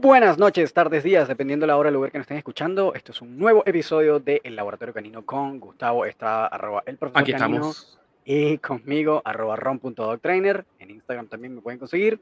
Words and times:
Buenas 0.00 0.38
noches, 0.38 0.74
tardes, 0.74 1.04
días, 1.04 1.28
dependiendo 1.28 1.62
de 1.64 1.68
la 1.68 1.76
hora 1.76 1.86
del 1.86 1.94
lugar 1.94 2.10
que 2.10 2.18
nos 2.18 2.24
estén 2.24 2.38
escuchando. 2.38 2.94
Esto 2.94 3.12
es 3.12 3.22
un 3.22 3.38
nuevo 3.38 3.62
episodio 3.64 4.18
de 4.18 4.40
El 4.42 4.56
Laboratorio 4.56 4.92
Canino 4.92 5.24
con 5.24 5.60
Gustavo 5.60 6.04
está 6.04 6.46
arroba 6.46 6.82
el 6.84 6.96
profesor 6.96 7.22
Aquí 7.22 7.32
Canino 7.32 7.56
estamos. 7.70 7.98
y 8.24 8.58
conmigo 8.58 9.22
arroba 9.24 9.54
ron.dogtrainer. 9.54 10.64
En 10.80 10.90
Instagram 10.90 11.28
también 11.28 11.54
me 11.54 11.60
pueden 11.60 11.78
conseguir. 11.78 12.20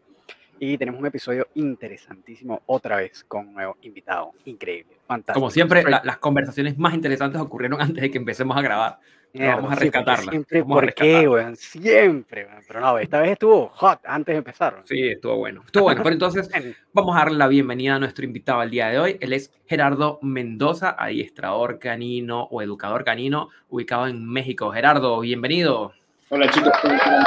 Y 0.58 0.76
tenemos 0.76 1.00
un 1.00 1.06
episodio 1.06 1.46
interesantísimo 1.54 2.60
otra 2.66 2.96
vez 2.96 3.24
con 3.24 3.48
un 3.48 3.54
nuevo 3.54 3.78
invitado. 3.80 4.32
Increíble, 4.44 4.98
fantástico. 5.06 5.40
Como 5.40 5.50
siempre, 5.50 5.82
la- 5.84 6.02
las 6.04 6.18
conversaciones 6.18 6.76
más 6.76 6.92
interesantes 6.92 7.40
ocurrieron 7.40 7.80
antes 7.80 8.02
de 8.02 8.10
que 8.10 8.18
empecemos 8.18 8.54
a 8.54 8.60
grabar. 8.60 8.98
Mierda, 9.34 9.56
vamos 9.56 9.72
a 9.72 9.74
rescatarla, 9.76 10.30
Siempre, 10.32 10.60
vamos 10.62 10.76
a 10.78 10.80
¿por 10.80 10.94
qué, 10.94 11.28
weón? 11.28 11.56
Siempre, 11.56 12.44
weón. 12.46 12.62
Pero 12.66 12.80
no, 12.80 12.98
esta 12.98 13.20
vez 13.20 13.32
estuvo 13.32 13.68
hot 13.68 14.00
antes 14.04 14.32
de 14.34 14.38
empezar. 14.38 14.72
weón. 14.74 14.86
Sí, 14.86 15.08
estuvo 15.08 15.36
bueno. 15.36 15.62
Estuvo 15.66 15.84
bueno. 15.84 16.02
Pero 16.02 16.12
entonces, 16.14 16.48
vamos 16.92 17.14
a 17.16 17.20
darle 17.20 17.38
la 17.38 17.46
bienvenida 17.48 17.96
a 17.96 17.98
nuestro 17.98 18.24
invitado 18.24 18.60
al 18.60 18.70
día 18.70 18.88
de 18.88 18.98
hoy. 18.98 19.16
Él 19.20 19.32
es 19.34 19.52
Gerardo 19.66 20.18
Mendoza, 20.22 20.96
adiestrador 20.98 21.78
canino 21.78 22.44
o 22.44 22.62
educador 22.62 23.04
canino, 23.04 23.50
ubicado 23.68 24.06
en 24.06 24.24
México. 24.26 24.70
Gerardo, 24.72 25.20
bienvenido. 25.20 25.92
Hola 26.30 26.50
chicos, 26.50 26.72
¿cómo 26.82 26.94
están? 26.94 27.24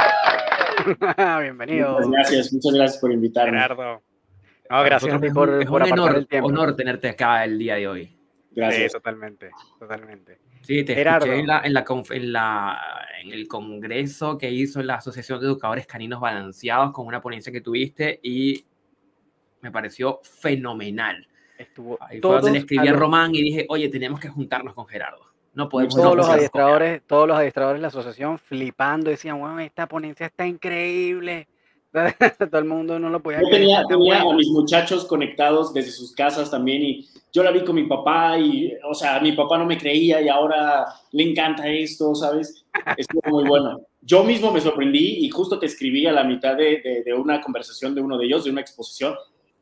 Bienvenido. 1.42 1.92
Muchas 1.92 2.10
gracias, 2.10 2.52
muchas 2.52 2.72
gracias 2.74 3.00
por 3.00 3.12
invitarme. 3.12 3.52
Gerardo. 3.52 4.02
No, 4.70 4.82
gracias 4.82 5.14
a 5.14 5.20
ti 5.20 5.28
nosotros 5.28 5.34
por, 5.34 5.48
es 5.48 5.54
un- 5.54 5.62
es 5.62 5.68
por 5.68 5.82
un 5.82 5.82
apartar 5.82 5.98
honor, 6.08 6.16
el 6.18 6.26
tiempo. 6.26 6.48
honor 6.48 6.76
tenerte 6.76 7.08
acá 7.10 7.44
el 7.44 7.58
día 7.58 7.74
de 7.76 7.86
hoy. 7.88 8.04
Sí, 8.06 8.16
Gracias. 8.56 8.92
totalmente, 8.92 9.50
totalmente. 9.78 10.38
Sí, 10.62 10.84
te 10.84 10.94
Gerardo. 10.94 11.26
escuché 11.26 11.40
en, 11.40 11.46
la, 11.46 11.60
en, 11.64 11.74
la 11.74 11.84
en, 12.10 12.32
la- 12.32 12.78
en 13.22 13.32
el 13.32 13.46
congreso 13.48 14.38
que 14.38 14.50
hizo 14.50 14.82
la 14.82 14.96
Asociación 14.96 15.40
de 15.40 15.46
Educadores 15.46 15.86
Caninos 15.86 16.20
Balanceados 16.20 16.92
con 16.92 17.06
una 17.06 17.20
ponencia 17.20 17.52
que 17.52 17.60
tuviste 17.60 18.18
y 18.22 18.64
me 19.60 19.70
pareció 19.70 20.20
fenomenal. 20.22 21.26
Estuvo 21.58 21.96
Ahí 22.00 22.20
fue 22.20 22.32
donde 22.32 22.50
le 22.52 22.58
escribí 22.58 22.88
a 22.88 22.92
Román 22.92 23.34
y 23.34 23.42
dije, 23.42 23.66
oye, 23.68 23.88
tenemos 23.88 24.18
que 24.18 24.28
juntarnos 24.28 24.74
con 24.74 24.86
Gerardo. 24.86 25.24
No 25.54 25.68
podemos 25.68 25.94
todos 25.94 26.08
no 26.08 26.14
los 26.16 26.28
adiestradores, 26.28 27.02
todos 27.06 27.28
los 27.28 27.36
adiestradores 27.36 27.78
de 27.78 27.82
la 27.82 27.88
asociación 27.88 28.38
flipando, 28.38 29.10
decían, 29.10 29.38
bueno, 29.38 29.60
esta 29.60 29.86
ponencia 29.86 30.26
está 30.26 30.46
increíble. 30.46 31.46
Todo 32.50 32.58
el 32.58 32.64
mundo 32.64 32.98
no 32.98 33.10
lo 33.10 33.22
podía 33.22 33.40
Yo 33.42 33.48
tenía, 33.50 33.84
tenía 33.88 34.20
a 34.20 34.34
mis 34.34 34.48
muchachos 34.48 35.04
conectados 35.04 35.74
desde 35.74 35.90
sus 35.90 36.12
casas 36.12 36.50
también 36.50 36.82
y 36.82 37.06
yo 37.32 37.42
la 37.42 37.50
vi 37.50 37.62
con 37.64 37.74
mi 37.76 37.84
papá 37.84 38.38
y, 38.38 38.72
o 38.88 38.94
sea, 38.94 39.20
mi 39.20 39.32
papá 39.32 39.58
no 39.58 39.66
me 39.66 39.76
creía 39.78 40.20
y 40.22 40.28
ahora 40.28 40.86
le 41.12 41.30
encanta 41.30 41.68
esto, 41.68 42.14
¿sabes? 42.14 42.64
Estuvo 42.96 43.22
muy 43.30 43.44
bueno. 43.44 43.80
Yo 44.00 44.24
mismo 44.24 44.50
me 44.52 44.60
sorprendí 44.60 45.24
y 45.24 45.30
justo 45.30 45.58
te 45.58 45.66
escribí 45.66 46.06
a 46.06 46.12
la 46.12 46.24
mitad 46.24 46.56
de, 46.56 46.80
de- 46.80 47.02
de 47.04 47.14
una 47.14 47.40
conversación 47.40 47.94
de 47.94 48.00
uno 48.00 48.16
de 48.18 48.26
ellos, 48.26 48.44
de 48.44 48.50
una 48.50 48.60
exposición. 48.62 49.14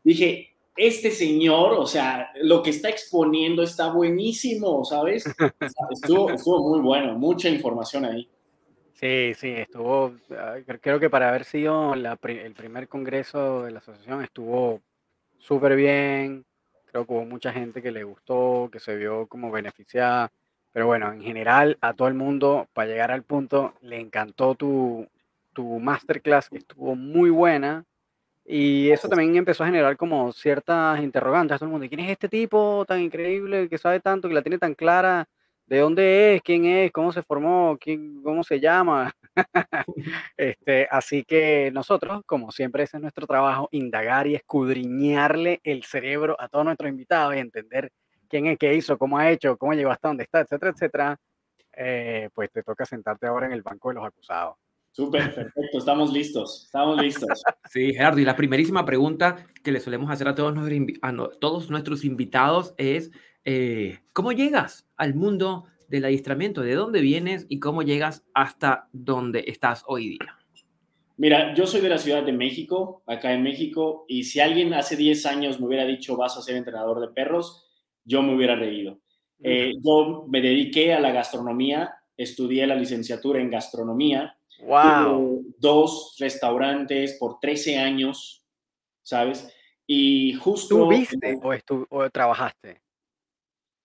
Dije, 0.03 0.49
este 0.77 1.11
señor, 1.11 1.73
o 1.75 1.87
sea, 1.87 2.31
lo 2.43 2.63
que 2.63 2.71
está 2.71 2.89
exponiendo 2.89 3.63
está 3.63 3.91
buenísimo, 3.93 4.85
¿sabes? 4.85 5.25
Estuvo, 5.91 6.31
estuvo 6.31 6.71
muy 6.71 6.81
bueno, 6.81 7.15
mucha 7.19 7.49
información 7.51 8.05
ahí. 8.05 8.29
Sí, 9.01 9.33
sí, 9.35 9.49
estuvo, 9.53 10.15
ah, 10.33 10.57
cre- 10.67 10.79
creo 10.83 11.01
que 11.01 11.09
para 11.09 11.31
haber 11.31 11.45
sido 11.45 11.95
la 11.95 12.19
el 12.23 12.53
primer 12.55 12.87
congreso 12.89 13.63
de 13.65 13.71
la 13.71 13.79
asociación 13.79 14.23
estuvo 14.23 14.83
súper 15.39 15.77
bien, 15.77 16.45
creo 16.87 17.07
que 17.07 17.13
hubo 17.15 17.25
mucha 17.25 17.53
gente 17.53 17.83
que 17.83 17.93
le 17.93 18.05
gustó, 18.05 18.69
que 18.73 18.81
se 18.81 18.97
vio 18.97 19.27
como 19.29 19.51
beneficiada, 19.51 20.31
pero 20.73 20.87
bueno, 20.87 21.13
en 21.13 21.23
general 21.23 21.79
a 21.81 21.95
todo 21.95 22.09
el 22.09 22.15
mundo, 22.15 22.69
para 22.75 22.89
llegar 22.89 23.11
al 23.13 23.23
punto, 23.25 23.75
le 23.83 24.01
encantó 24.01 24.55
tu, 24.55 25.09
tu 25.55 25.79
masterclass, 25.81 26.51
que 26.51 26.59
estuvo 26.59 26.95
muy 26.97 27.31
buena, 27.31 27.85
y 28.45 28.91
eso 28.91 29.09
también 29.09 29.37
empezó 29.37 29.65
a 29.65 29.67
generar 29.69 29.97
como 29.97 30.33
ciertas 30.33 31.01
interrogantes 31.03 31.57
a 31.57 31.59
todo 31.59 31.67
el 31.69 31.73
mundo, 31.73 31.89
¿quién 31.89 32.01
es 32.01 32.11
este 32.11 32.29
tipo 32.29 32.85
tan 32.87 33.01
increíble, 33.01 33.69
que 33.69 33.79
sabe 33.79 34.01
tanto, 34.01 34.29
que 34.29 34.35
la 34.35 34.43
tiene 34.43 34.59
tan 34.59 34.75
clara? 34.75 35.29
¿De 35.71 35.79
dónde 35.79 36.35
es? 36.35 36.43
¿Quién 36.43 36.65
es? 36.67 36.91
¿Cómo 36.91 37.13
se 37.13 37.23
formó? 37.23 37.79
¿Quién, 37.81 38.21
¿Cómo 38.25 38.43
se 38.43 38.59
llama? 38.59 39.15
este, 40.37 40.89
así 40.91 41.23
que 41.23 41.71
nosotros, 41.73 42.23
como 42.27 42.51
siempre, 42.51 42.83
ese 42.83 42.97
es 42.97 43.01
nuestro 43.01 43.25
trabajo, 43.25 43.69
indagar 43.71 44.27
y 44.27 44.35
escudriñarle 44.35 45.61
el 45.63 45.85
cerebro 45.85 46.37
a 46.41 46.49
todos 46.49 46.65
nuestros 46.65 46.91
invitados 46.91 47.37
y 47.37 47.39
entender 47.39 47.93
quién 48.29 48.47
es, 48.47 48.59
qué 48.59 48.75
hizo, 48.75 48.99
cómo 48.99 49.17
ha 49.17 49.31
hecho, 49.31 49.57
cómo 49.57 49.73
llegó 49.75 49.93
hasta 49.93 50.09
donde 50.09 50.25
está, 50.25 50.41
etcétera, 50.41 50.73
etcétera. 50.73 51.17
Eh, 51.77 52.29
pues 52.35 52.51
te 52.51 52.65
toca 52.65 52.85
sentarte 52.85 53.29
ahora 53.29 53.47
en 53.47 53.53
el 53.53 53.63
banco 53.63 53.91
de 53.91 53.95
los 53.95 54.05
acusados. 54.05 54.57
Súper, 54.91 55.33
perfecto, 55.33 55.79
estamos 55.79 56.13
listos, 56.13 56.65
estamos 56.67 57.01
listos. 57.01 57.29
Sí, 57.71 57.93
Gerardo, 57.95 58.19
y 58.19 58.25
la 58.25 58.35
primerísima 58.35 58.85
pregunta 58.85 59.47
que 59.63 59.71
le 59.71 59.79
solemos 59.79 60.11
hacer 60.11 60.27
a 60.27 60.35
todos 60.35 60.53
nuestros, 60.53 60.77
invi- 60.77 60.99
a 61.01 61.13
no- 61.13 61.29
todos 61.29 61.71
nuestros 61.71 62.05
invitados 62.05 62.75
es, 62.77 63.13
eh, 63.45 63.99
¿cómo 64.13 64.33
llegas 64.33 64.87
al 64.97 65.15
mundo 65.15 65.65
del 65.89 66.05
adiestramiento? 66.05 66.63
¿De 66.63 66.75
dónde 66.75 67.01
vienes 67.01 67.47
y 67.49 67.59
cómo 67.59 67.83
llegas 67.83 68.25
hasta 68.35 68.89
donde 68.93 69.45
estás 69.47 69.85
hoy 69.87 70.11
día? 70.11 70.39
Mira, 71.17 71.55
yo 71.55 71.67
soy 71.67 71.83
de 71.83 71.91
la 71.91 71.99
Ciudad 71.99 72.23
de 72.23 72.33
México, 72.33 73.03
acá 73.07 73.35
en 73.35 73.43
México, 73.43 74.07
y 74.09 74.25
si 74.25 74.41
alguien 74.41 74.73
hace 74.73 74.97
10 74.97 75.27
años 75.27 75.61
me 75.61 75.67
hubiera 75.67 75.85
dicho 75.85 76.17
vas 76.17 76.37
a 76.39 76.43
ser 76.43 76.57
entrenador 76.57 77.01
de 77.01 77.09
perros, 77.09 77.67
yo 78.05 78.23
me 78.23 78.35
hubiera 78.35 78.57
reído. 78.57 79.01
Eh, 79.43 79.73
yo 79.83 80.27
me 80.29 80.41
dediqué 80.41 80.95
a 80.95 81.01
la 81.01 81.13
gastronomía, 81.13 81.95
estudié 82.17 82.67
la 82.67 82.75
licenciatura 82.75 83.41
en 83.41 83.51
gastronomía, 83.51 84.37
¡Wow! 84.61 85.05
tuve 85.05 85.55
dos 85.59 86.17
restaurantes 86.19 87.17
por 87.19 87.39
13 87.39 87.79
años, 87.79 88.47
¿sabes? 89.03 89.47
Y 89.87 90.35
justo... 90.35 90.77
¿Tú 90.79 90.89
viste 90.89 91.39
o, 91.43 91.87
o 91.91 92.11
trabajaste? 92.11 92.81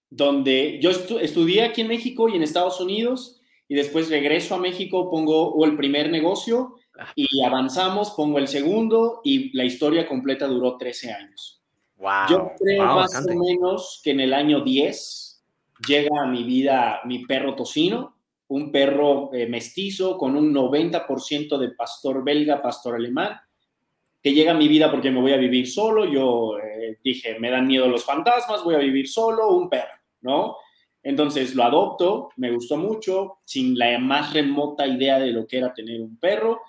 Donde 0.10 0.80
yo 0.82 0.92
estu- 0.92 1.20
estudié 1.20 1.64
aquí 1.64 1.82
en 1.82 1.88
México 1.88 2.30
y 2.30 2.36
en 2.36 2.44
Estados 2.44 2.80
Unidos 2.80 3.42
y 3.68 3.76
después 3.76 4.10
regreso 4.10 4.56
a 4.56 4.60
México, 4.60 5.10
pongo 5.10 5.64
el 5.66 5.76
primer 5.76 6.10
negocio 6.12 6.76
y 7.16 7.44
avanzamos, 7.44 8.12
pongo 8.12 8.38
el 8.38 8.48
segundo 8.48 9.22
y 9.24 9.56
la 9.58 9.66
historia 9.66 10.08
completa 10.08 10.48
duró 10.48 10.78
13 10.78 11.12
años. 11.12 11.62
¡Wow! 11.98 12.12
Yo 12.30 12.52
creo 12.60 12.86
wow, 12.86 12.96
más 12.96 13.12
bastante. 13.12 13.34
o 13.34 13.40
menos 13.40 14.02
que 14.04 14.12
en 14.12 14.20
el 14.20 14.34
año 14.34 14.62
10 14.62 15.44
llega 15.88 16.22
a 16.22 16.28
mi 16.28 16.44
vida 16.44 17.02
mi 17.06 17.26
perro 17.26 17.56
tocino, 17.56 18.16
un 18.48 18.72
perro 18.72 19.34
eh, 19.34 19.48
mestizo 19.48 20.18
con 20.18 20.36
un 20.36 20.54
90% 20.54 21.58
de 21.58 21.70
pastor 21.70 22.24
belga, 22.24 22.62
pastor 22.62 22.96
alemán, 22.96 23.40
que 24.26 24.34
llega 24.34 24.54
a 24.54 24.58
mi 24.58 24.68
vida 24.68 24.90
porque 24.90 25.12
me 25.12 25.22
voy 25.22 25.34
a 25.34 25.38
vivir 25.38 25.68
solo. 25.68 26.04
Yo 26.04 26.58
eh, 26.58 26.98
dije, 27.04 27.38
me 27.40 27.52
dan 27.52 27.68
miedo 27.68 27.88
los 27.88 28.04
fantasmas, 28.04 28.64
voy 28.64 28.74
a 28.74 28.80
vivir 28.80 29.08
solo, 29.08 29.56
un 29.56 29.70
perro, 29.70 30.00
¿no? 30.22 30.56
Entonces 31.04 31.54
lo 31.54 31.64
adopto, 31.64 32.30
me 32.38 32.50
gustó 32.50 32.76
mucho, 32.76 33.38
sin 33.46 33.78
la 33.78 34.00
más 34.00 34.34
remota 34.34 34.88
idea 34.88 35.20
de 35.20 35.32
lo 35.32 35.46
que 35.46 35.60
era 35.60 35.76
tener 35.76 36.02
un 36.02 36.18
perro. 36.18 36.62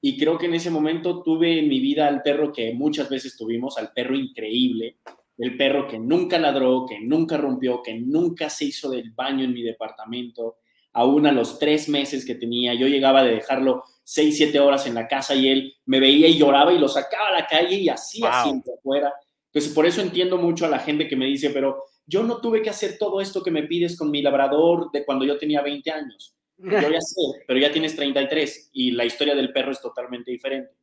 Y 0.00 0.16
creo 0.16 0.38
que 0.38 0.46
en 0.46 0.54
ese 0.54 0.70
momento 0.70 1.22
tuve 1.22 1.58
en 1.58 1.68
mi 1.68 1.80
vida 1.80 2.08
al 2.08 2.22
perro 2.22 2.50
que 2.50 2.72
muchas 2.72 3.10
veces 3.10 3.36
tuvimos, 3.36 3.76
al 3.76 3.92
perro 3.92 4.16
increíble, 4.16 4.96
el 5.36 5.54
perro 5.58 5.86
que 5.86 5.98
nunca 5.98 6.38
ladró, 6.38 6.86
que 6.88 6.98
nunca 6.98 7.36
rompió, 7.36 7.82
que 7.82 7.92
nunca 7.92 8.48
se 8.48 8.64
hizo 8.64 8.88
del 8.88 9.10
baño 9.10 9.44
en 9.44 9.52
mi 9.52 9.60
departamento. 9.60 10.56
Aún 10.94 11.26
a 11.26 11.32
los 11.32 11.58
tres 11.58 11.90
meses 11.90 12.24
que 12.24 12.36
tenía, 12.36 12.72
yo 12.72 12.86
llegaba 12.86 13.22
de 13.22 13.34
dejarlo 13.34 13.84
seis, 14.04 14.36
siete 14.36 14.58
horas 14.60 14.86
en 14.86 14.94
la 14.94 15.06
casa 15.08 15.34
y 15.34 15.48
él 15.48 15.74
me 15.86 16.00
veía 16.00 16.28
y 16.28 16.38
lloraba 16.38 16.72
y 16.72 16.78
lo 16.78 16.88
sacaba 16.88 17.28
a 17.28 17.32
la 17.40 17.46
calle 17.46 17.76
y 17.76 17.88
hacía 17.88 18.30
Wow. 18.30 18.44
siempre 18.44 18.72
afuera. 18.78 19.12
Entonces, 19.52 19.72
por 19.72 19.86
eso 19.86 20.00
entiendo 20.00 20.38
mucho 20.38 20.66
a 20.66 20.68
la 20.68 20.78
gente 20.78 21.06
que 21.08 21.16
me 21.16 21.26
dice, 21.26 21.50
pero 21.50 21.84
yo 22.06 22.22
no 22.22 22.40
tuve 22.40 22.62
que 22.62 22.70
hacer 22.70 22.98
todo 22.98 23.20
esto 23.20 23.42
que 23.42 23.50
me 23.50 23.62
pides 23.64 23.96
con 23.96 24.10
mi 24.10 24.22
labrador 24.22 24.90
de 24.92 25.04
cuando 25.04 25.24
yo 25.24 25.38
tenía 25.38 25.60
20 25.62 25.90
años. 25.90 26.34
Yo 26.58 26.90
ya 26.90 27.00
sé, 27.00 27.20
pero 27.46 27.58
ya 27.58 27.72
tienes 27.72 27.96
33 27.96 28.70
y 28.72 28.92
la 28.92 29.04
historia 29.04 29.34
del 29.34 29.52
perro 29.52 29.72
es 29.72 29.80
totalmente 29.80 30.30
diferente, 30.30 30.70
¿no? 30.70 30.76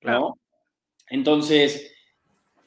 Claro. 0.00 0.38
Entonces, 1.08 1.90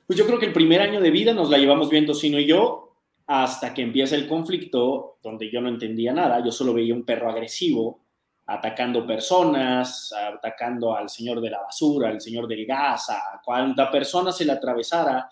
pues 0.07 0.17
yo 0.17 0.25
creo 0.25 0.39
que 0.39 0.47
el 0.47 0.53
primer 0.53 0.81
año 0.81 0.99
de 1.01 1.11
vida 1.11 1.33
nos 1.33 1.49
la 1.49 1.57
llevamos 1.57 1.89
bien 1.89 2.05
Tocino 2.05 2.39
y 2.39 2.45
yo 2.45 2.95
hasta 3.27 3.73
que 3.73 3.81
empieza 3.81 4.15
el 4.15 4.27
conflicto 4.27 5.17
donde 5.23 5.51
yo 5.51 5.61
no 5.61 5.69
entendía 5.69 6.13
nada, 6.13 6.43
yo 6.43 6.51
solo 6.51 6.73
veía 6.73 6.93
un 6.93 7.05
perro 7.05 7.29
agresivo 7.29 8.04
atacando 8.47 9.05
personas, 9.05 10.13
atacando 10.13 10.95
al 10.95 11.09
señor 11.09 11.41
de 11.41 11.49
la 11.49 11.61
basura, 11.61 12.09
al 12.09 12.21
señor 12.21 12.47
del 12.47 12.65
gas, 12.65 13.09
a 13.09 13.41
cuanta 13.43 13.89
persona 13.89 14.31
se 14.31 14.45
le 14.45 14.51
atravesara, 14.51 15.27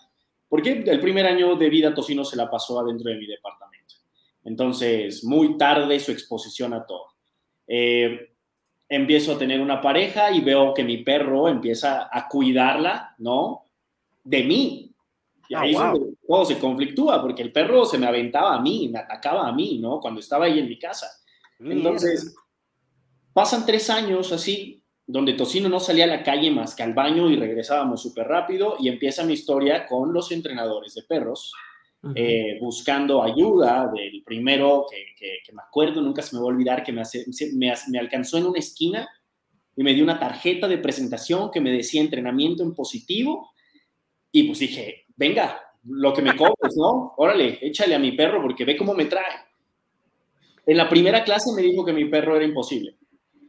porque 0.48 0.84
el 0.86 1.00
primer 1.00 1.26
año 1.26 1.54
de 1.56 1.68
vida 1.68 1.94
Tocino 1.94 2.24
se 2.24 2.36
la 2.36 2.50
pasó 2.50 2.80
adentro 2.80 3.10
de 3.10 3.16
mi 3.16 3.26
departamento. 3.26 3.94
Entonces, 4.44 5.24
muy 5.24 5.56
tarde 5.56 5.98
su 6.00 6.12
exposición 6.12 6.74
a 6.74 6.84
todo. 6.84 7.06
Eh, 7.66 8.34
empiezo 8.88 9.32
a 9.32 9.38
tener 9.38 9.60
una 9.60 9.80
pareja 9.80 10.30
y 10.30 10.40
veo 10.40 10.74
que 10.74 10.84
mi 10.84 10.98
perro 10.98 11.48
empieza 11.48 12.08
a 12.12 12.28
cuidarla, 12.28 13.14
¿no? 13.18 13.64
De 14.22 14.42
mí. 14.42 14.90
Y 15.48 15.54
Ah, 15.54 15.60
ahí 15.60 15.72
es 15.72 15.78
wow. 15.78 16.16
todo 16.26 16.44
se 16.44 16.58
conflictúa, 16.58 17.20
porque 17.22 17.42
el 17.42 17.52
perro 17.52 17.84
se 17.84 17.98
me 17.98 18.06
aventaba 18.06 18.54
a 18.54 18.60
mí, 18.60 18.88
me 18.88 18.98
atacaba 18.98 19.46
a 19.46 19.52
mí, 19.52 19.78
¿no? 19.78 20.00
Cuando 20.00 20.20
estaba 20.20 20.46
ahí 20.46 20.58
en 20.58 20.68
mi 20.68 20.78
casa. 20.78 21.06
Entonces, 21.58 22.34
pasan 23.34 23.66
tres 23.66 23.90
años 23.90 24.32
así 24.32 24.84
donde 25.06 25.34
Tocino 25.34 25.68
no 25.68 25.80
salía 25.80 26.04
a 26.04 26.08
la 26.08 26.22
calle 26.22 26.50
más 26.50 26.74
que 26.74 26.82
al 26.82 26.94
baño 26.94 27.30
y 27.30 27.36
regresábamos 27.36 28.00
súper 28.02 28.26
rápido 28.26 28.76
y 28.80 28.88
empieza 28.88 29.24
mi 29.24 29.34
historia 29.34 29.86
con 29.86 30.12
los 30.12 30.32
entrenadores 30.32 30.94
de 30.94 31.02
perros, 31.02 31.52
eh, 32.14 32.58
buscando 32.60 33.22
ayuda 33.22 33.90
del 33.94 34.22
primero 34.24 34.86
que, 34.90 35.52
me 35.52 35.62
acuerdo, 35.62 36.02
nunca 36.02 36.20
se 36.22 36.36
me 36.36 36.40
va 36.40 36.48
a 36.48 36.48
olvidar, 36.48 36.82
que 36.82 36.92
me, 36.92 37.02
me, 37.54 37.98
alcanzó 37.98 38.38
en 38.38 38.46
una 38.46 38.58
esquina 38.58 39.08
y 39.76 39.82
me 39.82 39.94
dio 39.94 40.04
una 40.04 40.18
tarjeta 40.18 40.68
de 40.68 40.78
presentación 40.78 41.50
que 41.50 41.60
me 41.60 41.70
decía 41.70 42.02
entrenamiento 42.02 42.62
en 42.62 42.74
positivo 42.74 43.52
y 44.32 44.44
pues 44.44 44.58
dije, 44.58 45.06
venga, 45.16 45.60
lo 45.84 46.12
que 46.12 46.22
me 46.22 46.36
cobres, 46.36 46.76
¿no? 46.76 47.14
Órale, 47.16 47.58
échale 47.60 47.94
a 47.94 47.98
mi 47.98 48.12
perro 48.12 48.42
porque 48.42 48.64
ve 48.64 48.76
cómo 48.76 48.94
me 48.94 49.06
trae. 49.06 49.36
En 50.66 50.76
la 50.76 50.88
primera 50.88 51.24
clase 51.24 51.52
me 51.54 51.62
dijo 51.62 51.84
que 51.84 51.92
mi 51.92 52.06
perro 52.06 52.36
era 52.36 52.44
imposible. 52.44 52.96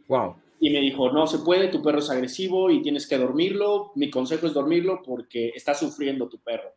Wow 0.07 0.35
y 0.59 0.69
me 0.69 0.79
dijo, 0.79 1.11
no 1.11 1.27
se 1.27 1.39
puede, 1.39 1.67
tu 1.67 1.81
perro 1.81 1.99
es 1.99 2.09
agresivo 2.09 2.69
y 2.69 2.81
tienes 2.81 3.07
que 3.07 3.17
dormirlo. 3.17 3.91
Mi 3.95 4.09
consejo 4.09 4.47
es 4.47 4.53
dormirlo 4.53 5.01
porque 5.03 5.49
está 5.49 5.73
sufriendo 5.73 6.27
tu 6.27 6.39
perro. 6.39 6.73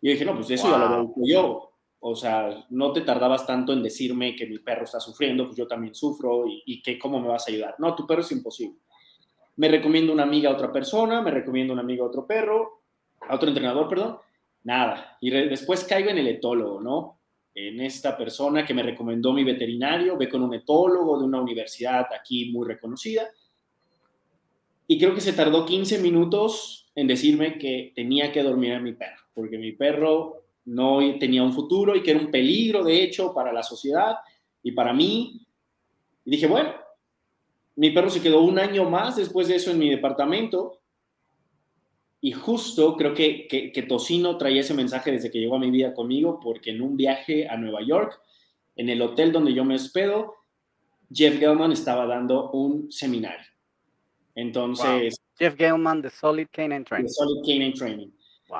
Y 0.00 0.08
yo 0.08 0.12
dije, 0.12 0.24
no, 0.24 0.34
pues 0.34 0.50
eso 0.50 0.70
ya 0.70 0.78
lo 0.78 0.88
veo 0.88 1.14
yo. 1.24 1.70
O 2.00 2.14
sea, 2.14 2.66
no 2.70 2.92
te 2.92 3.00
tardabas 3.00 3.46
tanto 3.46 3.72
en 3.72 3.82
decirme 3.82 4.36
que 4.36 4.46
mi 4.46 4.58
perro 4.58 4.84
está 4.84 5.00
sufriendo, 5.00 5.46
pues 5.46 5.56
yo 5.56 5.66
también 5.66 5.94
sufro 5.94 6.46
y, 6.46 6.62
y 6.66 6.82
que 6.82 6.98
cómo 6.98 7.20
me 7.20 7.28
vas 7.28 7.48
a 7.48 7.50
ayudar. 7.50 7.76
No, 7.78 7.94
tu 7.94 8.06
perro 8.06 8.20
es 8.20 8.30
imposible. 8.32 8.78
Me 9.56 9.68
recomiendo 9.68 10.12
una 10.12 10.24
amiga 10.24 10.50
a 10.50 10.52
otra 10.52 10.70
persona, 10.70 11.22
me 11.22 11.30
recomiendo 11.30 11.72
una 11.72 11.82
amiga 11.82 12.04
a 12.04 12.08
otro 12.08 12.26
perro, 12.26 12.82
a 13.20 13.34
otro 13.34 13.48
entrenador, 13.48 13.88
perdón. 13.88 14.18
Nada. 14.62 15.16
Y 15.20 15.30
después 15.30 15.84
caigo 15.84 16.10
en 16.10 16.18
el 16.18 16.26
etólogo, 16.26 16.80
¿no? 16.82 17.15
En 17.58 17.80
esta 17.80 18.14
persona 18.18 18.66
que 18.66 18.74
me 18.74 18.82
recomendó 18.82 19.32
mi 19.32 19.42
veterinario, 19.42 20.18
ve 20.18 20.28
con 20.28 20.42
un 20.42 20.52
etólogo 20.52 21.18
de 21.18 21.24
una 21.24 21.40
universidad 21.40 22.06
aquí 22.12 22.50
muy 22.52 22.68
reconocida. 22.68 23.26
Y 24.86 24.98
creo 24.98 25.14
que 25.14 25.22
se 25.22 25.32
tardó 25.32 25.64
15 25.64 26.00
minutos 26.00 26.92
en 26.94 27.06
decirme 27.06 27.56
que 27.56 27.92
tenía 27.94 28.30
que 28.30 28.42
dormir 28.42 28.74
a 28.74 28.80
mi 28.80 28.92
perro, 28.92 29.22
porque 29.34 29.56
mi 29.56 29.72
perro 29.72 30.44
no 30.66 30.98
tenía 31.18 31.42
un 31.42 31.54
futuro 31.54 31.96
y 31.96 32.02
que 32.02 32.10
era 32.10 32.20
un 32.20 32.30
peligro, 32.30 32.84
de 32.84 33.02
hecho, 33.02 33.32
para 33.32 33.54
la 33.54 33.62
sociedad 33.62 34.16
y 34.62 34.72
para 34.72 34.92
mí. 34.92 35.46
Y 36.26 36.30
dije, 36.30 36.46
bueno, 36.46 36.74
mi 37.76 37.90
perro 37.90 38.10
se 38.10 38.20
quedó 38.20 38.42
un 38.42 38.58
año 38.58 38.88
más 38.90 39.16
después 39.16 39.48
de 39.48 39.56
eso 39.56 39.70
en 39.70 39.78
mi 39.78 39.88
departamento 39.88 40.80
y 42.20 42.32
justo 42.32 42.96
creo 42.96 43.14
que, 43.14 43.46
que, 43.48 43.82
Tocino 43.82 44.36
traía 44.36 44.62
ese 44.62 44.74
mensaje 44.74 45.12
desde 45.12 45.30
que 45.30 45.38
llegó 45.38 45.56
a 45.56 45.60
mi 45.60 45.70
vida 45.70 45.94
conmigo, 45.94 46.40
porque 46.40 46.70
en 46.70 46.80
un 46.80 46.96
viaje 46.96 47.48
a 47.48 47.56
Nueva 47.56 47.82
York, 47.82 48.20
en 48.74 48.88
el 48.88 49.02
hotel 49.02 49.32
donde 49.32 49.52
yo 49.52 49.64
me 49.64 49.74
hospedo, 49.74 50.34
Jeff 51.12 51.38
Gellman 51.38 51.72
estaba 51.72 52.06
dando 52.06 52.50
un 52.50 52.90
seminario. 52.90 53.46
Entonces... 54.34 55.20
Jeff 55.38 55.56
Gellman 55.56 56.00
de 56.00 56.10
Solid 56.10 56.48
Canine 56.50 56.84
Training. 56.84 57.08
Solid 57.08 57.42
Canine 57.46 57.72
Training. 57.72 58.08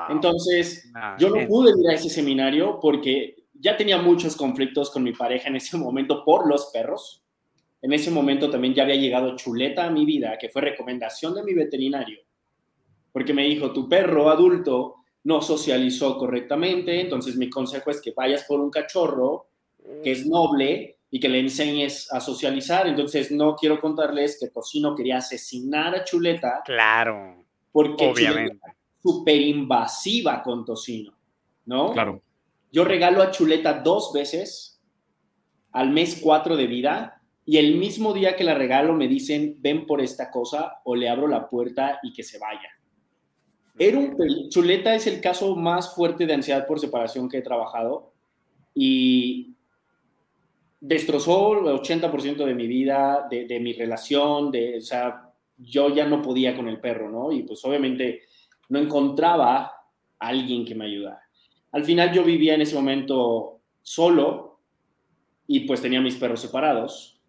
Entonces, 0.09 0.91
yo 1.17 1.29
no 1.29 1.47
pude 1.47 1.71
ir 1.79 1.89
a 1.89 1.93
ese 1.93 2.09
seminario 2.09 2.79
porque 2.79 3.47
ya 3.53 3.75
tenía 3.75 3.97
muchos 3.97 4.35
conflictos 4.35 4.91
con 4.91 5.03
mi 5.03 5.13
pareja 5.13 5.47
en 5.47 5.55
ese 5.55 5.77
momento 5.77 6.23
por 6.23 6.47
los 6.47 6.67
perros. 6.67 7.23
En 7.81 7.93
ese 7.93 8.11
momento 8.11 8.49
también 8.49 8.73
ya 8.73 8.83
había 8.83 8.95
llegado 8.95 9.35
Chuleta 9.35 9.85
a 9.85 9.91
mi 9.91 10.05
vida, 10.05 10.37
que 10.39 10.49
fue 10.49 10.61
recomendación 10.61 11.33
de 11.33 11.43
mi 11.43 11.53
veterinario 11.53 12.26
porque 13.17 13.33
me 13.33 13.45
dijo, 13.45 13.73
tu 13.73 13.89
perro 13.89 14.29
adulto 14.29 14.97
no 15.23 15.41
socializó 15.41 16.19
correctamente, 16.19 17.01
entonces 17.01 17.35
mi 17.35 17.49
consejo 17.49 17.89
es 17.89 17.99
que 17.99 18.13
vayas 18.15 18.43
por 18.43 18.59
un 18.59 18.69
cachorro 18.69 19.47
que 20.03 20.11
es 20.11 20.27
noble 20.27 20.99
y 21.09 21.19
que 21.19 21.27
le 21.27 21.39
enseñes 21.39 22.13
a 22.13 22.19
socializar. 22.19 22.85
Entonces 22.85 23.31
no 23.31 23.55
quiero 23.55 23.79
contarles 23.79 24.37
que 24.39 24.49
Tocino 24.49 24.93
quería 24.93 25.17
asesinar 25.17 25.95
a 25.95 26.03
Chuleta. 26.03 26.61
Claro. 26.63 27.43
Porque 27.71 28.07
obviamente. 28.07 28.59
súper 29.01 29.41
invasiva 29.41 30.43
con 30.43 30.63
Tocino, 30.63 31.17
¿no? 31.65 31.93
Claro. 31.93 32.21
Yo 32.71 32.85
regalo 32.85 33.23
a 33.23 33.31
Chuleta 33.31 33.81
dos 33.81 34.13
veces 34.13 34.79
al 35.71 35.89
mes 35.89 36.19
cuatro 36.21 36.55
de 36.55 36.67
vida 36.67 37.19
y 37.45 37.57
el 37.57 37.77
mismo 37.77 38.13
día 38.13 38.35
que 38.35 38.43
la 38.43 38.53
regalo 38.53 38.93
me 38.93 39.07
dicen, 39.07 39.55
ven 39.57 39.87
por 39.87 40.01
esta 40.01 40.29
cosa 40.29 40.81
o 40.83 40.95
le 40.95 41.09
abro 41.09 41.27
la 41.27 41.49
puerta 41.49 41.97
y 42.03 42.13
que 42.13 42.21
se 42.21 42.37
vaya. 42.37 42.76
Era 43.79 43.99
un 43.99 44.49
Chuleta 44.49 44.95
es 44.95 45.05
el 45.07 45.21
caso 45.21 45.55
más 45.55 45.93
fuerte 45.93 46.25
de 46.25 46.33
ansiedad 46.33 46.65
por 46.65 46.79
separación 46.79 47.29
que 47.29 47.37
he 47.37 47.41
trabajado 47.41 48.11
y 48.73 49.53
destrozó 50.79 51.59
el 51.59 51.79
80% 51.79 52.45
de 52.45 52.55
mi 52.55 52.67
vida, 52.67 53.27
de, 53.29 53.59
mi 53.59 53.73
relación, 53.73 54.51
de, 54.51 54.77
o 54.77 54.81
sea, 54.81 55.31
yo 55.57 55.93
ya 55.93 56.05
no 56.05 56.21
podía 56.21 56.55
con 56.55 56.67
el 56.67 56.79
perro, 56.79 57.09
¿no? 57.09 57.31
Y 57.31 57.43
pues 57.43 57.63
obviamente 57.65 58.21
no 58.69 58.79
encontraba 58.79 59.71
alguien 60.19 60.65
que 60.65 60.75
me 60.75 60.85
ayudara. 60.85 61.21
Al 61.71 61.83
final 61.83 62.13
yo 62.13 62.23
vivía 62.23 62.55
en 62.55 62.61
ese 62.61 62.75
momento 62.75 63.59
solo 63.81 64.59
y 65.47 65.61
pues 65.61 65.81
tenía 65.81 66.01
mis 66.01 66.15
perros 66.15 66.41
separados. 66.41 67.19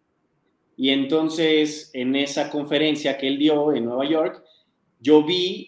Y 0.76 0.90
entonces 0.90 1.90
en 1.94 2.16
esa 2.16 2.50
conferencia 2.50 3.18
que 3.18 3.28
él 3.28 3.38
dio 3.38 3.72
en 3.72 3.84
Nueva 3.84 4.06
York, 4.08 4.42
yo 5.00 5.24
vi 5.24 5.67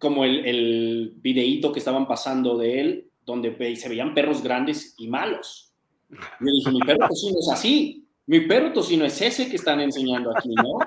como 0.00 0.24
el, 0.24 0.44
el 0.46 1.12
videíto 1.16 1.70
que 1.70 1.78
estaban 1.78 2.08
pasando 2.08 2.58
de 2.58 2.80
él, 2.80 3.10
donde 3.24 3.76
se 3.76 3.88
veían 3.88 4.14
perros 4.14 4.42
grandes 4.42 4.94
y 4.98 5.06
malos. 5.06 5.72
Yo 6.08 6.52
dije, 6.52 6.70
mi 6.72 6.80
perro 6.80 7.06
tocino 7.06 7.38
es 7.38 7.48
así, 7.52 8.08
mi 8.26 8.40
perro 8.40 8.72
tocino 8.72 9.04
es 9.04 9.20
ese 9.20 9.48
que 9.48 9.56
están 9.56 9.80
enseñando 9.80 10.36
aquí, 10.36 10.48
¿no? 10.48 10.78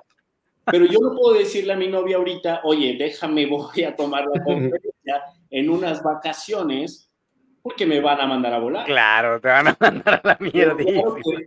Pero 0.66 0.86
yo 0.86 1.00
no 1.00 1.16
puedo 1.16 1.38
decirle 1.38 1.74
a 1.74 1.78
mi 1.78 1.88
novia 1.88 2.18
ahorita, 2.18 2.62
oye, 2.64 2.96
déjame, 2.98 3.46
voy 3.46 3.84
a 3.84 3.96
tomar 3.96 4.26
la 4.34 4.44
conferencia 4.44 5.22
en 5.50 5.70
unas 5.70 6.02
vacaciones 6.02 7.10
porque 7.62 7.86
me 7.86 8.02
van 8.02 8.20
a 8.20 8.26
mandar 8.26 8.54
a 8.54 8.60
volar. 8.60 8.86
Claro, 8.86 9.40
te 9.40 9.48
van 9.48 9.68
a 9.70 9.78
mandar 9.80 10.22
a 10.24 10.28
la 10.28 10.38
mierda. 10.40 10.76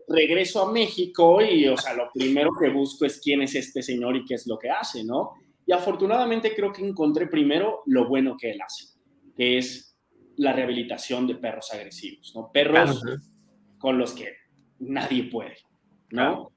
regreso 0.09 0.63
a 0.63 0.73
México 0.73 1.43
y, 1.43 1.69
o 1.69 1.77
sea, 1.77 1.95
lo 1.95 2.11
primero 2.15 2.51
que 2.59 2.71
busco 2.71 3.05
es 3.05 3.21
quién 3.21 3.43
es 3.43 3.55
este 3.55 3.83
señor 3.83 4.17
y 4.17 4.25
qué 4.25 4.35
es 4.35 4.47
lo 4.47 4.59
que 4.59 4.71
hace, 4.71 5.05
¿no? 5.05 5.35
Y 5.67 5.73
afortunadamente 5.73 6.55
creo 6.55 6.73
que 6.73 6.87
encontré 6.87 7.27
primero 7.27 7.83
lo 7.87 8.09
bueno 8.09 8.37
que 8.39 8.53
él 8.53 8.61
hace, 8.63 8.87
que 9.37 9.59
es 9.59 9.97
la 10.37 10.53
rehabilitación 10.53 11.27
de 11.27 11.35
perros 11.35 11.73
agresivos, 11.73 12.33
¿no? 12.35 12.51
Perros 12.53 13.03
con 13.79 13.99
los 13.99 14.15
que 14.15 14.33
nadie 14.79 15.25
puede, 15.25 15.57
¿no? 16.11 16.53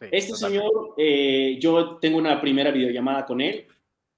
este 0.00 0.34
señor, 0.36 0.94
eh, 0.96 1.58
yo 1.60 1.98
tengo 1.98 2.18
una 2.18 2.40
primera 2.40 2.70
videollamada 2.70 3.26
con 3.26 3.40
él, 3.40 3.66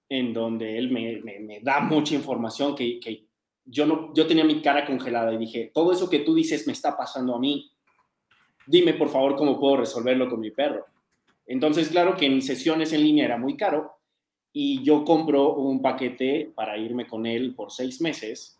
en 0.08 0.34
donde 0.34 0.76
él 0.76 0.90
me, 0.90 1.20
me, 1.22 1.60
da 1.60 1.80
mucha 1.80 2.14
información 2.14 2.74
que, 2.74 3.00
que, 3.00 3.24
yo, 3.64 3.86
no, 3.86 4.12
yo 4.12 4.26
tenía 4.26 4.44
mi 4.44 4.60
cara 4.60 4.84
congelada 4.84 5.32
y 5.32 5.38
dije, 5.38 5.70
todo 5.72 5.92
eso 5.92 6.10
que 6.10 6.18
tú 6.18 6.34
dices 6.34 6.66
me 6.66 6.72
está 6.72 6.96
pasando 6.96 7.34
a 7.34 7.38
mí. 7.38 7.70
Dime, 8.66 8.94
por 8.94 9.08
favor, 9.08 9.36
cómo 9.36 9.58
puedo 9.58 9.78
resolverlo 9.78 10.28
con 10.28 10.40
mi 10.40 10.50
perro. 10.50 10.84
Entonces, 11.46 11.88
claro 11.88 12.16
que 12.16 12.26
en 12.26 12.42
sesiones 12.42 12.92
en 12.92 13.02
línea 13.02 13.24
era 13.24 13.38
muy 13.38 13.56
caro, 13.56 13.99
y 14.52 14.82
yo 14.82 15.04
compro 15.04 15.54
un 15.54 15.80
paquete 15.80 16.52
para 16.54 16.76
irme 16.76 17.06
con 17.06 17.26
él 17.26 17.54
por 17.54 17.70
seis 17.70 18.00
meses 18.00 18.58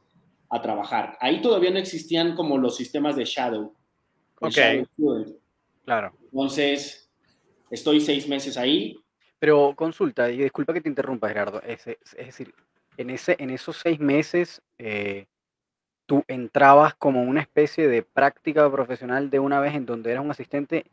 a 0.48 0.60
trabajar. 0.60 1.16
Ahí 1.20 1.40
todavía 1.40 1.70
no 1.70 1.78
existían 1.78 2.34
como 2.34 2.58
los 2.58 2.76
sistemas 2.76 3.16
de 3.16 3.24
Shadow. 3.24 3.74
Ok. 4.40 4.56
claro. 5.84 6.12
Entonces, 6.24 7.10
estoy 7.70 8.00
seis 8.00 8.28
meses 8.28 8.56
ahí. 8.56 8.96
Pero 9.38 9.74
consulta, 9.74 10.30
y 10.30 10.38
disculpa 10.38 10.72
que 10.72 10.80
te 10.80 10.88
interrumpa, 10.88 11.28
Gerardo. 11.28 11.62
Es, 11.62 11.84
decir, 12.16 12.54
en, 12.96 13.10
ese, 13.10 13.36
en 13.38 13.50
esos 13.50 13.76
seis 13.76 13.98
meses, 13.98 14.62
eh, 14.78 15.26
tú 16.06 16.24
entrabas 16.28 16.94
como 16.94 17.22
una 17.22 17.40
especie 17.40 17.88
de 17.88 18.02
práctica 18.02 18.70
profesional 18.70 19.30
de 19.30 19.38
una 19.38 19.60
vez 19.60 19.74
en 19.74 19.86
donde 19.86 20.12
eras 20.12 20.24
un 20.24 20.30
asistente 20.30 20.84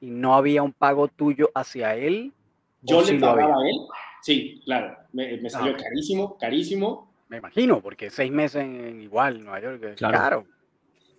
y 0.00 0.10
no 0.10 0.34
había 0.34 0.62
un 0.62 0.72
pago 0.72 1.08
tuyo 1.08 1.50
hacia 1.54 1.94
él. 1.94 2.32
Yo 2.82 3.02
le 3.02 3.18
pagaba 3.20 3.54
a 3.54 3.68
él 3.68 3.76
Sí, 4.22 4.60
claro, 4.64 4.96
me, 5.12 5.34
ah, 5.34 5.50
salió 5.50 5.76
carísimo, 5.76 6.38
carísimo. 6.38 7.12
Me 7.28 7.38
imagino, 7.38 7.80
porque 7.80 8.08
seis 8.08 8.30
meses 8.30 8.62
en 8.62 9.02
igual 9.02 9.42
Nueva 9.42 9.60
York, 9.60 9.96
claro. 9.96 10.46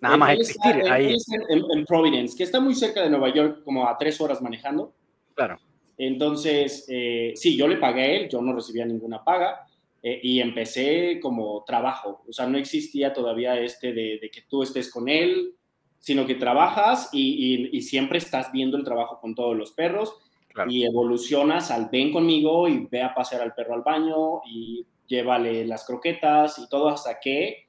Nada 0.00 0.16
más 0.16 0.34
existir 0.34 0.90
ahí. 0.90 1.16
En, 1.48 1.84
Providence, 1.86 2.36
que 2.36 2.44
está 2.44 2.60
muy 2.60 2.74
cerca 2.74 3.02
de 3.02 3.10
Nueva 3.10 3.32
York, 3.32 3.62
como 3.64 3.88
a 3.88 3.96
tres 3.96 4.20
horas 4.20 4.40
manejando. 4.42 4.92
Claro. 5.34 5.58
Entonces, 5.96 6.86
eh, 6.88 7.32
sí, 7.36 7.56
yo 7.56 7.68
le 7.68 7.76
pagué 7.76 8.02
a 8.02 8.12
él, 8.16 8.28
yo 8.28 8.42
no 8.42 8.54
recibía 8.54 8.84
ninguna 8.84 9.22
paga 9.22 9.66
eh, 10.02 10.20
y 10.22 10.40
empecé 10.40 11.20
como 11.20 11.62
trabajo. 11.64 12.22
O 12.28 12.32
sea, 12.32 12.46
no 12.46 12.58
existía 12.58 13.12
todavía 13.12 13.58
este 13.58 13.92
de, 13.92 14.30
que 14.32 14.42
tú 14.42 14.62
estés 14.62 14.90
con 14.90 15.08
él, 15.08 15.54
sino 15.98 16.26
que 16.26 16.34
trabajas 16.34 17.08
y, 17.12 17.70
y, 17.72 17.80
siempre 17.80 18.18
estás 18.18 18.52
viendo 18.52 18.76
el 18.76 18.84
trabajo 18.84 19.18
con 19.20 19.34
todos 19.34 19.56
los 19.56 19.72
perros 19.72 20.14
y 20.70 20.84
evolucionas 20.84 21.70
al 21.70 21.88
ven 21.90 22.12
conmigo 22.12 22.68
y 22.68 22.86
ve 22.86 23.02
a 23.02 23.14
pasear 23.14 23.42
al 23.42 23.54
perro 23.54 23.74
al 23.74 23.82
baño 23.82 24.40
y 24.46 24.86
llévale 25.06 25.66
las 25.66 25.84
croquetas 25.84 26.58
y 26.58 26.68
todo 26.68 26.88
hasta 26.88 27.18
que 27.20 27.66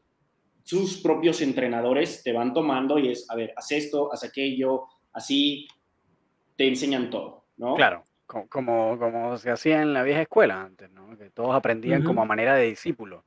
sus 0.63 0.97
propios 0.97 1.41
entrenadores 1.41 2.23
te 2.23 2.31
van 2.31 2.53
tomando 2.53 2.97
y 2.97 3.09
es, 3.09 3.29
a 3.29 3.35
ver, 3.35 3.53
haz 3.55 3.71
esto, 3.71 4.11
haz 4.11 4.23
aquello, 4.23 4.85
así 5.13 5.67
te 6.55 6.67
enseñan 6.67 7.09
todo, 7.09 7.45
¿no? 7.57 7.75
Claro. 7.75 8.03
co- 8.25 8.47
como, 8.49 8.97
como 8.97 9.37
se 9.37 9.51
hacía 9.51 9.81
en 9.81 9.93
la 9.93 10.01
vieja 10.03 10.21
escuela 10.21 10.61
antes, 10.61 10.89
¿no? 10.91 11.15
Que 11.17 11.29
todos 11.29 11.53
aprendían 11.55 12.03
como 12.03 12.21
a 12.21 12.25
manera 12.25 12.55
de 12.55 12.65
discípulo. 12.67 13.23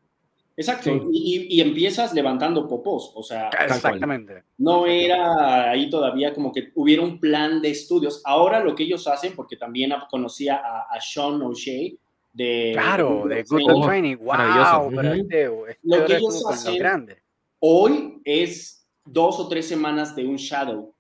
Exacto, 0.59 0.91
Sí. 1.13 1.47
y, 1.51 1.61
empiezas 1.61 2.13
levantando 2.13 2.67
popós, 2.67 3.13
o 3.15 3.23
sea. 3.23 3.49
Exactamente. 3.49 4.43
no 4.59 4.87
era 4.87 5.71
ahí 5.71 5.89
todavía 5.89 6.35
como 6.35 6.53
que 6.53 6.73
hubiera 6.75 7.01
un 7.01 7.21
plan 7.21 7.63
de 7.63 7.71
estudios. 7.71 8.21
Ahora 8.25 8.59
lo 8.59 8.75
que 8.75 8.83
ellos 8.83 9.07
hacen, 9.07 9.35
porque 9.37 9.57
también 9.57 9.93
conocía 10.11 10.57
a, 10.57 10.89
a 10.91 11.01
Sean 11.01 11.41
O'Shea 11.43 11.93
de... 12.33 12.73
Claro, 12.75 13.29
de 13.29 13.45
Good 13.45 13.63
Oh, 13.71 13.87
Training. 13.87 14.17
¡Wow! 14.17 14.27
maravilloso. 14.27 14.91
Pero 14.97 15.09
Ujú. 15.13 15.21
este, 15.21 15.71
este 15.71 15.79
Lo 15.85 16.05
que 16.05 16.17
ellos 16.17 16.45
hacen-. 16.51 17.17
Hoy 17.61 18.21
es 18.25 18.85
dos 19.05 19.39
o 19.39 19.47
tres 19.49 19.69
semanas 19.69 20.17
de 20.17 20.27
un 20.27 20.37
shadow. 20.37 20.93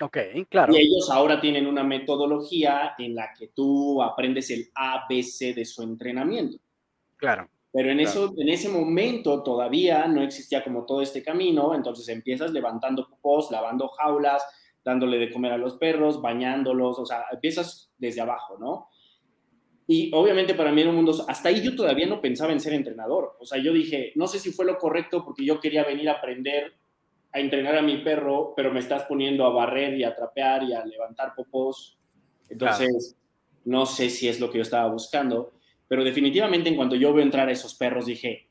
Ok, 0.00 0.18
claro. 0.48 0.72
Y 0.74 0.78
ellos 0.78 1.08
ahora 1.12 1.40
tienen 1.40 1.68
una 1.68 1.84
metodología 1.84 2.94
en 2.98 3.14
la 3.14 3.32
que 3.38 3.48
tú 3.54 4.02
aprendes 4.02 4.50
el 4.50 4.68
ABC 4.74 5.54
de 5.54 5.64
su 5.64 5.84
entrenamiento. 5.84 6.58
Claro. 7.16 7.48
Pero 7.74 7.90
en, 7.90 7.98
Claro. 7.98 8.10
eso, 8.10 8.34
en 8.38 8.48
ese 8.48 8.68
momento 8.68 9.42
todavía 9.42 10.06
no 10.06 10.22
existía 10.22 10.62
como 10.62 10.86
todo 10.86 11.02
este 11.02 11.24
camino, 11.24 11.74
entonces 11.74 12.08
empiezas 12.08 12.52
levantando 12.52 13.08
popós, 13.08 13.50
lavando 13.50 13.88
jaulas, 13.88 14.44
dándole 14.84 15.18
de 15.18 15.32
comer 15.32 15.50
a 15.52 15.58
los 15.58 15.74
perros, 15.74 16.22
bañándolos, 16.22 17.00
o 17.00 17.04
sea, 17.04 17.24
empiezas 17.32 17.90
desde 17.98 18.20
abajo, 18.20 18.56
¿no? 18.60 18.88
Y 19.88 20.14
obviamente 20.14 20.54
para 20.54 20.70
mí 20.70 20.82
era 20.82 20.90
un 20.90 20.96
mundo, 20.96 21.12
hasta 21.26 21.48
ahí 21.48 21.62
yo 21.62 21.74
todavía 21.74 22.06
no 22.06 22.20
pensaba 22.20 22.52
en 22.52 22.60
ser 22.60 22.74
entrenador, 22.74 23.36
o 23.40 23.44
sea, 23.44 23.60
yo 23.60 23.72
dije, 23.72 24.12
no 24.14 24.28
sé 24.28 24.38
si 24.38 24.52
fue 24.52 24.64
lo 24.64 24.78
correcto 24.78 25.24
porque 25.24 25.44
yo 25.44 25.58
quería 25.58 25.82
venir 25.82 26.08
a 26.08 26.12
aprender 26.12 26.74
a 27.32 27.40
entrenar 27.40 27.76
a 27.76 27.82
mi 27.82 27.96
perro, 27.98 28.54
pero 28.54 28.72
me 28.72 28.78
estás 28.78 29.02
poniendo 29.02 29.44
a 29.44 29.50
barrer 29.50 29.98
y 29.98 30.04
a 30.04 30.14
trapear 30.14 30.62
y 30.62 30.74
a 30.74 30.84
levantar 30.84 31.34
popós, 31.34 31.98
entonces 32.48 33.16
no 33.64 33.84
sé 33.84 34.10
si 34.10 34.28
es 34.28 34.38
lo 34.38 34.48
que 34.48 34.58
yo 34.58 34.62
estaba 34.62 34.88
buscando, 34.92 35.54
pero 35.94 36.02
definitivamente 36.02 36.68
en 36.68 36.74
cuanto 36.74 36.96
yo 36.96 37.12
veo 37.14 37.22
entrar 37.22 37.48
a 37.48 37.52
esos 37.52 37.72
perros 37.76 38.06
dije, 38.06 38.48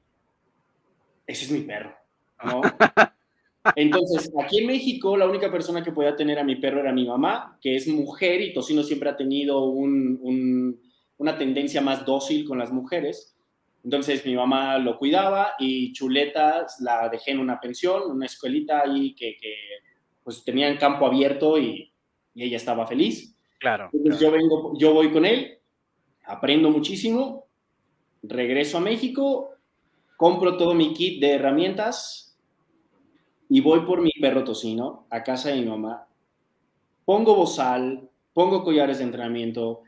ese 1.27 1.43
es 1.43 1.51
mi 1.51 1.59
perro, 1.59 1.93
¿no? 2.41 2.61
Entonces, 3.75 4.31
aquí 4.41 4.59
en 4.59 4.67
México, 4.67 5.17
la 5.17 5.27
única 5.27 5.51
persona 5.51 5.83
que 5.83 5.91
podía 5.91 6.15
tener 6.15 6.39
a 6.39 6.45
mi 6.45 6.55
perro 6.55 6.79
era 6.79 6.93
mi 6.93 7.05
mamá, 7.05 7.57
que 7.61 7.75
es 7.75 7.85
mujer 7.89 8.39
y 8.39 8.53
Tocino 8.53 8.81
siempre 8.81 9.09
ha 9.09 9.17
tenido 9.17 9.65
un- 9.65 10.17
un- 10.21 10.81
una 11.17 11.37
tendencia 11.37 11.81
más 11.81 12.05
dócil 12.05 12.47
con 12.47 12.59
las 12.59 12.71
mujeres. 12.71 13.35
Entonces, 13.83 14.25
mi 14.25 14.35
mamá 14.35 14.77
lo 14.77 14.97
cuidaba 14.97 15.51
y 15.59 15.91
Chuleta 15.91 16.65
la 16.79 17.09
dejé 17.09 17.31
en 17.31 17.39
una 17.39 17.59
pensión, 17.59 18.03
una 18.09 18.25
escuelita 18.25 18.83
ahí 18.85 19.13
que, 19.15 19.35
que, 19.35 19.53
pues 20.23 20.45
tenían 20.45 20.77
campo 20.77 21.05
abierto 21.07 21.57
y, 21.59 21.91
y 22.35 22.43
ella 22.45 22.55
estaba 22.55 22.87
feliz. 22.87 23.35
Claro. 23.59 23.89
Entonces, 23.91 24.17
claro. 24.21 24.37
yo, 24.37 24.39
vengo, 24.41 24.77
yo 24.79 24.93
voy 24.93 25.11
con 25.11 25.25
él, 25.25 25.57
aprendo 26.25 26.69
muchísimo, 26.69 27.47
regreso 28.21 28.77
a 28.77 28.81
México, 28.81 29.51
compro 30.17 30.57
todo 30.57 30.73
mi 30.73 30.93
kit 30.93 31.19
de 31.19 31.31
herramientas 31.33 32.37
y 33.49 33.61
voy 33.61 33.81
por 33.81 34.01
mi 34.01 34.11
perro 34.21 34.43
tocino 34.43 35.05
a 35.09 35.23
casa 35.23 35.49
de 35.49 35.61
mi 35.61 35.65
mamá. 35.65 36.07
Pongo 37.05 37.35
bozal, 37.35 38.09
pongo 38.33 38.63
collares 38.63 38.99
de 38.99 39.03
entrenamiento, 39.03 39.83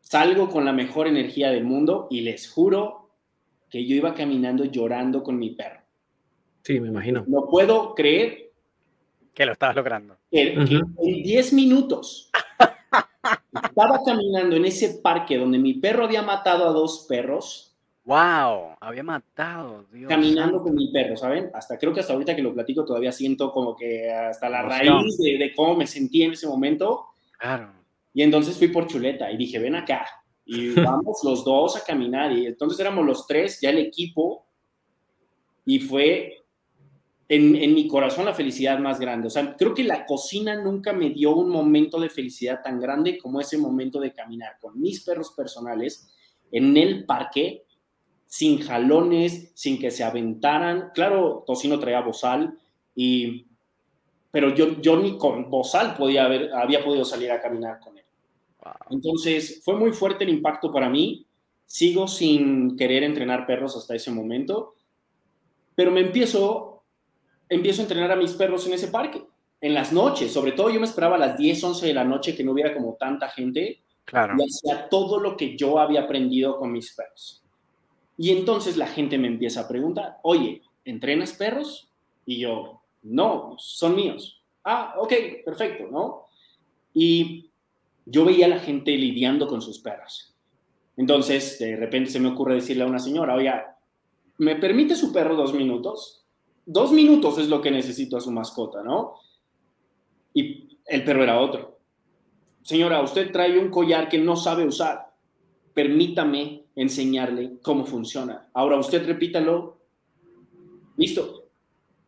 salgo 0.00 0.48
con 0.48 0.64
la 0.64 0.72
mejor 0.72 1.08
energía 1.08 1.50
del 1.50 1.64
mundo 1.64 2.06
y 2.10 2.20
les 2.20 2.48
juro 2.50 3.10
que 3.68 3.84
yo 3.84 3.96
iba 3.96 4.14
caminando 4.14 4.64
llorando 4.64 5.22
con 5.22 5.38
mi 5.38 5.50
perro. 5.50 5.80
Sí, 6.62 6.80
me 6.80 6.88
imagino. 6.88 7.24
No 7.26 7.46
puedo 7.48 7.94
creer 7.94 8.52
Que 9.34 9.46
lo 9.46 9.52
estabas 9.52 9.76
logrando. 9.76 10.16
que, 10.30 10.52
en 10.52 11.22
10 11.22 11.52
minutos 11.52 12.30
estaba 13.64 14.00
caminando 14.04 14.56
en 14.56 14.64
ese 14.64 15.00
parque 15.02 15.38
donde 15.38 15.58
mi 15.58 15.74
perro 15.74 16.04
había 16.04 16.22
matado 16.22 16.68
a 16.68 16.72
dos 16.72 17.06
perros, 17.08 17.66
¡Wow! 18.06 18.76
Había 18.78 19.02
matado, 19.02 19.84
Dios. 19.92 20.08
caminando 20.08 20.62
con 20.62 20.76
mi 20.76 20.92
perro, 20.92 21.16
¿saben? 21.16 21.50
Hasta 21.52 21.76
creo 21.76 21.92
que 21.92 21.98
hasta 21.98 22.12
ahorita 22.12 22.36
que 22.36 22.42
lo 22.42 22.54
platico 22.54 22.84
todavía 22.84 23.10
siento 23.10 23.50
como 23.50 23.74
que 23.74 24.08
hasta 24.12 24.48
la 24.48 24.60
Emoción. 24.60 25.02
raíz 25.02 25.18
de, 25.18 25.38
de 25.38 25.52
cómo 25.56 25.74
me 25.74 25.88
sentí 25.88 26.22
en 26.22 26.30
ese 26.32 26.46
momento. 26.46 27.06
Claro. 27.36 27.72
Y 28.14 28.22
entonces 28.22 28.56
fui 28.56 28.68
por 28.68 28.86
Chuleta 28.86 29.28
y 29.32 29.36
dije, 29.36 29.58
ven 29.58 29.74
acá. 29.74 30.06
Y 30.44 30.70
vamos 30.80 31.18
los 31.24 31.44
dos 31.44 31.76
a 31.76 31.82
caminar. 31.84 32.30
Y 32.30 32.46
entonces 32.46 32.78
éramos 32.78 33.04
los 33.04 33.26
tres, 33.26 33.60
ya 33.60 33.70
el 33.70 33.78
equipo. 33.78 34.46
Y 35.64 35.80
fue 35.80 36.35
en, 37.28 37.56
en 37.56 37.74
mi 37.74 37.88
corazón 37.88 38.24
la 38.24 38.34
felicidad 38.34 38.78
más 38.78 39.00
grande. 39.00 39.26
O 39.28 39.30
sea, 39.30 39.56
creo 39.56 39.74
que 39.74 39.84
la 39.84 40.06
cocina 40.06 40.60
nunca 40.62 40.92
me 40.92 41.10
dio 41.10 41.34
un 41.34 41.48
momento 41.48 42.00
de 42.00 42.08
felicidad 42.08 42.60
tan 42.62 42.80
grande 42.80 43.18
como 43.18 43.40
ese 43.40 43.58
momento 43.58 44.00
de 44.00 44.12
caminar 44.12 44.58
con 44.60 44.80
mis 44.80 45.00
perros 45.00 45.32
personales 45.32 46.08
en 46.52 46.76
el 46.76 47.04
parque, 47.04 47.64
sin 48.26 48.60
jalones, 48.60 49.52
sin 49.54 49.78
que 49.78 49.90
se 49.90 50.04
aventaran. 50.04 50.90
Claro, 50.94 51.44
Tocino 51.46 51.78
traía 51.78 52.00
bozal, 52.00 52.58
y, 52.94 53.46
pero 54.30 54.54
yo, 54.54 54.80
yo 54.80 54.96
ni 54.96 55.16
con 55.18 55.50
bozal 55.50 55.96
podía 55.96 56.24
haber, 56.24 56.52
había 56.54 56.84
podido 56.84 57.04
salir 57.04 57.30
a 57.30 57.40
caminar 57.40 57.80
con 57.80 57.96
él. 57.98 58.04
Entonces, 58.90 59.62
fue 59.64 59.76
muy 59.76 59.92
fuerte 59.92 60.24
el 60.24 60.30
impacto 60.30 60.72
para 60.72 60.88
mí. 60.88 61.26
Sigo 61.66 62.08
sin 62.08 62.76
querer 62.76 63.02
entrenar 63.02 63.46
perros 63.46 63.76
hasta 63.76 63.94
ese 63.94 64.10
momento, 64.10 64.74
pero 65.74 65.90
me 65.90 66.00
empiezo, 66.00 66.75
empiezo 67.48 67.80
a 67.80 67.84
entrenar 67.84 68.12
a 68.12 68.16
mis 68.16 68.32
perros 68.32 68.66
en 68.66 68.74
ese 68.74 68.88
parque, 68.88 69.22
en 69.60 69.74
las 69.74 69.92
noches. 69.92 70.32
Sobre 70.32 70.52
todo 70.52 70.70
yo 70.70 70.80
me 70.80 70.86
esperaba 70.86 71.16
a 71.16 71.18
las 71.18 71.38
10, 71.38 71.62
11 71.64 71.86
de 71.86 71.94
la 71.94 72.04
noche 72.04 72.36
que 72.36 72.44
no 72.44 72.52
hubiera 72.52 72.74
como 72.74 72.94
tanta 72.94 73.28
gente 73.28 73.80
Claro. 74.04 74.34
y 74.38 74.44
hacía 74.44 74.88
todo 74.88 75.18
lo 75.18 75.36
que 75.36 75.56
yo 75.56 75.80
había 75.80 76.02
aprendido 76.02 76.58
con 76.58 76.70
mis 76.70 76.94
perros. 76.94 77.42
Y 78.16 78.30
entonces 78.30 78.76
la 78.76 78.86
gente 78.86 79.18
me 79.18 79.26
empieza 79.26 79.62
a 79.62 79.68
preguntar, 79.68 80.18
oye, 80.22 80.62
¿entrenas 80.84 81.32
perros? 81.32 81.90
Y 82.24 82.38
yo, 82.38 82.80
no, 83.02 83.56
son 83.58 83.96
míos. 83.96 84.42
Ah, 84.64 84.94
ok, 84.98 85.12
perfecto, 85.44 85.88
¿no? 85.90 86.26
Y 86.94 87.50
yo 88.04 88.24
veía 88.24 88.46
a 88.46 88.50
la 88.50 88.58
gente 88.60 88.96
lidiando 88.96 89.46
con 89.48 89.60
sus 89.60 89.78
perros. 89.80 90.32
Entonces, 90.96 91.58
de 91.58 91.76
repente 91.76 92.10
se 92.10 92.20
me 92.20 92.28
ocurre 92.28 92.54
decirle 92.54 92.84
a 92.84 92.86
una 92.86 92.98
señora, 92.98 93.34
oye, 93.34 93.52
¿me 94.38 94.56
permite 94.56 94.94
su 94.94 95.12
perro 95.12 95.36
dos 95.36 95.52
minutos? 95.52 96.24
Dos 96.66 96.90
minutos 96.90 97.38
es 97.38 97.48
lo 97.48 97.62
que 97.62 97.70
necesito 97.70 98.16
a 98.16 98.20
su 98.20 98.32
mascota, 98.32 98.82
¿no? 98.82 99.14
Y 100.34 100.76
el 100.84 101.04
perro 101.04 101.22
era 101.22 101.40
otro. 101.40 101.78
Señora, 102.62 103.00
usted 103.00 103.30
trae 103.30 103.56
un 103.56 103.70
collar 103.70 104.08
que 104.08 104.18
no 104.18 104.34
sabe 104.34 104.66
usar. 104.66 105.12
Permítame 105.72 106.64
enseñarle 106.74 107.58
cómo 107.62 107.86
funciona. 107.86 108.48
Ahora 108.52 108.78
usted 108.78 109.06
repítalo. 109.06 109.78
Listo. 110.96 111.44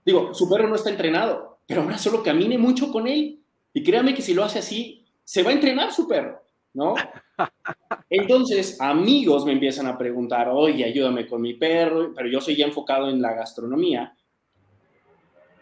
Digo, 0.04 0.34
su 0.34 0.48
perro 0.50 0.68
no 0.68 0.74
está 0.74 0.90
entrenado, 0.90 1.60
pero 1.64 1.82
ahora 1.82 1.96
solo 1.96 2.24
camine 2.24 2.58
mucho 2.58 2.90
con 2.90 3.06
él. 3.06 3.40
Y 3.72 3.84
créame 3.84 4.12
que 4.12 4.22
si 4.22 4.34
lo 4.34 4.42
hace 4.42 4.58
así, 4.58 5.04
se 5.22 5.44
va 5.44 5.50
a 5.50 5.52
entrenar 5.54 5.92
su 5.92 6.08
perro, 6.08 6.42
¿no? 6.74 6.94
Entonces, 8.10 8.80
amigos 8.80 9.44
me 9.44 9.52
empiezan 9.52 9.86
a 9.86 9.96
preguntar, 9.96 10.48
oye, 10.48 10.84
ayúdame 10.84 11.28
con 11.28 11.40
mi 11.40 11.54
perro, 11.54 12.12
pero 12.12 12.28
yo 12.28 12.40
soy 12.40 12.56
ya 12.56 12.66
enfocado 12.66 13.08
en 13.08 13.22
la 13.22 13.34
gastronomía. 13.34 14.17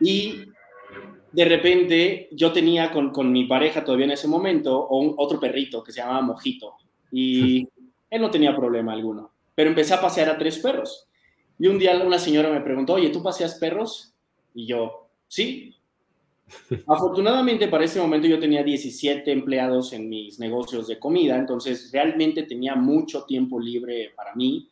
Y 0.00 0.44
de 1.36 1.44
repente 1.44 2.28
yo 2.32 2.50
tenía 2.52 2.90
con, 2.90 3.10
con 3.10 3.30
mi 3.30 3.44
pareja 3.44 3.84
todavía 3.84 4.06
en 4.06 4.12
ese 4.12 4.26
momento 4.28 4.88
un, 4.88 5.14
otro 5.18 5.38
perrito 5.38 5.82
que 5.82 5.92
se 5.92 6.00
llamaba 6.00 6.22
Mojito 6.22 6.76
y 7.12 7.68
él 8.10 8.22
no 8.22 8.30
tenía 8.30 8.56
problema 8.56 8.94
alguno, 8.94 9.32
pero 9.54 9.68
empecé 9.68 9.94
a 9.94 10.00
pasear 10.00 10.30
a 10.30 10.38
tres 10.38 10.58
perros. 10.58 11.06
Y 11.58 11.66
un 11.68 11.78
día 11.78 11.96
una 12.04 12.18
señora 12.18 12.50
me 12.50 12.60
preguntó, 12.60 12.94
oye, 12.94 13.10
¿tú 13.10 13.22
paseas 13.22 13.54
perros? 13.56 14.14
Y 14.54 14.66
yo, 14.66 15.08
sí. 15.28 15.74
Afortunadamente 16.86 17.68
para 17.68 17.84
ese 17.84 18.00
momento 18.00 18.26
yo 18.26 18.38
tenía 18.38 18.62
17 18.62 19.30
empleados 19.30 19.92
en 19.92 20.08
mis 20.08 20.38
negocios 20.38 20.86
de 20.86 20.98
comida, 20.98 21.36
entonces 21.36 21.90
realmente 21.92 22.44
tenía 22.44 22.76
mucho 22.76 23.24
tiempo 23.24 23.60
libre 23.60 24.12
para 24.16 24.34
mí 24.34 24.70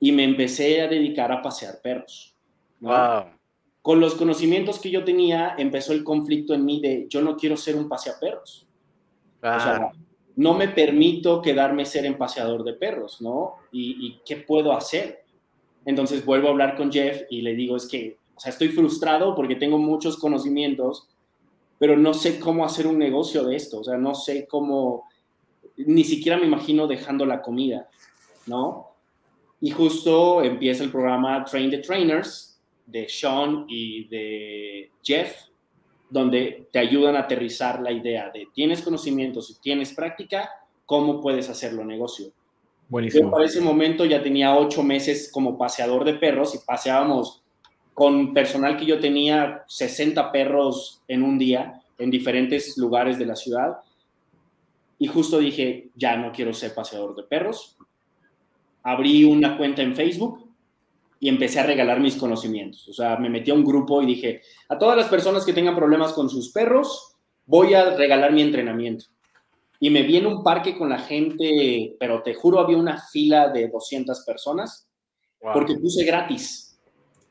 y 0.00 0.12
me 0.12 0.24
empecé 0.24 0.80
a 0.80 0.88
dedicar 0.88 1.32
a 1.32 1.42
pasear 1.42 1.80
perros. 1.82 2.34
¿no? 2.80 2.88
Wow. 2.90 3.33
Con 3.84 4.00
los 4.00 4.14
conocimientos 4.14 4.78
que 4.78 4.90
yo 4.90 5.04
tenía, 5.04 5.56
empezó 5.58 5.92
el 5.92 6.04
conflicto 6.04 6.54
en 6.54 6.64
mí 6.64 6.80
de 6.80 7.06
yo 7.10 7.20
no 7.20 7.36
quiero 7.36 7.54
ser 7.54 7.76
un 7.76 7.86
paseaperros. 7.86 8.66
Claro. 9.40 9.58
O 9.58 9.60
sea, 9.60 9.92
no 10.36 10.54
me 10.54 10.68
permito 10.68 11.42
quedarme 11.42 11.84
ser 11.84 12.06
en 12.06 12.16
paseador 12.16 12.64
de 12.64 12.72
perros, 12.72 13.20
¿no? 13.20 13.56
¿Y, 13.70 14.06
¿Y, 14.06 14.20
qué 14.24 14.36
puedo 14.36 14.72
hacer? 14.72 15.24
Entonces 15.84 16.24
vuelvo 16.24 16.48
a 16.48 16.52
hablar 16.52 16.78
con 16.78 16.90
Jeff 16.90 17.24
y 17.28 17.42
le 17.42 17.54
digo, 17.54 17.76
es 17.76 17.86
que, 17.86 18.16
o 18.34 18.40
sea, 18.40 18.52
estoy 18.52 18.68
frustrado 18.68 19.34
porque 19.34 19.54
tengo 19.54 19.76
muchos 19.76 20.16
conocimientos, 20.16 21.06
pero 21.78 21.94
no 21.94 22.14
sé 22.14 22.40
cómo 22.40 22.64
hacer 22.64 22.86
un 22.86 22.98
negocio 22.98 23.44
de 23.44 23.54
esto, 23.54 23.80
o 23.80 23.84
sea, 23.84 23.98
no 23.98 24.14
sé 24.14 24.46
cómo, 24.46 25.04
ni 25.76 26.04
siquiera 26.04 26.38
me 26.38 26.46
imagino 26.46 26.86
dejando 26.86 27.26
la 27.26 27.42
comida, 27.42 27.90
¿no? 28.46 28.92
Y 29.60 29.72
justo 29.72 30.42
empieza 30.42 30.84
el 30.84 30.90
programa 30.90 31.44
Train 31.44 31.70
the 31.70 31.78
Trainers 31.80 32.53
de 32.86 33.08
Sean 33.08 33.64
y 33.68 34.08
de 34.08 34.90
Jeff. 35.02 35.48
donde 36.10 36.68
te 36.70 36.78
ayudan 36.78 37.16
a 37.16 37.20
aterrizar 37.20 37.80
la 37.80 37.90
idea 37.90 38.30
de 38.30 38.46
tienes 38.54 38.82
conocimientos 38.82 39.50
y 39.50 39.60
tienes 39.60 39.92
práctica, 39.92 40.48
¿cómo 40.86 41.20
puedes 41.20 41.48
hacerlo 41.48 41.84
negocio? 41.84 42.30
Buenísimo. 42.88 43.24
Yo 43.24 43.30
para 43.30 43.46
ese 43.46 43.60
momento 43.60 44.04
ya 44.04 44.22
tenía 44.22 44.54
ocho 44.56 44.82
meses 44.82 45.30
como 45.32 45.58
paseador 45.58 46.04
de 46.04 46.14
perros 46.14 46.54
y 46.54 46.58
paseábamos 46.64 47.42
con 47.94 48.34
personal 48.34 48.76
que 48.76 48.86
yo 48.86 49.00
tenía 49.00 49.64
60 49.66 50.30
perros 50.30 51.00
en 51.08 51.22
un 51.22 51.38
día 51.38 51.80
en 51.98 52.10
diferentes 52.10 52.76
lugares 52.76 53.18
de 53.18 53.26
la 53.26 53.36
ciudad. 53.36 53.78
Y 54.98 55.06
justo 55.06 55.38
dije, 55.38 55.90
ya 55.94 56.16
no 56.16 56.32
quiero 56.32 56.52
ser 56.52 56.74
paseador 56.74 57.14
de 57.14 57.22
perros. 57.22 57.76
Abrí 58.82 59.24
una 59.24 59.56
cuenta 59.56 59.82
en 59.82 59.94
Facebook 59.94 60.43
y 61.24 61.30
empecé 61.30 61.58
a 61.58 61.62
regalar 61.62 62.00
mis 62.00 62.16
conocimientos. 62.16 62.86
O 62.86 62.92
sea, 62.92 63.16
me 63.16 63.30
metí 63.30 63.50
a 63.50 63.54
un 63.54 63.64
grupo 63.64 64.02
y 64.02 64.06
dije, 64.06 64.42
a 64.68 64.76
todas 64.76 64.94
las 64.94 65.08
personas 65.08 65.46
que 65.46 65.54
tengan 65.54 65.74
problemas 65.74 66.12
con 66.12 66.28
sus 66.28 66.52
perros, 66.52 67.16
voy 67.46 67.72
a 67.72 67.96
regalar 67.96 68.30
mi 68.30 68.42
entrenamiento. 68.42 69.06
Y 69.80 69.88
me 69.88 70.02
vi 70.02 70.18
en 70.18 70.26
un 70.26 70.44
parque 70.44 70.76
con 70.76 70.90
la 70.90 70.98
gente, 70.98 71.96
pero 71.98 72.22
te 72.22 72.34
juro, 72.34 72.60
había 72.60 72.76
una 72.76 73.00
fila 73.10 73.48
de 73.48 73.68
200 73.68 74.22
personas, 74.26 74.86
porque 75.40 75.76
puse 75.76 76.04
gratis. 76.04 76.78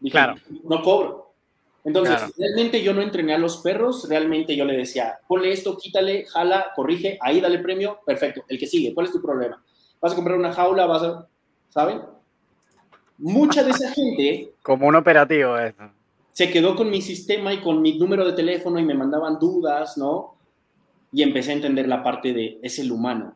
claro. 0.09 0.37
No 0.63 0.81
cobro. 0.81 1.35
Entonces, 1.83 2.19
realmente 2.35 2.81
yo 2.81 2.95
no 2.95 3.03
entrené 3.03 3.35
a 3.35 3.37
los 3.37 3.57
perros, 3.57 4.09
realmente 4.09 4.55
yo 4.55 4.65
le 4.65 4.75
decía, 4.75 5.19
ponle 5.27 5.51
esto, 5.51 5.77
quítale, 5.77 6.25
jala, 6.25 6.71
corrige, 6.75 7.19
ahí 7.21 7.39
dale 7.39 7.59
premio, 7.59 7.99
perfecto, 8.03 8.43
el 8.47 8.57
que 8.57 8.65
sigue, 8.65 8.91
¿cuál 8.95 9.05
es 9.05 9.11
tu 9.13 9.21
problema? 9.21 9.63
¿Vas 10.01 10.13
a 10.13 10.15
comprar 10.15 10.35
una 10.35 10.51
jaula? 10.51 10.87
¿Vas 10.87 11.03
a, 11.03 11.27
¿saben? 11.69 12.01
Mucha 13.17 13.63
de 13.63 13.71
esa 13.71 13.91
gente... 13.91 14.53
Como 14.61 14.87
un 14.87 14.95
operativo 14.95 15.57
eso. 15.57 15.83
Se 16.31 16.49
quedó 16.49 16.75
con 16.75 16.89
mi 16.89 17.01
sistema 17.01 17.53
y 17.53 17.61
con 17.61 17.81
mi 17.81 17.97
número 17.97 18.25
de 18.25 18.33
teléfono 18.33 18.79
y 18.79 18.85
me 18.85 18.95
mandaban 18.95 19.37
dudas, 19.39 19.97
¿no? 19.97 20.35
Y 21.11 21.21
empecé 21.21 21.51
a 21.51 21.55
entender 21.55 21.87
la 21.87 22.03
parte 22.03 22.33
de 22.33 22.59
es 22.61 22.79
el 22.79 22.91
humano, 22.91 23.35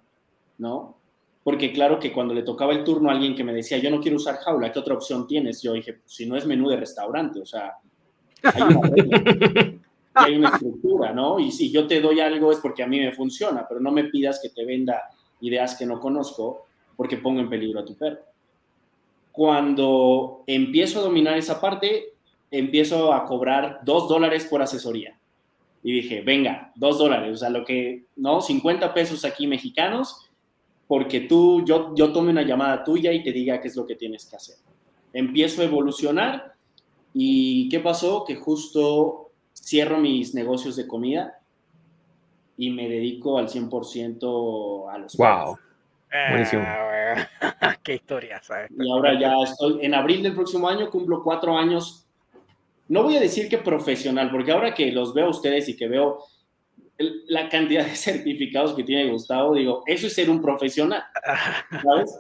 ¿no? 0.58 0.98
Porque 1.44 1.72
claro 1.72 2.00
que 2.00 2.12
cuando 2.12 2.34
le 2.34 2.42
tocaba 2.42 2.74
el 2.74 2.84
turno 2.84 3.10
a 3.10 3.14
alguien 3.14 3.36
que 3.36 3.44
me 3.44 3.54
decía, 3.54 3.78
yo 3.78 3.92
no 3.92 4.02
quiero 4.02 4.18
usar 4.18 4.38
jaula, 4.38 4.72
¿qué 4.72 4.80
otra 4.80 4.96
opción 4.96 5.28
tienes? 5.28 5.62
Yo 5.62 5.74
dije, 5.74 5.94
pues, 5.94 6.12
si 6.12 6.26
no 6.26 6.36
es 6.36 6.46
menú 6.46 6.70
de 6.70 6.76
restaurante, 6.76 7.40
o 7.40 7.46
sea, 7.46 7.78
hay 8.44 8.62
una, 8.64 8.82
hay 10.14 10.36
una 10.36 10.50
estructura, 10.50 11.14
¿no? 11.14 11.40
Y 11.40 11.52
si 11.52 11.72
yo 11.72 11.88
te 11.88 12.02
doy 12.02 12.20
algo 12.20 12.52
es 12.52 12.58
porque 12.58 12.84
a 12.84 12.88
mí 12.88 13.00
me 13.00 13.12
funciona, 13.12 13.66
pero 13.68 13.80
no 13.80 13.92
me 13.92 14.06
pidas 14.06 14.40
que 14.42 14.50
te 14.50 14.66
venda 14.66 15.04
ideas 15.42 15.76
que 15.78 15.86
no 15.86 16.00
conozco 16.00 16.66
porque 16.96 17.18
pongo 17.18 17.40
en 17.40 17.50
peligro 17.50 17.80
a 17.80 17.86
tu 17.86 17.96
perro. 17.96 18.20
Cuando 19.38 20.44
empiezo 20.48 21.00
a 21.00 21.04
dominar 21.04 21.38
esa 21.38 21.62
parte, 21.62 22.16
empiezo 22.50 23.14
a 23.14 23.26
cobrar 23.26 23.82
dos 23.84 24.10
dólares 24.10 24.48
por 24.50 24.64
asesoría. 24.64 25.20
Y 25.84 25.94
dije, 25.94 26.22
venga, 26.22 26.72
dos 26.76 26.98
dólares, 26.98 27.34
o 27.34 27.38
sea, 27.38 27.52
lo 27.52 27.64
que, 27.64 28.08
¿no? 28.16 28.42
50 28.42 28.96
pesos 28.96 29.24
aquí 29.26 29.46
mexicanos, 29.46 30.28
porque 30.88 31.20
tú, 31.22 31.64
yo, 31.66 31.94
yo 31.96 32.12
tome 32.12 32.32
una 32.32 32.42
llamada 32.42 32.84
tuya 32.84 33.14
y 33.14 33.22
te 33.22 33.32
diga 33.32 33.62
qué 33.62 33.68
es 33.68 33.76
lo 33.76 33.86
que 33.86 33.96
tienes 33.96 34.26
que 34.26 34.38
hacer. 34.38 34.56
Empiezo 35.14 35.62
a 35.62 35.66
evolucionar 35.66 36.58
¿Y 37.20 37.68
qué 37.70 37.80
pasó? 37.80 38.24
Que 38.26 38.36
justo 38.36 39.32
cierro 39.52 39.98
mis 39.98 40.36
negocios 40.36 40.76
de 40.76 40.86
comida 40.86 41.40
y 42.58 42.70
me 42.70 42.88
dedico 42.88 43.40
al 43.40 43.48
100% 43.48 44.88
a 44.88 44.98
los 45.00 45.18
¡Wow! 45.18 45.58
Buenísimo. 46.30 46.64
Ah, 46.66 47.76
¡Qué 47.84 47.96
historia! 47.96 48.42
¿sabes? 48.42 48.70
Y 48.78 48.90
ahora 48.90 49.20
ya 49.20 49.34
estoy, 49.44 49.86
en 49.86 49.94
abril 49.94 50.24
del 50.24 50.34
próximo 50.34 50.68
año 50.68 50.90
cumplo 50.90 51.24
cuatro 51.24 51.58
años. 51.58 52.06
No 52.88 53.04
voy 53.04 53.18
a 53.18 53.20
decir 53.20 53.50
que 53.50 53.58
profesional, 53.58 54.32
porque 54.32 54.52
ahora 54.52 54.74
que 54.74 54.92
los 54.92 55.14
veo 55.14 55.26
a 55.26 55.30
ustedes 55.30 55.68
y 55.68 55.76
que 55.76 55.88
veo 55.88 56.24
la 56.98 57.50
cantidad 57.50 57.86
de 57.86 57.96
certificados 57.96 58.74
que 58.74 58.84
tiene 58.84 59.12
Gustavo, 59.12 59.54
digo, 59.54 59.84
eso 59.86 60.08
es 60.08 60.14
ser 60.14 60.30
un 60.30 60.42
profesional, 60.42 61.04
¿sabes? 61.84 62.20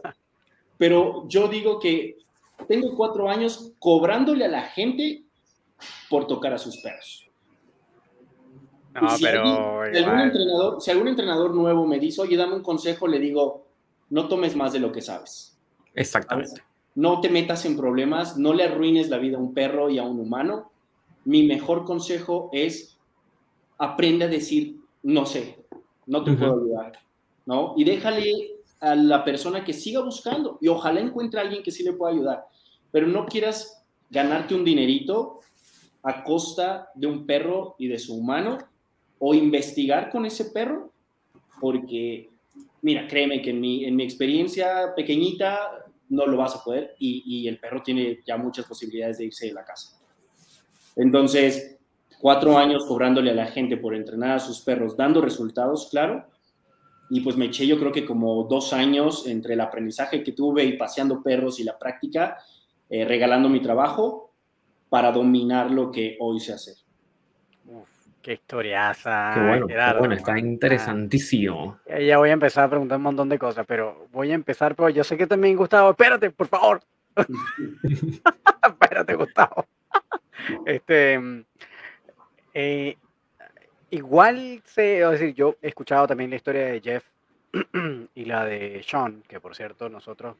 Pero 0.78 1.28
yo 1.28 1.48
digo 1.48 1.80
que 1.80 2.18
tengo 2.68 2.96
cuatro 2.96 3.30
años 3.30 3.74
cobrándole 3.80 4.46
a 4.46 4.50
la 4.50 4.62
gente 4.64 5.24
por 6.10 6.28
tocar 6.28 6.54
a 6.54 6.58
sus 6.58 6.78
perros. 6.78 7.30
No, 9.00 9.10
si 9.10 9.24
pero. 9.24 9.82
algún 9.82 10.20
entrenador, 10.20 10.82
si 10.82 10.92
algún 10.92 11.08
entrenador 11.08 11.54
nuevo 11.54 11.86
me 11.86 12.00
dice, 12.00 12.22
oye, 12.22 12.36
dame 12.36 12.56
un 12.56 12.64
consejo, 12.64 13.08
le 13.08 13.20
digo, 13.20 13.67
no 14.10 14.28
tomes 14.28 14.56
más 14.56 14.74
de 14.74 14.80
lo 14.80 14.92
que 14.92 15.02
sabes. 15.02 15.58
Exactamente. 15.94 16.62
No 16.96 17.22
te 17.22 17.30
metas 17.30 17.66
en 17.66 17.78
problemas, 17.78 18.38
no 18.38 18.54
le 18.54 18.64
arruines 18.64 19.10
la 19.10 19.18
vida 19.18 19.38
a 19.38 19.42
un 19.42 19.54
perro 19.54 19.90
y 19.90 20.00
a 20.00 20.04
un 20.04 20.20
humano. 20.20 20.72
Mi 21.26 21.44
mejor 21.44 21.86
consejo 21.86 22.50
es 22.54 22.98
aprende 23.78 24.26
a 24.26 24.30
decir, 24.30 24.78
no 25.04 25.26
sé, 25.26 25.64
no 26.06 26.24
te 26.24 26.34
puedo 26.34 26.54
ayudar, 26.54 26.94
¿no? 27.46 27.76
Y 27.78 27.84
déjale 27.84 28.58
a 28.80 28.96
la 28.96 29.24
persona 29.24 29.64
que 29.64 29.74
siga 29.74 30.02
buscando 30.02 30.58
y 30.62 30.68
ojalá 30.68 31.00
encuentre 31.00 31.40
a 31.40 31.44
alguien 31.44 31.64
que 31.64 31.72
sí 31.72 31.84
le 31.84 31.94
pueda 31.94 32.14
ayudar, 32.14 32.46
pero 32.92 33.08
no 33.08 33.26
quieras 33.26 33.84
ganarte 34.10 34.56
un 34.56 34.64
dinerito 34.64 35.42
a 36.04 36.24
costa 36.24 36.90
de 36.96 37.08
un 37.08 37.26
perro 37.26 37.76
y 37.78 37.88
de 37.88 38.00
su 38.00 38.16
humano 38.16 38.58
o 39.20 39.34
investigar 39.34 40.10
con 40.10 40.26
ese 40.26 40.46
perro, 40.46 40.92
porque, 41.60 42.30
mira, 42.82 43.08
créeme 43.08 43.42
que 43.42 43.52
en 43.52 43.62
mi, 43.62 43.86
en 43.86 43.96
mi 43.96 44.04
experiencia 44.04 44.94
pequeñita 44.96 45.86
no 46.10 46.26
lo 46.26 46.38
vas 46.38 46.56
a 46.56 46.64
poder 46.64 46.96
y, 47.00 47.24
y 47.26 47.48
el 47.48 47.60
perro 47.60 47.82
tiene 47.82 48.20
ya 48.26 48.38
muchas 48.38 48.66
posibilidades 48.66 49.18
de 49.18 49.26
irse 49.26 49.48
de 49.48 49.54
la 49.54 49.66
casa. 49.66 50.00
Entonces, 50.96 51.78
cuatro 52.20 52.58
años 52.58 52.86
cobrándole 52.86 53.32
a 53.32 53.36
la 53.36 53.48
gente 53.48 53.78
por 53.78 53.94
entrenar 53.94 54.32
a 54.32 54.40
sus 54.40 54.62
perros, 54.62 54.98
dando 54.98 55.22
resultados, 55.22 55.90
claro, 55.92 56.26
y 57.10 57.22
pues 57.22 57.38
me 57.38 57.46
eché 57.46 57.66
yo 57.66 57.80
creo 57.80 57.92
que 57.92 58.06
como 58.06 58.44
dos 58.44 58.74
años 58.74 59.28
entre 59.28 59.54
el 59.54 59.62
aprendizaje 59.62 60.24
que 60.24 60.34
tuve 60.34 60.66
y 60.66 60.78
paseando 60.78 61.24
perros 61.24 61.60
y 61.60 61.64
la 61.64 61.78
práctica, 61.78 62.38
eh, 62.90 63.06
regalando 63.06 63.50
mi 63.50 63.62
trabajo 63.62 64.34
para 64.90 65.12
dominar 65.12 65.72
lo 65.72 65.92
que 65.92 66.18
hoy 66.20 66.40
sé 66.40 66.54
hacer. 66.54 66.76
Qué 68.28 68.34
historiaza. 68.34 69.32
Qué 69.36 69.40
bueno, 69.40 69.68
bueno 70.00 70.14
está 70.14 70.38
interesantísimo. 70.38 71.80
Ya 71.88 72.18
voy 72.18 72.30
a 72.30 72.34
empezar 72.34 72.66
a 72.66 72.70
preguntar 72.70 72.98
un 72.98 73.04
montón 73.04 73.30
de 73.30 73.40
cosas, 73.40 73.66
pero 73.66 74.10
voy 74.12 74.32
a 74.32 74.36
empezar, 74.36 74.76
pero 74.76 74.90
yo 74.90 75.06
sé 75.06 75.16
que 75.16 75.28
también 75.28 75.56
Gustavo, 75.56 75.92
espérate, 75.92 76.30
por 76.32 76.48
favor. 76.48 76.82
espérate, 78.68 79.16
Gustavo. 79.16 79.66
este, 80.66 81.46
eh, 82.54 82.98
Igual 83.92 84.62
sé, 84.66 85.00
es 85.00 85.12
decir, 85.12 85.34
yo 85.34 85.56
he 85.62 85.70
escuchado 85.70 86.06
también 86.06 86.30
la 86.30 86.36
historia 86.36 86.66
de 86.66 86.82
Jeff 86.82 87.06
y 88.14 88.26
la 88.26 88.44
de 88.44 88.84
Sean, 88.86 89.24
que 89.26 89.40
por 89.40 89.56
cierto 89.56 89.88
nosotros 89.88 90.36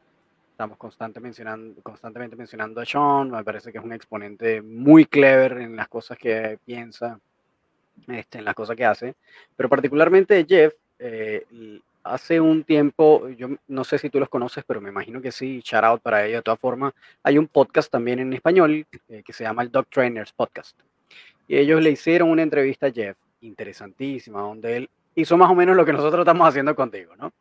estamos 0.52 0.78
constante 0.78 1.22
mencionando, 1.22 1.82
constantemente 1.82 2.36
mencionando 2.36 2.82
a 2.82 2.86
Sean, 2.86 3.32
me 3.32 3.46
parece 3.46 3.72
que 3.72 3.78
es 3.78 3.84
un 3.86 3.94
exponente 3.94 4.62
muy 4.62 5.06
clever 5.06 5.54
en 5.60 5.78
las 5.78 5.88
cosas 5.88 6.18
que 6.18 6.60
piensa, 6.66 7.18
este, 8.08 8.40
en 8.40 8.46
las 8.46 8.56
cosas 8.56 8.76
que 8.76 8.86
hace, 8.86 9.16
pero 9.56 9.70
particularmente 9.70 10.46
Jeff, 10.48 10.74
eh, 11.00 11.46
hace 12.04 12.40
un 12.40 12.64
tiempo, 12.64 13.30
yo 13.30 13.50
no 13.68 13.84
sé 13.84 13.98
si 13.98 14.10
tú 14.10 14.20
los 14.20 14.30
conoces, 14.30 14.64
pero 14.66 14.82
me 14.82 14.90
imagino 14.90 15.22
que 15.22 15.32
sí, 15.32 15.62
shout 15.64 15.84
out 15.84 16.02
para 16.02 16.26
ellos 16.26 16.40
de 16.40 16.44
todas 16.44 16.60
formas, 16.60 16.94
hay 17.24 17.38
un 17.38 17.48
podcast 17.48 17.92
también 17.92 18.20
en 18.20 18.34
español 18.34 18.86
eh, 19.10 19.24
que 19.24 19.34
se 19.34 19.44
llama 19.44 19.64
el 19.64 19.72
Dog 19.72 19.88
Trainers 19.88 20.32
Podcast. 20.32 20.80
Y 21.48 21.58
ellos 21.58 21.82
le 21.82 21.92
hicieron 21.92 22.30
una 22.30 22.44
entrevista 22.44 22.88
a 22.88 22.92
Jeff 22.92 23.18
interesantísima, 23.42 24.42
donde 24.42 24.78
él 24.78 24.90
hizo 25.16 25.38
más 25.38 25.50
o 25.50 25.56
menos 25.56 25.76
lo 25.76 25.86
que 25.86 25.94
nosotros 25.94 26.22
estamos 26.22 26.48
haciendo 26.48 26.76
contigo, 26.76 27.16
¿no? 27.16 27.32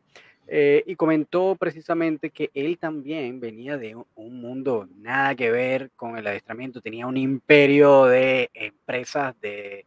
Eh, 0.48 0.84
y 0.86 0.94
comentó 0.94 1.56
precisamente 1.58 2.30
que 2.30 2.50
él 2.54 2.78
también 2.78 3.40
venía 3.40 3.76
de 3.76 3.96
un 3.96 4.40
mundo 4.40 4.88
nada 4.98 5.34
que 5.34 5.50
ver 5.50 5.90
con 5.96 6.16
el 6.16 6.26
adiestramiento, 6.26 6.80
tenía 6.80 7.08
un 7.08 7.16
imperio 7.16 8.04
de 8.04 8.48
empresas 8.54 9.34
de, 9.40 9.86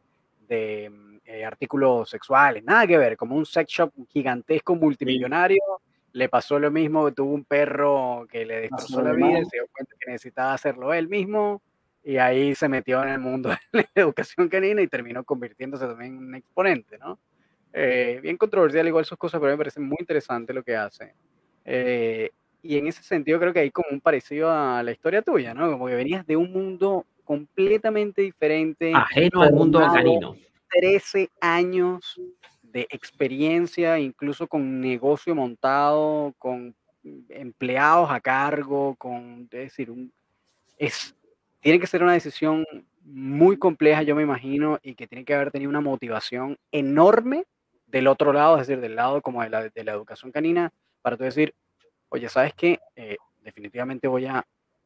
de 0.50 0.92
eh, 1.24 1.46
artículos 1.46 2.10
sexuales, 2.10 2.64
nada 2.64 2.86
que 2.86 2.98
ver, 2.98 3.16
como 3.16 3.36
un 3.36 3.46
sex 3.46 3.72
shop 3.72 3.94
gigantesco 4.10 4.76
multimillonario. 4.76 5.62
Le 6.12 6.28
pasó 6.28 6.60
lo 6.60 6.72
mismo, 6.72 7.14
tuvo 7.14 7.34
un 7.34 7.46
perro 7.46 8.28
que 8.30 8.44
le 8.46 8.62
destrozó 8.62 9.02
la 9.02 9.14
vida, 9.14 9.46
se 9.46 9.58
dio 9.58 9.68
cuenta 9.72 9.96
que 10.00 10.12
necesitaba 10.12 10.54
hacerlo 10.54 10.92
él 10.94 11.08
mismo 11.08 11.62
y 12.04 12.18
ahí 12.18 12.56
se 12.56 12.68
metió 12.68 13.04
en 13.04 13.10
el 13.10 13.20
mundo 13.20 13.50
de 13.74 13.88
la 13.94 14.02
educación 14.02 14.50
canina 14.50 14.82
y 14.82 14.88
terminó 14.88 15.24
convirtiéndose 15.24 15.86
también 15.86 16.18
en 16.18 16.24
un 16.24 16.36
exponente, 16.36 16.98
¿no? 16.98 17.20
Eh, 17.72 18.20
bien 18.24 18.38
controversial 18.38 18.88
igual 18.88 19.06
sus 19.06 19.18
cosas, 19.18 19.40
pero 19.40 19.54
me 19.54 19.58
parece 19.58 19.80
muy 19.80 19.98
interesante 20.00 20.54
lo 20.54 20.64
que 20.64 20.76
hace. 20.76 21.14
Eh, 21.66 22.32
y 22.64 22.78
en 22.78 22.88
ese 22.88 23.04
sentido 23.04 23.40
creo 23.40 23.54
que 23.54 23.60
hay 23.60 23.72
como 23.72 23.90
un 23.92 24.02
parecido 24.02 24.50
a 24.50 24.82
la 24.82 24.92
historia 24.92 25.22
tuya, 25.22 25.54
¿no? 25.54 25.72
Como 25.72 25.88
que 25.88 25.96
venías 25.96 26.26
de 26.26 26.36
un 26.36 26.52
mundo 26.52 27.06
completamente 27.30 28.24
diferente. 28.24 28.92
Ajeno 28.96 29.44
al 29.44 29.54
mundo 29.54 29.80
canino. 29.80 30.36
13 30.72 31.30
años 31.40 32.20
de 32.64 32.88
experiencia, 32.90 34.00
incluso 34.00 34.48
con 34.48 34.82
negocio 34.82 35.36
montado, 35.36 36.34
con 36.40 36.76
empleados 37.30 38.10
a 38.10 38.20
cargo, 38.20 38.96
con, 38.96 39.48
es 39.52 39.60
decir, 39.60 39.92
un, 39.92 40.12
es 40.80 41.16
tiene 41.60 41.80
que 41.80 41.86
ser 41.86 42.02
una 42.02 42.14
decisión 42.14 42.66
muy 43.04 43.58
compleja, 43.58 44.02
yo 44.02 44.16
me 44.16 44.24
imagino, 44.24 44.80
y 44.82 44.96
que 44.96 45.06
tiene 45.06 45.24
que 45.24 45.36
haber 45.36 45.52
tenido 45.52 45.70
una 45.70 45.82
motivación 45.82 46.58
enorme 46.72 47.46
del 47.86 48.08
otro 48.08 48.34
lado, 48.34 48.58
es 48.58 48.66
decir, 48.66 48.82
del 48.82 48.96
lado 48.96 49.22
como 49.22 49.44
de 49.44 49.52
la, 49.52 49.70
de 49.70 49.84
la 49.84 49.92
educación 49.92 50.32
canina, 50.32 50.72
para 51.04 51.16
tú 51.16 51.26
decir, 51.26 51.54
oye, 52.10 52.28
¿sabes 52.28 52.56
qué? 52.56 52.80
Eh, 52.96 53.18
definitivamente 53.44 54.08
voy 54.08 54.26
a 54.26 54.44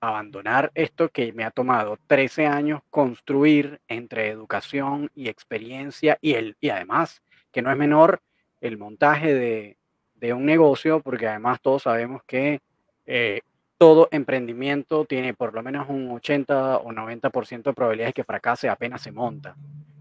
abandonar 0.08 0.72
esto 0.76 1.10
que 1.10 1.32
me 1.34 1.44
ha 1.44 1.52
tomado 1.52 1.98
13 2.08 2.46
años 2.46 2.82
construir 2.90 3.80
entre 3.88 4.30
educación 4.30 5.10
y 5.16 5.30
experiencia 5.30 6.18
y, 6.22 6.34
el, 6.34 6.58
y 6.60 6.70
además, 6.70 7.22
que 7.52 7.62
no 7.62 7.72
es 7.72 7.78
menor, 7.78 8.22
el 8.60 8.78
montaje 8.78 9.34
de, 9.34 9.78
de 10.16 10.34
un 10.34 10.46
negocio, 10.46 11.02
porque 11.02 11.28
además 11.28 11.62
todos 11.62 11.84
sabemos 11.84 12.22
que 12.26 12.62
eh, 13.06 13.42
todo 13.78 14.08
emprendimiento 14.12 15.06
tiene 15.06 15.34
por 15.34 15.54
lo 15.54 15.62
menos 15.64 15.90
un 15.90 16.10
80 16.12 16.78
o 16.78 16.92
90% 16.92 17.64
de 17.64 17.74
probabilidades 17.74 18.14
que 18.14 18.24
fracase 18.24 18.70
apenas 18.70 19.02
se 19.02 19.12
monta. 19.12 19.56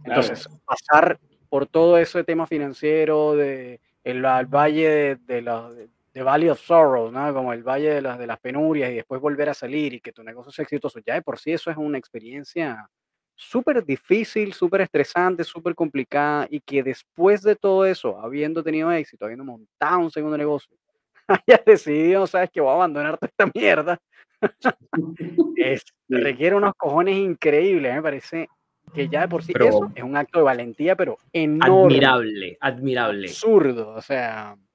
Entonces, 0.04 0.48
pasar 0.64 1.18
por 1.48 1.66
todo 1.66 1.98
ese 1.98 2.24
tema 2.24 2.46
financiero 2.46 3.34
de 3.34 3.80
el, 4.04 4.22
valle 4.22 4.88
de, 4.88 5.16
de, 5.16 5.42
los, 5.42 5.74
de 6.12 6.22
Valley 6.22 6.48
of 6.50 6.60
Sorrows, 6.60 7.12
¿no? 7.12 7.32
Como 7.32 7.52
el 7.52 7.62
valle 7.62 7.94
de 7.94 8.02
las, 8.02 8.18
de 8.18 8.26
las 8.26 8.38
penurias 8.38 8.90
y 8.90 8.96
después 8.96 9.20
volver 9.20 9.48
a 9.48 9.54
salir 9.54 9.94
y 9.94 10.00
que 10.00 10.12
tu 10.12 10.22
negocio 10.22 10.52
sea 10.52 10.64
exitoso, 10.64 11.00
ya 11.04 11.14
de 11.14 11.22
por 11.22 11.38
sí 11.38 11.52
eso 11.52 11.70
es 11.70 11.76
una 11.76 11.98
experiencia 11.98 12.88
súper 13.34 13.84
difícil, 13.84 14.52
súper 14.52 14.82
estresante, 14.82 15.44
súper 15.44 15.74
complicada 15.74 16.46
y 16.50 16.60
que 16.60 16.82
después 16.82 17.42
de 17.42 17.56
todo 17.56 17.86
eso, 17.86 18.18
habiendo 18.20 18.62
tenido 18.62 18.92
éxito, 18.92 19.24
habiendo 19.24 19.44
montado 19.44 20.00
un 20.00 20.10
segundo 20.10 20.36
negocio, 20.36 20.76
hayas 21.26 21.64
decidido, 21.64 22.26
sabes 22.26 22.50
que 22.50 22.60
voy 22.60 22.70
a 22.70 22.74
abandonar 22.74 23.18
toda 23.18 23.28
esta 23.28 23.50
mierda, 23.54 23.98
es, 25.56 25.82
requiere 26.08 26.56
unos 26.56 26.74
cojones 26.76 27.16
increíbles, 27.16 27.94
me 27.94 28.02
parece 28.02 28.48
que 28.92 29.08
ya 29.08 29.22
de 29.22 29.28
por 29.28 29.42
sí 29.42 29.52
eso 29.58 29.90
es 29.94 30.02
un 30.02 30.16
acto 30.16 30.40
de 30.40 30.44
valentía, 30.44 30.96
pero 30.96 31.16
enorme. 31.32 31.94
Admirable, 31.94 32.58
admirable. 32.60 33.28
Absurdo, 33.28 33.94
o 33.94 34.02
sea, 34.02 34.54
eh, 34.54 34.71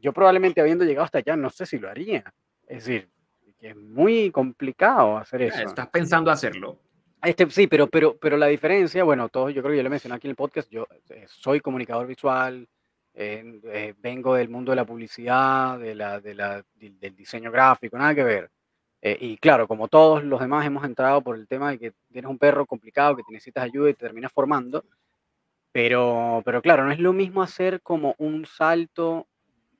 yo 0.00 0.12
probablemente 0.12 0.60
habiendo 0.60 0.84
llegado 0.84 1.04
hasta 1.04 1.18
allá, 1.18 1.36
no 1.36 1.50
sé 1.50 1.66
si 1.66 1.78
lo 1.78 1.88
haría. 1.88 2.32
Es 2.66 2.84
decir, 2.84 3.08
que 3.58 3.68
es 3.68 3.76
muy 3.76 4.30
complicado 4.30 5.16
hacer 5.16 5.42
eso. 5.42 5.62
Estás 5.62 5.88
pensando 5.88 6.30
hacerlo. 6.30 6.80
Este, 7.22 7.48
sí, 7.50 7.66
pero, 7.66 7.88
pero, 7.88 8.16
pero 8.18 8.36
la 8.36 8.46
diferencia, 8.46 9.02
bueno, 9.02 9.28
todos, 9.28 9.52
yo 9.52 9.62
creo 9.62 9.72
que 9.72 9.78
yo 9.78 9.82
lo 9.82 9.90
mencioné 9.90 10.14
aquí 10.14 10.26
en 10.26 10.30
el 10.30 10.36
podcast, 10.36 10.70
yo 10.70 10.86
eh, 11.08 11.24
soy 11.28 11.60
comunicador 11.60 12.06
visual, 12.06 12.68
eh, 13.14 13.94
vengo 13.98 14.34
del 14.34 14.48
mundo 14.48 14.72
de 14.72 14.76
la 14.76 14.84
publicidad, 14.84 15.78
de 15.78 15.94
la, 15.94 16.20
de 16.20 16.34
la, 16.34 16.62
del 16.74 17.16
diseño 17.16 17.50
gráfico, 17.50 17.96
nada 17.96 18.14
que 18.14 18.22
ver. 18.22 18.50
y 19.02 19.38
claro, 19.38 19.66
como 19.66 19.88
todos 19.88 20.22
los 20.22 20.40
demás 20.40 20.66
hemos 20.66 20.84
entrado 20.84 21.22
por 21.22 21.36
el 21.36 21.48
tema 21.48 21.70
de 21.70 21.78
que 21.78 21.92
tienes 22.12 22.30
un 22.30 22.38
perro 22.38 22.66
complicado, 22.66 23.16
que 23.16 23.22
te 23.22 23.32
necesitas 23.32 23.64
ayuda 23.64 23.90
y 23.90 23.94
te 23.94 24.04
terminas 24.04 24.32
formando, 24.32 24.84
pero, 25.72 26.42
pero 26.44 26.62
claro, 26.62 26.84
no 26.84 26.92
es 26.92 26.98
lo 26.98 27.12
mismo 27.12 27.42
hacer 27.42 27.80
como 27.82 28.14
un 28.18 28.46
salto 28.46 29.26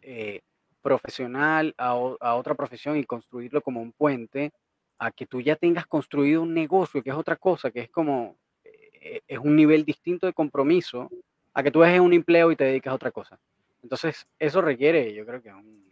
eh, 0.09 0.40
profesional 0.83 1.75
a, 1.77 1.97
otra 1.97 2.55
profesión 2.55 2.97
y 2.97 3.03
construirlo 3.03 3.61
como 3.61 3.83
un 3.83 3.90
puente 3.90 4.53
a 5.01 5.11
que 5.11 5.27
tú 5.27 5.40
ya 5.40 5.57
tengas 5.57 5.85
construido 5.85 6.42
un 6.42 6.55
negocio, 6.55 7.03
que 7.03 7.11
es 7.11 7.16
otra 7.16 7.35
cosa, 7.35 7.73
que 7.73 7.81
es 7.81 7.90
como, 7.90 8.37
eh, 8.62 9.21
es 9.27 9.38
un 9.40 9.57
nivel 9.57 9.85
distinto 9.85 10.29
de 10.29 10.33
compromiso 10.33 11.11
a 11.53 11.62
que 11.64 11.73
tú 11.73 11.81
dejes 11.81 11.99
un 11.99 12.12
empleo 12.12 12.53
y 12.53 12.57
te 12.57 12.62
dedicas 12.62 12.92
a 12.92 12.95
otra 12.95 13.11
cosa. 13.11 13.37
Entonces, 13.83 14.25
eso 14.38 14.61
requiere, 14.61 15.12
yo 15.12 15.27
creo 15.27 15.42
que 15.42 15.53
un 15.53 15.83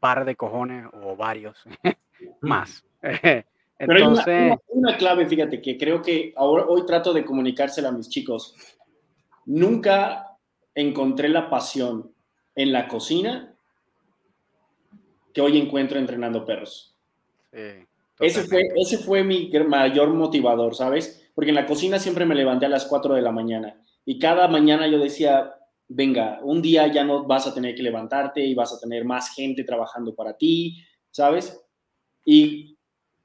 par 0.00 0.24
de 0.24 0.34
cojones 0.34 0.86
o 0.92 1.14
varios 1.14 1.64
más. 2.40 2.84
Entonces, 3.00 3.44
Pero 3.78 3.92
hay 3.94 4.58
una, 4.66 4.96
clave, 4.96 5.26
fíjate, 5.26 5.62
que 5.62 5.78
creo 5.78 6.02
que 6.02 6.34
ahora, 6.36 6.64
hoy 6.66 6.84
trato 6.84 7.12
de 7.12 7.24
comunicársela 7.24 7.90
a 7.90 7.92
mis 7.92 8.08
chicos. 8.08 8.56
Nunca 9.46 10.36
encontré 10.74 11.28
la 11.28 11.48
pasión 11.48 12.12
en 12.54 12.72
la 12.72 12.88
cocina 12.88 13.54
que 15.32 15.40
hoy 15.40 15.58
encuentro 15.58 15.98
entrenando 15.98 16.44
perros. 16.44 16.96
ese, 18.18 18.44
fue, 18.44 18.68
ese 18.76 18.98
fue 18.98 19.24
mi 19.24 19.50
mayor 19.66 20.10
motivador, 20.10 20.74
¿sabes? 20.74 21.30
Porque 21.34 21.50
en 21.50 21.56
la 21.56 21.66
cocina 21.66 21.98
siempre 21.98 22.26
me 22.26 22.34
levanté 22.34 22.66
a 22.66 22.70
las 22.70 22.86
4 22.86 23.14
de 23.14 23.22
la 23.22 23.32
mañana 23.32 23.80
y 24.04 24.18
cada 24.18 24.48
mañana 24.48 24.86
yo 24.88 24.98
decía, 24.98 25.54
venga, 25.88 26.40
un 26.42 26.62
día 26.62 26.86
ya 26.88 27.04
no 27.04 27.24
vas 27.24 27.46
a 27.46 27.54
tener 27.54 27.74
que 27.74 27.82
levantarte 27.82 28.44
y 28.44 28.54
vas 28.54 28.72
a 28.72 28.78
tener 28.78 29.04
más 29.04 29.34
gente 29.34 29.64
trabajando 29.64 30.14
para 30.14 30.36
ti, 30.36 30.84
¿sabes? 31.10 31.60
Y 32.24 32.76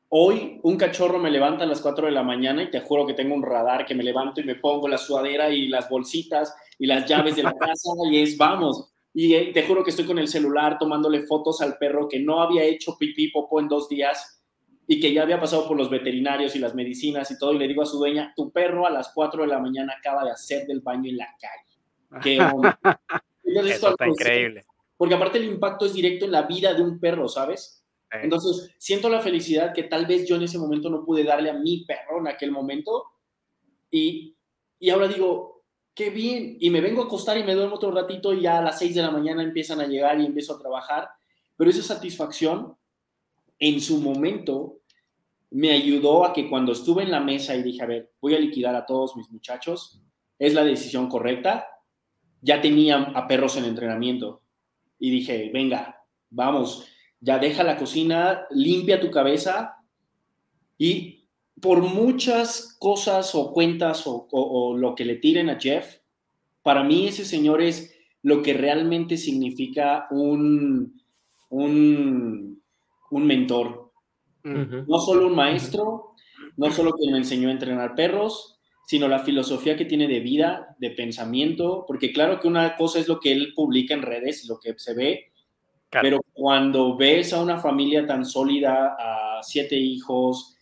hoy 0.10 0.60
un 0.64 0.78
cachorro 0.78 1.20
me 1.20 1.32
levanta 1.32 1.64
a 1.64 1.68
las 1.68 1.82
4 1.82 2.08
de 2.08 2.12
la 2.12 2.24
mañana 2.24 2.64
y 2.64 2.72
te 2.72 2.82
juro 2.82 3.06
que 3.06 3.14
tengo 3.14 3.36
un 3.36 3.44
radar 3.44 3.86
que 3.86 3.96
me 3.96 4.04
levanto 4.04 4.42
y 4.42 4.46
me 4.46 4.56
pongo 4.56 4.88
la 4.88 4.98
sudadera 4.98 5.50
y 5.50 5.68
las 5.68 5.90
bolsitas 5.90 6.56
y 6.80 6.88
las 6.88 7.08
llaves 7.08 7.36
de 7.36 7.44
la 7.44 7.54
casa 7.60 7.90
y 8.12 8.22
es, 8.22 8.38
vamos, 8.38 8.95
y 9.18 9.34
eh, 9.34 9.52
te 9.54 9.64
juro 9.64 9.82
que 9.82 9.92
estoy 9.92 10.06
con 10.06 10.20
el 10.20 10.28
celular 10.28 10.78
tomándole 10.78 11.22
fotos 11.22 11.62
al 11.62 11.78
perro 11.78 12.10
que 12.10 12.20
no 12.20 12.42
había 12.42 12.64
hecho 12.66 12.98
pipí 13.00 13.30
popó 13.30 13.62
en 13.62 13.70
dos 13.70 13.88
días 13.88 14.44
y 14.88 15.00
que 15.00 15.14
ya 15.14 15.24
había 15.24 15.40
pasado 15.40 15.66
por 15.70 15.78
los 15.78 15.90
veterinarios 15.90 16.54
y 16.56 16.60
las 16.60 16.76
medicinas 16.76 17.32
y 17.32 17.40
todo, 17.40 17.54
y 17.54 17.58
le 17.58 17.68
digo 17.68 17.82
a 17.82 17.86
su 17.86 17.98
dueña, 17.98 18.34
tu 18.36 18.52
perro 18.52 18.86
a 18.86 18.90
las 18.90 19.14
4 19.16 19.44
de 19.44 19.48
la 19.48 19.60
mañana 19.60 19.96
acaba 19.98 20.26
de 20.26 20.32
hacer 20.32 20.68
del 20.68 20.82
baño 20.82 21.10
en 21.10 21.18
la 21.18 21.28
calle. 21.40 22.22
Qué 22.22 22.38
Eso 23.72 23.90
está 23.90 24.06
increíble. 24.06 24.66
Porque 24.98 25.16
aparte 25.16 25.38
el 25.38 25.46
impacto 25.46 25.86
es 25.86 25.94
directo 25.94 26.26
en 26.26 26.32
la 26.32 26.42
vida 26.44 26.74
de 26.74 26.84
un 26.84 27.00
perro, 27.00 27.30
¿sabes? 27.30 27.84
Entonces, 28.12 28.76
siento 28.78 29.10
la 29.10 29.22
felicidad 29.22 29.74
que 29.74 29.84
tal 29.84 30.06
vez 30.06 30.28
yo 30.28 30.36
en 30.36 30.44
ese 30.44 30.58
momento 30.58 30.90
no 30.90 31.04
pude 31.04 31.24
darle 31.24 31.50
a 31.50 31.54
mi 31.54 31.86
perro 31.86 32.20
en 32.20 32.28
aquel 32.28 32.52
momento. 32.52 33.06
Y, 33.90 34.36
y 34.80 34.90
ahora 34.90 35.08
digo, 35.08 35.55
qué 35.96 36.10
bien. 36.10 36.58
Y 36.60 36.70
me 36.70 36.82
vengo 36.82 37.02
a 37.02 37.06
acostar 37.06 37.38
y 37.38 37.44
me 37.44 37.56
duermo 37.56 37.76
otro 37.76 37.92
ratito 37.92 38.34
y 38.34 38.42
ya 38.42 38.60
a 38.60 38.62
las 38.62 38.78
6 38.78 38.94
de 38.94 39.02
la 39.02 39.12
mañana 39.12 39.42
empiezan 39.42 39.80
a 39.80 39.88
llegar 39.88 40.20
y 40.20 40.26
empiezo 40.26 40.54
a 40.54 40.60
trabajar. 40.60 41.10
Pero 41.56 41.70
esa 41.70 41.82
satisfacción 41.82 42.76
en 43.58 43.80
su 43.80 43.98
momento 44.00 44.82
me 45.52 45.72
ayudó 45.72 46.26
a 46.26 46.34
que 46.34 46.50
cuando 46.50 46.74
estuve 46.74 47.04
en 47.04 47.12
la 47.12 47.22
mesa 47.22 47.56
y 47.56 47.64
dije, 47.64 47.82
a 47.82 47.88
ver, 47.88 48.12
voy 48.22 48.36
a 48.36 48.40
liquidar 48.40 48.76
a 48.76 48.86
todos 48.86 49.16
mis 49.16 49.32
muchachos, 49.32 50.02
es 50.38 50.54
la 50.54 50.66
decisión 50.66 51.08
correcta, 51.08 51.66
ya 52.42 52.62
tenía 52.62 52.98
a 52.98 53.26
perros 53.26 53.56
en 53.56 53.64
entrenamiento. 53.64 54.42
Y 55.00 55.12
dije, 55.12 55.50
venga, 55.54 56.04
vamos, 56.30 56.86
ya 57.22 57.40
deja 57.40 57.64
la 57.64 57.78
cocina, 57.78 58.46
limpia 58.52 59.00
tu 59.00 59.10
cabeza 59.10 59.78
y 60.78 61.25
por 61.62 61.82
muchas 61.82 62.76
cosas 62.80 63.34
o 63.36 63.52
cuentas 63.52 64.04
o, 64.06 64.76
lo 64.78 64.96
que 64.96 65.06
le 65.06 65.16
tiren 65.16 65.50
a 65.50 65.60
Jeff, 65.60 66.00
para 66.62 66.84
mí 66.84 67.08
ese 67.08 67.26
señor 67.26 67.62
es 67.62 67.96
lo 68.22 68.42
que 68.42 68.54
realmente 68.54 69.18
significa 69.18 70.08
un, 70.12 71.02
un, 71.50 72.62
mentor. 73.12 73.92
No 74.44 75.00
solo 75.00 75.28
un 75.28 75.36
maestro, 75.36 76.14
no 76.58 76.72
solo 76.72 76.94
que 76.94 77.12
me 77.12 77.18
enseñó 77.18 77.50
a 77.50 77.54
entrenar 77.54 77.96
perros, 77.96 78.60
sino 78.86 79.08
la 79.08 79.20
filosofía 79.20 79.76
que 79.76 79.86
tiene 79.86 80.08
de 80.08 80.20
vida, 80.20 80.76
de 80.78 80.92
pensamiento, 80.92 81.86
porque 81.88 82.12
claro 82.12 82.40
que 82.40 82.48
una 82.48 82.76
cosa 82.76 83.00
es 83.00 83.08
lo 83.08 83.20
que 83.20 83.32
él 83.32 83.54
publica 83.56 83.94
en 83.96 84.04
redes, 84.04 84.46
lo 84.48 84.60
que 84.60 84.76
se 84.78 84.94
ve, 84.94 85.32
pero 85.90 86.20
cuando 86.34 86.96
ves 86.98 87.34
a 87.34 87.42
una 87.42 87.60
familia 87.60 88.06
tan 88.06 88.26
sólida, 88.26 88.96
a 89.00 89.42
siete 89.44 89.78
hijos, 89.78 90.55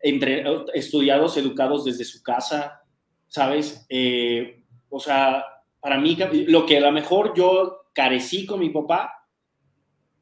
entre, 0.00 0.44
estudiados, 0.74 1.36
educados 1.36 1.84
desde 1.84 2.04
su 2.04 2.22
casa, 2.22 2.82
¿sabes? 3.28 3.86
Eh, 3.88 4.64
o 4.88 5.00
sea, 5.00 5.44
para 5.80 5.98
mí, 5.98 6.16
lo 6.48 6.66
que 6.66 6.78
a 6.78 6.80
lo 6.80 6.92
mejor 6.92 7.34
yo 7.34 7.86
carecí 7.92 8.46
con 8.46 8.60
mi 8.60 8.70
papá, 8.70 9.26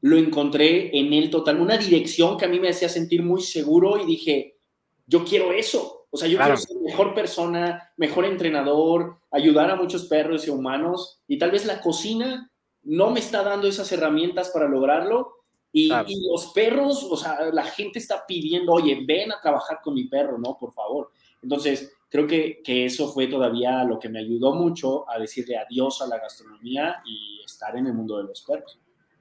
lo 0.01 0.17
encontré 0.17 0.97
en 0.97 1.13
él 1.13 1.29
total, 1.29 1.61
una 1.61 1.77
dirección 1.77 2.37
que 2.37 2.45
a 2.45 2.49
mí 2.49 2.59
me 2.59 2.69
hacía 2.69 2.89
sentir 2.89 3.23
muy 3.23 3.41
seguro 3.41 4.01
y 4.01 4.05
dije, 4.05 4.57
yo 5.05 5.23
quiero 5.23 5.51
eso. 5.51 6.07
O 6.09 6.17
sea, 6.17 6.27
yo 6.27 6.37
quiero 6.37 6.57
ser 6.57 6.77
mejor 6.77 7.13
persona, 7.13 7.91
mejor 7.97 8.25
entrenador, 8.25 9.19
ayudar 9.31 9.69
a 9.69 9.75
muchos 9.75 10.05
perros 10.05 10.47
y 10.47 10.49
humanos. 10.49 11.21
Y 11.27 11.37
tal 11.37 11.51
vez 11.51 11.65
la 11.65 11.79
cocina 11.79 12.51
no 12.83 13.11
me 13.11 13.19
está 13.19 13.43
dando 13.43 13.67
esas 13.67 13.91
herramientas 13.91 14.49
para 14.49 14.67
lograrlo, 14.67 15.40
y, 15.73 15.89
los 16.27 16.51
perros, 16.53 17.03
o 17.09 17.15
sea, 17.15 17.49
la 17.51 17.63
gente 17.63 17.99
está 17.99 18.25
pidiendo, 18.25 18.73
oye, 18.73 19.03
ven 19.05 19.31
a 19.31 19.39
trabajar 19.39 19.79
con 19.81 19.93
mi 19.93 20.05
perro, 20.05 20.37
¿no? 20.37 20.57
Por 20.57 20.73
favor. 20.73 21.11
Entonces, 21.41 21.93
creo 22.09 22.27
que, 22.27 22.61
que, 22.63 22.85
eso 22.85 23.11
fue 23.11 23.27
todavía 23.27 23.83
lo 23.83 23.97
que 23.97 24.09
me 24.09 24.19
ayudó 24.19 24.53
mucho 24.53 25.09
a 25.09 25.17
decirle 25.17 25.57
adiós 25.57 26.01
a 26.01 26.07
la 26.07 26.19
gastronomía 26.19 27.01
y 27.05 27.41
estar 27.45 27.75
en 27.77 27.87
el 27.87 27.93
mundo 27.93 28.17
de 28.17 28.25
los 28.25 28.41
perros. 28.41 28.79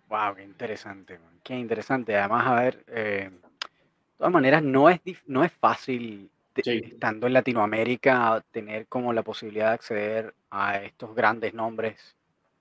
Wow, 0.09 0.35
qué 0.35 0.43
interesante, 0.43 1.21
qué 1.45 1.57
interesante. 1.57 2.17
Además, 2.17 2.47
a 2.47 2.55
ver, 2.61 2.85
eh, 2.89 3.31
de 3.31 4.19
todas 4.19 4.33
maneras, 4.33 4.63
no 4.63 4.91
es, 4.91 5.01
no 5.27 5.45
es 5.45 5.53
fácil, 5.53 6.29
estando 6.57 7.29
en 7.29 7.33
Latinoamérica, 7.33 8.45
tener 8.51 8.87
como 8.89 9.13
la 9.13 9.23
posibilidad 9.23 9.69
de 9.69 9.75
acceder 9.75 10.35
a 10.51 10.83
estos 10.83 11.15
grandes 11.15 11.55
nombres 11.55 12.17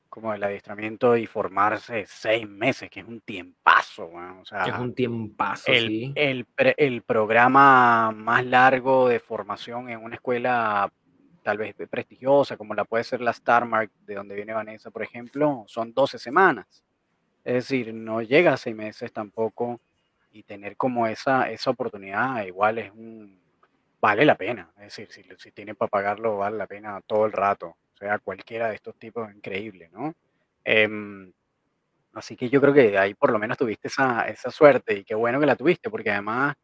como 0.09 0.33
el 0.33 0.43
adiestramiento 0.43 1.15
y 1.15 1.25
formarse 1.27 2.05
seis 2.07 2.47
meses, 2.47 2.89
que 2.89 3.01
es 3.01 3.05
un 3.05 3.21
tiempazo, 3.21 4.09
o 4.09 4.45
sea, 4.45 4.63
es 4.63 4.77
un 4.77 4.93
tiempazo, 4.93 5.71
el, 5.71 5.87
sí. 5.87 6.13
el, 6.15 6.47
el, 6.57 7.01
programa 7.03 8.11
más 8.11 8.45
largo 8.45 9.07
de 9.07 9.19
formación 9.19 9.89
en 9.89 10.03
una 10.03 10.15
escuela 10.15 10.91
tal 11.43 11.57
vez 11.57 11.75
prestigiosa, 11.89 12.57
como 12.57 12.73
la 12.73 12.85
puede 12.85 13.03
ser 13.03 13.21
la 13.21 13.33
Starmark, 13.33 13.91
de 14.05 14.15
donde 14.15 14.35
viene 14.35 14.53
Vanessa, 14.53 14.91
por 14.91 15.03
ejemplo, 15.03 15.63
son 15.67 15.93
12 15.93 16.19
semanas. 16.19 16.83
Es 17.43 17.53
decir, 17.53 17.93
no 17.93 18.21
llega 18.21 18.53
a 18.53 18.57
seis 18.57 18.75
meses 18.75 19.11
tampoco 19.13 19.79
y 20.31 20.43
tener 20.43 20.75
como 20.75 21.07
esa, 21.07 21.49
esa 21.49 21.69
oportunidad 21.71 22.43
igual 22.45 22.77
es 22.77 22.91
un, 22.91 23.39
vale 24.01 24.25
la 24.25 24.35
pena. 24.35 24.71
Es 24.77 24.95
decir, 24.95 25.11
si, 25.11 25.23
si 25.37 25.51
tiene 25.51 25.75
para 25.75 25.89
pagarlo, 25.89 26.37
vale 26.37 26.57
la 26.57 26.67
pena 26.67 27.01
todo 27.05 27.25
el 27.25 27.31
rato. 27.31 27.77
Sea, 27.99 28.19
cualquiera 28.19 28.69
de 28.69 28.75
estos 28.75 28.95
tipos 28.97 29.29
increíble, 29.33 29.89
¿no? 29.91 30.13
Em, 30.63 31.31
así 32.13 32.35
que 32.37 32.49
yo 32.49 32.61
creo 32.61 32.73
que 32.73 32.97
ahí 32.97 33.13
por 33.15 33.31
lo 33.31 33.39
menos 33.39 33.57
tuviste 33.57 33.87
esa, 33.89 34.23
esa 34.29 34.51
suerte 34.51 34.95
y 34.99 35.03
qué 35.05 35.15
bueno 35.15 35.39
que 35.39 35.45
la 35.47 35.55
tuviste, 35.57 35.89
porque 35.89 36.11
además 36.11 36.55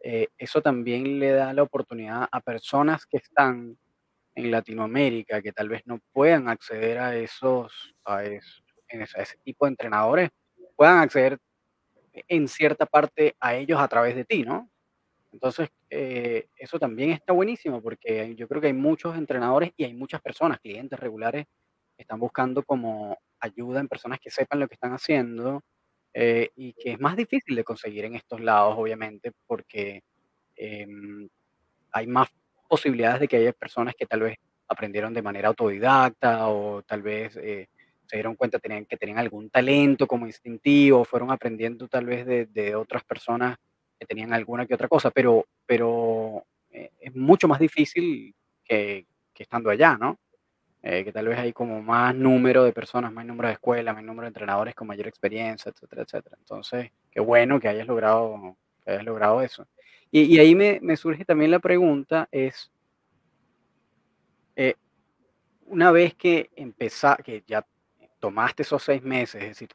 eh, 0.00 0.28
eso 0.38 0.62
también 0.62 1.18
le 1.20 1.32
da 1.32 1.52
la 1.54 1.62
oportunidad 1.64 2.28
a 2.30 2.40
personas 2.40 3.06
que 3.06 3.18
están 3.18 3.78
en 4.36 4.50
Latinoamérica, 4.52 5.42
que 5.42 5.52
tal 5.52 5.68
vez 5.70 5.82
no 5.86 6.00
puedan 6.12 6.48
acceder 6.48 6.98
a 6.98 7.16
esos, 7.16 7.94
a, 8.04 8.18
a 8.18 8.24
ese 8.24 9.38
tipo 9.44 9.66
de 9.66 9.70
entrenadores, 9.72 10.30
puedan 10.76 10.98
acceder 10.98 11.38
en 12.28 12.48
cierta 12.48 12.86
parte 12.86 13.36
a 13.40 13.54
ellos 13.56 13.80
a 13.80 13.88
través 13.88 14.16
de 14.16 14.24
ti, 14.24 14.42
¿no? 14.44 14.70
Entonces, 15.34 15.68
eh, 15.90 16.46
eso 16.56 16.78
también 16.78 17.10
está 17.10 17.32
buenísimo 17.32 17.82
porque 17.82 18.34
yo 18.36 18.46
creo 18.46 18.60
que 18.60 18.68
hay 18.68 18.72
muchos 18.72 19.16
entrenadores 19.16 19.72
y 19.76 19.82
hay 19.82 19.92
muchas 19.92 20.22
personas, 20.22 20.60
clientes 20.60 20.98
regulares, 20.98 21.46
que 21.96 22.02
están 22.02 22.20
buscando 22.20 22.62
como 22.62 23.18
ayuda 23.40 23.80
en 23.80 23.88
personas 23.88 24.20
que 24.20 24.30
sepan 24.30 24.60
lo 24.60 24.68
que 24.68 24.74
están 24.74 24.92
haciendo 24.92 25.60
eh, 26.14 26.50
y 26.54 26.72
que 26.74 26.92
es 26.92 27.00
más 27.00 27.16
difícil 27.16 27.56
de 27.56 27.64
conseguir 27.64 28.04
en 28.04 28.14
estos 28.14 28.40
lados, 28.40 28.76
obviamente, 28.78 29.32
porque 29.46 30.02
em, 30.56 31.28
hay 31.92 32.06
más 32.06 32.28
posibilidades 32.68 33.20
de 33.20 33.28
que 33.28 33.36
haya 33.38 33.52
personas 33.52 33.94
que 33.98 34.06
tal 34.06 34.20
vez 34.20 34.36
aprendieron 34.68 35.14
de 35.14 35.22
manera 35.22 35.48
autodidacta 35.48 36.48
o 36.48 36.82
tal 36.82 37.02
vez 37.02 37.36
eh, 37.38 37.68
se 38.06 38.16
dieron 38.16 38.36
cuenta 38.36 38.60
tenían, 38.60 38.86
que 38.86 38.96
tenían 38.96 39.18
algún 39.18 39.50
talento 39.50 40.06
como 40.06 40.26
instintivo, 40.26 41.04
fueron 41.04 41.32
aprendiendo 41.32 41.88
tal 41.88 42.06
vez 42.06 42.24
de, 42.26 42.46
de 42.46 42.76
otras 42.76 43.04
personas 43.04 43.58
que 43.98 44.06
tenían 44.06 44.32
alguna 44.32 44.66
que 44.66 44.74
otra 44.74 44.88
cosa, 44.88 45.10
pero, 45.10 45.46
pero 45.66 46.44
eh, 46.70 46.90
es 47.00 47.14
mucho 47.14 47.48
más 47.48 47.58
difícil 47.60 48.34
que, 48.64 49.06
estando 49.36 49.70
allá, 49.70 49.96
¿no? 49.96 50.18
Eh, 50.82 51.02
que 51.02 51.12
tal 51.12 51.28
vez 51.28 51.38
hay 51.38 51.52
como 51.52 51.80
más 51.82 52.14
número 52.14 52.62
de 52.64 52.72
personas, 52.72 53.10
más 53.12 53.24
número 53.24 53.48
de 53.48 53.54
escuelas, 53.54 53.94
más 53.94 54.04
número 54.04 54.22
de 54.22 54.28
entrenadores 54.28 54.74
con 54.74 54.86
mayor 54.86 55.06
experiencia, 55.06 55.70
etcétera, 55.70 56.02
etcétera. 56.02 56.36
Entonces, 56.38 56.90
qué 57.10 57.20
bueno 57.20 57.58
que 57.58 57.68
hayas 57.68 57.86
logrado, 57.86 58.56
que 58.84 58.92
hayas 58.92 59.04
logrado 59.04 59.40
eso. 59.40 59.66
Y, 60.10 60.38
ahí 60.38 60.54
me, 60.54 60.96
surge 60.96 61.24
también 61.24 61.50
la 61.50 61.58
pregunta, 61.58 62.28
es, 62.30 62.70
eh, 64.54 64.74
una 65.66 65.90
vez 65.90 66.14
que 66.14 66.50
empezaste, 66.54 67.22
que 67.24 67.44
ya 67.48 67.66
tomaste 68.20 68.62
esos 68.62 68.82
seis 68.82 69.02
meses, 69.02 69.42
es 69.42 69.48
decir, 69.48 69.68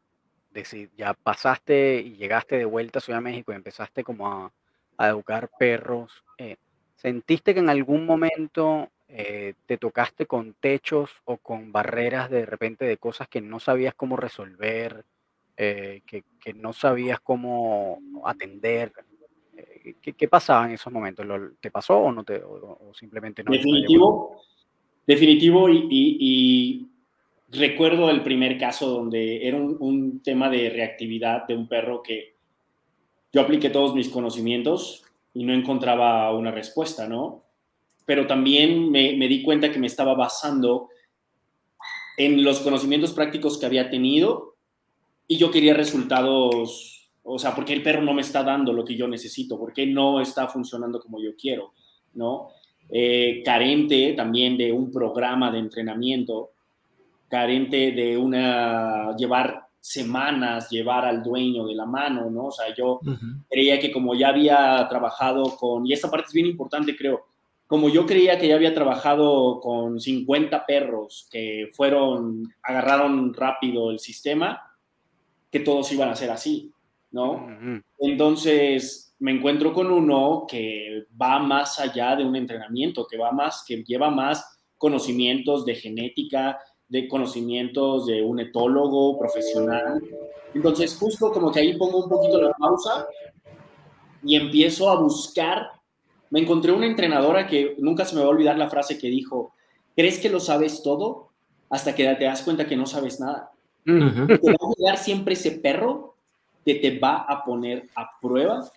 decir, 0.51 0.89
ya 0.97 1.13
pasaste 1.13 2.01
y 2.01 2.15
llegaste 2.15 2.57
de 2.57 2.65
vuelta 2.65 2.99
a 2.99 3.01
Ciudad 3.01 3.19
de 3.19 3.23
México 3.23 3.51
y 3.51 3.55
empezaste 3.55 4.03
como 4.03 4.27
a, 4.27 4.51
a 4.99 5.07
educar 5.07 5.49
perros, 5.57 6.23
eh, 6.37 6.57
¿sentiste 6.97 7.53
que 7.53 7.61
en 7.61 7.69
algún 7.69 8.05
momento 8.05 8.89
eh, 9.07 9.53
te 9.65 9.77
tocaste 9.77 10.25
con 10.25 10.53
techos 10.59 11.09
o 11.23 11.37
con 11.37 11.71
barreras 11.71 12.29
de 12.29 12.45
repente 12.45 12.85
de 12.85 12.97
cosas 12.97 13.29
que 13.29 13.39
no 13.39 13.61
sabías 13.61 13.93
cómo 13.95 14.17
resolver, 14.17 15.05
eh, 15.55 16.01
que, 16.05 16.23
que, 16.43 16.53
no 16.53 16.73
sabías 16.73 17.21
cómo 17.21 18.01
atender? 18.25 18.91
¿Qué, 20.01 20.13
¿Qué, 20.13 20.27
pasaba 20.27 20.65
en 20.65 20.73
esos 20.73 20.91
momentos? 20.91 21.25
¿Te 21.61 21.71
pasó 21.71 21.97
o 21.97 22.11
no 22.11 22.25
te, 22.25 22.41
o, 22.43 22.91
simplemente 22.93 23.41
no? 23.41 23.53
Definitivo, 23.53 24.41
definitivo 25.07 25.69
y 25.69 26.88
recuerdo 27.51 28.09
el 28.09 28.23
primer 28.23 28.57
caso 28.57 28.89
donde 28.89 29.47
era 29.47 29.57
un, 29.57 30.21
tema 30.23 30.49
de 30.49 30.69
reactividad 30.69 31.47
de 31.47 31.55
un 31.55 31.67
perro 31.67 32.01
que 32.03 32.35
yo 33.31 33.41
apliqué 33.41 33.69
todos 33.69 33.95
mis 33.95 34.09
conocimientos 34.09 35.03
y 35.33 35.43
no 35.43 35.53
encontraba 35.53 36.33
una 36.33 36.51
respuesta, 36.51 37.07
¿no? 37.07 37.43
Pero 38.05 38.27
también 38.27 38.91
me, 38.91 39.15
me 39.15 39.27
di 39.27 39.43
cuenta 39.43 39.71
que 39.71 39.79
me 39.79 39.87
estaba 39.87 40.15
basando 40.15 40.89
en 42.17 42.43
los 42.43 42.59
conocimientos 42.59 43.13
prácticos 43.13 43.57
que 43.57 43.65
había 43.65 43.89
tenido 43.89 44.55
y 45.27 45.37
yo 45.37 45.51
quería 45.51 45.73
resultados, 45.73 47.11
o 47.23 47.37
sea, 47.37 47.53
porque 47.53 47.73
el 47.73 47.83
perro 47.83 48.01
no 48.01 48.13
me 48.13 48.21
está 48.21 48.43
dando 48.43 48.73
lo 48.73 48.83
que 48.83 48.95
yo 48.95 49.07
necesito, 49.07 49.59
porque 49.59 49.85
no 49.85 50.19
está 50.19 50.47
funcionando 50.47 50.99
como 50.99 51.21
yo 51.21 51.35
quiero, 51.35 51.73
¿no? 52.15 52.49
Eh, 52.89 53.43
carente 53.45 54.13
también 54.13 54.57
de 54.57 54.71
un 54.71 54.91
programa 54.91 55.51
de 55.51 55.59
entrenamiento 55.59 56.53
carente 57.29 57.91
de 57.91 58.17
una, 58.17 59.15
llevar 59.15 59.67
semanas, 59.79 60.69
llevar 60.69 61.05
al 61.05 61.23
dueño 61.23 61.65
de 61.65 61.75
la 61.75 61.85
mano, 61.85 62.29
¿no? 62.29 62.45
O 62.47 62.51
sea, 62.51 62.73
yo 62.75 62.99
uh 63.01 63.05
-huh. 63.05 63.43
creía 63.49 63.79
que 63.79 63.91
como 63.91 64.13
ya 64.13 64.29
había 64.29 64.85
trabajado 64.89 65.55
con, 65.57 65.85
y 65.87 65.93
esta 65.93 66.09
parte 66.11 66.27
es 66.27 66.33
bien 66.33 66.47
importante, 66.47 66.95
creo, 66.95 67.25
como 67.65 67.87
yo 67.87 68.05
creía 68.05 68.37
que 68.37 68.47
ya 68.47 68.55
había 68.55 68.73
trabajado 68.73 69.59
con 69.61 69.99
50 69.99 70.65
perros 70.65 71.27
que 71.31 71.69
fueron, 71.73 72.51
agarraron 72.63 73.33
rápido 73.33 73.91
el 73.91 73.99
sistema, 73.99 74.61
que 75.51 75.59
todos 75.59 75.91
iban 75.91 76.09
a 76.09 76.15
ser 76.15 76.31
así, 76.31 76.71
¿no? 77.11 77.31
Uh 77.33 77.49
-huh. 77.49 77.83
Entonces 77.99 79.15
me 79.19 79.31
encuentro 79.31 79.73
con 79.73 79.91
uno 79.91 80.45
que 80.47 81.05
va 81.21 81.39
más 81.39 81.79
allá 81.79 82.15
de 82.15 82.25
un 82.25 82.35
entrenamiento, 82.35 83.05
que 83.05 83.17
va 83.17 83.31
más, 83.31 83.63
que 83.67 83.83
lleva 83.83 84.09
más 84.09 84.59
conocimientos 84.77 85.65
de 85.65 85.75
genética, 85.75 86.57
de 86.89 87.07
conocimientos 87.07 88.07
de 88.07 88.23
un 88.23 88.39
etólogo 88.39 89.17
profesional. 89.17 90.01
Entonces, 90.53 90.97
justo 90.97 91.31
como 91.31 91.51
que 91.51 91.59
ahí 91.59 91.77
pongo 91.77 92.03
un 92.03 92.09
poquito 92.09 92.41
la 92.41 92.51
pausa 92.53 93.07
y 94.23 94.35
empiezo 94.35 94.89
a 94.89 94.99
buscar. 94.99 95.69
Me 96.31 96.41
encontré 96.41 96.71
una 96.71 96.87
entrenadora 96.87 97.47
que 97.47 97.75
nunca 97.77 98.05
se 98.05 98.15
me 98.15 98.21
va 98.21 98.27
a 98.27 98.31
olvidar 98.31 98.57
la 98.57 98.69
frase 98.69 98.97
que 98.97 99.07
dijo, 99.07 99.53
¿crees 99.95 100.19
que 100.19 100.29
lo 100.29 100.39
sabes 100.39 100.83
todo? 100.83 101.29
Hasta 101.69 101.95
que 101.95 102.03
te 102.15 102.25
das 102.25 102.41
cuenta 102.41 102.67
que 102.67 102.75
no 102.75 102.85
sabes 102.85 103.19
nada. 103.19 103.51
Uh 103.85 103.91
-huh. 103.91 104.41
Te 104.41 104.51
va 104.51 104.57
a 104.59 104.75
llegar 104.77 104.97
siempre 104.97 105.35
ese 105.35 105.51
perro 105.51 106.15
que 106.65 106.75
te 106.75 106.99
va 106.99 107.25
a 107.27 107.43
poner 107.45 107.87
a 107.95 108.09
prueba 108.19 108.69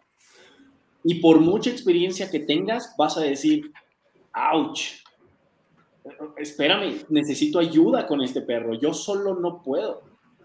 y 1.04 1.16
por 1.16 1.40
mucha 1.40 1.70
experiencia 1.70 2.30
que 2.30 2.40
tengas, 2.40 2.94
vas 2.96 3.16
a 3.16 3.22
decir, 3.22 3.72
ouch, 4.54 5.01
espérame, 6.36 7.04
necesito 7.08 7.58
ayuda 7.58 8.06
con 8.06 8.22
este 8.22 8.42
perro, 8.42 8.74
yo 8.74 8.92
solo 8.92 9.34
no 9.34 9.62
puedo, 9.62 10.02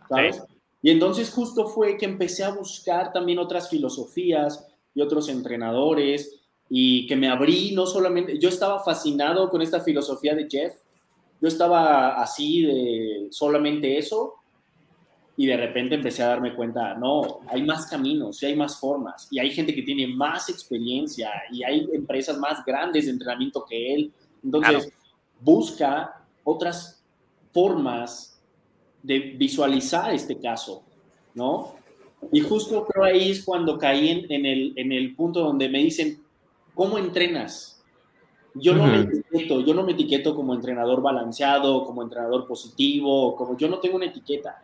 ¿sabes? 0.10 0.38
Sí. 0.38 0.42
Y 0.82 0.92
entonces 0.92 1.32
justo 1.32 1.68
fue 1.68 1.98
que 1.98 2.06
empecé 2.06 2.44
a 2.44 2.52
buscar 2.52 3.12
también 3.12 3.40
otras 3.40 3.70
filosofías 3.70 4.68
y 4.94 5.02
otros 5.02 5.28
entrenadores 5.30 6.40
y 6.70 7.08
que 7.08 7.16
me 7.16 7.30
abrí 7.30 7.72
no 7.74 7.86
solamente, 7.86 8.38
yo 8.38 8.50
estaba 8.50 8.84
fascinado 8.84 9.50
con 9.50 9.62
esta 9.62 9.82
filosofía 9.82 10.36
de 10.36 10.48
Jeff, 10.50 10.74
yo 11.42 11.48
estaba 11.48 12.22
así 12.22 12.64
de 12.64 13.28
solamente 13.32 13.98
eso 13.98 14.36
y 15.36 15.46
de 15.46 15.58
repente 15.58 15.96
empecé 15.96 16.24
a 16.24 16.28
darme 16.28 16.56
cuenta, 16.56 16.96
no, 16.96 17.40
hay 17.48 17.64
más 17.64 17.86
caminos, 17.88 18.42
y 18.42 18.48
hay 18.48 18.56
más 18.56 18.80
formas 18.80 19.28
y 19.32 19.40
hay 19.40 19.52
gente 19.52 19.74
que 19.74 19.84
tiene 19.84 20.08
más 20.08 20.50
experiencia 20.50 21.32
y 21.52 21.64
hay 21.64 21.88
empresas 21.94 22.38
más 22.38 22.64
grandes 22.66 23.06
de 23.06 23.12
entrenamiento 23.12 23.66
que 23.68 23.94
él. 23.94 24.14
Entonces, 24.44 24.70
claro 24.70 24.98
busca 25.40 26.26
otras 26.44 27.04
formas 27.54 28.42
de 29.04 29.20
visualizar 29.20 30.14
este 30.14 30.38
caso, 30.40 30.84
¿no? 31.34 31.76
Y 32.32 32.42
justo 32.42 32.86
creo 32.86 33.04
ahí 33.04 33.32
es 33.32 33.44
cuando 33.44 33.78
caí 33.78 34.10
en, 34.10 34.32
en, 34.32 34.46
el, 34.46 34.74
en 34.76 34.92
el 34.92 35.16
punto 35.16 35.42
donde 35.42 35.70
me 35.70 35.80
dicen, 35.80 36.22
¿cómo 36.74 36.98
entrenas? 36.98 37.84
Yo 38.56 38.74
no, 38.74 38.84
uh 38.84 38.88
-huh. 38.88 39.08
me 39.08 39.18
etiqueto, 39.20 39.62
yo 39.62 39.74
no 39.74 39.84
me 39.84 39.92
etiqueto 39.92 40.36
como 40.36 40.54
entrenador 40.54 41.02
balanceado, 41.02 41.86
como 41.86 42.02
entrenador 42.02 42.48
positivo, 42.48 43.36
como 43.36 43.56
yo 43.58 43.68
no 43.68 43.80
tengo 43.80 43.98
una 43.98 44.08
etiqueta. 44.08 44.64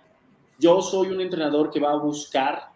Yo 0.60 0.82
soy 0.82 1.10
un 1.10 1.22
entrenador 1.22 1.70
que 1.70 1.80
va 1.80 1.92
a 1.92 1.98
buscar 1.98 2.72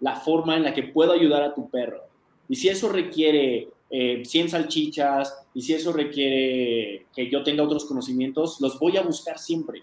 la 0.00 0.16
forma 0.16 0.56
en 0.56 0.62
la 0.62 0.72
que 0.74 0.82
puedo 0.84 1.12
ayudar 1.12 1.42
a 1.42 1.54
tu 1.54 1.68
perro. 1.68 2.02
Y 2.48 2.56
si 2.56 2.68
eso 2.68 2.88
requiere 2.88 3.68
eh, 3.90 4.22
100 4.24 4.48
salchichas 4.50 5.34
y 5.54 5.62
si 5.62 5.74
eso 5.74 5.92
requiere 5.92 7.06
que 7.14 7.30
yo 7.30 7.42
tenga 7.42 7.62
otros 7.62 7.84
conocimientos, 7.84 8.60
los 8.60 8.78
voy 8.78 8.96
a 8.96 9.02
buscar 9.02 9.38
siempre. 9.38 9.82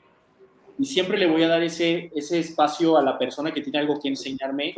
Y 0.78 0.86
siempre 0.86 1.18
le 1.18 1.28
voy 1.28 1.44
a 1.44 1.48
dar 1.48 1.64
ese, 1.64 2.12
ese 2.16 2.40
espacio 2.40 2.98
a 2.98 3.04
la 3.04 3.18
persona 3.18 3.54
que 3.54 3.62
tiene 3.62 3.80
algo 3.80 4.00
que 4.00 4.10
enseñarme, 4.10 4.76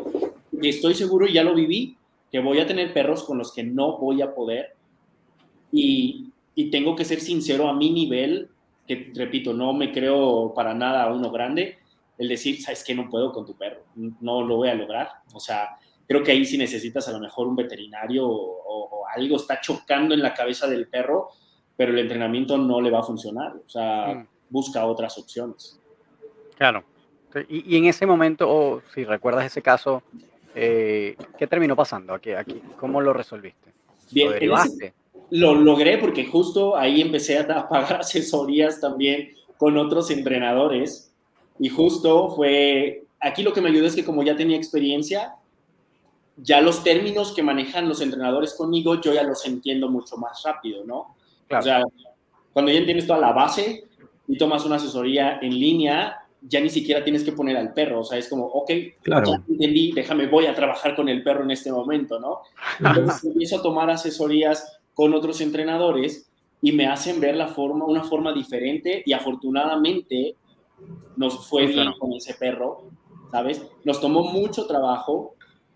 que 0.62 0.70
estoy 0.70 0.94
seguro, 0.94 1.26
y 1.26 1.34
ya 1.34 1.44
lo 1.44 1.56
viví, 1.56 1.98
que 2.32 2.40
voy 2.40 2.60
a 2.60 2.68
tener 2.68 2.94
perros 2.94 3.24
con 3.24 3.38
los 3.38 3.54
que 3.54 3.64
no 3.64 3.98
voy 3.98 4.22
a 4.22 4.36
poder. 4.36 4.76
Y, 5.72 6.28
y 6.54 6.70
tengo 6.70 6.96
que 6.96 7.06
ser 7.06 7.22
sincero 7.22 7.70
a 7.70 7.74
mi 7.74 7.92
nivel 7.92 8.50
que 8.88 9.12
repito, 9.16 9.54
no 9.54 9.74
me 9.74 9.92
creo 9.92 10.54
para 10.54 10.74
nada 10.74 11.12
uno 11.12 11.32
grande, 11.32 11.80
el 12.18 12.30
decir, 12.30 12.62
sabes 12.62 12.84
que 12.84 12.96
no 12.96 13.10
puedo 13.10 13.32
con 13.32 13.46
tu 13.46 13.56
perro, 13.56 13.84
no 13.96 14.42
lo 14.44 14.58
voy 14.58 14.70
a 14.70 14.76
lograr. 14.76 15.10
O 15.34 15.40
sea, 15.40 15.70
creo 16.08 16.24
que 16.24 16.32
ahí 16.32 16.46
sí 16.46 16.58
necesitas 16.58 17.08
a 17.08 17.12
lo 17.12 17.20
mejor 17.20 17.48
un 17.48 17.56
veterinario 17.56 18.28
o, 18.28 19.04
algo 19.16 19.38
está 19.38 19.62
chocando 19.62 20.14
en 20.14 20.22
la 20.22 20.34
cabeza 20.34 20.68
del 20.68 20.88
perro, 20.88 21.30
pero 21.78 21.94
el 21.94 22.00
entrenamiento 22.00 22.58
no 22.58 22.82
le 22.82 22.92
va 22.92 23.00
a 23.00 23.04
funcionar. 23.04 23.54
O 23.56 23.70
sea, 23.70 24.14
mm. 24.14 24.28
busca 24.50 24.86
otras 24.86 25.18
opciones. 25.18 25.80
Claro. 26.58 26.84
Y, 27.48 27.78
en 27.78 27.86
ese 27.86 28.06
momento, 28.06 28.50
o 28.50 28.82
si 28.94 29.06
recuerdas 29.06 29.46
ese 29.46 29.62
caso, 29.62 30.04
eh, 30.54 31.16
¿qué 31.38 31.48
terminó 31.48 31.76
pasando 31.76 32.14
aquí, 32.14 32.32
aquí? 32.32 32.62
¿Cómo 32.78 33.00
lo 33.00 33.14
resolviste? 33.14 33.72
Bien, 34.12 34.28
¿Lo 34.28 34.34
derivaste? 34.34 34.94
lo 35.30 35.56
logré 35.56 35.98
porque 35.98 36.26
justo 36.26 36.76
ahí 36.76 37.02
empecé 37.02 37.40
a 37.40 37.68
pagar 37.70 38.02
asesorías 38.02 38.80
también 38.80 39.34
con 39.58 39.78
otros 39.78 40.12
entrenadores 40.12 41.12
y 41.60 41.70
justo 41.70 42.36
fue, 42.36 43.06
aquí 43.20 43.42
lo 43.42 43.54
que 43.54 43.62
me 43.62 43.70
ayudó 43.70 43.88
es 43.88 43.96
que 43.96 44.04
como 44.04 44.24
ya 44.24 44.36
tenía 44.36 44.58
experiencia, 44.58 45.36
ya 46.38 46.62
los 46.62 46.84
términos 46.84 47.34
que 47.34 47.44
manejan 47.44 47.88
los 47.88 48.02
entrenadores 48.02 48.54
conmigo, 48.54 49.00
yo 49.02 49.14
ya 49.14 49.24
los 49.24 49.46
entiendo 49.46 49.90
mucho 49.90 50.18
más 50.18 50.42
rápido, 50.44 50.84
¿no? 50.84 51.16
O 51.50 51.62
sea, 51.62 51.84
cuando 52.54 52.72
ya 52.72 52.80
entiendes 52.80 53.08
toda 53.08 53.20
la 53.20 53.32
base 53.32 53.86
y 54.28 54.38
tomas 54.38 54.66
una 54.66 54.76
asesoría 54.76 55.40
en 55.42 55.58
línea, 55.58 56.26
ya 56.42 56.60
ni 56.60 56.70
siquiera 56.70 57.04
tienes 57.04 57.24
que 57.24 57.32
poner 57.32 57.58
al 57.58 57.74
perro, 57.74 58.02
o 58.02 58.04
sea, 58.04 58.18
es 58.18 58.28
como, 58.28 58.46
ok, 58.46 58.72
claro. 59.02 59.32
ya 59.32 59.44
entendí, 59.48 59.92
déjame, 59.94 60.28
voy 60.28 60.46
a 60.46 60.54
trabajar 60.54 60.96
con 60.96 61.10
el 61.10 61.24
perro 61.24 61.44
en 61.44 61.52
este 61.52 61.72
momento, 61.72 62.20
¿no? 62.20 62.42
Entonces 62.80 63.24
empiezo 63.32 63.60
a 63.60 63.62
tomar 63.62 63.90
asesorías 63.90 64.80
con 64.94 65.14
otros 65.14 65.42
entrenadores 65.42 66.30
y 66.62 66.72
me 66.72 66.88
hacen 66.88 67.20
ver 67.20 67.36
la 67.36 67.48
forma, 67.48 67.86
una 67.86 68.04
forma 68.04 68.34
diferente 68.34 69.04
y 69.06 69.14
afortunadamente 69.14 70.36
nos 71.16 71.48
fue 71.48 71.68
bien 71.68 71.94
con 72.00 72.14
ese 72.14 72.34
perro, 72.34 72.84
¿sabes? 73.32 73.64
Nos 73.84 74.02
tomó 74.02 74.24
mucho 74.24 74.66
trabajo, 74.66 75.35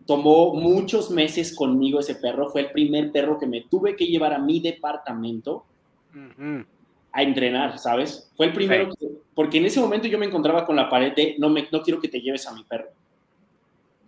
tomó 0.09 0.55
muchos 0.55 1.11
meses 1.11 1.55
conmigo 1.55 1.99
ese 1.99 2.15
perro, 2.15 2.49
fue 2.49 2.61
el 2.61 2.71
primer 2.71 3.11
perro 3.11 3.37
que 3.37 3.45
me 3.45 3.61
tuve 3.61 3.95
que 3.95 4.07
llevar 4.07 4.33
a 4.33 4.39
mi 4.39 4.59
departamento 4.59 5.65
a 7.11 7.21
entrenar, 7.21 7.77
¿sabes? 7.77 8.31
Fue 8.35 8.47
el 8.47 8.53
primero, 8.53 8.89
porque 9.35 9.59
en 9.59 9.65
ese 9.65 9.79
momento 9.79 10.07
yo 10.07 10.17
me 10.17 10.25
encontraba 10.25 10.65
con 10.65 10.75
la 10.75 10.89
pared 10.89 11.13
de 11.13 11.35
no, 11.37 11.51
me, 11.51 11.67
no 11.71 11.83
quiero 11.83 12.01
que 12.01 12.07
te 12.07 12.21
lleves 12.21 12.47
a 12.47 12.55
mi 12.55 12.63
perro. 12.63 12.87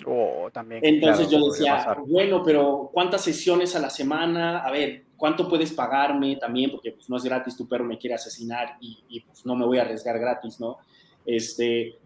Oh, 0.07 0.49
también. 0.51 0.83
Entonces 0.83 1.29
yo 1.29 1.51
decía, 1.51 1.95
bueno, 2.07 2.41
pero 2.43 2.89
¿cuántas 2.91 3.21
sesiones 3.21 3.75
a 3.75 3.79
la 3.79 3.91
semana? 3.91 4.61
A 4.61 4.71
ver, 4.71 5.03
¿cuánto 5.15 5.47
puedes 5.47 5.71
pagarme 5.71 6.35
también? 6.37 6.71
Porque 6.71 6.93
pues, 6.93 7.07
no 7.11 7.17
es 7.17 7.23
gratis, 7.23 7.55
tu 7.55 7.67
perro 7.67 7.85
me 7.85 7.99
quiere 7.99 8.15
asesinar 8.15 8.75
y, 8.81 9.19
pues, 9.19 9.45
no 9.45 9.55
me 9.55 9.67
voy 9.67 9.77
a 9.77 9.83
arriesgar 9.83 10.17
gratis, 10.17 10.59
¿no? 10.59 10.79
Este, 11.27 11.99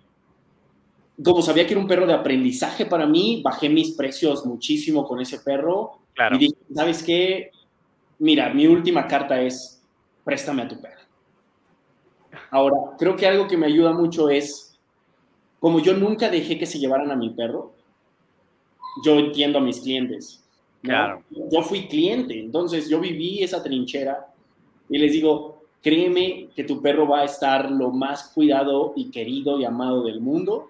como 1.23 1.41
sabía 1.41 1.65
que 1.65 1.73
era 1.73 1.81
un 1.81 1.87
perro 1.87 2.05
de 2.05 2.13
aprendizaje 2.13 2.85
para 2.85 3.05
mí, 3.05 3.41
bajé 3.43 3.69
mis 3.69 3.91
precios 3.91 4.45
muchísimo 4.45 5.07
con 5.07 5.21
ese 5.21 5.39
perro. 5.39 5.99
Y 6.33 6.37
dije, 6.37 6.55
¿sabes 6.73 7.03
qué? 7.03 7.51
Mira, 8.19 8.53
mi 8.53 8.67
última 8.67 9.07
carta 9.07 9.41
es, 9.41 9.81
préstame 10.23 10.63
a 10.63 10.67
tu 10.67 10.79
perro. 10.81 11.01
Ahora, 12.51 12.75
creo 12.97 13.15
que 13.15 13.27
algo 13.27 13.47
que 13.47 13.57
me 13.57 13.67
ayuda 13.67 13.93
mucho 13.93 14.29
es, 14.29 14.77
como 15.59 15.79
yo 15.79 15.93
nunca 15.93 16.29
dejé 16.29 16.57
que 16.57 16.65
se 16.65 16.79
llevaran 16.79 17.11
a 17.11 17.15
mi 17.15 17.29
perro, 17.29 17.73
yo 19.03 19.17
entiendo 19.19 19.59
a 19.59 19.61
mis 19.61 19.79
clientes. 19.79 20.43
Claro. 20.81 21.23
Yo 21.29 21.61
fui 21.63 21.87
cliente, 21.87 22.39
entonces 22.39 22.87
yo 22.89 22.99
viví 22.99 23.41
esa 23.41 23.63
trinchera 23.63 24.27
y 24.89 24.99
les 24.99 25.11
digo, 25.11 25.63
créeme 25.81 26.49
que 26.55 26.63
tu 26.63 26.81
perro 26.81 27.07
va 27.07 27.21
a 27.21 27.25
estar 27.25 27.71
lo 27.71 27.89
más 27.89 28.31
cuidado 28.33 28.93
y 28.95 29.09
querido 29.09 29.59
y 29.59 29.65
amado 29.65 30.03
del 30.03 30.21
mundo, 30.21 30.69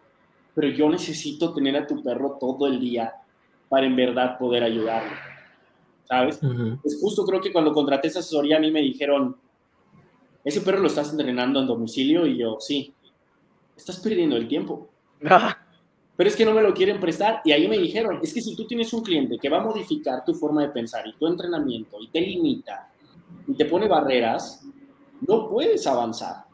pero 0.55 0.69
yo 0.69 0.89
necesito 0.89 1.53
tener 1.53 1.75
a 1.75 1.85
tu 1.85 2.01
perro 2.01 2.37
todo 2.39 2.65
el 2.65 2.79
día 2.79 3.13
para 3.69 3.85
en 3.85 3.95
verdad 3.95 4.37
poder 4.39 4.63
ayudarlo. 4.63 5.11
¿Sabes? 6.05 6.39
Pues 6.81 6.97
justo 7.01 7.25
creo 7.25 7.41
que 7.41 7.51
cuando 7.51 7.73
contraté 7.73 8.07
esa 8.07 8.19
asesoría 8.19 8.57
a 8.57 8.59
mí 8.59 8.71
me 8.71 8.81
dijeron, 8.81 9.35
ese 10.43 10.61
perro 10.61 10.79
lo 10.79 10.87
estás 10.87 11.11
entrenando 11.11 11.59
en 11.59 11.67
domicilio 11.67 12.25
y 12.25 12.37
yo, 12.37 12.57
sí, 12.59 12.93
estás 13.75 13.99
perdiendo 13.99 14.37
el 14.37 14.47
tiempo. 14.47 14.87
pero 16.15 16.29
es 16.29 16.35
que 16.35 16.45
no 16.45 16.53
me 16.53 16.61
lo 16.61 16.73
quieren 16.73 16.99
prestar. 16.99 17.41
Y 17.43 17.51
ahí 17.51 17.67
me 17.67 17.77
dijeron, 17.77 18.19
es 18.23 18.33
que 18.33 18.41
si 18.41 18.55
tú 18.55 18.65
tienes 18.65 18.93
un 18.93 19.03
cliente 19.03 19.37
que 19.37 19.49
va 19.49 19.57
a 19.57 19.63
modificar 19.63 20.23
tu 20.23 20.33
forma 20.33 20.61
de 20.61 20.69
pensar 20.69 21.05
y 21.07 21.13
tu 21.13 21.27
entrenamiento 21.27 21.97
y 21.99 22.07
te 22.07 22.21
limita 22.21 22.89
y 23.47 23.53
te 23.53 23.65
pone 23.65 23.87
barreras, 23.87 24.63
no 25.27 25.49
puedes 25.49 25.85
avanzar. 25.87 26.44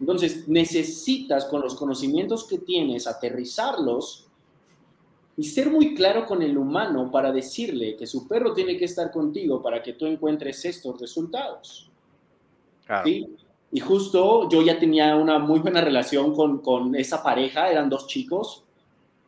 Entonces, 0.00 0.46
necesitas 0.48 1.46
con 1.46 1.60
los 1.60 1.74
conocimientos 1.74 2.44
que 2.44 2.58
tienes 2.58 3.06
aterrizarlos 3.06 4.26
y 5.36 5.44
ser 5.44 5.70
muy 5.70 5.94
claro 5.94 6.26
con 6.26 6.42
el 6.42 6.56
humano 6.56 7.10
para 7.10 7.32
decirle 7.32 7.96
que 7.96 8.06
su 8.06 8.26
perro 8.26 8.52
tiene 8.52 8.76
que 8.76 8.84
estar 8.84 9.10
contigo 9.10 9.62
para 9.62 9.82
que 9.82 9.92
tú 9.92 10.06
encuentres 10.06 10.64
estos 10.64 11.00
resultados. 11.00 11.90
Y 13.70 13.80
justo 13.80 14.48
yo 14.48 14.62
ya 14.62 14.78
tenía 14.78 15.14
una 15.14 15.38
muy 15.38 15.60
buena 15.60 15.80
relación 15.80 16.34
con, 16.34 16.58
con 16.58 16.94
esa 16.94 17.22
pareja, 17.22 17.70
eran 17.70 17.90
dos 17.90 18.06
chicos, 18.06 18.64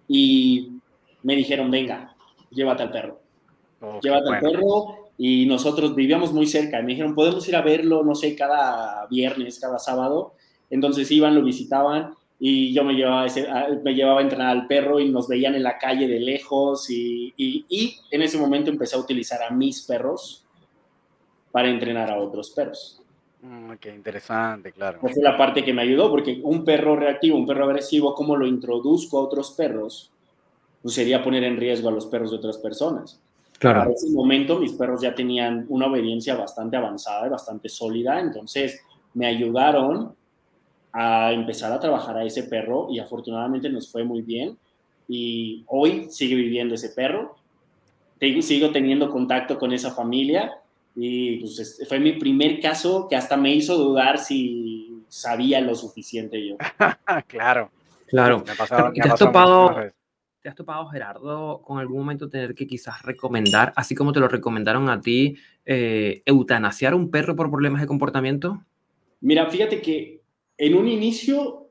y 0.09 0.73
me 1.23 1.37
dijeron, 1.37 1.71
venga, 1.71 2.17
llévate 2.51 2.83
al 2.83 2.91
perro. 2.91 3.21
llévate 4.03 4.35
al 4.35 4.41
perro 4.41 5.11
y 5.17 5.47
nosotros 5.47 5.95
vivíamos 5.95 6.33
muy 6.33 6.47
cerca. 6.47 6.81
Me 6.81 6.93
dijeron, 6.93 7.15
podemos 7.15 7.47
ir 7.49 7.55
a 7.55 7.63
verlo, 7.63 8.03
no 8.03 8.15
sé, 8.15 8.35
cada 8.35 9.07
viernes, 9.07 9.61
cada 9.61 9.79
sábado. 9.79 10.33
Entonces 10.71 11.11
iban, 11.11 11.35
lo 11.35 11.43
visitaban 11.43 12.15
y 12.39 12.73
yo 12.73 12.85
me 12.85 12.95
llevaba, 12.95 13.27
ese, 13.27 13.47
me 13.85 13.95
llevaba 13.95 14.21
a 14.21 14.23
entrenar 14.23 14.49
al 14.49 14.67
perro 14.67 14.99
y 14.99 15.11
nos 15.11 15.29
veían 15.29 15.55
en 15.55 15.63
la 15.63 15.77
calle 15.77 16.09
de 16.09 16.21
lejos 16.21 16.89
y, 16.89 17.35
y, 17.37 17.67
y 17.69 17.97
en 18.11 18.23
ese 18.23 18.39
momento 18.39 18.71
empecé 18.71 18.97
a 18.97 19.01
utilizar 19.01 19.43
a 19.43 19.51
mis 19.51 19.83
perros 19.83 20.47
para 21.53 21.69
entrenar 21.69 22.11
a 22.11 22.19
otros 22.19 22.51
perros. 22.51 23.03
Mm, 23.43 23.73
qué 23.81 23.95
interesante, 23.95 24.73
claro. 24.73 24.99
Esa 25.03 25.15
fue 25.15 25.23
la 25.23 25.37
parte 25.37 25.65
que 25.65 25.73
me 25.73 25.83
ayudó, 25.83 26.11
porque 26.11 26.41
un 26.43 26.65
perro 26.65 26.97
reactivo, 26.97 27.37
un 27.37 27.47
perro 27.47 27.65
agresivo, 27.65 28.15
¿cómo 28.15 28.37
lo 28.37 28.47
introduzco 28.47 29.19
a 29.19 29.23
otros 29.23 29.53
perros? 29.53 30.11
Pues 30.83 30.95
sería 30.95 31.23
poner 31.23 31.45
en 31.45 31.57
riesgo 31.57 31.89
a 31.89 31.93
los 31.93 32.07
perros 32.07 32.31
de 32.31 32.37
otras 32.37 32.59
personas. 32.59 33.21
Claro. 33.59 33.85
En 33.85 33.93
ese 33.93 34.11
momento 34.11 34.59
mis 34.59 34.73
perros 34.73 35.03
ya 35.03 35.15
tenían 35.15 35.67
una 35.69 35.87
obediencia 35.87 36.35
bastante 36.35 36.79
avanzada 36.79 37.27
y 37.27 37.31
bastante 37.31 37.69
sólida, 37.69 38.19
entonces 38.19 38.81
me 39.13 39.27
ayudaron 39.27 40.15
a 40.93 41.33
empezar 41.33 41.73
a 41.73 41.81
trabajar 41.81 42.17
a 42.17 42.25
ese 42.25 42.45
perro 42.45 42.89
y 42.91 42.99
afortunadamente 42.99 43.69
nos 43.69 43.91
fue 43.91 44.05
muy 44.05 44.23
bien 44.23 44.57
y 45.09 45.65
hoy 45.67 46.07
sigue 46.11 46.35
viviendo 46.37 46.75
ese 46.75 46.91
perro. 46.91 47.37
Sigo 48.41 48.71
teniendo 48.71 49.11
contacto 49.11 49.59
con 49.59 49.73
esa 49.73 49.91
familia 49.91 50.53
y 50.95 51.39
pues 51.39 51.83
fue 51.89 51.99
mi 51.99 52.13
primer 52.13 52.61
caso 52.61 53.07
que 53.09 53.17
hasta 53.17 53.37
me 53.37 53.55
hizo 53.55 53.77
dudar 53.77 54.19
si 54.19 55.03
sabía 55.09 55.61
lo 55.61 55.75
suficiente 55.75 56.47
yo. 56.47 56.57
claro. 57.27 57.71
Claro. 58.11 58.39
Me 58.39 58.45
¿Te, 58.45 59.09
has 59.09 59.19
topado, 59.19 59.75
¿Te 60.43 60.49
has 60.49 60.55
topado, 60.55 60.87
Gerardo, 60.89 61.63
con 61.63 61.79
algún 61.79 61.99
momento 61.99 62.29
tener 62.29 62.55
que 62.55 62.67
quizás 62.67 63.03
recomendar, 63.03 63.73
así 63.77 63.95
como 63.95 64.13
te 64.13 64.21
lo 64.21 64.27
recomendaron 64.27 64.91
a 64.91 65.01
ti, 65.01 65.37
eh, 65.65 66.23
eutanasiar 66.27 66.95
un 66.95 67.11
perro 67.11 67.37
por 67.37 67.51
problemas 67.51 67.81
de 67.81 67.87
comportamiento? 67.87 68.65
Mira, 69.21 69.49
fíjate 69.49 69.81
que 69.81 70.20
en 70.61 70.75
un 70.75 70.89
inicio 70.89 71.71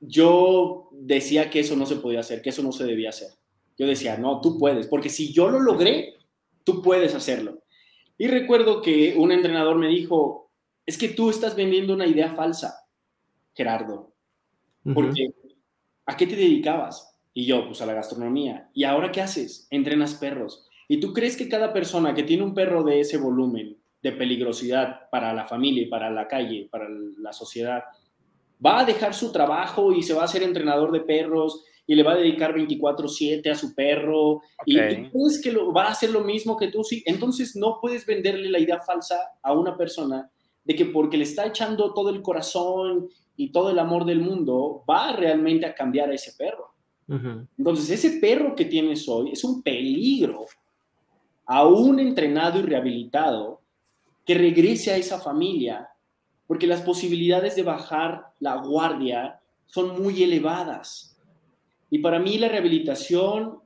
yo 0.00 0.88
decía 0.92 1.50
que 1.50 1.60
eso 1.60 1.76
no 1.76 1.84
se 1.84 1.96
podía 1.96 2.20
hacer, 2.20 2.40
que 2.40 2.48
eso 2.48 2.62
no 2.62 2.72
se 2.72 2.84
debía 2.84 3.10
hacer. 3.10 3.28
Yo 3.76 3.86
decía, 3.86 4.16
no, 4.16 4.40
tú 4.40 4.58
puedes, 4.58 4.86
porque 4.86 5.10
si 5.10 5.30
yo 5.30 5.50
lo 5.50 5.60
logré, 5.60 6.14
tú 6.64 6.80
puedes 6.80 7.14
hacerlo. 7.14 7.62
Y 8.16 8.26
recuerdo 8.28 8.80
que 8.80 9.14
un 9.18 9.30
entrenador 9.30 9.76
me 9.76 9.88
dijo, 9.88 10.50
es 10.86 10.96
que 10.96 11.10
tú 11.10 11.28
estás 11.28 11.54
vendiendo 11.54 11.92
una 11.92 12.06
idea 12.06 12.34
falsa, 12.34 12.86
Gerardo, 13.54 14.14
porque 14.94 15.34
¿a 16.06 16.16
qué 16.16 16.26
te 16.26 16.36
dedicabas? 16.36 17.14
Y 17.34 17.44
yo, 17.44 17.66
pues 17.66 17.82
a 17.82 17.86
la 17.86 17.92
gastronomía. 17.92 18.70
¿Y 18.72 18.84
ahora 18.84 19.12
qué 19.12 19.20
haces? 19.20 19.68
Entrenas 19.70 20.14
perros. 20.14 20.66
¿Y 20.88 20.98
tú 20.98 21.12
crees 21.12 21.36
que 21.36 21.50
cada 21.50 21.74
persona 21.74 22.14
que 22.14 22.22
tiene 22.22 22.42
un 22.42 22.54
perro 22.54 22.82
de 22.84 23.00
ese 23.00 23.18
volumen 23.18 23.76
de 24.02 24.12
peligrosidad 24.12 25.08
para 25.10 25.32
la 25.32 25.44
familia 25.44 25.82
y 25.82 25.86
para 25.86 26.10
la 26.10 26.28
calle, 26.28 26.68
para 26.70 26.88
la 26.88 27.32
sociedad, 27.32 27.84
va 28.64 28.80
a 28.80 28.84
dejar 28.84 29.14
su 29.14 29.32
trabajo 29.32 29.92
y 29.92 30.02
se 30.02 30.14
va 30.14 30.22
a 30.22 30.24
hacer 30.24 30.42
entrenador 30.42 30.92
de 30.92 31.00
perros 31.00 31.64
y 31.86 31.94
le 31.94 32.02
va 32.02 32.12
a 32.12 32.16
dedicar 32.16 32.54
24/7 32.54 33.50
a 33.50 33.54
su 33.54 33.74
perro 33.74 34.42
y, 34.66 34.76
tú 35.10 35.26
es 35.26 35.40
que 35.40 35.50
lo, 35.50 35.72
va 35.72 35.84
a 35.84 35.92
hacer 35.92 36.10
lo 36.10 36.20
mismo 36.20 36.56
que 36.56 36.68
tú, 36.68 36.84
sí. 36.84 37.02
Entonces 37.06 37.56
no 37.56 37.78
puedes 37.80 38.04
venderle 38.04 38.50
la 38.50 38.58
idea 38.58 38.78
falsa 38.80 39.18
a 39.42 39.52
una 39.54 39.76
persona 39.76 40.30
de 40.64 40.76
que 40.76 40.84
porque 40.84 41.16
le 41.16 41.24
está 41.24 41.46
echando 41.46 41.94
todo 41.94 42.10
el 42.10 42.20
corazón 42.20 43.08
y 43.36 43.50
todo 43.50 43.70
el 43.70 43.78
amor 43.78 44.04
del 44.04 44.20
mundo, 44.20 44.84
va 44.88 45.12
realmente 45.12 45.64
a 45.64 45.74
cambiar 45.74 46.10
a 46.10 46.14
ese 46.14 46.32
perro. 46.36 46.74
Entonces 47.56 47.88
ese 47.88 48.18
perro 48.18 48.54
que 48.54 48.66
tienes 48.66 49.08
hoy 49.08 49.30
es 49.32 49.42
un 49.42 49.62
peligro 49.62 50.44
a 51.46 51.66
un 51.66 51.98
entrenado 52.00 52.58
y 52.58 52.62
rehabilitado 52.62 53.62
que 54.26 54.34
regrese 54.34 54.92
a 54.92 54.98
esa 54.98 55.18
familia 55.18 55.88
porque 56.48 56.66
las 56.66 56.80
posibilidades 56.80 57.54
de 57.54 57.62
bajar 57.62 58.32
la 58.40 58.56
guardia 58.56 59.40
son 59.66 60.02
muy 60.02 60.22
elevadas. 60.22 61.16
Y 61.90 61.98
para 61.98 62.18
mí 62.18 62.38
la 62.38 62.48
rehabilitación, 62.48 63.58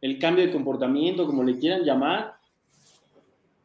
el 0.00 0.18
cambio 0.18 0.44
de 0.44 0.50
comportamiento, 0.50 1.26
como 1.26 1.44
le 1.44 1.58
quieran 1.58 1.84
llamar, 1.84 2.36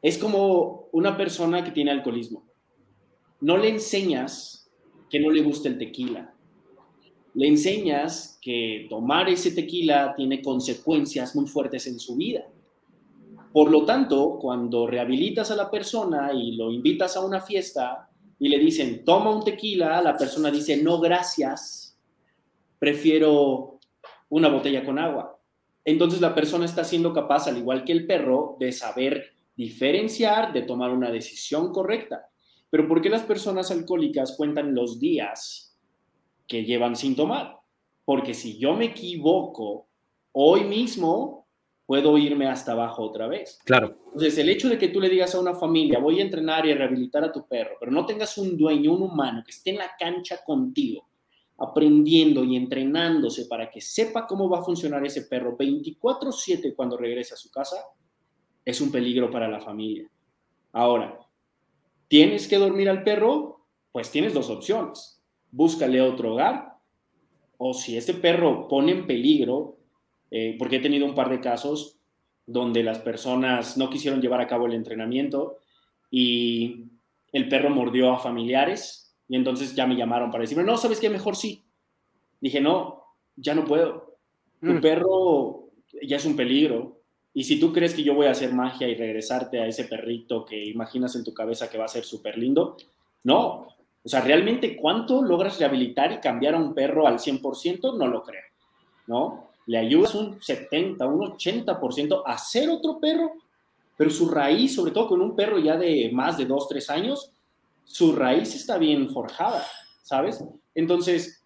es 0.02 0.18
como 0.18 0.90
una 0.92 1.16
persona 1.16 1.64
que 1.64 1.72
tiene 1.72 1.92
alcoholismo. 1.92 2.44
No 3.40 3.58
le 3.58 3.70
enseñas 3.70 4.70
que 5.10 5.20
no 5.22 5.32
le 5.32 5.42
gusta 5.42 5.70
el 5.70 5.78
tequila. 5.78 6.34
Le 7.36 7.48
enseñas 7.48 8.38
que 8.42 8.88
tomar 8.90 9.30
ese 9.30 9.52
tequila 9.52 10.14
tiene 10.14 10.42
consecuencias 10.42 11.36
muy 11.36 11.48
fuertes 11.48 11.88
en 11.88 12.00
su 12.00 12.18
vida. 12.18 12.46
Por 13.54 13.72
lo 13.72 13.86
tanto, 13.86 14.38
cuando 14.42 14.88
rehabilitas 14.88 15.52
a 15.52 15.56
la 15.56 15.72
persona 15.72 16.34
y 16.34 16.58
lo 16.58 16.70
invitas 16.70 17.16
a 17.16 17.26
una 17.26 17.40
fiesta 17.40 18.07
y 18.40 18.50
le 18.50 18.60
dicen, 18.60 19.04
toma 19.04 19.36
un 19.36 19.44
tequila, 19.44 20.02
la 20.02 20.16
persona 20.16 20.52
dice, 20.52 20.78
no, 20.78 21.00
gracias, 21.00 21.98
prefiero 22.80 23.80
una 24.30 24.50
botella 24.50 24.86
con 24.86 25.00
agua. 25.00 25.40
Entonces 25.84 26.22
la 26.22 26.36
persona 26.36 26.66
está 26.66 26.84
siendo 26.84 27.14
capaz, 27.14 27.48
al 27.48 27.58
igual 27.58 27.84
que 27.84 27.94
el 27.94 28.06
perro, 28.06 28.58
de 28.60 28.72
saber 28.72 29.32
diferenciar, 29.56 30.54
de 30.54 30.62
tomar 30.62 30.92
una 30.92 31.10
decisión 31.10 31.72
correcta. 31.72 32.30
Pero 32.70 32.88
¿por 32.88 33.02
qué 33.02 33.10
las 33.10 33.24
personas 33.24 33.72
alcohólicas 33.72 34.36
cuentan 34.36 34.76
los 34.76 35.00
días 35.00 35.78
que 36.48 36.66
llevan 36.66 36.96
sin 36.96 37.16
tomar? 37.16 37.58
Porque 38.06 38.34
si 38.34 38.58
yo 38.60 38.74
me 38.74 38.86
equivoco 38.86 39.88
hoy 40.34 40.66
mismo, 40.66 41.47
puedo 41.88 42.18
irme 42.18 42.48
hasta 42.48 42.74
abajo 42.74 43.02
otra 43.02 43.28
vez. 43.28 43.60
Claro. 43.64 43.98
Entonces, 44.08 44.38
el 44.38 44.50
hecho 44.50 44.70
de 44.70 44.78
que 44.78 44.90
tú 44.90 45.00
le 45.00 45.10
digas 45.10 45.34
a 45.34 45.40
una 45.40 45.56
familia, 45.56 46.00
voy 46.00 46.20
a 46.20 46.24
entrenar 46.24 46.66
y 46.66 46.72
a 46.74 46.76
rehabilitar 46.76 47.24
a 47.24 47.32
tu 47.32 47.48
perro, 47.48 47.78
pero 47.80 47.92
no 47.92 48.06
tengas 48.06 48.38
un 48.38 48.56
dueño, 48.58 48.94
un 48.94 49.04
humano 49.04 49.42
que 49.44 49.52
esté 49.52 49.72
en 49.72 49.78
la 49.78 49.92
cancha 49.98 50.44
contigo, 50.46 51.08
aprendiendo 51.58 52.44
y 52.44 52.58
entrenándose 52.58 53.46
para 53.46 53.70
que 53.70 53.82
sepa 53.82 54.28
cómo 54.28 54.50
va 54.50 54.60
a 54.60 54.64
funcionar 54.64 55.04
ese 55.06 55.24
perro 55.24 55.56
24/7 55.58 56.76
cuando 56.76 56.98
regrese 56.98 57.34
a 57.34 57.38
su 57.38 57.50
casa, 57.50 57.78
es 58.66 58.82
un 58.82 58.92
peligro 58.92 59.32
para 59.32 59.48
la 59.48 59.62
familia. 59.62 60.12
Ahora, 60.74 61.18
¿tienes 62.10 62.48
que 62.50 62.58
dormir 62.58 62.90
al 62.90 63.04
perro? 63.04 63.66
Pues 63.94 64.12
tienes 64.12 64.34
dos 64.34 64.50
opciones. 64.50 65.24
Búscale 65.50 66.02
otro 66.02 66.34
hogar 66.34 66.78
o 67.58 67.74
si 67.74 67.98
ese 67.98 68.14
perro 68.14 68.68
pone 68.68 68.92
en 68.92 69.08
peligro, 69.08 69.77
eh, 70.32 70.56
porque 70.58 70.78
he 70.78 70.82
tenido 70.82 71.06
un 71.06 71.16
par 71.16 71.30
de 71.30 71.40
casos 71.40 71.98
donde 72.46 72.84
las 72.84 73.00
personas 73.00 73.78
no 73.78 73.90
quisieron 73.90 74.22
llevar 74.22 74.42
a 74.42 74.48
cabo 74.48 74.68
el 74.68 74.74
entrenamiento 74.74 75.58
y 76.10 76.86
el 77.34 77.50
perro 77.50 77.70
mordió 77.70 78.14
a 78.14 78.20
familiares 78.20 79.16
y 79.28 79.36
entonces 79.36 79.76
ya 79.76 79.86
me 79.86 79.96
llamaron 79.96 80.32
para 80.32 80.44
decirme, 80.44 80.64
no, 80.64 80.78
¿sabes 80.78 81.00
qué? 81.00 81.10
Mejor 81.10 81.36
sí. 81.36 81.64
Dije, 82.40 82.62
no, 82.62 83.04
ya 83.36 83.54
no 83.54 83.66
puedo. 83.66 84.18
Tu 84.62 84.74
mm. 84.74 84.82
perro 84.82 85.70
ya 86.02 86.18
es 86.18 86.26
un 86.26 86.36
peligro. 86.36 87.02
Y 87.34 87.44
si 87.44 87.60
tú 87.60 87.74
crees 87.74 87.94
que 87.94 88.04
yo 88.04 88.16
voy 88.16 88.28
a 88.28 88.32
hacer 88.32 88.54
magia 88.54 88.88
y 88.88 88.96
regresarte 88.96 89.60
a 89.60 89.68
ese 89.68 89.84
perrito 89.84 90.46
que 90.46 90.66
imaginas 90.66 91.16
en 91.16 91.24
tu 91.24 91.34
cabeza 91.34 91.70
que 91.70 91.78
va 91.78 91.86
a 91.86 91.90
ser 91.90 92.04
súper 92.04 92.38
lindo, 92.38 92.78
no. 93.24 93.68
O 94.04 94.10
sea, 94.10 94.22
realmente 94.22 94.78
cuánto 94.78 95.22
logras 95.22 95.60
rehabilitar 95.60 96.14
y 96.14 96.20
cambiar 96.20 96.56
a 96.56 96.60
un 96.60 96.74
perro 96.74 97.06
al 97.06 97.20
100%, 97.20 97.98
no 97.98 98.08
lo 98.08 98.24
creo, 98.24 98.44
¿no? 99.08 99.47
Le 99.68 99.78
ayudas 99.78 100.16
un 100.16 100.42
70, 100.42 101.06
un 101.06 101.38
80% 101.38 102.24
a 102.26 102.38
ser 102.38 102.70
otro 102.70 103.00
perro, 103.00 103.34
pero 103.96 104.10
su 104.10 104.30
raíz, 104.30 104.76
sobre 104.76 104.92
todo 104.92 105.08
con 105.08 105.22
un 105.22 105.36
perro 105.36 105.60
ya 105.60 105.78
de 105.78 106.10
más 106.12 106.38
de 106.38 106.46
2, 106.46 106.68
3 106.68 106.90
años, 106.90 107.32
su 107.84 108.14
raíz 108.14 108.54
está 108.56 108.78
bien 108.78 109.10
forjada, 109.10 109.66
¿sabes? 110.04 110.44
Entonces, 110.76 111.44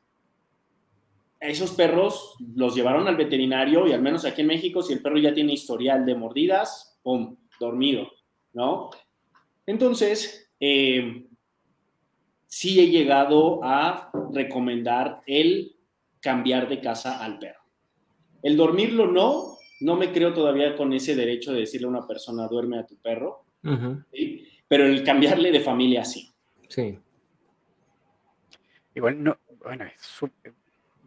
esos 1.40 1.72
perros 1.72 2.36
los 2.56 2.76
llevaron 2.76 3.08
al 3.08 3.16
veterinario 3.16 3.88
y 3.88 3.94
al 3.94 4.02
menos 4.02 4.26
aquí 4.26 4.42
en 4.42 4.48
México, 4.48 4.82
si 4.82 4.94
el 4.94 5.02
perro 5.02 5.18
ya 5.18 5.34
tiene 5.34 5.54
historial 5.54 6.06
de 6.06 6.16
mordidas, 6.16 7.00
¡pum!, 7.02 7.36
dormido, 7.60 8.08
¿no? 8.54 8.92
Entonces, 9.66 10.52
eh, 10.60 11.26
sí 12.46 12.80
he 12.80 12.90
llegado 12.90 13.64
a 13.64 14.12
recomendar 14.34 15.22
el 15.26 15.76
cambiar 16.20 16.68
de 16.70 16.82
casa 16.82 17.24
al 17.24 17.40
perro. 17.40 17.61
El 18.44 18.58
dormirlo 18.58 19.08
no, 19.08 19.58
no 19.82 19.96
me 19.96 20.12
creo 20.12 20.34
todavía 20.34 20.76
con 20.76 20.94
ese 20.94 21.16
derecho 21.16 21.52
de 21.54 21.62
decirle 21.62 21.88
a 21.88 21.90
una 21.90 22.08
persona 22.08 22.48
duerme 22.48 22.80
a 22.80 22.86
tu 22.86 22.96
perro, 22.98 23.44
pero 24.68 24.86
el 24.86 25.04
cambiarle 25.04 25.52
de 25.52 25.60
familia 25.60 26.06
sí. 26.06 26.30
Sí. 26.68 26.98
Igual, 28.94 29.24
no, 29.24 29.38
bueno, 29.64 29.86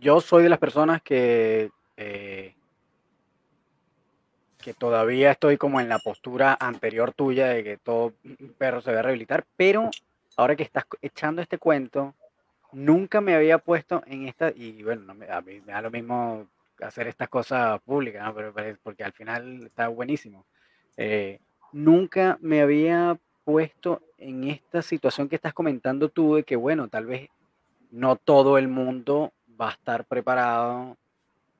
yo 0.00 0.20
soy 0.20 0.42
de 0.42 0.48
las 0.48 0.58
personas 0.58 1.02
que, 1.02 1.70
eh, 1.96 2.54
que 4.58 4.74
todavía 4.74 5.32
estoy 5.32 5.56
como 5.56 5.80
en 5.80 5.88
la 5.88 5.98
postura 5.98 6.56
anterior 6.58 7.12
tuya 7.12 7.48
de 7.48 7.64
que 7.64 7.76
todo 7.76 8.12
perro 8.56 8.80
se 8.80 8.90
debe 8.90 9.02
rehabilitar, 9.02 9.44
pero 9.56 9.90
ahora 10.36 10.56
que 10.56 10.62
estás 10.62 10.84
echando 11.02 11.42
este 11.42 11.58
cuento, 11.58 12.14
nunca 12.72 13.20
me 13.20 13.34
había 13.34 13.58
puesto 13.58 14.02
en 14.06 14.26
esta, 14.26 14.50
y 14.54 14.82
bueno, 14.82 15.12
a 15.30 15.40
mí 15.40 15.60
me 15.64 15.72
da 15.72 15.82
lo 15.82 15.90
mismo 15.90 16.46
hacer 16.80 17.08
estas 17.08 17.28
cosas 17.28 17.80
públicas, 17.82 18.32
pero, 18.34 18.52
porque 18.82 19.04
al 19.04 19.12
final 19.12 19.64
está 19.66 19.88
buenísimo. 19.88 20.46
Eh, 20.96 21.40
nunca 21.72 22.38
me 22.40 22.60
había 22.60 23.18
puesto 23.44 24.02
en 24.18 24.44
esta 24.44 24.82
situación 24.82 25.28
que 25.28 25.36
estás 25.36 25.52
comentando 25.52 26.08
tú 26.08 26.36
de 26.36 26.44
que, 26.44 26.56
bueno, 26.56 26.88
tal 26.88 27.06
vez 27.06 27.28
no 27.90 28.16
todo 28.16 28.58
el 28.58 28.68
mundo 28.68 29.32
va 29.60 29.68
a 29.68 29.72
estar 29.72 30.04
preparado 30.04 30.96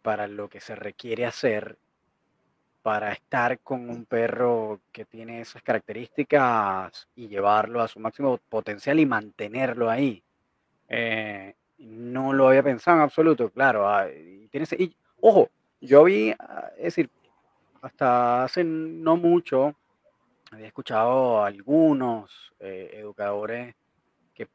para 0.02 0.26
lo 0.26 0.48
que 0.48 0.60
se 0.60 0.74
requiere 0.74 1.26
hacer 1.26 1.78
para 2.84 3.12
estar 3.12 3.60
con 3.60 3.88
un 3.88 4.04
perro 4.04 4.78
que 4.92 5.06
tiene 5.06 5.40
esas 5.40 5.62
características 5.62 7.08
y 7.16 7.28
llevarlo 7.28 7.80
a 7.80 7.88
su 7.88 7.98
máximo 7.98 8.36
potencial 8.36 9.00
y 9.00 9.06
mantenerlo 9.06 9.88
ahí. 9.88 10.22
Eh, 10.90 11.54
no 11.78 12.34
lo 12.34 12.48
había 12.48 12.62
pensado 12.62 12.98
en 12.98 13.04
absoluto, 13.04 13.48
claro. 13.48 13.88
Ah, 13.88 14.06
y, 14.10 14.50
ojo, 15.26 15.50
yo 15.80 16.04
vi, 16.04 16.34
ah, 16.38 16.70
es 16.76 16.84
decir, 16.84 17.10
hasta 17.80 18.44
hace 18.44 18.62
no 18.62 19.16
mucho, 19.16 19.74
había 20.50 20.66
escuchado 20.66 21.42
a 21.42 21.46
algunos 21.46 22.52
eh, 22.60 22.90
educadores 22.92 23.74
que 24.34 24.46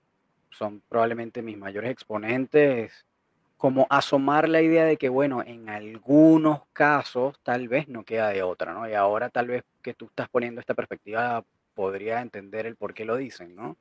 son 0.51 0.81
probablemente 0.87 1.41
mis 1.41 1.57
mayores 1.57 1.89
exponentes 1.89 3.05
como 3.57 3.87
asomar 3.89 4.47
la 4.47 4.61
idea 4.61 4.85
de 4.85 4.97
que, 4.97 5.09
bueno, 5.09 5.41
en 5.43 5.69
algunos 5.69 6.61
casos 6.71 7.39
tal 7.41 7.67
vez 7.67 7.87
no 7.87 8.05
queda 8.05 8.29
de 8.29 8.43
otra, 8.43 8.73
¿no? 8.73 8.87
Y 8.87 8.93
ahora 8.93 9.29
tal 9.29 9.47
vez 9.47 9.63
que 9.81 9.95
tú 9.95 10.05
estás 10.05 10.29
poniendo 10.29 10.61
esta 10.61 10.75
perspectiva 10.75 11.43
podría 11.73 12.21
entender 12.21 12.67
el 12.67 12.75
por 12.75 12.93
qué 12.93 13.05
lo 13.05 13.17
dicen, 13.17 13.55
¿no? 13.55 13.75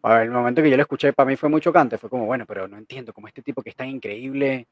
Para 0.00 0.22
el 0.22 0.30
momento 0.30 0.62
que 0.62 0.68
yo 0.70 0.76
lo 0.76 0.82
escuché, 0.82 1.12
para 1.12 1.28
mí 1.28 1.36
fue 1.36 1.48
muy 1.48 1.60
chocante, 1.60 1.96
fue 1.96 2.10
como, 2.10 2.26
bueno, 2.26 2.44
pero 2.44 2.66
no 2.66 2.76
entiendo, 2.76 3.12
cómo 3.12 3.28
este 3.28 3.40
tipo 3.40 3.62
que 3.62 3.70
es 3.70 3.76
tan 3.76 3.88
increíble 3.88 4.66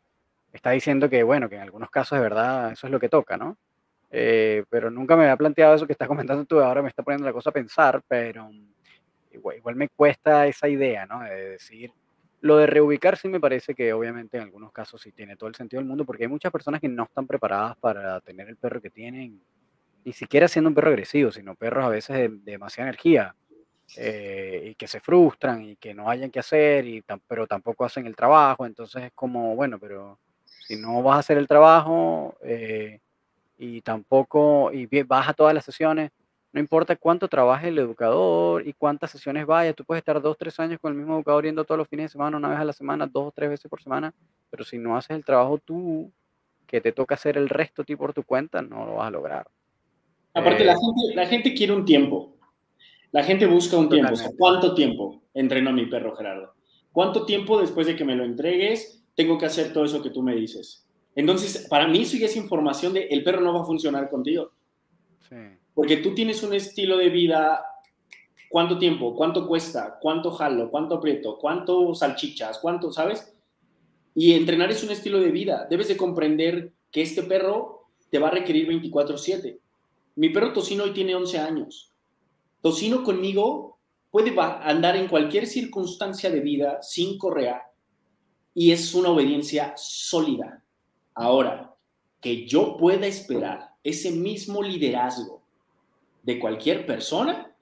está 0.53 0.70
diciendo 0.70 1.09
que, 1.09 1.22
bueno, 1.22 1.48
que 1.48 1.57
en 1.57 1.62
algunos 1.62 1.90
casos 1.90 2.16
de 2.18 2.22
verdad 2.22 2.72
eso 2.72 2.86
es 2.86 2.90
lo 2.90 3.00
que 3.00 3.09
toca, 3.09 3.36
¿no? 3.36 3.57
Eh, 4.11 4.64
pero 4.68 4.90
nunca 4.90 5.16
me 5.16 5.24
había 5.24 5.36
planteado 5.36 5.74
eso 5.74 5.86
que 5.86 5.92
estás 5.92 6.09
comentando 6.09 6.44
tú, 6.44 6.61
ahora 6.61 6.82
me 6.82 6.88
está 6.88 7.03
poniendo 7.03 7.26
la 7.26 7.32
cosa 7.32 7.50
a 7.50 7.53
pensar, 7.53 8.03
pero 8.07 8.50
igual, 9.30 9.57
igual 9.57 9.76
me 9.76 9.88
cuesta 9.88 10.46
esa 10.46 10.68
idea, 10.68 11.07
¿no? 11.07 11.20
De 11.22 11.50
decir, 11.50 11.92
lo 12.42 12.57
de 12.57 12.66
reubicar 12.66 13.16
sí 13.16 13.28
me 13.28 13.40
parece 13.40 13.74
que 13.74 13.92
obviamente 13.92 14.36
en 14.36 14.42
algunos 14.42 14.72
casos 14.72 15.00
sí 15.00 15.12
tiene 15.12 15.36
todo 15.36 15.48
el 15.48 15.55
sentido 15.55 15.80
del 15.80 15.88
mundo, 15.88 16.05
porque 16.05 16.24
hay 16.24 16.28
muchas 16.28 16.53
personas 16.53 16.80
que 16.80 16.88
no 16.88 17.05
están 17.05 17.26
preparadas 17.26 17.76
para 17.78 18.20
tener 18.20 18.48
el 18.48 18.57
perro 18.57 18.80
que 18.80 18.90
tienen, 18.90 19.40
ni 20.05 20.12
siquiera 20.12 20.48
siendo 20.48 20.68
un 20.68 20.74
perro 20.74 20.90
agresivo, 20.90 21.30
sino 21.30 21.55
perros 21.55 21.84
a 21.84 21.88
veces 21.88 22.16
de, 22.16 22.28
demasiada 22.42 22.90
energía, 22.90 23.34
eh, 23.96 24.70
y 24.70 24.74
que 24.74 24.88
se 24.88 25.00
frustran 25.00 25.62
y 25.62 25.76
que 25.76 25.94
no 25.94 26.11
hayan 26.11 26.30
que 26.30 26.40
hacer, 26.40 26.84
y 26.84 27.05
pero 27.28 27.46
tampoco 27.46 27.84
hacen 27.84 28.07
el 28.07 28.16
trabajo, 28.16 28.66
entonces 28.66 29.05
es 29.05 29.12
como, 29.14 29.55
bueno, 29.55 29.78
pero 29.78 30.18
si 30.73 30.81
no 30.81 31.03
vas 31.03 31.16
a 31.16 31.18
hacer 31.18 31.37
el 31.37 31.47
trabajo 31.47 32.35
eh, 32.43 33.01
y 33.59 33.83
tampoco, 33.83 34.70
y 34.73 34.87
vas 35.03 35.29
a 35.29 35.35
todas 35.35 35.53
las 35.53 35.66
sesiones, 35.66 36.11
no 36.51 36.61
importa 36.61 36.97
cuánto 36.97 37.29
trabaje 37.29 37.68
el 37.68 37.79
educador 37.79 38.66
y 38.66 38.73
cuántas 38.73 39.11
sesiones 39.11 39.45
vaya, 39.45 39.75
tú 39.75 39.85
puedes 39.85 40.01
estar 40.01 40.20
dos, 40.20 40.39
tres 40.39 40.59
años 40.61 40.79
con 40.81 40.93
el 40.93 40.99
mismo 40.99 41.14
educador 41.16 41.45
yendo 41.45 41.64
todos 41.64 41.79
los 41.79 41.89
fines 41.89 42.05
de 42.05 42.09
semana, 42.12 42.39
una 42.39 42.49
vez 42.49 42.59
a 42.59 42.64
la 42.64 42.73
semana, 42.73 43.07
dos 43.07 43.29
o 43.29 43.33
tres 43.33 43.51
veces 43.51 43.68
por 43.68 43.83
semana, 43.83 44.14
pero 44.51 44.64
si 44.64 44.79
no 44.79 44.97
haces 44.97 45.14
el 45.14 45.25
trabajo 45.25 45.59
tú, 45.59 46.11
que 46.66 46.81
te 46.81 46.93
toca 46.93 47.16
hacer 47.16 47.37
el 47.37 47.51
resto 47.51 47.85
ti 47.85 47.95
por 47.95 48.14
tu 48.14 48.23
cuenta, 48.23 48.62
no 48.62 48.87
lo 48.87 48.95
vas 48.95 49.09
a 49.09 49.11
lograr. 49.11 49.47
Aparte, 50.33 50.64
la, 50.64 50.73
eh, 50.73 50.77
gente, 50.77 51.14
la 51.14 51.27
gente 51.27 51.53
quiere 51.53 51.75
un 51.75 51.85
tiempo. 51.85 52.39
La 53.11 53.23
gente 53.23 53.45
busca 53.45 53.77
un 53.77 53.91
tiempo. 53.91 54.14
¿Cuánto 54.39 54.75
tiempo 54.75 55.23
entreno 55.35 55.68
a 55.68 55.75
mi 55.75 55.85
perro 55.85 56.16
Gerardo? 56.16 56.55
¿Cuánto 56.93 57.27
tiempo 57.27 57.61
después 57.61 57.87
de 57.87 57.95
que 57.95 58.07
me 58.07 58.16
lo 58.16 58.25
entregues 58.25 59.01
tengo 59.14 59.38
que 59.38 59.46
hacer 59.46 59.72
todo 59.72 59.84
eso 59.84 60.02
que 60.02 60.10
tú 60.10 60.22
me 60.22 60.34
dices? 60.34 60.86
Entonces, 61.14 61.66
para 61.68 61.86
mí 61.86 62.02
eso 62.02 62.16
ya 62.16 62.26
es 62.26 62.36
información 62.36 62.94
de 62.94 63.06
el 63.06 63.22
perro 63.22 63.40
no 63.40 63.54
va 63.54 63.62
a 63.62 63.66
funcionar 63.66 64.08
contigo. 64.08 64.52
Sí. 65.28 65.36
Porque 65.74 65.98
tú 65.98 66.14
tienes 66.14 66.42
un 66.42 66.54
estilo 66.54 66.96
de 66.96 67.10
vida 67.10 67.64
¿cuánto 68.52 68.78
tiempo? 68.78 69.16
¿Cuánto 69.16 69.48
cuesta? 69.48 69.98
¿Cuánto 69.98 70.30
jalo? 70.30 70.70
¿Cuánto 70.70 70.96
aprieto? 70.96 71.38
¿Cuánto 71.38 71.94
salchichas? 71.94 72.58
¿Cuánto, 72.58 72.92
sabes? 72.92 73.34
Y 74.14 74.34
entrenar 74.34 74.70
es 74.70 74.84
un 74.84 74.90
estilo 74.90 75.20
de 75.20 75.30
vida. 75.30 75.66
Debes 75.70 75.88
de 75.88 75.96
comprender 75.96 76.74
que 76.90 77.00
este 77.00 77.22
perro 77.22 77.88
te 78.10 78.18
va 78.18 78.28
a 78.28 78.32
requerir 78.32 78.68
24/7. 78.68 79.58
Mi 80.16 80.28
perro 80.28 80.52
Tocino 80.52 80.84
hoy 80.84 80.92
tiene 80.92 81.14
11 81.14 81.38
años. 81.38 81.90
Tocino 82.60 83.02
conmigo 83.02 83.78
puede 84.10 84.38
andar 84.38 84.96
en 84.96 85.08
cualquier 85.08 85.46
circunstancia 85.46 86.28
de 86.28 86.40
vida 86.40 86.82
sin 86.82 87.16
correa 87.16 87.72
y 88.55 88.72
es 88.72 88.94
una 88.94 89.11
obediencia 89.11 89.74
sólida. 89.76 90.62
Ahora, 91.14 91.74
que 92.20 92.46
yo 92.46 92.76
pueda 92.76 93.07
esperar 93.07 93.74
ese 93.82 94.11
mismo 94.11 94.62
liderazgo 94.62 95.42
de 96.22 96.38
cualquier 96.38 96.86
persona, 96.86 97.53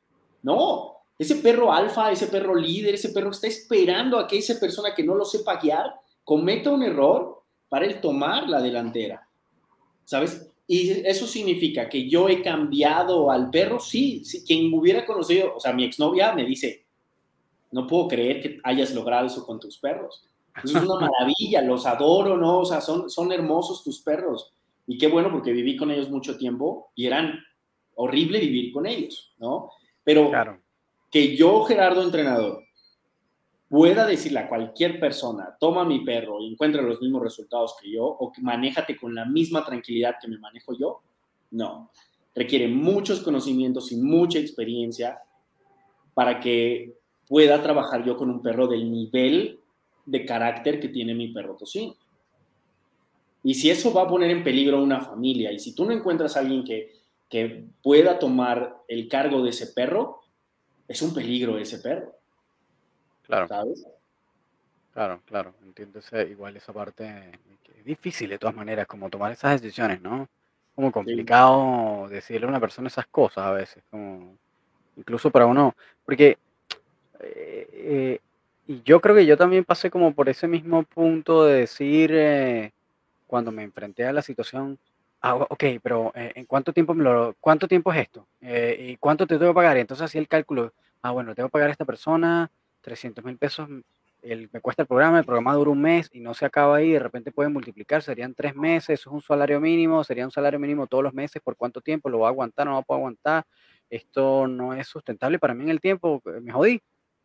no. 0.43 0.97
Ese 1.19 1.37
perro 1.37 1.73
alfa, 1.73 2.11
ese 2.11 2.29
perro 2.29 2.55
líder, 2.55 2.95
ese 2.95 3.11
perro 3.11 3.31
está 3.31 3.47
esperando 3.47 4.19
a 4.19 4.27
que 4.27 4.39
esa 4.39 4.59
persona 4.59 4.95
que 4.95 5.05
no 5.05 5.15
lo 5.15 5.25
sepa 5.25 5.61
guiar 5.61 5.95
cometa 6.25 6.71
un 6.71 6.83
error 6.83 7.43
para 7.69 7.87
él 7.87 8.01
tomar 8.01 8.49
la 8.49 8.61
delantera. 8.61 9.27
¿Sabes? 10.05 10.51
Y 10.67 10.91
eso 11.07 11.27
significa 11.27 11.89
que 11.89 12.09
yo 12.09 12.29
he 12.29 12.43
cambiado 12.43 13.31
al 13.31 13.51
perro. 13.51 13.81
Sí, 13.81 14.25
sí, 14.25 14.45
quien 14.45 14.73
hubiera 14.73 15.05
conocido, 15.05 15.57
o 15.57 15.61
sea, 15.61 15.73
mi 15.73 15.85
exnovia 15.85 16.33
me 16.33 16.45
dice, 16.45 16.85
no 17.73 17.87
puedo 17.87 18.09
creer 18.09 18.41
que 18.41 18.61
hayas 18.63 18.95
logrado 18.95 19.27
eso 19.27 19.45
con 19.45 19.59
tus 19.59 19.79
perros. 19.79 20.25
es 20.65 20.75
una 20.75 21.09
maravilla, 21.09 21.63
los 21.63 21.87
adoro, 21.87 22.37
¿no? 22.37 22.61
O 22.61 22.65
sea, 22.65 22.81
son, 22.81 23.09
son 23.11 23.33
hermosos 23.33 23.83
tus 23.83 24.01
perros. 24.01 24.53
Y 24.87 24.99
qué 24.99 25.09
bueno 25.09 25.31
porque 25.31 25.53
viví 25.53 25.77
con 25.77 25.91
ellos 25.91 26.11
mucho 26.11 26.37
tiempo 26.37 26.91
y 26.95 27.07
eran 27.07 27.39
horrible 27.95 28.41
vivir 28.41 28.73
con 28.73 28.87
ellos, 28.87 29.35
¿no? 29.39 29.71
Pero 30.03 30.33
que 31.11 31.37
yo, 31.37 31.63
Gerardo, 31.65 32.03
entrenador, 32.03 32.65
pueda 33.69 34.05
decirle 34.05 34.41
a 34.41 34.49
cualquier 34.49 34.99
persona, 34.99 35.57
toma 35.61 35.85
mi 35.85 36.05
perro 36.05 36.41
y 36.41 36.53
encuentra 36.53 36.83
los 36.83 37.01
mismos 37.01 37.23
resultados 37.23 37.77
que 37.81 37.91
yo, 37.91 38.05
o 38.05 38.33
que 38.33 38.43
manéjate 38.43 38.97
con 38.97 39.15
la 39.15 39.25
misma 39.25 39.65
tranquilidad 39.65 40.17
que 40.21 40.27
me 40.29 40.39
manejo 40.39 40.77
yo, 40.77 41.03
no. 41.53 41.91
Requiere 42.35 42.67
muchos 42.67 43.21
conocimientos 43.21 43.93
y 43.93 43.97
mucha 43.97 44.39
experiencia 44.39 45.21
para 46.15 46.41
que 46.41 46.97
pueda 47.29 47.63
trabajar 47.63 48.05
yo 48.05 48.17
con 48.17 48.29
un 48.29 48.43
perro 48.43 48.67
del 48.67 48.91
nivel 48.91 49.60
de 50.07 50.25
carácter 50.25 50.81
que 50.81 50.89
tiene 50.89 51.15
mi 51.15 51.29
perro 51.29 51.57
tocino. 51.57 51.95
Y 53.43 53.55
si 53.55 53.71
eso 53.71 53.93
va 53.93 54.03
a 54.03 54.09
poner 54.09 54.31
en 54.31 54.45
peligro 54.45 54.83
una 54.83 55.01
familia, 55.01 55.51
y 55.53 55.59
si 55.59 55.75
tú 55.75 55.85
no 55.85 55.93
encuentras 55.93 56.37
a 56.37 56.41
alguien 56.41 56.63
que, 56.63 56.93
que 57.29 57.65
pueda 57.83 58.19
tomar 58.19 58.83
el 58.87 59.09
cargo 59.09 59.43
de 59.43 59.51
ese 59.51 59.69
perro, 59.69 60.21
es 60.87 61.01
un 61.01 61.15
peligro 61.15 61.57
ese 61.57 61.79
perro. 61.79 62.15
Claro. 63.23 63.49
¿Sabes? 63.49 63.87
Claro, 64.93 65.23
claro, 65.25 65.55
entiendo 65.63 66.01
igual 66.29 66.57
esa 66.57 66.73
parte 66.73 67.31
es 67.79 67.85
difícil 67.85 68.29
de 68.29 68.39
todas 68.39 68.57
maneras, 68.57 68.87
como 68.87 69.09
tomar 69.09 69.33
esas 69.33 69.63
decisiones, 69.63 70.01
¿no? 70.01 70.29
Como 70.75 70.91
complicado 70.91 72.09
decirle 72.09 72.47
a 72.47 72.49
una 72.49 72.61
persona 72.61 72.89
esas 72.89 73.07
cosas 73.07 73.45
a 73.47 73.53
veces, 73.53 73.83
como 73.91 74.37
incluso 74.97 75.31
para 75.31 75.47
uno, 75.47 75.75
porque 76.05 76.39
eh, 77.21 77.69
eh, 77.73 78.21
y 78.71 78.83
yo 78.85 79.01
creo 79.01 79.17
que 79.17 79.27
yo 79.27 79.37
también 79.37 79.65
pasé 79.65 79.91
como 79.91 80.15
por 80.15 80.29
ese 80.29 80.47
mismo 80.47 80.85
punto 80.85 81.45
de 81.45 81.61
decir, 81.61 82.13
eh, 82.15 82.73
cuando 83.27 83.51
me 83.53 83.65
enfrenté 83.65 84.07
a 84.07 84.13
la 84.13 84.23
situación, 84.23 84.79
ah, 85.23 85.35
ok, 85.37 85.65
pero 85.83 86.13
eh, 86.15 86.33
¿en 86.37 86.47
cuánto 86.47 86.73
tiempo, 86.73 86.95
me 86.95 87.03
lo, 87.05 87.35
cuánto 87.41 87.67
tiempo 87.69 87.93
es 87.93 88.01
esto? 88.03 88.29
Eh, 88.41 88.77
¿Y 88.93 88.97
cuánto 88.99 89.27
te 89.27 89.39
tengo 89.39 89.53
que 89.53 89.57
pagar? 89.57 89.77
Y 89.77 89.81
entonces 89.81 90.05
hacía 90.07 90.21
el 90.21 90.29
cálculo, 90.29 90.73
ah, 91.03 91.11
bueno, 91.13 91.35
tengo 91.35 91.49
que 91.49 91.53
pagar 91.53 91.71
a 91.71 91.73
esta 91.73 91.85
persona 91.85 92.51
300 92.83 93.25
mil 93.25 93.39
pesos, 93.39 93.69
el, 94.23 94.49
me 94.53 94.61
cuesta 94.61 94.83
el 94.83 94.89
programa, 94.89 95.19
el 95.19 95.25
programa 95.25 95.55
dura 95.55 95.71
un 95.73 95.83
mes 95.83 96.09
y 96.13 96.21
no 96.21 96.35
se 96.35 96.47
acaba 96.47 96.77
ahí, 96.77 96.93
de 96.93 97.01
repente 97.01 97.33
puede 97.33 97.49
multiplicar, 97.49 98.03
serían 98.03 98.35
tres 98.35 98.55
meses, 98.55 99.01
eso 99.01 99.11
es 99.11 99.15
un 99.15 99.23
salario 99.23 99.61
mínimo, 99.61 100.05
sería 100.05 100.25
un 100.27 100.31
salario 100.31 100.61
mínimo 100.61 100.87
todos 100.87 101.03
los 101.05 101.15
meses, 101.15 101.43
¿por 101.43 101.57
cuánto 101.57 101.81
tiempo? 101.81 102.09
¿Lo 102.09 102.19
voy 102.19 102.27
a 102.27 102.31
aguantar? 102.31 102.67
¿No 102.67 102.75
lo 102.75 102.83
puedo 102.85 102.99
aguantar? 102.99 103.45
Esto 103.91 104.47
no 104.47 104.75
es 104.75 104.87
sustentable 104.87 105.41
para 105.41 105.55
mí 105.55 105.65
en 105.65 105.71
el 105.71 105.81
tiempo, 105.81 106.23
me 106.43 106.53
jodí. 106.53 106.81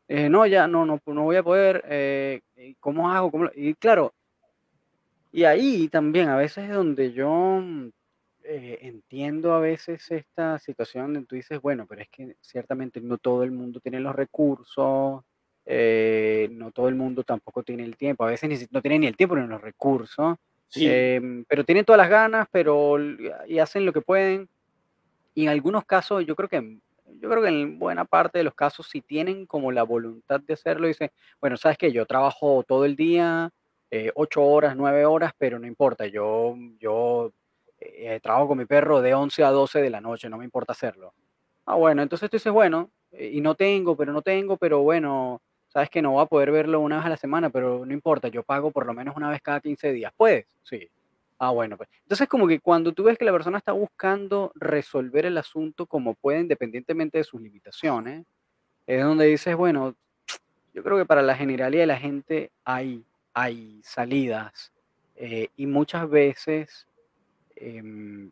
No, 0.08 0.46
ya 0.46 0.68
no, 0.68 0.86
no, 0.86 1.02
no 1.06 1.24
voy 1.24 1.36
a 1.36 1.44
poder, 1.44 2.42
¿cómo 2.80 3.12
hago? 3.12 3.32
¿Cómo? 3.32 3.50
Y 3.56 3.74
claro, 3.76 4.14
y 5.36 5.44
ahí 5.44 5.90
también 5.90 6.30
a 6.30 6.38
veces 6.38 6.70
es 6.70 6.74
donde 6.74 7.12
yo 7.12 7.60
mm, 7.62 7.90
eh, 8.46 8.80
entiendo 8.84 9.54
a 9.54 9.60
veces 9.60 10.10
esta 10.10 10.60
situación 10.60 11.12
donde 11.12 11.28
tú 11.28 11.36
dices, 11.36 11.60
bueno, 11.60 11.86
pero 11.90 12.04
es 12.04 12.08
que 12.08 12.38
ciertamente 12.40 13.02
no 13.02 13.18
todo 13.18 13.44
el 13.44 13.52
mundo 13.52 13.82
tiene 13.82 14.00
los 14.00 14.16
recursos, 14.16 15.26
eh, 15.66 16.48
no 16.52 16.72
todo 16.72 16.88
el 16.88 16.96
mundo 16.96 17.26
tampoco 17.26 17.64
tiene 17.64 17.84
el 17.84 17.98
tiempo, 17.98 18.24
a 18.24 18.30
veces 18.30 18.72
no 18.72 18.82
tiene 18.82 19.00
ni 19.00 19.08
el 19.08 19.18
tiempo 19.18 19.36
ni 19.36 19.46
los 19.46 19.60
recursos, 19.60 20.38
em, 20.76 21.44
pero 21.50 21.66
tienen 21.66 21.84
todas 21.84 21.98
las 21.98 22.10
ganas, 22.10 22.48
pero 22.50 22.98
y 23.46 23.60
hacen 23.60 23.86
lo 23.86 23.92
que 23.92 24.00
pueden. 24.00 24.48
Y 25.34 25.44
en 25.44 25.50
algunos 25.50 25.84
casos, 25.84 26.26
yo 26.26 26.34
creo 26.38 26.48
que 26.48 26.78
yo 27.26 27.32
creo 27.32 27.42
que 27.44 27.50
en 27.50 27.80
buena 27.80 28.06
parte 28.06 28.38
de 28.38 28.44
los 28.44 28.54
casos, 28.54 28.88
si 28.88 29.02
tienen 29.02 29.48
como 29.48 29.72
la 29.72 29.82
voluntad 29.84 30.40
de 30.42 30.54
hacerlo, 30.54 30.86
dicen, 30.88 31.10
bueno, 31.42 31.58
sabes 31.58 31.78
que 31.78 31.92
yo 31.92 32.06
trabajo 32.06 32.64
todo 32.68 32.86
el 32.86 32.96
día, 32.96 33.50
eh, 33.90 34.12
ocho 34.16 34.44
horas, 34.44 34.76
nueve 34.76 35.06
horas, 35.06 35.34
pero 35.38 35.58
no 35.58 35.66
importa, 35.66 36.06
yo, 36.06 36.56
yo 36.80 37.32
eh, 37.80 38.20
trabajo 38.22 38.50
con 38.50 38.60
mi 38.60 38.66
perro 38.66 39.02
de 39.02 39.16
11 39.16 39.44
a 39.44 39.50
12 39.50 39.82
de 39.82 39.90
la 39.90 40.02
noche, 40.02 40.30
no 40.30 40.38
me 40.38 40.46
importa 40.46 40.74
hacerlo. 40.74 41.14
Ah, 41.66 41.76
bueno, 41.76 42.04
entonces 42.04 42.30
tú 42.30 42.38
dices, 42.38 42.54
bueno, 42.54 42.92
eh, 43.12 43.32
y 43.34 43.42
no 43.42 43.56
tengo, 43.56 43.96
pero 43.98 44.14
no 44.14 44.22
tengo, 44.22 44.58
pero 44.58 44.82
bueno, 44.82 45.42
sabes 45.68 45.90
que 45.90 46.04
no 46.04 46.12
voy 46.12 46.24
a 46.24 46.28
poder 46.28 46.52
verlo 46.52 46.80
una 46.80 46.98
vez 46.98 47.06
a 47.08 47.10
la 47.10 47.18
semana, 47.18 47.50
pero 47.50 47.86
no 47.88 47.94
importa, 47.94 48.28
yo 48.28 48.44
pago 48.44 48.70
por 48.70 48.86
lo 48.86 48.94
menos 48.94 49.16
una 49.16 49.32
vez 49.32 49.42
cada 49.42 49.62
15 49.62 49.92
días. 49.92 50.14
¿Puedes? 50.16 50.46
Sí. 50.62 50.90
Ah, 51.38 51.52
bueno, 51.52 51.78
pues. 51.78 51.90
Entonces, 52.04 52.28
como 52.28 52.48
que 52.48 52.60
cuando 52.60 52.94
tú 52.94 53.04
ves 53.04 53.18
que 53.18 53.26
la 53.26 53.32
persona 53.32 53.58
está 53.58 53.74
buscando 53.74 54.52
resolver 54.56 55.26
el 55.26 55.38
asunto 55.38 55.86
como 55.86 56.16
puede, 56.16 56.40
independientemente 56.40 57.18
de 57.18 57.24
sus 57.24 57.42
limitaciones, 57.42 58.26
es 58.88 59.04
donde 59.04 59.26
dices, 59.26 59.56
bueno, 59.56 59.96
yo 60.74 60.84
creo 60.84 60.98
que 60.98 61.06
para 61.06 61.22
la 61.22 61.36
generalidad 61.36 61.84
de 61.84 61.88
la 61.88 61.98
gente 61.98 62.52
hay 62.64 63.06
hay 63.36 63.82
salidas 63.84 64.72
eh, 65.18 65.50
y 65.58 65.68
muchas 65.68 66.10
veces 66.10 66.88
em, 67.58 68.32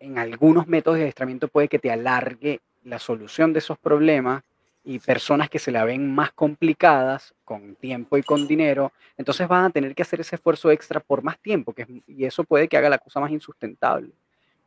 en 0.00 0.18
algunos 0.18 0.66
métodos 0.66 0.96
de 0.98 1.04
adiestramiento 1.04 1.48
puede 1.48 1.68
que 1.68 1.78
te 1.78 1.92
alargue 1.92 2.60
la 2.82 2.98
solución 2.98 3.52
de 3.52 3.60
esos 3.60 3.78
problemas 3.78 4.42
y 4.84 4.98
personas 4.98 5.48
que 5.48 5.58
se 5.58 5.70
la 5.70 5.84
ven 5.84 6.14
más 6.14 6.32
complicadas 6.32 7.34
con 7.44 7.74
tiempo 7.76 8.18
y 8.18 8.22
con 8.22 8.46
dinero, 8.46 8.92
entonces 9.16 9.48
van 9.48 9.64
a 9.64 9.70
tener 9.70 9.94
que 9.94 10.02
hacer 10.02 10.20
ese 10.20 10.36
esfuerzo 10.36 10.70
extra 10.70 11.00
por 11.00 11.22
más 11.22 11.38
tiempo 11.38 11.72
que 11.72 11.86
y 12.06 12.24
eso 12.24 12.44
puede 12.44 12.68
que 12.68 12.76
haga 12.76 12.90
la 12.90 12.98
cosa 12.98 13.20
más 13.20 13.30
insustentable. 13.30 14.10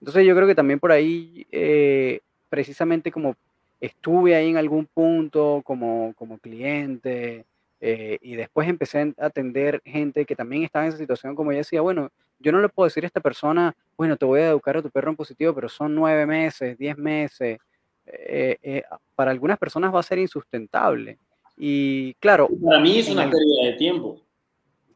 Entonces 0.01 0.25
yo 0.25 0.35
creo 0.35 0.47
que 0.47 0.55
también 0.55 0.79
por 0.79 0.91
ahí, 0.91 1.45
eh, 1.51 2.19
precisamente 2.49 3.11
como 3.11 3.35
estuve 3.79 4.35
ahí 4.35 4.49
en 4.49 4.57
algún 4.57 4.85
punto 4.85 5.61
como, 5.63 6.13
como 6.17 6.37
cliente, 6.39 7.45
eh, 7.79 8.17
y 8.21 8.35
después 8.35 8.67
empecé 8.67 9.13
a 9.17 9.25
atender 9.27 9.81
gente 9.85 10.25
que 10.25 10.35
también 10.35 10.63
estaba 10.63 10.85
en 10.85 10.89
esa 10.89 10.97
situación, 10.97 11.35
como 11.35 11.51
yo 11.51 11.59
decía, 11.59 11.81
bueno, 11.81 12.09
yo 12.39 12.51
no 12.51 12.61
le 12.61 12.69
puedo 12.69 12.87
decir 12.87 13.03
a 13.03 13.07
esta 13.07 13.21
persona, 13.21 13.75
bueno, 13.95 14.17
te 14.17 14.25
voy 14.25 14.41
a 14.41 14.49
educar 14.49 14.77
a 14.77 14.81
tu 14.81 14.89
perro 14.89 15.11
en 15.11 15.15
positivo, 15.15 15.53
pero 15.53 15.69
son 15.69 15.93
nueve 15.93 16.25
meses, 16.25 16.77
diez 16.77 16.97
meses. 16.97 17.59
Eh, 18.07 18.57
eh, 18.63 18.83
para 19.15 19.31
algunas 19.31 19.57
personas 19.57 19.93
va 19.93 19.99
a 19.99 20.03
ser 20.03 20.19
insustentable. 20.19 21.17
Y 21.57 22.13
claro. 22.15 22.47
Para 22.63 22.79
mí 22.79 22.99
es 22.99 23.09
una 23.09 23.29
pérdida 23.29 23.65
de 23.65 23.73
tiempo. 23.73 24.21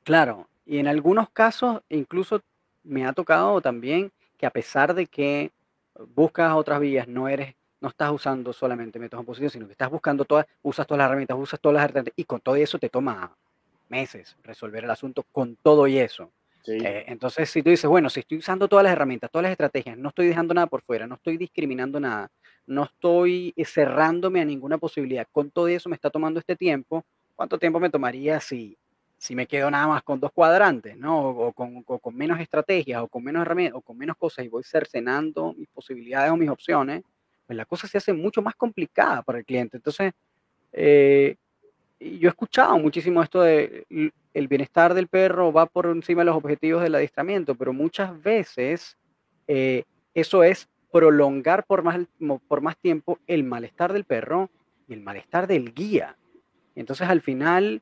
Claro, 0.03 0.47
y 0.66 0.78
en 0.78 0.88
algunos 0.88 1.30
casos 1.30 1.82
incluso 1.89 2.41
me 2.84 3.05
ha 3.05 3.14
tocado 3.14 3.62
también 3.62 4.12
que 4.38 4.45
a 4.45 4.51
pesar 4.51 4.93
de 4.93 5.05
que 5.05 5.51
buscas 6.16 6.53
otras 6.53 6.80
vías, 6.80 7.07
no 7.07 7.28
eres 7.28 7.55
no 7.82 7.89
estás 7.89 8.12
usando 8.12 8.53
solamente 8.53 8.99
métodos 8.99 9.26
positivos, 9.26 9.53
sino 9.53 9.66
que 9.66 9.72
estás 9.72 9.89
buscando 9.89 10.24
todas, 10.24 10.45
usas 10.62 10.86
todas 10.86 10.99
las 10.99 11.07
herramientas, 11.07 11.36
usas 11.38 11.59
todas 11.59 11.74
las 11.74 11.86
herramientas, 11.86 12.14
y 12.16 12.24
con 12.24 12.39
todo 12.39 12.55
eso 12.55 12.78
te 12.78 12.89
toma 12.89 13.36
meses 13.89 14.38
resolver 14.43 14.84
el 14.84 14.91
asunto 14.91 15.26
con 15.32 15.55
todo 15.55 15.88
y 15.88 15.97
eso. 15.97 16.32
Eh, 16.68 17.05
entonces, 17.07 17.49
si 17.49 17.64
tú 17.64 17.72
dices, 17.72 17.89
bueno, 17.89 18.07
si 18.12 18.20
estoy 18.20 18.38
usando 18.38 18.68
todas 18.68 18.84
las 18.84 18.93
herramientas, 18.93 19.32
todas 19.32 19.43
las 19.43 19.51
estrategias, 19.51 19.97
no 19.97 20.09
estoy 20.09 20.28
dejando 20.28 20.53
nada 20.53 20.68
por 20.68 20.84
fuera, 20.84 21.07
no 21.07 21.16
estoy 21.16 21.38
discriminando 21.38 21.99
nada, 21.99 22.30
no 22.68 22.84
estoy 22.84 23.53
cerrándome 23.66 24.41
a 24.41 24.45
ninguna 24.45 24.78
posibilidad, 24.78 25.28
con 25.32 25.51
todo 25.51 25.68
eso 25.68 25.89
me 25.89 25.95
está 25.95 26.09
tomando 26.09 26.39
este 26.39 26.55
tiempo, 26.55 27.05
¿cuánto 27.36 27.57
tiempo 27.57 27.80
me 27.80 27.89
tomaría 27.89 28.39
si, 28.39 28.78
si 29.18 29.36
me 29.36 29.47
quedo 29.47 29.70
nada 29.70 29.88
más 29.88 30.03
con 30.03 30.20
dos 30.20 30.32
cuadrantes, 30.32 30.97
¿no? 30.97 31.30
O, 31.30 31.53
con, 31.53 31.84
con, 31.84 32.16
menos 32.16 32.39
estrategias, 32.39 33.01
o 33.01 33.07
con 33.07 33.24
menos 33.24 33.41
herramientas, 33.41 33.78
o 33.78 33.82
con 33.82 33.97
menos 33.97 34.18
cosas, 34.18 34.45
y 34.45 34.47
voy 34.47 34.64
cercenando 34.64 35.53
mis 35.53 35.68
posibilidades 35.68 36.32
o 36.32 36.38
mis 36.38 36.49
opciones, 36.49 37.03
pues, 37.45 37.57
la 37.57 37.66
cosa 37.66 37.88
se 37.88 37.97
hace 37.97 38.14
mucho 38.14 38.41
más 38.41 38.55
complicada 38.55 39.22
para 39.22 39.39
el 39.39 39.45
cliente. 39.45 39.78
Entonces, 39.78 40.14
eh, 40.72 41.36
yo 41.99 42.28
he 42.28 42.30
escuchado 42.30 42.80
muchísimo 42.80 43.22
esto 43.22 43.41
de 43.41 43.86
el 44.34 44.47
bienestar 44.47 44.93
del 44.93 45.07
perro 45.07 45.51
va 45.51 45.66
por 45.66 45.88
encima 45.88 46.22
de 46.22 46.26
los 46.26 46.36
objetivos 46.36 46.82
del 46.82 46.95
adiestramiento, 46.95 47.53
pero 47.55 47.74
muchas 47.74 48.20
veces 48.24 48.97
eh, 49.47 49.84
eso 50.14 50.43
es 50.43 50.70
prolongar 50.91 51.65
por 51.65 51.83
más, 51.83 51.99
por 52.47 52.61
más 52.61 52.77
tiempo 52.77 53.19
el 53.27 53.43
malestar 53.43 53.93
del 53.93 54.03
perro 54.03 54.49
y 54.87 54.93
el 54.93 55.01
malestar 55.01 55.47
del 55.47 55.73
guía. 55.73 56.17
Entonces 56.75 57.07
al 57.07 57.21
final 57.21 57.81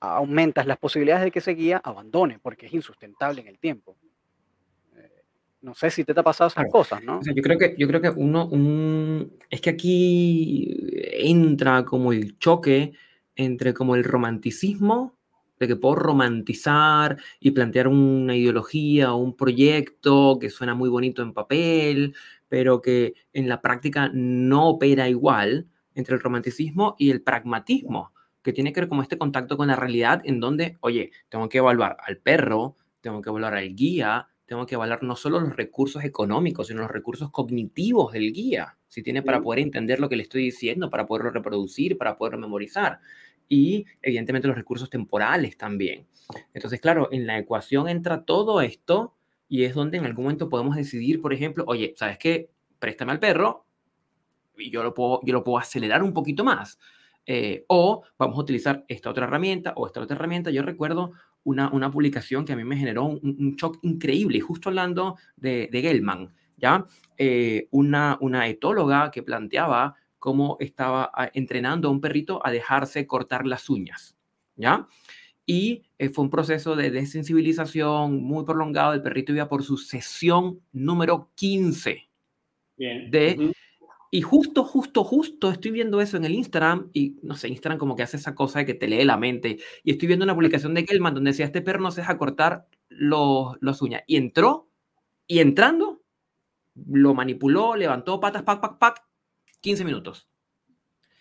aumentas 0.00 0.66
las 0.66 0.78
posibilidades 0.78 1.24
de 1.24 1.30
que 1.30 1.38
ese 1.38 1.54
guía 1.54 1.80
abandone 1.82 2.38
porque 2.38 2.66
es 2.66 2.74
insustentable 2.74 3.40
en 3.40 3.48
el 3.48 3.58
tiempo. 3.58 3.96
Eh, 4.96 5.24
no 5.62 5.74
sé 5.74 5.90
si 5.90 6.04
te, 6.04 6.12
ha 6.12 6.22
pasado 6.22 6.48
esas 6.48 6.66
cosas, 6.70 7.02
¿no? 7.02 7.20
yo 7.22 7.42
creo 7.42 7.58
que, 7.58 7.74
yo 7.78 7.86
creo 7.88 8.00
que 8.00 8.10
uno, 8.10 8.50
es 9.50 9.60
que 9.60 9.70
aquí 9.70 10.76
entra 11.12 11.84
como 11.84 12.12
el 12.12 12.38
choque 12.38 12.92
entre 13.36 13.72
como 13.72 13.96
el 13.96 14.04
romanticismo 14.04 15.16
de 15.58 15.68
que 15.68 15.76
puedo 15.76 15.94
romantizar 15.94 17.18
y 17.38 17.52
plantear 17.52 17.86
una 17.86 18.34
ideología 18.34 19.14
o 19.14 19.18
un 19.18 19.36
proyecto 19.36 20.38
que 20.40 20.50
suena 20.50 20.74
muy 20.74 20.88
bonito 20.88 21.22
en 21.22 21.32
papel, 21.32 22.14
pero 22.52 22.82
que 22.82 23.14
en 23.32 23.48
la 23.48 23.62
práctica 23.62 24.10
no 24.12 24.68
opera 24.68 25.08
igual 25.08 25.68
entre 25.94 26.16
el 26.16 26.20
romanticismo 26.20 26.96
y 26.98 27.10
el 27.10 27.22
pragmatismo, 27.22 28.12
que 28.42 28.52
tiene 28.52 28.74
que 28.74 28.80
ver 28.80 28.90
con 28.90 29.00
este 29.00 29.16
contacto 29.16 29.56
con 29.56 29.68
la 29.68 29.76
realidad 29.76 30.20
en 30.26 30.38
donde, 30.38 30.76
oye, 30.80 31.12
tengo 31.30 31.48
que 31.48 31.56
evaluar 31.56 31.96
al 32.06 32.18
perro, 32.18 32.76
tengo 33.00 33.22
que 33.22 33.30
evaluar 33.30 33.54
al 33.54 33.74
guía, 33.74 34.28
tengo 34.44 34.66
que 34.66 34.74
evaluar 34.74 35.02
no 35.02 35.16
solo 35.16 35.40
los 35.40 35.56
recursos 35.56 36.04
económicos, 36.04 36.66
sino 36.66 36.82
los 36.82 36.90
recursos 36.90 37.30
cognitivos 37.30 38.12
del 38.12 38.34
guía, 38.34 38.76
si 38.86 39.02
tiene 39.02 39.22
para 39.22 39.40
poder 39.40 39.60
entender 39.60 39.98
lo 39.98 40.10
que 40.10 40.16
le 40.16 40.24
estoy 40.24 40.42
diciendo, 40.42 40.90
para 40.90 41.06
poderlo 41.06 41.30
reproducir, 41.30 41.96
para 41.96 42.18
poderlo 42.18 42.38
memorizar 42.38 43.00
y 43.48 43.86
evidentemente 44.02 44.46
los 44.46 44.58
recursos 44.58 44.90
temporales 44.90 45.56
también. 45.56 46.06
Entonces, 46.52 46.82
claro, 46.82 47.08
en 47.12 47.26
la 47.26 47.38
ecuación 47.38 47.88
entra 47.88 48.26
todo 48.26 48.60
esto 48.60 49.14
y 49.52 49.64
es 49.64 49.74
donde 49.74 49.98
en 49.98 50.06
algún 50.06 50.24
momento 50.24 50.48
podemos 50.48 50.76
decidir, 50.76 51.20
por 51.20 51.34
ejemplo, 51.34 51.62
oye, 51.66 51.92
¿sabes 51.94 52.16
qué? 52.16 52.48
Préstame 52.78 53.12
al 53.12 53.18
perro 53.18 53.66
y 54.56 54.70
yo 54.70 54.82
lo 54.82 54.94
puedo, 54.94 55.20
yo 55.24 55.34
lo 55.34 55.44
puedo 55.44 55.58
acelerar 55.58 56.02
un 56.02 56.14
poquito 56.14 56.42
más. 56.42 56.78
Eh, 57.26 57.66
o 57.68 58.02
vamos 58.16 58.38
a 58.38 58.40
utilizar 58.40 58.86
esta 58.88 59.10
otra 59.10 59.26
herramienta 59.26 59.74
o 59.76 59.86
esta 59.86 60.00
otra 60.00 60.16
herramienta. 60.16 60.50
Yo 60.50 60.62
recuerdo 60.62 61.12
una, 61.44 61.70
una 61.70 61.90
publicación 61.90 62.46
que 62.46 62.54
a 62.54 62.56
mí 62.56 62.64
me 62.64 62.78
generó 62.78 63.04
un, 63.04 63.54
shock 63.58 63.78
increíble, 63.82 64.40
justo 64.40 64.70
hablando 64.70 65.18
de, 65.36 65.68
de 65.70 65.82
Gelman, 65.82 66.32
¿ya? 66.56 66.86
Eh, 67.18 67.68
una, 67.72 68.16
una 68.22 68.48
etóloga 68.48 69.10
que 69.10 69.22
planteaba 69.22 69.96
cómo 70.18 70.56
estaba 70.60 71.10
ah, 71.12 71.30
entrenando 71.34 71.88
a 71.88 71.90
un 71.90 72.00
perrito 72.00 72.40
a 72.42 72.50
dejarse 72.50 73.06
cortar 73.06 73.46
las 73.46 73.68
uñas, 73.68 74.16
¿ya? 74.56 74.88
Y 75.44 75.82
eh, 75.98 76.08
fue 76.08 76.24
un 76.24 76.30
proceso 76.30 76.76
de 76.76 76.90
desensibilización 76.90 78.22
muy 78.22 78.44
prolongado. 78.44 78.92
El 78.92 79.02
perrito 79.02 79.32
iba 79.32 79.48
por 79.48 79.62
su 79.62 79.76
sesión 79.76 80.60
número 80.72 81.30
15. 81.34 82.08
Bien. 82.76 83.10
De, 83.10 83.52
Y 84.10 84.20
justo, 84.20 84.62
justo, 84.64 85.04
justo 85.04 85.50
estoy 85.50 85.70
viendo 85.70 86.00
eso 86.00 86.16
en 86.16 86.24
el 86.24 86.34
Instagram 86.34 86.90
y 86.92 87.16
no 87.22 87.34
sé, 87.34 87.48
Instagram 87.48 87.78
como 87.78 87.96
que 87.96 88.02
hace 88.02 88.18
esa 88.18 88.34
cosa 88.34 88.60
de 88.60 88.66
que 88.66 88.74
te 88.74 88.86
lee 88.86 89.04
la 89.04 89.16
mente. 89.16 89.58
Y 89.82 89.90
estoy 89.90 90.06
viendo 90.06 90.24
una 90.24 90.34
publicación 90.34 90.74
de 90.74 90.84
Kelman 90.84 91.14
donde 91.14 91.30
decía, 91.30 91.46
este 91.46 91.62
perro 91.62 91.80
no 91.80 91.90
se 91.90 92.02
deja 92.02 92.18
cortar 92.18 92.68
los, 92.88 93.56
las 93.60 93.80
uñas. 93.82 94.02
Y 94.06 94.16
entró, 94.16 94.68
y 95.26 95.38
entrando, 95.40 96.02
lo 96.74 97.14
manipuló, 97.14 97.74
levantó 97.74 98.20
patas, 98.20 98.42
pac, 98.42 98.60
pac, 98.60 98.78
pac, 98.78 99.04
15 99.60 99.84
minutos. 99.84 100.28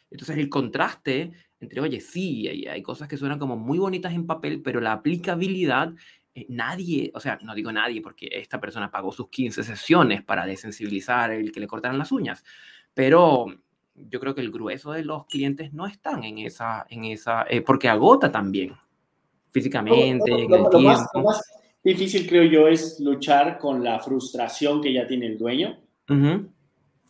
Entonces 0.09 0.37
el 0.37 0.49
contraste 0.49 1.31
entre, 1.61 1.79
oye, 1.79 2.01
sí, 2.01 2.47
hay, 2.47 2.81
cosas 2.81 3.07
que 3.07 3.17
suenan 3.17 3.39
como 3.39 3.55
muy 3.55 3.77
bonitas 3.77 4.13
en 4.13 4.25
papel, 4.25 4.61
pero 4.61 4.81
la 4.81 4.93
aplicabilidad, 4.93 5.93
eh, 6.33 6.47
nadie, 6.49 7.11
o 7.13 7.19
sea, 7.19 7.39
no 7.43 7.53
digo 7.53 7.71
nadie 7.71 8.01
porque 8.01 8.29
esta 8.31 8.59
persona 8.59 8.89
pagó 8.89 9.11
sus 9.11 9.29
15 9.29 9.63
sesiones 9.63 10.23
para 10.23 10.45
desensibilizar 10.45 11.31
el 11.31 11.51
que 11.51 11.59
le 11.59 11.67
cortaran 11.67 11.99
las 11.99 12.11
uñas, 12.11 12.43
pero 12.93 13.45
yo 13.93 14.19
creo 14.19 14.33
que 14.33 14.41
el 14.41 14.51
grueso 14.51 14.91
de 14.91 15.05
los 15.05 15.27
clientes 15.27 15.71
no 15.71 15.85
están 15.85 16.23
en 16.23 16.39
esa, 16.39 16.85
en 16.89 17.05
esa, 17.05 17.45
eh, 17.47 17.61
porque 17.61 17.87
agota 17.87 18.31
también 18.31 18.73
físicamente, 19.51 20.31
en 20.31 20.53
el 20.53 20.69
tiempo. 20.69 21.09
Lo 21.13 21.23
más, 21.23 21.43
difícil 21.83 22.27
creo 22.27 22.43
yo 22.43 22.67
es 22.67 22.99
luchar 22.99 23.59
con 23.59 23.83
la 23.83 23.99
frustración 23.99 24.81
que 24.81 24.93
ya 24.93 25.05
tiene 25.05 25.27
el 25.27 25.37
dueño. 25.37 25.77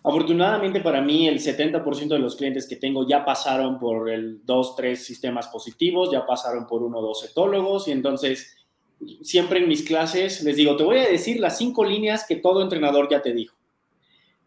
Afortunadamente 0.03 0.81
para 0.81 1.01
mí, 1.01 1.27
el 1.27 1.39
70% 1.39 2.07
de 2.07 2.19
los 2.19 2.35
clientes 2.35 2.67
que 2.67 2.75
tengo 2.75 3.07
ya 3.07 3.23
pasaron 3.23 3.77
por 3.77 4.09
el 4.09 4.43
2, 4.45 4.75
3 4.75 5.03
sistemas 5.03 5.47
positivos, 5.47 6.11
ya 6.11 6.25
pasaron 6.25 6.65
por 6.65 6.81
uno 6.81 6.99
o 6.99 7.01
dos 7.01 7.23
etólogos 7.23 7.87
y 7.87 7.91
entonces 7.91 8.55
siempre 9.21 9.59
en 9.59 9.67
mis 9.69 9.83
clases 9.83 10.43
les 10.43 10.55
digo, 10.55 10.75
te 10.75 10.83
voy 10.83 10.99
a 10.99 11.07
decir 11.07 11.39
las 11.39 11.57
cinco 11.57 11.83
líneas 11.83 12.25
que 12.27 12.35
todo 12.35 12.63
entrenador 12.63 13.09
ya 13.09 13.21
te 13.21 13.33
dijo. 13.33 13.55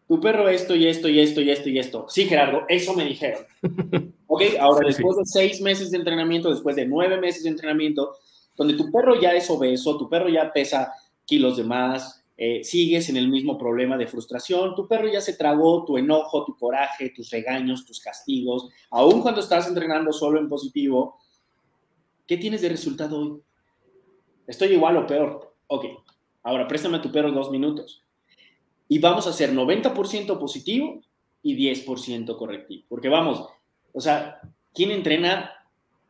Tu 0.07 0.19
perro 0.19 0.49
esto 0.49 0.75
y 0.75 0.87
esto 0.87 1.07
y 1.07 1.19
esto 1.19 1.41
y 1.41 1.49
esto 1.49 1.69
y 1.69 1.79
esto. 1.79 2.05
Sí, 2.09 2.25
Gerardo, 2.25 2.63
eso 2.67 2.93
me 2.93 3.05
dijeron. 3.05 3.43
Ok, 4.27 4.41
ahora 4.59 4.87
después 4.87 5.15
de 5.15 5.25
seis 5.25 5.61
meses 5.61 5.91
de 5.91 5.97
entrenamiento, 5.97 6.49
después 6.49 6.75
de 6.75 6.85
nueve 6.85 7.17
meses 7.21 7.43
de 7.43 7.49
entrenamiento, 7.49 8.15
donde 8.57 8.73
tu 8.73 8.91
perro 8.91 9.21
ya 9.21 9.31
es 9.33 9.49
obeso, 9.49 9.97
tu 9.97 10.09
perro 10.09 10.27
ya 10.27 10.51
pesa 10.51 10.91
kilos 11.25 11.55
de 11.55 11.63
más, 11.63 12.24
eh, 12.37 12.63
sigues 12.63 13.07
en 13.09 13.15
el 13.15 13.29
mismo 13.29 13.57
problema 13.57 13.97
de 13.97 14.07
frustración, 14.07 14.75
tu 14.75 14.87
perro 14.87 15.07
ya 15.07 15.21
se 15.21 15.33
tragó 15.33 15.85
tu 15.85 15.97
enojo, 15.97 16.43
tu 16.43 16.57
coraje, 16.57 17.11
tus 17.15 17.29
regaños, 17.29 17.85
tus 17.85 18.01
castigos, 18.01 18.67
aun 18.89 19.21
cuando 19.21 19.39
estás 19.39 19.67
entrenando 19.67 20.11
solo 20.11 20.39
en 20.39 20.49
positivo, 20.49 21.17
¿qué 22.27 22.35
tienes 22.35 22.61
de 22.61 22.69
resultado 22.69 23.19
hoy? 23.19 23.41
Estoy 24.47 24.73
igual 24.73 24.97
o 24.97 25.07
peor. 25.07 25.55
Ok, 25.67 25.85
ahora 26.43 26.67
préstame 26.67 26.97
a 26.97 27.01
tu 27.01 27.11
perro 27.11 27.31
dos 27.31 27.49
minutos. 27.49 28.03
Y 28.87 28.99
vamos 28.99 29.25
a 29.27 29.31
hacer 29.31 29.53
90% 29.53 30.37
positivo 30.37 31.01
y 31.41 31.55
10% 31.55 32.37
correctivo. 32.37 32.83
Porque 32.89 33.09
vamos, 33.09 33.47
o 33.93 34.01
sea, 34.01 34.41
¿quién 34.73 34.91
entrena, 34.91 35.51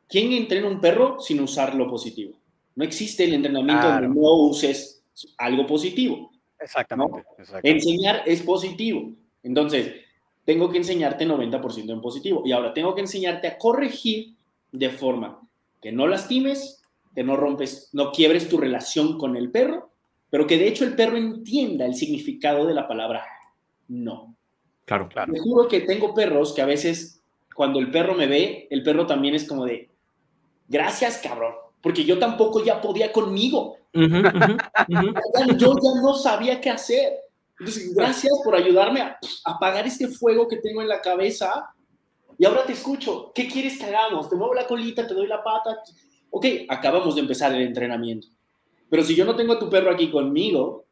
¿quién 0.09 0.33
entrena 0.33 0.67
un 0.67 0.81
perro 0.81 1.19
sin 1.19 1.39
usar 1.39 1.75
lo 1.75 1.87
positivo? 1.87 2.37
No 2.75 2.83
existe 2.83 3.23
el 3.23 3.35
entrenamiento 3.35 3.87
donde 3.87 4.07
no 4.09 4.33
uses 4.33 4.94
algo 5.37 5.65
positivo. 5.65 6.31
Exactamente, 6.59 7.23
Enseñar 7.63 8.23
es 8.25 8.41
positivo. 8.41 9.11
Entonces, 9.43 9.93
tengo 10.45 10.69
que 10.69 10.77
enseñarte 10.77 11.27
90% 11.27 11.91
en 11.91 12.01
positivo. 12.01 12.43
Y 12.45 12.51
ahora 12.51 12.73
tengo 12.73 12.95
que 12.95 13.01
enseñarte 13.01 13.47
a 13.47 13.57
corregir 13.57 14.35
de 14.71 14.89
forma 14.89 15.41
que 15.81 15.91
no 15.91 16.07
lastimes, 16.07 16.83
que 17.13 17.23
no 17.23 17.35
rompes, 17.35 17.89
no 17.93 18.11
quiebres 18.11 18.47
tu 18.49 18.57
relación 18.57 19.17
con 19.17 19.35
el 19.35 19.51
perro, 19.51 19.91
pero 20.29 20.47
que 20.47 20.57
de 20.57 20.67
hecho 20.67 20.83
el 20.83 20.95
perro 20.95 21.17
entienda 21.17 21.85
el 21.85 21.95
significado 21.95 22.65
de 22.65 22.73
la 22.73 22.87
palabra 22.87 23.25
no. 23.87 24.35
Claro, 24.85 25.09
claro. 25.09 25.31
Me 25.31 25.39
juro 25.39 25.67
que 25.67 25.81
tengo 25.81 26.13
perros 26.13 26.53
que 26.53 26.61
a 26.61 26.65
veces 26.65 27.21
cuando 27.55 27.79
el 27.79 27.89
perro 27.89 28.15
me 28.15 28.27
ve, 28.27 28.67
el 28.69 28.83
perro 28.83 29.07
también 29.07 29.33
es 29.33 29.47
como 29.47 29.65
de, 29.65 29.89
gracias 30.67 31.19
cabrón, 31.19 31.53
porque 31.85 32.03
yo 32.03 32.17
tampoco 32.17 32.65
ya 32.65 32.81
podía 32.81 33.11
conmigo. 33.11 33.77
Yo 33.93 34.09
ya 35.75 36.01
no 36.01 36.15
sabía 36.15 36.59
qué 36.59 36.71
hacer. 36.71 37.13
Entonces, 37.59 37.93
gracias 37.93 38.33
por 38.43 38.55
ayudarme 38.55 39.01
a 39.01 39.19
apagar 39.43 39.85
este 39.85 40.07
fuego 40.07 40.47
que 40.47 40.57
tengo 40.57 40.81
en 40.81 40.87
la 40.87 40.99
cabeza. 40.99 41.69
Y 42.39 42.45
ahora 42.45 42.65
te 42.65 42.73
escucho. 42.73 43.31
¿Qué 43.35 43.47
quieres 43.47 43.77
que 43.77 43.85
hagamos? 43.85 44.31
Te 44.31 44.35
muevo 44.35 44.55
la 44.55 44.65
colita, 44.65 45.05
te 45.05 45.13
doy 45.13 45.27
la 45.27 45.43
pata. 45.43 45.77
Ok, 46.31 46.47
acabamos 46.69 47.13
de 47.13 47.21
empezar 47.21 47.53
el 47.53 47.61
entrenamiento. 47.61 48.29
Pero 48.89 49.03
si 49.03 49.13
yo 49.13 49.23
no 49.23 49.35
tengo 49.35 49.53
a 49.53 49.59
tu 49.59 49.69
perro 49.69 49.91
aquí 49.91 50.09
conmigo, 50.09 50.85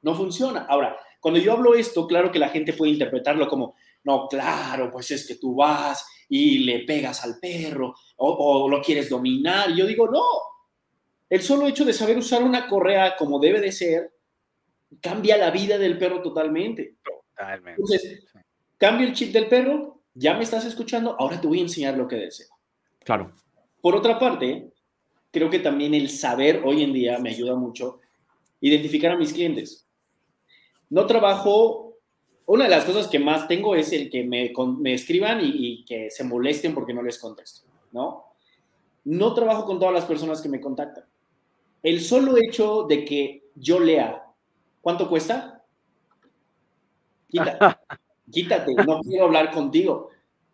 no 0.00 0.14
funciona. 0.14 0.64
Ahora, 0.66 0.96
cuando 1.20 1.40
yo 1.40 1.52
hablo 1.52 1.74
esto, 1.74 2.06
claro 2.06 2.32
que 2.32 2.38
la 2.38 2.48
gente 2.48 2.72
puede 2.72 2.92
interpretarlo 2.92 3.46
como, 3.48 3.74
no, 4.02 4.28
claro, 4.28 4.90
pues 4.90 5.10
es 5.10 5.28
que 5.28 5.34
tú 5.34 5.56
vas 5.56 6.06
y 6.28 6.58
le 6.58 6.80
pegas 6.80 7.24
al 7.24 7.38
perro 7.38 7.94
o, 8.16 8.64
o 8.64 8.68
lo 8.68 8.82
quieres 8.82 9.08
dominar. 9.08 9.70
Y 9.70 9.76
yo 9.76 9.86
digo, 9.86 10.08
no, 10.08 10.22
el 11.28 11.42
solo 11.42 11.66
hecho 11.66 11.84
de 11.84 11.92
saber 11.92 12.16
usar 12.18 12.42
una 12.42 12.68
correa 12.68 13.16
como 13.16 13.38
debe 13.38 13.60
de 13.60 13.72
ser 13.72 14.12
cambia 15.00 15.36
la 15.36 15.50
vida 15.50 15.78
del 15.78 15.98
perro 15.98 16.22
totalmente. 16.22 16.96
Totalmente. 17.02 17.80
Entonces, 17.80 18.24
cambio 18.78 19.06
el 19.06 19.12
chip 19.12 19.32
del 19.32 19.48
perro, 19.48 20.02
ya 20.14 20.34
me 20.34 20.44
estás 20.44 20.64
escuchando, 20.64 21.16
ahora 21.18 21.40
te 21.40 21.46
voy 21.46 21.58
a 21.58 21.62
enseñar 21.62 21.96
lo 21.96 22.08
que 22.08 22.16
deseo. 22.16 22.48
Claro. 23.04 23.32
Por 23.80 23.94
otra 23.94 24.18
parte, 24.18 24.72
creo 25.30 25.50
que 25.50 25.58
también 25.58 25.94
el 25.94 26.08
saber 26.08 26.62
hoy 26.64 26.82
en 26.82 26.92
día 26.92 27.18
me 27.18 27.30
ayuda 27.30 27.54
mucho 27.54 28.00
identificar 28.60 29.12
a 29.12 29.16
mis 29.16 29.32
clientes. 29.32 29.86
No 30.88 31.06
trabajo, 31.06 31.85
una 32.46 32.64
de 32.64 32.70
las 32.70 32.84
cosas 32.84 33.08
que 33.08 33.18
más 33.18 33.48
tengo 33.48 33.74
es 33.74 33.92
el 33.92 34.10
que 34.10 34.24
me, 34.24 34.52
me 34.78 34.94
escriban 34.94 35.40
y, 35.40 35.50
y 35.54 35.84
que 35.84 36.10
se 36.10 36.24
molesten 36.24 36.74
porque 36.74 36.94
no 36.94 37.02
les 37.02 37.18
contesto, 37.18 37.66
¿no? 37.92 38.24
No 39.04 39.34
trabajo 39.34 39.64
con 39.64 39.78
todas 39.78 39.94
las 39.94 40.04
personas 40.04 40.40
que 40.40 40.48
me 40.48 40.60
contactan 40.60 41.04
el 41.86 42.00
solo 42.00 42.36
hecho 42.36 42.82
de 42.82 43.04
que 43.04 43.44
yo 43.54 43.78
lea, 43.78 44.26
¿cuánto 44.80 45.08
cuesta? 45.08 45.62
Quítate, 47.28 47.58
quítate, 48.32 48.74
no 48.74 49.00
quiero 49.02 49.26
hablar 49.26 49.52
contigo. 49.52 50.10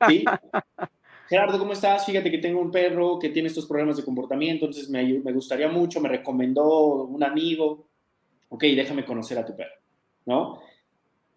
¿sí? 0.06 0.26
Gerardo, 1.30 1.58
¿cómo 1.58 1.72
estás? 1.72 2.04
Fíjate 2.04 2.30
que 2.30 2.36
tengo 2.36 2.60
un 2.60 2.70
perro 2.70 3.18
que 3.18 3.30
tiene 3.30 3.48
estos 3.48 3.64
problemas 3.64 3.96
de 3.96 4.04
comportamiento, 4.04 4.66
entonces 4.66 4.90
me, 4.90 5.20
me 5.20 5.32
gustaría 5.32 5.68
mucho, 5.68 6.02
me 6.02 6.10
recomendó 6.10 7.04
un 7.04 7.24
amigo. 7.24 7.86
Ok, 8.50 8.64
déjame 8.64 9.06
conocer 9.06 9.38
a 9.38 9.46
tu 9.46 9.56
perro, 9.56 9.76
¿no? 10.26 10.60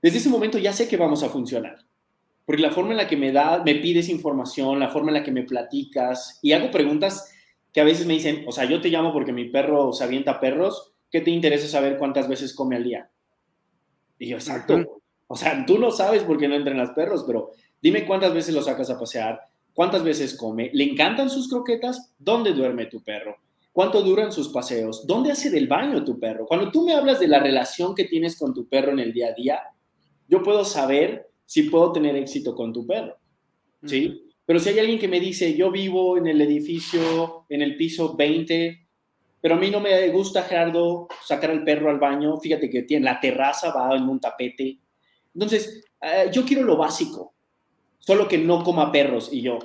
Desde 0.05 0.19
ese 0.19 0.29
momento 0.29 0.59
ya 0.59 0.71
sé 0.71 0.87
que 0.87 0.97
vamos 0.97 1.23
a 1.23 1.29
funcionar. 1.29 1.79
Porque 2.45 2.61
la 2.61 2.69
forma 2.69 2.91
en 2.91 2.97
la 2.97 3.07
que 3.07 3.17
me 3.17 3.31
da, 3.31 3.63
me 3.65 3.73
pides 3.73 4.07
información, 4.07 4.79
la 4.79 4.89
forma 4.89 5.09
en 5.09 5.15
la 5.15 5.23
que 5.23 5.31
me 5.31 5.41
platicas 5.41 6.37
y 6.43 6.51
hago 6.51 6.69
preguntas 6.69 7.33
que 7.73 7.81
a 7.81 7.83
veces 7.83 8.05
me 8.05 8.13
dicen, 8.13 8.45
o 8.47 8.51
sea, 8.51 8.65
yo 8.65 8.79
te 8.81 8.89
llamo 8.89 9.11
porque 9.11 9.33
mi 9.33 9.45
perro 9.45 9.91
se 9.93 10.03
avienta 10.03 10.39
perros, 10.39 10.93
¿qué 11.09 11.21
te 11.21 11.31
interesa 11.31 11.67
saber 11.67 11.97
cuántas 11.97 12.29
veces 12.29 12.53
come 12.53 12.75
al 12.75 12.83
día? 12.83 13.09
Y 14.19 14.27
yo, 14.27 14.35
exacto. 14.35 15.01
O 15.25 15.35
sea, 15.35 15.65
tú 15.65 15.79
no 15.79 15.89
sabes 15.89 16.21
por 16.21 16.37
qué 16.37 16.47
no 16.47 16.53
entrenas 16.53 16.91
perros, 16.91 17.23
pero 17.25 17.53
dime 17.81 18.05
cuántas 18.05 18.31
veces 18.31 18.53
lo 18.53 18.61
sacas 18.61 18.91
a 18.91 18.99
pasear, 18.99 19.41
cuántas 19.73 20.03
veces 20.03 20.37
come, 20.37 20.69
le 20.71 20.83
encantan 20.83 21.31
sus 21.31 21.49
croquetas, 21.49 22.13
¿dónde 22.19 22.53
duerme 22.53 22.85
tu 22.85 23.01
perro? 23.01 23.37
¿Cuánto 23.73 24.03
duran 24.03 24.31
sus 24.31 24.49
paseos? 24.49 25.07
¿Dónde 25.07 25.31
hace 25.31 25.49
del 25.49 25.67
baño 25.67 26.05
tu 26.05 26.19
perro? 26.19 26.45
Cuando 26.45 26.69
tú 26.69 26.85
me 26.85 26.93
hablas 26.93 27.19
de 27.19 27.27
la 27.27 27.39
relación 27.39 27.95
que 27.95 28.03
tienes 28.03 28.37
con 28.37 28.53
tu 28.53 28.69
perro 28.69 28.91
en 28.91 28.99
el 28.99 29.11
día 29.11 29.29
a 29.29 29.33
día, 29.33 29.59
yo 30.27 30.43
puedo 30.43 30.65
saber 30.65 31.29
si 31.45 31.63
puedo 31.63 31.91
tener 31.91 32.15
éxito 32.15 32.55
con 32.55 32.73
tu 32.73 32.85
perro. 32.85 33.17
¿Sí? 33.85 34.31
Pero 34.45 34.59
si 34.59 34.69
hay 34.69 34.79
alguien 34.79 34.99
que 34.99 35.07
me 35.07 35.19
dice, 35.19 35.55
yo 35.55 35.71
vivo 35.71 36.17
en 36.17 36.27
el 36.27 36.41
edificio, 36.41 37.45
en 37.49 37.61
el 37.61 37.77
piso 37.77 38.15
20, 38.15 38.87
pero 39.41 39.55
a 39.55 39.57
mí 39.57 39.69
no 39.69 39.79
me 39.79 40.09
gusta, 40.09 40.43
Gerardo, 40.43 41.07
sacar 41.23 41.51
al 41.51 41.63
perro 41.63 41.89
al 41.89 41.99
baño, 41.99 42.37
fíjate 42.39 42.69
que 42.69 42.83
tiene 42.83 43.05
la 43.05 43.19
terraza, 43.19 43.71
va 43.73 43.95
en 43.95 44.09
un 44.09 44.19
tapete. 44.19 44.79
Entonces, 45.33 45.83
eh, 46.01 46.29
yo 46.31 46.43
quiero 46.45 46.63
lo 46.63 46.77
básico, 46.77 47.33
solo 47.99 48.27
que 48.27 48.37
no 48.37 48.63
coma 48.63 48.91
perros. 48.91 49.29
Y 49.31 49.41
yo, 49.41 49.59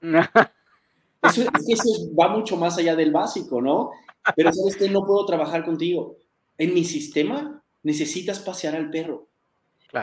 Eso, 1.22 1.42
eso 1.66 2.14
va 2.14 2.28
mucho 2.28 2.56
más 2.56 2.78
allá 2.78 2.94
del 2.94 3.10
básico, 3.10 3.60
¿no? 3.60 3.90
Pero 4.36 4.52
sabes 4.52 4.76
que 4.76 4.88
no 4.88 5.04
puedo 5.04 5.24
trabajar 5.26 5.64
contigo. 5.64 6.16
En 6.58 6.74
mi 6.74 6.84
sistema 6.84 7.62
necesitas 7.82 8.38
pasear 8.38 8.76
al 8.76 8.90
perro. 8.90 9.28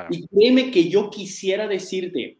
Y 0.09 0.27
créeme 0.27 0.71
que 0.71 0.89
yo 0.89 1.09
quisiera 1.09 1.67
decirte, 1.67 2.39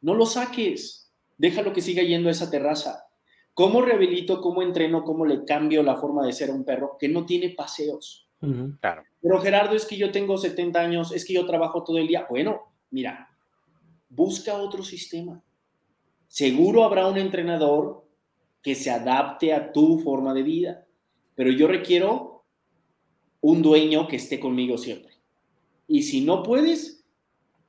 no 0.00 0.14
lo 0.14 0.26
saques, 0.26 1.12
déjalo 1.38 1.72
que 1.72 1.80
siga 1.80 2.02
yendo 2.02 2.28
a 2.28 2.32
esa 2.32 2.50
terraza. 2.50 3.06
¿Cómo 3.54 3.82
rehabilito, 3.82 4.40
cómo 4.40 4.62
entreno, 4.62 5.04
cómo 5.04 5.26
le 5.26 5.44
cambio 5.44 5.82
la 5.82 5.96
forma 5.96 6.24
de 6.24 6.32
ser 6.32 6.50
a 6.50 6.54
un 6.54 6.64
perro 6.64 6.96
que 6.98 7.08
no 7.08 7.26
tiene 7.26 7.50
paseos? 7.50 8.28
Claro. 8.80 9.04
Pero 9.20 9.40
Gerardo, 9.40 9.76
es 9.76 9.86
que 9.86 9.96
yo 9.96 10.10
tengo 10.10 10.36
70 10.36 10.80
años, 10.80 11.12
es 11.12 11.24
que 11.24 11.34
yo 11.34 11.46
trabajo 11.46 11.84
todo 11.84 11.98
el 11.98 12.08
día. 12.08 12.26
Bueno, 12.28 12.74
mira, 12.90 13.28
busca 14.08 14.56
otro 14.56 14.82
sistema. 14.82 15.42
Seguro 16.26 16.82
habrá 16.82 17.06
un 17.06 17.18
entrenador 17.18 18.04
que 18.62 18.74
se 18.74 18.90
adapte 18.90 19.52
a 19.52 19.72
tu 19.72 19.98
forma 20.00 20.34
de 20.34 20.42
vida, 20.42 20.86
pero 21.34 21.50
yo 21.50 21.68
requiero 21.68 22.44
un 23.40 23.60
dueño 23.60 24.08
que 24.08 24.16
esté 24.16 24.40
conmigo 24.40 24.78
siempre. 24.78 25.11
Y 25.88 26.02
si 26.02 26.22
no 26.22 26.42
puedes, 26.42 27.04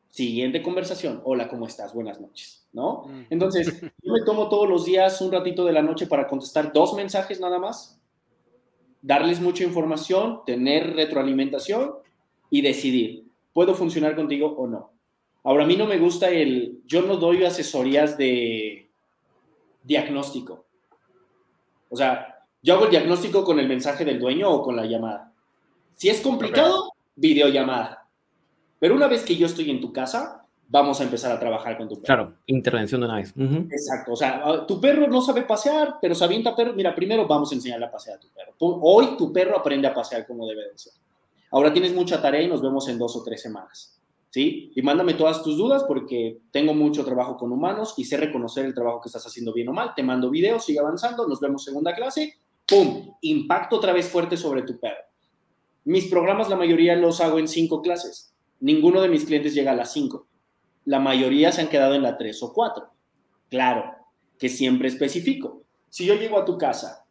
siguiente 0.10 0.62
conversación. 0.62 1.22
Hola, 1.24 1.48
¿cómo 1.48 1.68
estás? 1.68 1.94
Buenas 1.94 2.22
noches, 2.22 2.68
¿no? 2.72 3.06
Mm. 3.08 3.26
Entonces, 3.30 3.82
yo 4.04 4.14
me 4.14 4.22
tomo 4.24 4.50
todos 4.50 4.70
los 4.70 4.86
días 4.86 5.20
un 5.22 5.32
ratito 5.32 5.66
de 5.66 5.74
la 5.74 5.82
noche 5.82 6.08
para 6.08 6.28
contestar 6.28 6.72
dos 6.72 6.94
mensajes 6.94 7.40
nada 7.40 7.60
más, 7.60 8.00
darles 9.02 9.42
mucha 9.42 9.64
información, 9.64 10.42
tener 10.46 10.96
retroalimentación 10.96 11.96
y 12.50 12.62
decidir, 12.62 13.26
¿puedo 13.54 13.74
funcionar 13.74 14.16
contigo 14.16 14.54
o 14.58 14.68
no? 14.68 14.92
Ahora, 15.44 15.66
a 15.66 15.68
mí 15.68 15.76
no 15.76 15.88
me 15.88 15.98
gusta 15.98 16.30
el, 16.30 16.82
yo 16.86 17.02
no 17.02 17.18
doy 17.18 17.44
asesorías 17.44 18.18
de 18.18 18.90
diagnóstico. 19.84 20.66
O 21.90 21.98
sea, 21.98 22.46
yo 22.62 22.76
hago 22.76 22.86
el 22.86 22.92
diagnóstico 22.92 23.44
con 23.44 23.60
el 23.60 23.68
mensaje 23.68 24.06
del 24.06 24.20
dueño 24.20 24.50
o 24.50 24.64
con 24.64 24.76
la 24.76 24.86
llamada. 24.86 25.34
Si 25.96 26.10
es 26.10 26.22
complicado, 26.22 26.94
videollamada. 27.16 28.03
Pero 28.84 28.96
una 28.96 29.08
vez 29.08 29.24
que 29.24 29.38
yo 29.38 29.46
estoy 29.46 29.72
en 29.72 29.80
tu 29.80 29.94
casa, 29.94 30.46
vamos 30.68 31.00
a 31.00 31.06
empezar 31.06 31.32
a 31.32 31.40
trabajar 31.40 31.78
con 31.78 31.88
tu 31.88 31.96
perro. 32.02 32.04
Claro, 32.04 32.34
intervención 32.48 33.00
de 33.00 33.08
una 33.08 33.16
vez. 33.16 33.34
Exacto. 33.72 34.12
O 34.12 34.16
sea, 34.18 34.42
ah, 34.44 34.68
tu 34.68 34.82
perro 34.82 35.08
no 35.08 35.22
sabe 35.22 35.44
pasear, 35.44 36.00
pero 36.02 36.14
se 36.14 36.26
avienta 36.26 36.54
perro. 36.54 36.74
Mira, 36.74 36.94
primero 36.94 37.26
vamos 37.26 37.50
a 37.54 37.56
enseñarle 37.56 37.86
a 37.86 37.90
pasear 37.90 38.18
a 38.18 38.20
tu 38.20 38.28
perro. 38.28 38.54
Hoy 38.60 39.16
tu 39.18 39.32
perro 39.32 39.58
aprende 39.58 39.88
a 39.88 39.94
pasear 39.94 40.28
como 40.28 40.46
debe 40.46 40.68
de 40.68 40.78
ser. 40.78 40.92
Ahora 41.52 41.72
tienes 41.72 41.94
mucha 41.96 42.22
tarea 42.22 42.42
y 42.42 42.50
nos 42.50 42.62
vemos 42.62 42.86
en 42.90 43.00
dos 43.00 43.16
o 43.16 43.24
tres 43.24 43.42
semanas. 43.42 43.98
¿sí? 44.30 44.74
Y 44.76 44.82
mándame 44.82 45.14
todas 45.14 45.42
tus 45.42 45.56
dudas 45.56 45.86
porque 45.86 46.42
tengo 46.52 46.74
mucho 46.74 47.06
trabajo 47.06 47.38
con 47.38 47.54
humanos 47.54 47.94
y 47.96 48.04
sé 48.04 48.18
reconocer 48.18 48.66
el 48.66 48.74
trabajo 48.74 49.00
que 49.00 49.08
estás 49.08 49.26
haciendo 49.26 49.54
bien 49.54 49.70
o 49.70 49.72
mal. 49.72 49.94
Te 49.96 50.04
mando 50.04 50.30
videos, 50.30 50.66
sigue 50.66 50.80
avanzando, 50.80 51.26
nos 51.26 51.40
vemos 51.40 51.64
segunda 51.64 51.96
clase, 51.96 52.34
¡pum! 52.68 53.16
Impacto 53.22 53.78
otra 53.78 53.94
vez 53.94 54.10
fuerte 54.10 54.36
sobre 54.36 54.64
tu 54.64 54.78
perro. 54.78 55.06
Mis 55.86 56.08
programas, 56.08 56.50
la 56.50 56.58
mayoría 56.58 56.98
los 56.98 57.22
hago 57.22 57.40
en 57.40 57.48
cinco 57.48 57.82
clases. 57.82 58.33
Ninguno 58.64 59.02
de 59.02 59.10
mis 59.10 59.26
clientes 59.26 59.54
llega 59.54 59.74
a 59.74 59.76
las 59.76 59.92
cinco. 59.92 60.26
La 60.86 60.98
mayoría 60.98 61.52
se 61.52 61.60
han 61.60 61.68
quedado 61.68 61.96
en 61.96 62.02
la 62.02 62.18
tres 62.18 62.42
o 62.44 62.54
cuatro. 62.54 62.92
Claro, 63.50 63.94
que 64.40 64.48
siempre 64.48 64.88
especifico. 64.88 65.64
Si 65.90 66.06
yo 66.06 66.16
llego 66.16 66.40
a 66.40 66.46
tu 66.46 66.58
casa, 66.58 67.06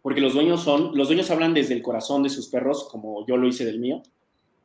porque 0.00 0.20
los 0.20 0.34
dueños 0.34 0.62
son, 0.62 0.96
los 0.96 1.08
dueños 1.08 1.28
hablan 1.32 1.54
desde 1.54 1.74
el 1.74 1.82
corazón 1.82 2.22
de 2.22 2.28
sus 2.28 2.46
perros, 2.46 2.88
como 2.88 3.26
yo 3.26 3.36
lo 3.36 3.48
hice 3.48 3.64
del 3.64 3.80
mío, 3.80 4.00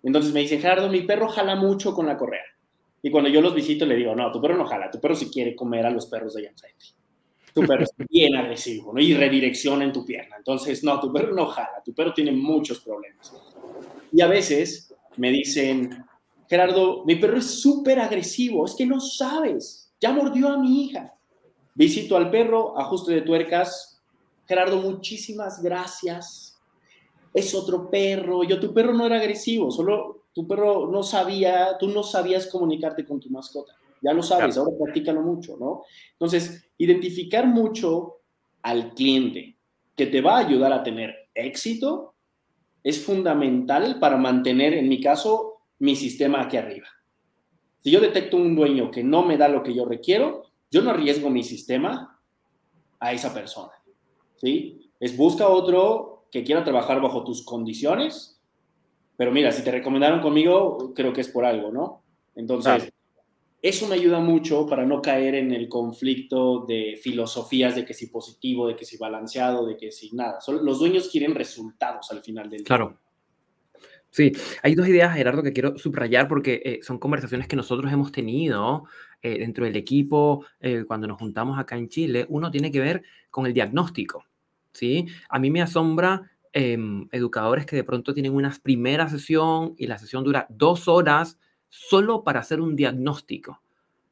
entonces 0.04 0.32
me 0.32 0.42
dice, 0.42 0.60
Gerardo, 0.60 0.90
mi 0.90 1.02
perro 1.02 1.28
jala 1.28 1.56
mucho 1.56 1.96
con 1.96 2.06
la 2.06 2.20
correa. 2.20 2.46
Y 3.02 3.10
cuando 3.10 3.28
yo 3.32 3.42
los 3.42 3.56
visito 3.56 3.88
le 3.88 3.96
digo, 3.96 4.16
no, 4.16 4.32
tu 4.32 4.40
perro 4.40 4.56
no 4.56 4.66
jala, 4.66 4.92
tu 4.92 5.02
perro 5.02 5.16
si 5.16 5.32
quiere 5.32 5.56
comer 5.56 5.88
a 5.88 5.90
los 5.90 6.06
perros 6.06 6.36
de 6.36 6.42
allá 6.42 6.52
enfrente. 6.52 6.86
Tu 7.52 7.66
perro 7.66 7.84
es 7.84 7.94
bien 8.08 8.36
agresivo, 8.36 8.94
¿no? 8.94 9.02
Y 9.02 9.16
redirecciona 9.16 9.84
en 9.86 9.92
tu 9.92 10.06
pierna. 10.06 10.36
Entonces, 10.38 10.84
no, 10.84 11.00
tu 11.00 11.12
perro 11.12 11.34
no 11.34 11.48
jala, 11.48 11.82
tu 11.84 11.96
perro 11.96 12.14
tiene 12.14 12.32
muchos 12.32 12.80
problemas. 12.82 13.34
Y 14.12 14.22
a 14.22 14.28
veces 14.28 14.94
me 15.18 15.32
dicen, 15.32 16.06
Gerardo, 16.52 17.06
mi 17.06 17.16
perro 17.16 17.38
es 17.38 17.62
súper 17.62 17.97
agresivo, 17.97 18.66
es 18.66 18.76
que 18.76 18.86
no 18.86 18.99
sabes, 18.99 19.89
ya 20.02 20.12
mordió 20.12 20.49
a 20.49 20.58
mi 20.58 20.84
hija. 20.84 21.16
Visito 21.74 22.18
al 22.18 22.30
perro, 22.30 22.78
ajuste 22.78 23.14
de 23.14 23.22
tuercas. 23.22 24.02
Gerardo, 24.45 24.76
muchísimas 24.76 25.64
gracias 25.64 26.60
es 27.34 27.56
otro 27.56 27.89
perro, 27.89 28.43
yo 28.43 28.60
tu 28.60 28.74
perro 28.74 28.91
no 28.91 29.06
era 29.06 29.16
agresivo, 29.16 29.72
solo 29.72 30.26
tu 30.34 30.45
perro 30.45 30.91
no 30.91 31.04
sabía, 31.04 31.78
tú 31.80 31.88
no 31.88 32.04
sabías 32.04 32.47
comunicarte 32.47 33.06
con 33.06 33.22
tu 33.22 33.30
mascota. 33.30 33.72
Ya 34.02 34.12
lo 34.12 34.22
sabes, 34.22 34.58
ahora 34.58 34.76
practícalo 34.78 35.22
mucho, 35.22 35.56
¿no? 35.58 35.84
Entonces, 36.12 36.70
identificar 36.78 37.47
mucho 37.47 38.18
al 38.62 38.93
cliente 38.93 39.56
que 39.95 40.08
te 40.08 40.20
va 40.20 40.36
a 40.36 40.45
ayudar 40.45 40.74
a 40.74 40.84
tener 40.84 41.30
éxito 41.34 42.14
es 42.84 43.02
fundamental 43.02 43.99
para 43.99 44.18
mantener, 44.18 44.74
en 44.74 44.89
mi 44.89 44.99
caso, 44.99 45.51
mi 45.82 45.96
sistema 45.96 46.42
aquí 46.42 46.58
arriba. 46.58 46.88
Si 47.80 47.90
yo 47.90 48.00
detecto 48.00 48.38
un 48.38 48.56
dueño 48.56 48.92
que 48.92 49.04
no 49.04 49.26
me 49.26 49.36
da 49.36 49.48
lo 49.48 49.64
que 49.64 49.74
yo 49.74 49.84
requiero, 49.86 50.44
yo 50.70 50.84
no 50.84 50.92
arriesgo 50.92 51.32
mi 51.32 51.44
sistema 51.44 52.20
a 53.00 53.14
esa 53.14 53.34
persona. 53.34 53.72
¿Sí? 54.38 54.92
Es 55.00 55.18
busca 55.18 55.48
otro 55.48 56.28
que 56.32 56.44
quiera 56.44 56.64
trabajar 56.64 57.02
bajo 57.02 57.24
tus 57.24 57.44
condiciones, 57.44 58.40
pero 59.18 59.32
mira, 59.32 59.52
si 59.52 59.64
te 59.64 59.72
recomendaron 59.72 60.22
conmigo, 60.22 60.94
creo 60.94 61.14
que 61.14 61.22
es 61.22 61.30
por 61.30 61.46
algo, 61.46 61.72
¿no? 61.72 62.04
Entonces, 62.36 62.94
eso 63.60 63.88
me 63.88 63.96
ayuda 63.96 64.20
mucho 64.20 64.68
para 64.68 64.86
no 64.86 65.02
caer 65.02 65.34
en 65.34 65.52
el 65.52 65.68
conflicto 65.68 66.64
de 66.68 67.00
filosofías 67.02 67.76
de 67.76 67.86
que 67.86 67.96
si 67.96 68.08
positivo, 68.08 68.68
de 68.68 68.76
que 68.76 68.86
si 68.86 68.98
balanceado, 68.98 69.66
de 69.66 69.78
que 69.78 69.92
si 69.92 70.12
nada. 70.16 70.38
los 70.62 70.80
dueños 70.80 71.10
quieren 71.10 71.34
resultados 71.34 72.12
al 72.12 72.22
final 72.22 72.50
del 72.52 72.60
día. 72.60 72.68
Claro. 72.68 73.00
Sí, 74.12 74.34
hay 74.62 74.76
dos 74.76 74.88
ideas, 74.89 75.16
Gerardo, 75.16 75.41
que 75.41 75.53
quiero 75.53 75.78
subrayar 75.78 76.28
porque 76.28 76.62
eh, 76.66 76.80
son 76.84 76.99
conversaciones 76.99 77.47
que 77.47 77.55
nosotros 77.55 77.91
hemos 77.93 78.12
tenido 78.12 78.84
eh, 79.22 79.39
dentro 79.39 79.64
del 79.64 79.78
equipo 79.78 80.45
eh, 80.59 80.84
cuando 80.86 81.07
nos 81.07 81.18
juntamos 81.18 81.57
acá 81.57 81.78
en 81.78 81.88
Chile. 81.88 82.26
Uno 82.28 82.51
tiene 82.51 82.72
que 82.72 82.82
ver 82.82 83.03
con 83.30 83.45
el 83.45 83.53
diagnóstico. 83.53 84.26
¿sí? 84.74 85.07
A 85.30 85.39
mí 85.39 85.49
me 85.49 85.62
asombra 85.62 86.30
em, 86.51 87.07
educadores 87.14 87.66
que 87.66 87.78
de 87.78 87.86
pronto 87.86 88.14
tienen 88.14 88.36
una 88.36 88.53
primera 88.62 89.07
sesión 89.07 89.76
y 89.78 89.88
la 89.88 89.97
sesión 89.97 90.26
dura 90.26 90.45
dos 90.49 90.89
horas 90.89 91.39
solo 91.70 92.26
para 92.26 92.41
hacer 92.41 92.59
un 92.59 92.76
diagnóstico. 92.76 93.62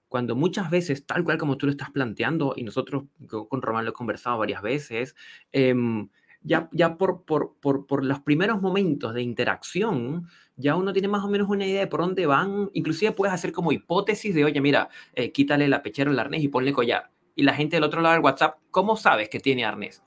Cuando 0.07 0.33
muchas 0.33 0.71
veces, 0.71 1.05
tal 1.05 1.25
cual 1.25 1.37
como 1.37 1.57
tú 1.57 1.65
lo 1.65 1.71
estás 1.73 1.91
planteando, 1.91 2.53
y 2.55 2.63
nosotros 2.63 3.03
con 3.27 3.61
Román 3.61 3.83
lo 3.83 3.91
he 3.91 3.93
conversado 3.93 4.37
varias 4.37 4.61
veces, 4.61 5.13
em, 5.51 6.07
ya, 6.41 6.69
ya 6.71 6.97
por, 6.97 7.23
por, 7.23 7.55
por, 7.59 7.85
por, 7.85 8.05
los 8.05 8.21
primeros 8.21 8.61
momentos 8.61 9.13
de 9.13 9.21
interacción, 9.21 10.27
ya 10.55 10.75
uno 10.75 10.93
tiene 10.93 11.07
más 11.07 11.23
o 11.23 11.27
menos 11.27 11.49
una 11.49 11.65
idea 11.65 11.81
de 11.81 11.87
por 11.87 12.01
dónde 12.01 12.25
van. 12.25 12.69
Inclusive 12.73 13.11
puedes 13.11 13.33
hacer 13.33 13.51
como 13.51 13.71
hipótesis 13.71 14.33
de, 14.33 14.45
oye, 14.45 14.61
mira, 14.61 14.89
eh, 15.13 15.31
quítale 15.31 15.67
la 15.67 15.81
pechera 15.81 16.11
al 16.11 16.19
arnés 16.19 16.43
y 16.43 16.47
ponle 16.47 16.73
collar. 16.73 17.11
Y 17.35 17.43
la 17.43 17.53
gente 17.53 17.75
del 17.75 17.83
otro 17.83 18.01
lado 18.01 18.15
del 18.15 18.23
WhatsApp, 18.23 18.57
¿cómo 18.71 18.95
sabes 18.95 19.29
que 19.29 19.39
tiene 19.39 19.65
arnés? 19.65 20.03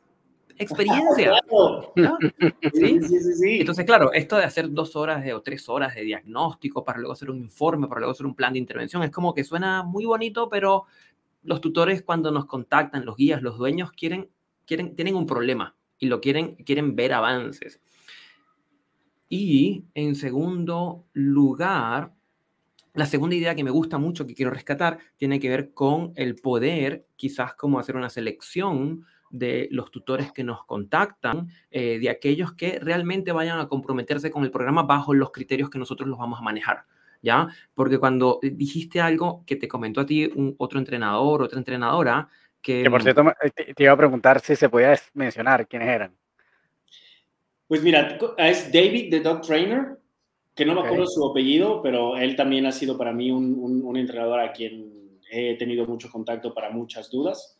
experiencia. 0.58 1.32
¿Sí? 2.72 3.00
Sí, 3.02 3.34
sí, 3.34 3.60
Entonces, 3.60 3.84
claro, 3.84 4.12
esto 4.12 4.36
de 4.36 4.44
hacer 4.44 4.70
dos 4.70 4.96
horas 4.96 5.24
de, 5.24 5.34
o 5.34 5.42
tres 5.42 5.68
horas 5.68 5.94
de 5.94 6.02
diagnóstico 6.02 6.84
para 6.84 6.98
luego 6.98 7.14
hacer 7.14 7.30
un 7.30 7.38
informe, 7.38 7.88
para 7.88 8.00
luego 8.00 8.12
hacer 8.12 8.26
un 8.26 8.34
plan 8.34 8.52
de 8.52 8.58
intervención, 8.58 9.02
es 9.02 9.10
como 9.10 9.34
que 9.34 9.44
suena 9.44 9.82
muy 9.82 10.04
bonito, 10.04 10.48
pero 10.48 10.84
los 11.42 11.60
tutores 11.60 12.02
cuando 12.02 12.30
nos 12.30 12.46
contactan, 12.46 13.04
los 13.04 13.16
guías, 13.16 13.42
los 13.42 13.58
dueños, 13.58 13.92
quieren, 13.92 14.30
quieren, 14.64 14.94
tienen 14.94 15.16
un 15.16 15.26
problema 15.26 15.74
y 16.02 16.06
lo 16.06 16.20
quieren, 16.20 16.56
quieren 16.56 16.96
ver 16.96 17.12
avances. 17.12 17.80
Y 19.28 19.84
en 19.94 20.16
segundo 20.16 21.06
lugar, 21.12 22.12
La 22.94 23.06
segunda 23.06 23.34
idea 23.34 23.54
que 23.54 23.64
me 23.64 23.70
gusta 23.70 23.96
mucho, 23.96 24.26
que 24.26 24.34
quiero 24.34 24.50
rescatar, 24.50 24.98
tiene 25.16 25.40
que 25.40 25.48
ver 25.48 25.72
con 25.72 26.12
el 26.14 26.34
poder, 26.34 27.06
quizás 27.16 27.54
como 27.54 27.78
hacer 27.78 27.96
una 27.96 28.10
selección 28.10 29.06
de 29.30 29.68
los 29.70 29.90
tutores 29.90 30.30
que 30.30 30.44
nos 30.44 30.66
contactan, 30.66 31.48
eh, 31.70 31.98
de 31.98 32.10
aquellos 32.10 32.52
que 32.52 32.78
realmente 32.80 33.32
vayan 33.32 33.60
a 33.60 33.68
comprometerse 33.68 34.30
con 34.30 34.44
el 34.44 34.50
programa 34.50 34.82
bajo 34.82 35.14
los 35.14 35.30
criterios 35.30 35.70
que 35.70 35.78
nosotros 35.78 36.06
los 36.06 36.18
vamos 36.18 36.38
a 36.38 36.42
manejar. 36.42 36.84
¿Ya? 37.22 37.48
Porque 37.72 37.98
cuando 37.98 38.40
dijiste 38.42 39.00
algo 39.00 39.42
que 39.46 39.56
te 39.56 39.68
comentó 39.68 40.02
a 40.02 40.06
ti 40.06 40.30
un, 40.34 40.54
otro 40.58 40.78
entrenador, 40.78 41.42
otra 41.42 41.58
entrenadora, 41.58 42.28
que... 42.62 42.82
que 42.82 42.90
por 42.90 43.02
cierto, 43.02 43.22
eh, 43.42 43.50
te, 43.54 43.74
te 43.74 43.82
iba 43.82 43.92
a 43.92 43.96
preguntar 43.96 44.40
si 44.40 44.56
se 44.56 44.68
podía 44.68 44.98
mencionar 45.14 45.66
quiénes 45.66 45.88
eran. 45.88 46.16
Pues 47.72 47.82
mira, 47.82 48.18
es 48.36 48.70
David, 48.70 49.10
the 49.10 49.20
dog 49.20 49.40
trainer, 49.40 49.98
que 50.54 50.66
no 50.66 50.74
me 50.74 50.82
acuerdo 50.82 51.06
su 51.06 51.24
apellido, 51.24 51.80
pero 51.82 52.16
él 52.18 52.36
también 52.36 52.66
ha 52.66 52.72
sido 52.72 52.98
para 52.98 53.12
mí 53.12 53.30
un, 53.30 53.54
un, 53.58 53.82
un, 53.82 53.96
entrenador 53.96 54.40
a 54.40 54.52
quien 54.52 55.18
he 55.30 55.56
tenido 55.56 55.86
mucho 55.86 56.10
contacto 56.10 56.52
para 56.52 56.70
muchas 56.70 57.10
dudas. 57.10 57.58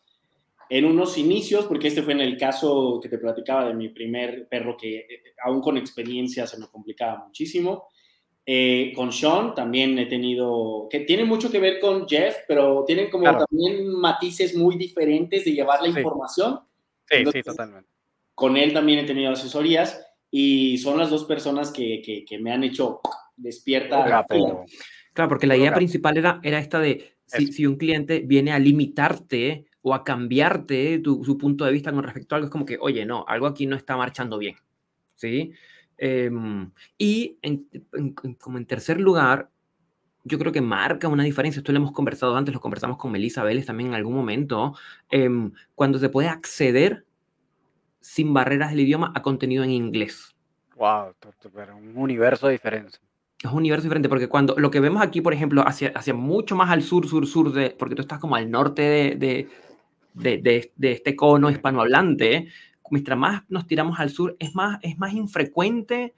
En 0.69 0.85
unos 0.85 1.17
inicios, 1.17 1.65
porque 1.65 1.87
este 1.87 2.03
fue 2.03 2.13
en 2.13 2.21
el 2.21 2.37
caso 2.37 2.99
que 3.01 3.09
te 3.09 3.17
platicaba 3.17 3.67
de 3.67 3.73
mi 3.73 3.89
primer 3.89 4.47
perro 4.47 4.77
que 4.77 4.97
eh, 4.97 5.07
aún 5.43 5.61
con 5.61 5.77
experiencia 5.77 6.45
se 6.45 6.59
me 6.59 6.67
complicaba 6.67 7.25
muchísimo. 7.25 7.87
Eh, 8.45 8.91
con 8.93 9.13
Sean 9.13 9.55
también 9.55 9.97
he 9.97 10.05
tenido, 10.05 10.87
que 10.89 11.01
tiene 11.01 11.23
mucho 11.23 11.49
que 11.49 11.59
ver 11.59 11.79
con 11.79 12.07
Jeff, 12.07 12.35
pero 12.47 12.83
tienen 12.85 13.09
como 13.09 13.23
claro. 13.23 13.45
también 13.45 13.87
matices 13.87 14.55
muy 14.55 14.75
diferentes 14.75 15.45
de 15.45 15.53
llevar 15.53 15.81
la 15.81 15.91
sí. 15.91 15.97
información. 15.97 16.59
Sí, 17.09 17.17
Entonces, 17.17 17.43
sí, 17.45 17.49
totalmente. 17.49 17.89
Con 18.35 18.57
él 18.57 18.73
también 18.73 18.99
he 18.99 19.03
tenido 19.05 19.31
asesorías 19.31 20.05
y 20.29 20.77
son 20.79 20.97
las 20.97 21.09
dos 21.09 21.23
personas 21.23 21.71
que, 21.71 22.01
que, 22.01 22.25
que 22.25 22.37
me 22.37 22.51
han 22.51 22.63
hecho 22.65 22.99
despierta. 23.37 24.03
Claro, 24.03 24.65
claro 25.13 25.29
porque 25.29 25.47
la 25.47 25.55
idea 25.55 25.73
principal 25.73 26.17
era, 26.17 26.41
era 26.43 26.59
esta 26.59 26.79
de 26.79 27.15
si, 27.25 27.53
si, 27.53 27.65
un 27.65 27.77
cliente 27.77 28.23
viene 28.25 28.51
a 28.51 28.59
limitarte 28.59 29.65
o 29.81 29.93
a 29.93 30.03
cambiarte 30.03 30.99
tu, 30.99 31.23
su 31.23 31.37
punto 31.37 31.63
de 31.63 31.71
vista 31.71 31.91
con 31.91 32.03
respecto 32.03 32.35
a 32.35 32.37
algo, 32.37 32.47
es 32.47 32.51
como 32.51 32.65
que, 32.65 32.77
oye, 32.79 33.05
no, 33.05 33.23
algo 33.27 33.47
aquí 33.47 33.67
no 33.67 33.75
está 33.75 33.95
marchando 33.95 34.37
bien. 34.37 34.55
¿Sí? 35.15 35.53
Eh, 35.97 36.31
y 36.97 37.37
en, 37.41 37.67
en, 37.93 38.13
como 38.13 38.57
en 38.57 38.65
tercer 38.65 38.99
lugar, 38.99 39.49
yo 40.23 40.39
creo 40.39 40.51
que 40.51 40.61
marca 40.61 41.07
una 41.07 41.23
diferencia. 41.23 41.59
Esto 41.59 41.71
lo 41.71 41.79
hemos 41.79 41.91
conversado 41.91 42.35
antes, 42.35 42.53
lo 42.53 42.61
conversamos 42.61 42.97
con 42.97 43.11
Melissa 43.11 43.43
Vélez 43.43 43.65
también 43.65 43.89
en 43.89 43.95
algún 43.95 44.15
momento. 44.15 44.75
Eh, 45.11 45.29
cuando 45.75 45.99
se 45.99 46.09
puede 46.09 46.29
acceder 46.29 47.05
sin 47.99 48.33
barreras 48.33 48.71
del 48.71 48.81
idioma 48.81 49.11
a 49.15 49.21
contenido 49.21 49.63
en 49.63 49.71
inglés. 49.71 50.35
Wow, 50.75 51.13
pero 51.53 51.77
un 51.77 51.95
universo 51.95 52.47
de 52.47 52.53
diferencia. 52.53 52.99
Es 53.41 53.51
un 53.51 53.57
universo 53.57 53.83
diferente 53.83 54.09
porque 54.09 54.29
cuando 54.29 54.55
lo 54.57 54.71
que 54.71 54.79
vemos 54.79 55.01
aquí, 55.01 55.21
por 55.21 55.33
ejemplo, 55.33 55.67
hacia, 55.67 55.89
hacia 55.89 56.13
mucho 56.13 56.55
más 56.55 56.69
al 56.69 56.81
sur, 56.81 57.07
sur, 57.07 57.27
sur, 57.27 57.51
de, 57.51 57.71
porque 57.71 57.95
tú 57.95 58.01
estás 58.01 58.19
como 58.19 58.35
al 58.35 58.49
norte 58.49 58.81
de, 58.81 59.15
de, 59.15 59.49
de, 60.13 60.37
de, 60.37 60.71
de 60.75 60.91
este 60.93 61.15
cono 61.15 61.49
hispanohablante, 61.49 62.47
mientras 62.89 63.17
más 63.17 63.43
nos 63.49 63.67
tiramos 63.67 63.99
al 63.99 64.09
sur, 64.09 64.35
es 64.39 64.55
más, 64.55 64.79
es 64.81 64.97
más 64.97 65.13
infrecuente 65.13 66.13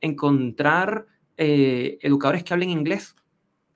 encontrar 0.00 1.06
eh, 1.36 1.98
educadores 2.02 2.44
que 2.44 2.52
hablen 2.52 2.70
inglés. 2.70 3.14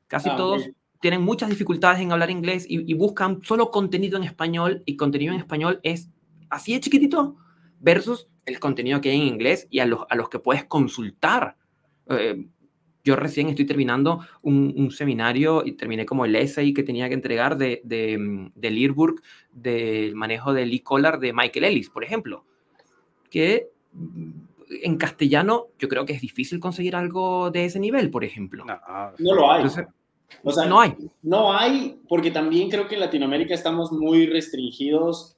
Casi 0.06 0.28
ah, 0.28 0.36
todos 0.36 0.70
tienen 1.00 1.22
muchas 1.22 1.50
dificultades 1.50 2.00
en 2.00 2.12
hablar 2.12 2.30
inglés 2.30 2.66
y, 2.68 2.90
y 2.90 2.94
buscan 2.94 3.42
solo 3.42 3.70
contenido 3.70 4.16
en 4.16 4.24
español 4.24 4.82
y 4.86 4.96
contenido 4.96 5.32
en 5.32 5.40
español 5.40 5.80
es 5.82 6.10
así 6.50 6.74
de 6.74 6.80
chiquitito 6.80 7.36
versus 7.80 8.28
el 8.44 8.60
contenido 8.60 9.00
que 9.00 9.10
hay 9.10 9.20
en 9.20 9.26
inglés 9.26 9.66
y 9.70 9.80
a 9.80 9.86
los, 9.86 10.00
a 10.08 10.16
los 10.16 10.28
que 10.28 10.38
puedes 10.38 10.64
consultar. 10.64 11.56
Eh, 12.08 12.46
yo 13.04 13.16
recién 13.16 13.48
estoy 13.48 13.66
terminando 13.66 14.20
un, 14.42 14.74
un, 14.76 14.90
seminario 14.90 15.64
y 15.64 15.72
terminé 15.72 16.06
como 16.06 16.24
el 16.24 16.36
essay 16.36 16.72
que 16.72 16.82
tenía 16.82 17.08
que 17.08 17.14
entregar 17.14 17.56
de, 17.56 17.80
de, 17.84 18.50
de 18.54 18.70
Learburg 18.70 19.20
del 19.52 20.14
manejo 20.14 20.52
del 20.52 20.72
e-collar 20.72 21.18
de 21.18 21.32
Michael 21.32 21.64
Ellis, 21.64 21.90
por 21.90 22.04
ejemplo, 22.04 22.44
que 23.30 23.70
en 24.82 24.96
castellano 24.96 25.66
yo 25.78 25.88
creo 25.88 26.04
que 26.06 26.12
es 26.12 26.20
difícil 26.20 26.60
conseguir 26.60 26.96
algo 26.96 27.50
de 27.50 27.64
ese 27.64 27.80
nivel, 27.80 28.10
por 28.10 28.24
ejemplo. 28.24 28.64
No, 28.64 28.78
no 29.18 29.34
lo 29.34 29.50
hay. 29.50 29.62
Entonces, 29.62 29.86
o 30.42 30.50
sea, 30.50 30.66
no 30.66 30.80
hay. 30.80 30.94
No 31.22 31.52
hay, 31.52 32.00
porque 32.08 32.30
también 32.30 32.70
creo 32.70 32.88
que 32.88 32.94
en 32.94 33.00
Latinoamérica 33.00 33.54
estamos 33.54 33.92
muy 33.92 34.26
restringidos 34.26 35.36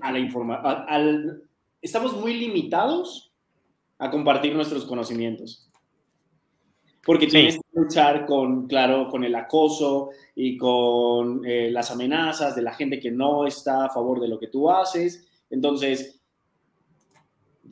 a 0.00 0.12
la 0.12 0.18
información, 0.18 1.42
estamos 1.80 2.14
muy 2.16 2.34
limitados 2.34 3.32
a 3.98 4.10
compartir 4.10 4.54
nuestros 4.54 4.84
conocimientos. 4.84 5.65
Porque 7.06 7.28
tienes 7.28 7.54
sí. 7.54 7.60
que 7.60 7.80
luchar 7.80 8.26
con, 8.26 8.66
claro, 8.66 9.08
con 9.08 9.22
el 9.22 9.34
acoso 9.36 10.10
y 10.34 10.56
con 10.56 11.46
eh, 11.46 11.70
las 11.70 11.92
amenazas 11.92 12.56
de 12.56 12.62
la 12.62 12.74
gente 12.74 12.98
que 12.98 13.12
no 13.12 13.46
está 13.46 13.86
a 13.86 13.90
favor 13.90 14.20
de 14.20 14.28
lo 14.28 14.40
que 14.40 14.48
tú 14.48 14.68
haces. 14.68 15.24
Entonces, 15.48 16.20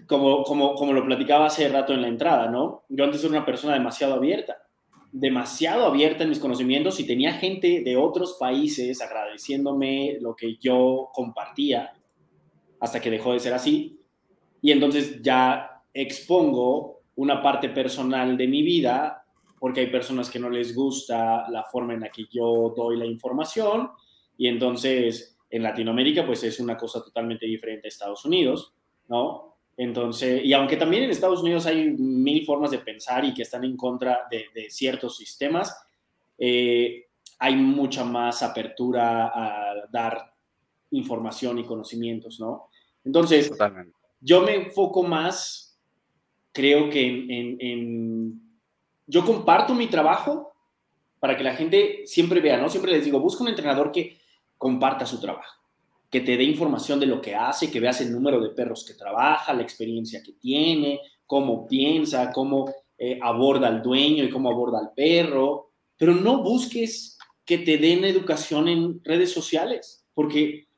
como, 0.07 0.45
como, 0.45 0.75
como 0.77 0.93
lo 0.93 1.05
platicaba 1.05 1.47
hace 1.47 1.69
rato 1.69 1.93
en 1.93 2.03
la 2.03 2.09
entrada, 2.09 2.49
¿no? 2.49 2.85
Yo 2.89 3.05
antes 3.05 3.23
era 3.23 3.31
una 3.31 3.45
persona 3.45 3.75
demasiado 3.75 4.15
abierta, 4.15 4.59
demasiado 5.11 5.85
abierta 5.85 6.23
en 6.23 6.31
mis 6.31 6.39
conocimientos 6.39 7.01
y 7.01 7.07
tenía 7.07 7.35
gente 7.35 7.83
de 7.85 7.97
otros 7.97 8.37
países 8.39 9.01
agradeciéndome 9.01 10.19
lo 10.21 10.37
que 10.37 10.57
yo 10.61 11.11
compartía 11.13 11.93
hasta 12.81 13.01
que 13.01 13.11
dejó 13.11 13.33
de 13.33 13.41
ser 13.41 13.55
así. 13.55 13.99
Y 14.63 14.71
entonces 14.71 15.21
ya 15.23 15.83
expongo 15.93 17.01
una 17.17 17.43
parte 17.43 17.69
personal 17.69 18.37
de 18.37 18.47
mi 18.47 18.63
vida 18.63 19.24
porque 19.65 19.81
hay 19.81 19.87
personas 19.87 20.29
que 20.29 20.39
no 20.39 20.51
les 20.51 20.75
gusta 20.75 21.49
la 21.49 21.65
forma 21.65 21.95
en 21.95 22.01
la 22.01 22.11
que 22.11 22.27
yo 22.31 22.75
doy 22.77 22.99
la 22.99 23.07
información 23.07 23.93
y 24.37 24.47
entonces 24.47 25.39
en 25.49 25.63
Latinoamérica 25.63 26.27
pues 26.27 26.45
es 26.45 26.61
una 26.61 26.77
cosa 26.77 27.03
totalmente 27.03 27.47
diferente 27.47 27.87
a 27.87 27.89
Estados 27.89 28.27
Unidos, 28.27 28.75
¿no? 29.09 29.57
Entonces, 29.75 30.45
y 30.45 30.53
aunque 30.53 30.77
también 30.77 31.05
en 31.05 31.11
Estados 31.11 31.41
Unidos 31.41 31.65
hay 31.65 31.93
mil 31.93 32.45
formas 32.45 32.73
de 32.73 32.81
pensar 32.81 33.25
y 33.25 33.33
que 33.33 33.41
están 33.41 33.65
en 33.65 33.75
contra 33.75 34.29
de, 34.31 34.49
de 34.55 34.69
ciertos 34.69 35.17
sistemas, 35.17 35.75
eh, 36.37 37.07
hay 37.39 37.57
mucha 37.57 38.05
más 38.05 38.43
apertura 38.43 39.29
a 39.35 39.87
dar 39.91 40.31
información 40.91 41.59
y 41.59 41.65
conocimientos, 41.65 42.39
¿no? 42.39 42.69
Entonces, 43.03 43.49
Totalmente. 43.49 43.97
yo 44.21 44.43
me 44.43 44.57
enfoco 44.57 45.03
más, 45.05 45.81
creo 46.53 46.91
que 46.91 47.07
en, 47.07 47.31
en, 47.31 47.57
en, 47.61 48.44
yo 49.07 49.25
comparto 49.25 49.75
mi 49.75 49.87
trabajo 49.89 50.53
para 51.21 51.37
que 51.37 51.45
la 51.45 51.55
gente 51.55 52.03
siempre 52.07 52.41
vea, 52.41 52.59
¿no? 52.59 52.69
Siempre 52.69 52.93
les 52.93 53.05
digo, 53.05 53.21
busca 53.21 53.43
un 53.43 53.49
entrenador 53.49 53.93
que 53.93 54.19
comparta 54.59 55.07
su 55.07 55.21
trabajo, 55.21 55.61
que 56.11 56.21
te 56.21 56.37
dé 56.37 56.45
información 56.45 57.01
de 57.01 57.07
lo 57.07 57.21
que 57.21 57.35
hace, 57.35 57.71
que 57.71 57.81
veas 57.81 58.01
el 58.01 58.13
número 58.13 58.41
de 58.41 58.51
perros 58.51 58.85
que 58.85 58.95
trabaja, 58.95 59.55
la 59.55 59.63
experiencia 59.63 60.23
que 60.23 60.33
tiene, 60.33 61.01
cómo 61.27 61.67
piensa, 61.67 62.31
cómo 62.33 62.73
eh, 62.99 63.19
aborda 63.23 63.69
al 63.69 63.83
dueño 63.83 64.25
y 64.25 64.31
cómo 64.31 64.51
aborda 64.51 64.79
al 64.79 64.93
perro, 64.95 65.71
pero 65.97 66.15
no 66.15 66.43
busques 66.43 67.19
que 67.45 67.59
te 67.59 67.77
den 67.77 68.05
educación 68.05 68.69
en 68.69 69.03
redes 69.03 69.33
sociales, 69.33 70.07
porque 70.15 70.69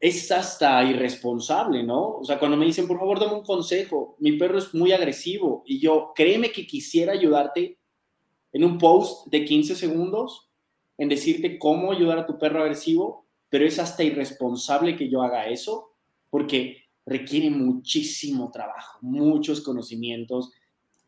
es 0.00 0.32
hasta 0.32 0.82
irresponsable, 0.82 1.82
¿no? 1.82 2.16
O 2.16 2.24
sea, 2.24 2.38
cuando 2.38 2.56
me 2.56 2.64
dicen, 2.64 2.88
por 2.88 2.98
favor, 2.98 3.20
dame 3.20 3.34
un 3.34 3.44
consejo, 3.44 4.16
mi 4.18 4.32
perro 4.32 4.58
es 4.58 4.72
muy 4.74 4.92
agresivo 4.92 5.62
y 5.66 5.78
yo, 5.78 6.12
créeme 6.14 6.50
que 6.50 6.66
quisiera 6.66 7.12
ayudarte 7.12 7.78
en 8.52 8.64
un 8.64 8.78
post 8.78 9.28
de 9.28 9.44
15 9.44 9.76
segundos, 9.76 10.50
en 10.96 11.10
decirte 11.10 11.58
cómo 11.58 11.92
ayudar 11.92 12.18
a 12.18 12.26
tu 12.26 12.38
perro 12.38 12.62
agresivo, 12.62 13.26
pero 13.50 13.66
es 13.66 13.78
hasta 13.78 14.02
irresponsable 14.02 14.96
que 14.96 15.10
yo 15.10 15.22
haga 15.22 15.48
eso 15.48 15.92
porque 16.30 16.84
requiere 17.04 17.50
muchísimo 17.50 18.50
trabajo, 18.50 18.98
muchos 19.02 19.60
conocimientos 19.60 20.50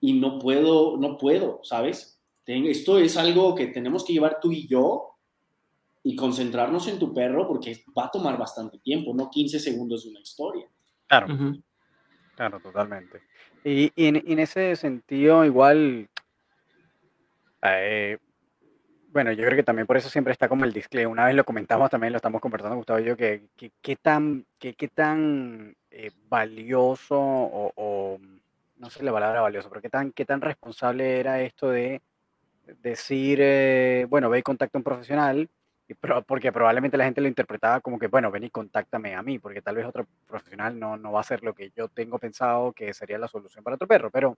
y 0.00 0.14
no 0.14 0.38
puedo, 0.38 0.98
no 0.98 1.16
puedo, 1.16 1.60
¿sabes? 1.62 2.20
Esto 2.44 2.98
es 2.98 3.16
algo 3.16 3.54
que 3.54 3.68
tenemos 3.68 4.04
que 4.04 4.12
llevar 4.12 4.38
tú 4.40 4.52
y 4.52 4.66
yo 4.66 5.11
y 6.02 6.16
concentrarnos 6.16 6.88
en 6.88 6.98
tu 6.98 7.14
perro 7.14 7.46
porque 7.46 7.84
va 7.96 8.06
a 8.06 8.10
tomar 8.10 8.36
bastante 8.36 8.78
tiempo, 8.78 9.14
no 9.14 9.30
15 9.30 9.60
segundos 9.60 10.04
de 10.04 10.10
una 10.10 10.20
historia. 10.20 10.66
Claro, 11.06 11.26
uh 11.32 11.36
-huh. 11.36 11.62
claro, 12.34 12.60
totalmente. 12.60 13.22
Y, 13.64 13.92
y, 13.94 14.06
en, 14.06 14.16
y, 14.16 14.32
en, 14.32 14.38
ese 14.40 14.74
sentido, 14.74 15.44
igual, 15.44 16.08
eh, 17.62 18.18
bueno, 19.12 19.30
yo 19.32 19.44
creo 19.44 19.56
que 19.56 19.62
también 19.62 19.86
por 19.86 19.96
eso 19.96 20.08
siempre 20.08 20.32
está 20.32 20.48
como 20.48 20.64
el 20.64 20.72
display. 20.72 21.04
Una 21.04 21.26
vez 21.26 21.36
lo 21.36 21.44
comentamos 21.44 21.90
también, 21.90 22.12
lo 22.12 22.16
estamos 22.16 22.40
conversando 22.40 22.76
Gustavo 22.76 22.98
y 22.98 23.04
yo, 23.04 23.16
que 23.16 23.44
qué 23.56 23.96
tan, 23.96 24.46
que, 24.58 24.74
qué 24.74 24.88
tan 24.88 25.76
eh, 25.90 26.10
valioso 26.28 27.20
o, 27.20 27.72
o, 27.76 28.18
no 28.76 28.90
sé 28.90 29.04
la 29.04 29.12
palabra 29.12 29.42
valioso, 29.42 29.68
pero 29.68 29.82
qué 29.82 29.90
tan, 29.90 30.12
qué 30.12 30.24
tan 30.24 30.40
responsable 30.40 31.20
era 31.20 31.40
esto 31.42 31.68
de 31.70 32.00
decir, 32.82 33.38
eh, 33.42 34.06
bueno, 34.08 34.30
ve 34.30 34.38
y 34.38 34.42
contacta 34.42 34.78
a 34.78 34.80
un 34.80 34.84
profesional, 34.84 35.50
porque 36.26 36.52
probablemente 36.52 36.96
la 36.96 37.04
gente 37.04 37.20
lo 37.20 37.28
interpretaba 37.28 37.80
como 37.80 37.98
que, 37.98 38.08
bueno, 38.08 38.30
ven 38.30 38.44
y 38.44 38.50
contáctame 38.50 39.14
a 39.14 39.22
mí, 39.22 39.38
porque 39.38 39.62
tal 39.62 39.76
vez 39.76 39.86
otro 39.86 40.06
profesional 40.26 40.78
no, 40.78 40.96
no 40.96 41.12
va 41.12 41.18
a 41.18 41.22
hacer 41.22 41.42
lo 41.42 41.54
que 41.54 41.70
yo 41.76 41.88
tengo 41.88 42.18
pensado 42.18 42.72
que 42.72 42.92
sería 42.94 43.18
la 43.18 43.28
solución 43.28 43.64
para 43.64 43.76
otro 43.76 43.88
perro, 43.88 44.10
pero 44.10 44.36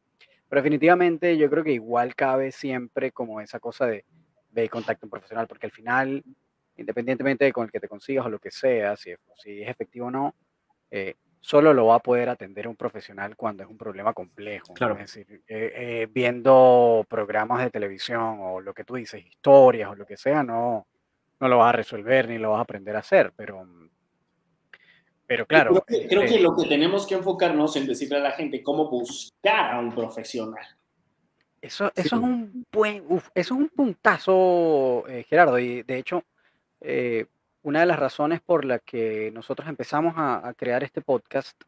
Pero 0.48 0.62
definitivamente 0.62 1.36
yo 1.36 1.48
creo 1.50 1.64
que 1.64 1.72
igual 1.72 2.14
cabe 2.14 2.52
siempre 2.52 3.12
como 3.12 3.40
esa 3.40 3.58
cosa 3.58 3.86
de, 3.86 4.04
de 4.52 4.68
contacto 4.68 5.08
profesional, 5.08 5.46
porque 5.46 5.66
al 5.66 5.72
final, 5.72 6.22
independientemente 6.76 7.44
de 7.44 7.52
con 7.52 7.64
el 7.64 7.72
que 7.72 7.80
te 7.80 7.88
consigas 7.88 8.26
o 8.26 8.30
lo 8.30 8.38
que 8.38 8.50
sea, 8.50 8.96
si, 8.96 9.14
si 9.36 9.62
es 9.62 9.68
efectivo 9.68 10.06
o 10.06 10.10
no, 10.10 10.34
eh, 10.90 11.14
solo 11.40 11.74
lo 11.74 11.86
va 11.86 11.96
a 11.96 12.00
poder 12.00 12.28
atender 12.28 12.66
un 12.68 12.76
profesional 12.76 13.36
cuando 13.36 13.62
es 13.62 13.68
un 13.68 13.76
problema 13.76 14.12
complejo. 14.12 14.72
Claro. 14.74 14.94
Es 14.94 15.12
decir, 15.12 15.42
eh, 15.48 15.72
eh, 15.74 16.08
viendo 16.10 17.04
programas 17.08 17.62
de 17.62 17.70
televisión 17.70 18.38
o 18.40 18.60
lo 18.60 18.72
que 18.72 18.84
tú 18.84 18.94
dices, 18.94 19.24
historias 19.26 19.90
o 19.90 19.94
lo 19.94 20.06
que 20.06 20.16
sea, 20.16 20.42
no, 20.42 20.86
no 21.40 21.48
lo 21.48 21.58
vas 21.58 21.70
a 21.70 21.76
resolver 21.76 22.28
ni 22.28 22.38
lo 22.38 22.50
vas 22.50 22.58
a 22.58 22.62
aprender 22.62 22.96
a 22.96 23.00
hacer, 23.00 23.32
pero, 23.36 23.66
pero 25.26 25.46
claro. 25.46 25.82
Creo 25.86 26.02
que, 26.02 26.08
creo 26.08 26.22
que 26.22 26.40
lo 26.40 26.56
que 26.56 26.68
tenemos 26.68 27.06
que 27.06 27.14
enfocarnos 27.14 27.76
en 27.76 27.86
decirle 27.86 28.16
a 28.16 28.20
la 28.20 28.32
gente 28.32 28.62
cómo 28.62 28.88
buscar 28.88 29.72
a 29.72 29.78
un 29.78 29.94
profesional. 29.94 30.66
Eso, 31.60 31.90
eso 31.94 32.16
es 32.16 32.22
un 32.22 32.66
buen, 32.70 33.04
uf, 33.08 33.28
eso 33.34 33.54
es 33.54 33.60
un 33.60 33.68
puntazo, 33.70 35.04
eh, 35.08 35.24
Gerardo, 35.28 35.58
y 35.58 35.82
de 35.82 35.96
hecho, 35.96 36.22
eh, 36.80 37.26
una 37.62 37.80
de 37.80 37.86
las 37.86 37.98
razones 37.98 38.42
por 38.42 38.66
la 38.66 38.78
que 38.78 39.30
nosotros 39.32 39.66
empezamos 39.68 40.14
a, 40.16 40.46
a 40.46 40.52
crear 40.52 40.84
este 40.84 41.00
podcast 41.00 41.58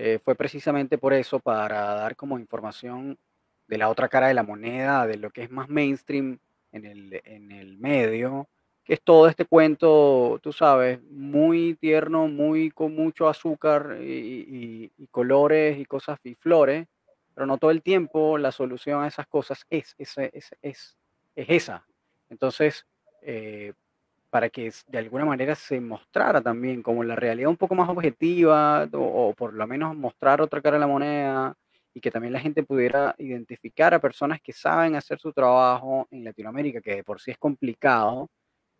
eh, 0.00 0.20
fue 0.24 0.36
precisamente 0.36 0.96
por 0.96 1.12
eso, 1.12 1.40
para 1.40 1.94
dar 1.94 2.14
como 2.14 2.38
información 2.38 3.18
de 3.66 3.78
la 3.78 3.88
otra 3.88 4.08
cara 4.08 4.28
de 4.28 4.34
la 4.34 4.44
moneda, 4.44 5.06
de 5.08 5.16
lo 5.16 5.30
que 5.30 5.42
es 5.42 5.50
más 5.50 5.68
mainstream 5.68 6.38
en 6.70 6.84
el, 6.84 7.20
en 7.24 7.50
el 7.50 7.78
medio, 7.78 8.48
que 8.88 8.94
es 8.96 9.02
todo 9.04 9.28
este 9.28 9.46
cuento, 9.46 10.40
tú 10.42 10.52
sabes, 10.52 11.02
muy 11.04 11.76
tierno, 11.80 12.28
muy 12.28 12.72
con 12.72 12.96
mucho 12.96 13.28
azúcar 13.28 13.98
y, 14.02 14.04
y- 14.88 14.92
y 14.98 15.08
colores 15.08 15.78
y 15.78 15.86
cosas 15.86 16.18
y 16.24 16.34
flores, 16.36 16.88
pero 17.34 17.46
no 17.46 17.58
todo 17.58 17.70
el 17.72 17.82
tiempo 17.82 18.38
la 18.38 18.52
solución 18.52 19.02
a 19.04 19.08
esas 19.08 19.28
cosas 19.28 19.64
es, 19.70 19.94
ese- 19.98 20.30
es, 20.34 20.50
es, 20.62 20.96
es 21.36 21.46
esa. 21.50 21.86
Entonces, 22.30 22.86
eh, 23.22 23.74
para 24.30 24.50
que 24.50 24.72
de 24.88 24.98
alguna 24.98 25.24
manera 25.24 25.54
se 25.54 25.80
mostrara 25.80 26.40
también 26.42 26.82
como 26.82 27.02
la 27.04 27.16
realidad 27.16 27.48
un 27.50 27.56
poco 27.56 27.74
más 27.74 27.88
objetiva 27.88 28.88
o, 28.92 29.28
o 29.30 29.34
por 29.34 29.54
lo 29.54 29.66
menos 29.66 29.96
mostrar 29.96 30.40
otra 30.42 30.60
cara 30.60 30.76
de 30.76 30.80
la 30.80 30.86
moneda 30.86 31.54
y 31.94 32.00
que 32.00 32.10
también 32.10 32.32
la 32.34 32.40
gente 32.40 32.62
pudiera 32.62 33.14
identificar 33.18 33.94
a 33.94 34.00
personas 34.00 34.40
que 34.42 34.52
saben 34.52 34.94
hacer 34.96 35.18
su 35.18 35.32
trabajo 35.32 36.06
en 36.10 36.24
Latinoamérica, 36.24 36.80
que 36.82 36.96
de 36.96 37.04
por 37.04 37.20
sí 37.20 37.30
es 37.30 37.38
complicado, 37.38 38.28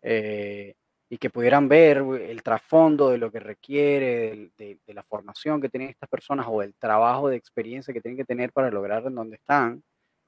eh, 0.01 0.73
y 1.09 1.17
que 1.17 1.29
pudieran 1.29 1.67
ver 1.67 1.97
el 1.97 2.43
trasfondo 2.43 3.09
de 3.09 3.17
lo 3.17 3.31
que 3.31 3.39
requiere, 3.39 4.51
de, 4.57 4.77
de 4.85 4.93
la 4.93 5.03
formación 5.03 5.59
que 5.61 5.69
tienen 5.69 5.89
estas 5.89 6.09
personas 6.09 6.45
o 6.49 6.61
el 6.61 6.75
trabajo 6.75 7.29
de 7.29 7.35
experiencia 7.37 7.93
que 7.93 8.01
tienen 8.01 8.17
que 8.17 8.25
tener 8.25 8.51
para 8.51 8.69
lograr 8.71 9.05
en 9.07 9.15
donde 9.15 9.35
están, 9.37 9.83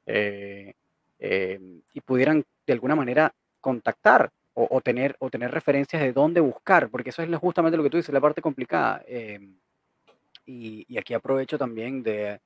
eh, 0.07 0.73
eh, 1.19 1.59
y 1.93 2.01
pudieran 2.01 2.43
de 2.65 2.73
alguna 2.73 2.95
manera 2.95 3.33
contactar 3.59 4.31
o, 4.53 4.67
o 4.71 4.81
tener, 4.81 5.15
o 5.19 5.29
tener 5.29 5.51
referencias 5.51 6.01
de 6.01 6.13
dónde 6.13 6.41
buscar, 6.41 6.89
porque 6.89 7.11
eso 7.11 7.21
es 7.21 7.37
justamente 7.37 7.77
lo 7.77 7.83
que 7.83 7.89
tú 7.91 7.97
dices, 7.97 8.13
la 8.13 8.21
parte 8.21 8.41
complicada. 8.41 9.03
eh, 9.07 9.39
y, 10.45 10.85
y 10.87 10.97
aquí 10.97 11.13
aprovecho 11.13 11.57
también 11.57 12.03
de 12.03 12.39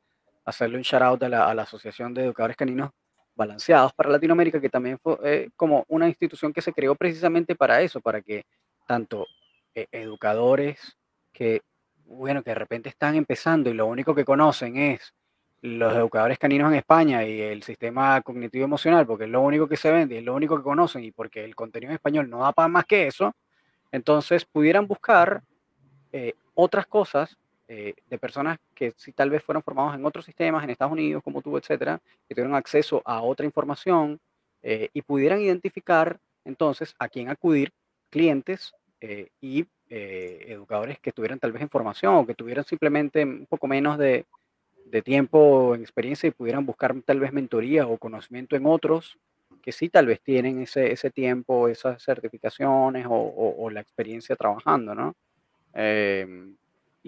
hacerle 0.46 0.78
un 0.78 0.84
shout 0.84 1.02
out 1.02 1.24
a 1.24 1.30
la, 1.30 1.50
a 1.50 1.56
la 1.56 1.64
Asociación 1.64 2.14
de 2.14 2.26
Educadores 2.26 2.58
Caninos 2.58 2.92
Balanceados 3.36 3.94
para 3.94 4.10
Latinoamérica, 4.10 4.62
que 4.62 4.70
también 4.70 4.98
fue 5.00 5.18
eh, 5.24 5.50
como 5.56 5.86
una 5.88 6.08
institución 6.08 6.54
que 6.54 6.62
se 6.62 6.74
creó 6.74 6.96
precisamente 6.96 7.56
para 7.56 7.82
eso, 7.82 8.02
para 8.02 8.22
que 8.22 8.46
tanto 8.88 9.28
eh, 9.74 9.88
educadores 9.92 10.98
que, 11.34 11.62
bueno, 12.06 12.44
que 12.44 12.52
de 12.52 12.56
repente 12.56 12.90
están 12.90 13.16
empezando 13.16 13.70
y 13.70 13.74
lo 13.74 13.88
único 13.88 14.16
que 14.16 14.26
conocen 14.26 14.78
es 14.78 15.14
los 15.62 15.96
educadores 15.96 16.38
caninos 16.38 16.72
en 16.72 16.78
España 16.78 17.26
y 17.26 17.42
el 17.42 17.64
sistema 17.64 18.22
cognitivo 18.22 18.66
emocional, 18.66 19.06
porque 19.06 19.26
es 19.26 19.30
lo 19.30 19.42
único 19.42 19.68
que 19.68 19.78
se 19.78 19.92
vende, 19.92 20.20
es 20.20 20.24
lo 20.24 20.36
único 20.36 20.56
que 20.58 20.64
conocen 20.64 21.04
y 21.04 21.12
porque 21.12 21.44
el 21.44 21.56
contenido 21.56 21.90
en 21.90 21.96
español 21.96 22.30
no 22.30 22.40
da 22.40 22.52
para 22.54 22.68
más 22.68 22.86
que 22.86 23.08
eso, 23.08 23.34
entonces 23.92 24.46
pudieran 24.46 24.88
buscar 24.88 25.42
eh, 26.12 26.34
otras 26.54 26.86
cosas 26.86 27.38
eh, 27.68 27.94
de 28.10 28.18
personas 28.18 28.60
que 28.74 28.94
si 28.98 29.12
tal 29.12 29.30
vez 29.30 29.44
fueron 29.44 29.64
formados 29.64 29.96
en 29.96 30.06
otros 30.06 30.26
sistemas, 30.26 30.64
en 30.64 30.70
Estados 30.70 30.94
Unidos, 30.94 31.24
como 31.24 31.42
tú, 31.42 31.58
etcétera, 31.58 32.00
que 32.28 32.36
tuvieron 32.36 32.56
acceso 32.56 33.02
a 33.06 33.22
otra 33.22 33.46
información 33.46 34.20
eh, 34.64 34.90
y 34.94 35.02
pudieran 35.02 35.42
identificar 35.42 36.20
entonces 36.46 36.94
a 37.00 37.08
quién 37.10 37.30
acudir, 37.30 37.72
clientes 38.10 38.74
eh, 39.02 39.30
y 39.42 39.66
educadores 39.88 41.00
que 41.00 41.12
tuvieran 41.12 41.38
tal 41.40 41.52
vez 41.52 41.62
información 41.62 42.16
o 42.16 42.26
que 42.26 42.34
tuvieran 42.34 42.66
simplemente 42.66 43.24
un 43.24 43.46
poco 43.46 43.68
menos 43.68 44.00
de, 44.00 44.26
de 44.86 45.02
tiempo 45.04 45.76
en 45.76 45.82
experiencia 45.82 46.28
y 46.28 46.32
pudieran 46.32 46.66
buscar 46.66 46.94
tal 47.06 47.20
vez 47.20 47.32
mentoría 47.32 47.86
o 47.88 47.98
conocimiento 47.98 48.56
en 48.56 48.66
otros 48.66 49.18
que 49.62 49.72
sí 49.72 49.90
tal 49.90 50.08
vez 50.08 50.22
tienen 50.22 50.62
ese, 50.62 50.92
ese 50.92 51.12
tiempo, 51.12 51.68
esas 51.68 52.02
certificaciones 52.04 53.06
o, 53.06 53.12
o- 53.14 53.64
o 53.66 53.70
la 53.70 53.82
experiencia 53.82 54.36
trabajando, 54.36 54.94
¿no? 54.96 55.16
Em, 55.74 56.56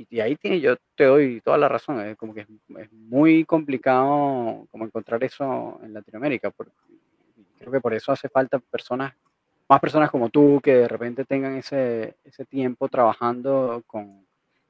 y, 0.01 0.07
y 0.17 0.19
ahí 0.21 0.35
tiene, 0.37 0.59
yo 0.61 0.75
te 0.95 1.05
doy 1.05 1.41
toda 1.41 1.57
la 1.57 1.69
razón, 1.69 1.99
es 2.01 2.17
como 2.17 2.33
que 2.33 2.41
es, 2.41 2.47
es 2.79 2.91
muy 2.93 3.45
complicado 3.45 4.67
como 4.71 4.85
encontrar 4.85 5.23
eso 5.23 5.79
en 5.83 5.93
Latinoamérica. 5.93 6.51
por- 6.51 6.71
creo 7.59 7.71
que 7.71 7.81
por 7.81 7.93
eso 7.93 8.11
hace 8.11 8.29
falta 8.29 8.59
personas, 8.59 9.13
más 9.69 9.79
personas 9.79 10.11
como 10.11 10.29
tú, 10.29 10.61
que 10.63 10.75
de 10.75 10.87
repente 10.87 11.25
tengan 11.25 11.55
ese, 11.57 12.15
ese 12.23 12.45
tiempo 12.45 12.87
trabajando 12.89 13.83
con, 13.87 14.25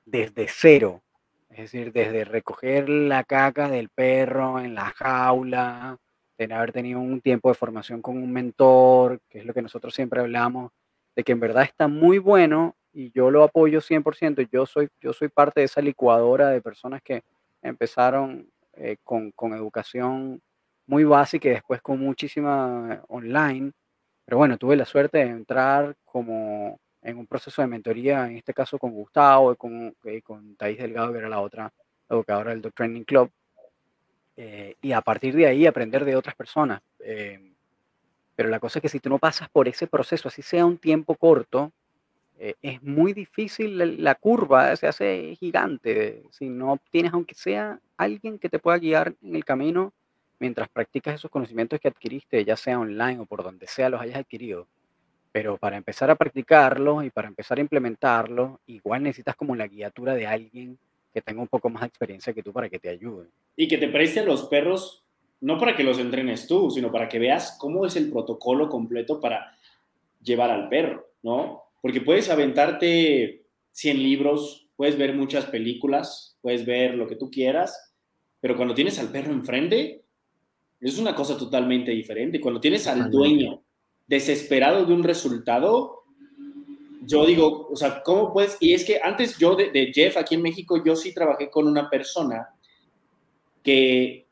desde 0.06 0.48
cero. 0.50 1.02
Es 1.50 1.58
decir, 1.72 1.92
desde 1.94 2.26
recoger 2.26 2.90
la 2.90 3.24
caca 3.24 3.70
del 3.70 3.90
perro 3.90 4.60
en 4.60 4.76
la 4.76 4.92
jaula, 4.96 5.98
de 6.38 6.54
haber 6.54 6.72
tenido 6.72 7.00
un 7.00 7.22
tiempo 7.22 7.50
de 7.50 7.56
formación 7.56 8.02
con 8.02 8.18
un 8.18 8.32
mentor, 8.32 9.20
que 9.30 9.40
es 9.40 9.46
lo 9.46 9.54
que 9.54 9.62
nosotros 9.62 9.94
siempre 9.96 10.20
hablamos, 10.22 10.72
de 11.16 11.24
que 11.24 11.32
en 11.32 11.40
verdad 11.40 11.64
está 11.64 11.88
muy 11.88 12.20
bueno 12.20 12.76
y 12.98 13.12
yo 13.12 13.30
lo 13.30 13.44
apoyo 13.44 13.80
100%. 13.80 14.50
Yo 14.52 14.66
soy, 14.66 14.90
yo 15.00 15.14
soy 15.14 15.28
parte 15.30 15.60
de 15.62 15.66
esa 15.66 15.82
licuadora 15.82 16.50
de 16.50 16.62
personas 16.62 17.04
que 17.04 17.24
empezaron 17.62 18.50
eh, 18.74 18.98
con, 19.04 19.32
con 19.34 19.54
educación 19.54 20.42
muy 20.88 21.04
básica 21.04 21.48
y 21.48 21.52
después 21.52 21.80
con 21.80 22.00
muchísima 22.00 22.96
eh, 22.96 23.02
online. 23.10 23.72
Pero 24.26 24.38
bueno, 24.40 24.58
tuve 24.58 24.76
la 24.76 24.86
suerte 24.86 25.20
de 25.20 25.26
entrar 25.26 25.96
como 26.06 26.80
en 27.04 27.20
un 27.20 27.28
proceso 27.28 27.62
de 27.62 27.68
mentoría, 27.68 28.26
en 28.26 28.38
este 28.38 28.54
caso 28.56 28.80
con 28.80 28.92
Gustavo 28.92 29.54
y 29.54 29.56
con, 29.58 29.96
y 30.04 30.22
con 30.24 30.56
Thais 30.56 30.80
Delgado, 30.80 31.12
que 31.12 31.20
era 31.20 31.30
la 31.30 31.40
otra 31.42 31.72
educadora 32.10 32.50
del 32.56 32.74
Training 32.74 33.04
Club. 33.04 33.30
eh, 34.38 34.76
y 34.82 34.92
a 34.92 35.02
partir 35.02 35.36
de 35.36 35.46
ahí 35.48 35.68
aprender 35.68 36.04
de 36.04 36.16
otras 36.16 36.36
personas. 36.36 36.82
Eh, 37.00 37.54
pero 38.36 38.50
la 38.50 38.60
cosa 38.60 38.80
es 38.80 38.82
que 38.82 38.90
si 38.90 39.00
tú 39.00 39.10
no 39.10 39.20
pasas 39.20 39.50
por 39.50 39.68
ese 39.68 39.86
proceso, 39.88 40.28
así 40.30 40.42
sea 40.42 40.66
un 40.66 40.78
tiempo 40.78 41.16
corto, 41.16 41.72
eh, 42.40 42.54
es 42.62 42.84
muy 42.84 43.14
difícil, 43.14 44.04
la, 44.04 44.16
curva 44.16 44.76
se 44.76 44.88
hace 44.88 45.36
gigante 45.40 46.24
si 46.30 46.50
no 46.50 46.80
tienes, 46.92 47.14
aunque 47.14 47.34
sea 47.34 47.80
alguien 47.98 48.38
que 48.38 48.50
te 48.50 48.60
pueda 48.60 48.78
guiar 48.78 49.16
en 49.24 49.36
el 49.36 49.44
camino 49.44 49.92
mientras 50.40 50.70
practicas 50.70 51.16
esos 51.16 51.32
conocimientos 51.32 51.80
que 51.80 51.88
adquiriste, 51.88 52.46
ya 52.46 52.56
sea 52.56 52.80
online 52.80 53.22
o 53.22 53.26
por 53.26 53.44
donde 53.44 53.66
sea 53.66 53.90
los 53.90 54.00
hayas 54.00 54.18
adquirido. 54.18 54.68
Pero 55.32 55.58
para 55.58 55.78
empezar 55.78 56.12
a 56.12 56.16
practicarlos 56.16 57.06
y 57.06 57.10
para 57.10 57.28
empezar 57.28 57.58
a 57.58 57.62
implementarlos, 57.62 58.60
igual 58.68 59.04
necesitas 59.04 59.36
como 59.36 59.56
la 59.56 59.68
guiatura 59.68 60.14
de 60.14 60.28
alguien 60.28 60.78
que 61.14 61.22
tenga 61.24 61.42
un 61.42 61.48
poco 61.48 61.70
más 61.70 61.82
de 61.82 61.88
experiencia 61.88 62.34
que 62.34 62.44
tú 62.44 62.54
para 62.54 62.70
que 62.70 62.78
te 62.78 62.90
ayude. 62.90 63.28
Y 63.56 63.68
que 63.68 63.80
te 63.80 63.88
presten 63.88 64.28
los 64.28 64.46
perros, 64.46 65.04
no 65.42 65.58
para 65.58 65.76
que 65.76 65.84
los 65.84 65.98
entrenes 65.98 66.46
tú, 66.46 66.70
sino 66.70 66.92
para 66.92 67.10
que 67.10 67.18
veas 67.18 67.58
cómo 67.60 67.86
es 67.86 67.96
el 67.96 68.12
protocolo 68.12 68.70
completo 68.70 69.20
para 69.20 69.58
llevar 70.22 70.52
al 70.52 70.70
perro, 70.70 71.08
¿no? 71.24 71.67
Porque 71.88 72.02
puedes 72.02 72.30
aventarte 72.30 73.46
100 73.72 74.04
libros, 74.04 74.68
puedes 74.76 74.98
ver 74.98 75.16
muchas 75.16 75.46
películas, 75.46 76.38
puedes 76.42 76.66
ver 76.66 76.96
lo 76.96 77.08
que 77.08 77.16
tú 77.16 77.32
quieras, 77.32 77.94
pero 78.42 78.58
cuando 78.58 78.74
tienes 78.74 79.00
al 79.00 79.08
perro 79.08 79.32
enfrente, 79.32 80.04
es 80.82 80.98
una 80.98 81.16
cosa 81.16 81.38
totalmente 81.38 81.92
diferente. 81.92 82.42
Cuando 82.42 82.60
tienes 82.60 82.88
al 82.88 83.10
dueño 83.10 83.64
desesperado 84.06 84.84
de 84.84 84.94
un 84.94 85.02
resultado, 85.02 86.04
yo 87.06 87.26
digo, 87.26 87.70
o 87.72 87.76
sea, 87.78 88.04
¿cómo 88.04 88.34
puedes? 88.34 88.58
Y 88.60 88.74
es 88.74 88.84
que 88.84 89.00
antes 89.02 89.38
yo 89.38 89.56
de, 89.56 89.72
de 89.72 89.94
Jeff 89.94 90.18
aquí 90.18 90.36
en 90.36 90.42
México, 90.42 90.84
yo 90.84 90.94
sí 90.94 91.14
trabajé 91.14 91.50
con 91.50 91.70
una 91.70 91.90
persona 91.90 92.50
que 93.64 94.28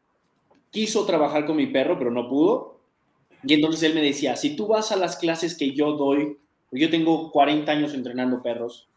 quiso 0.71 1.05
trabajar 1.05 1.45
con 1.45 1.55
mi 1.55 1.67
perro, 1.67 1.97
pero 1.97 2.11
no 2.11 2.27
pudo. 2.27 2.81
Y 3.43 3.53
entonces 3.53 3.81
él 3.83 3.95
me 3.95 4.01
decía, 4.01 4.35
si 4.35 4.57
tú 4.57 4.67
vas 4.67 4.91
a 4.91 4.97
las 4.97 5.15
clases 5.15 5.55
que 5.55 5.71
yo 5.71 5.93
doy, 5.93 6.37
yo 6.71 6.89
tengo 6.89 7.31
40 7.31 7.71
años 7.71 7.93
entrenando 7.93 8.41
perros, 8.41 8.87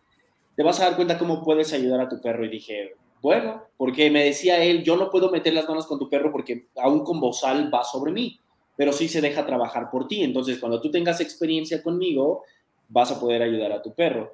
te 0.57 0.63
vas 0.63 0.81
a 0.81 0.85
dar 0.87 0.97
cuenta 0.97 1.19
cómo 1.19 1.45
puedes 1.45 1.73
ayudar 1.73 2.01
a 2.01 2.09
tu 2.09 2.21
perro. 2.21 2.45
Y 2.45 2.49
dije, 2.49 2.95
bueno, 3.23 3.65
porque 3.77 4.11
me 4.11 4.25
decía 4.25 4.63
él, 4.63 4.83
yo 4.83 4.97
no 4.97 5.11
puedo 5.11 5.31
meter 5.31 5.55
las 5.55 5.69
manos 5.69 5.87
con 5.87 5.99
tu 5.99 6.09
perro 6.09 6.33
porque 6.33 6.67
aún 6.77 7.05
con 7.05 7.21
bozal 7.21 7.73
va 7.73 7.85
sobre 7.85 8.13
mí, 8.13 8.39
pero 8.77 8.93
sí 8.93 9.09
se 9.09 9.21
deja 9.21 9.47
trabajar 9.47 9.91
por 9.91 10.09
ti. 10.09 10.23
Entonces, 10.23 10.59
cuando 10.59 10.81
tú 10.81 10.91
tengas 10.91 11.21
experiencia 11.21 11.83
conmigo, 11.83 12.45
vas 12.89 13.11
a 13.11 13.21
poder 13.21 13.43
ayudar 13.43 13.73
a 13.73 13.83
tu 13.83 13.95
perro. 13.95 14.33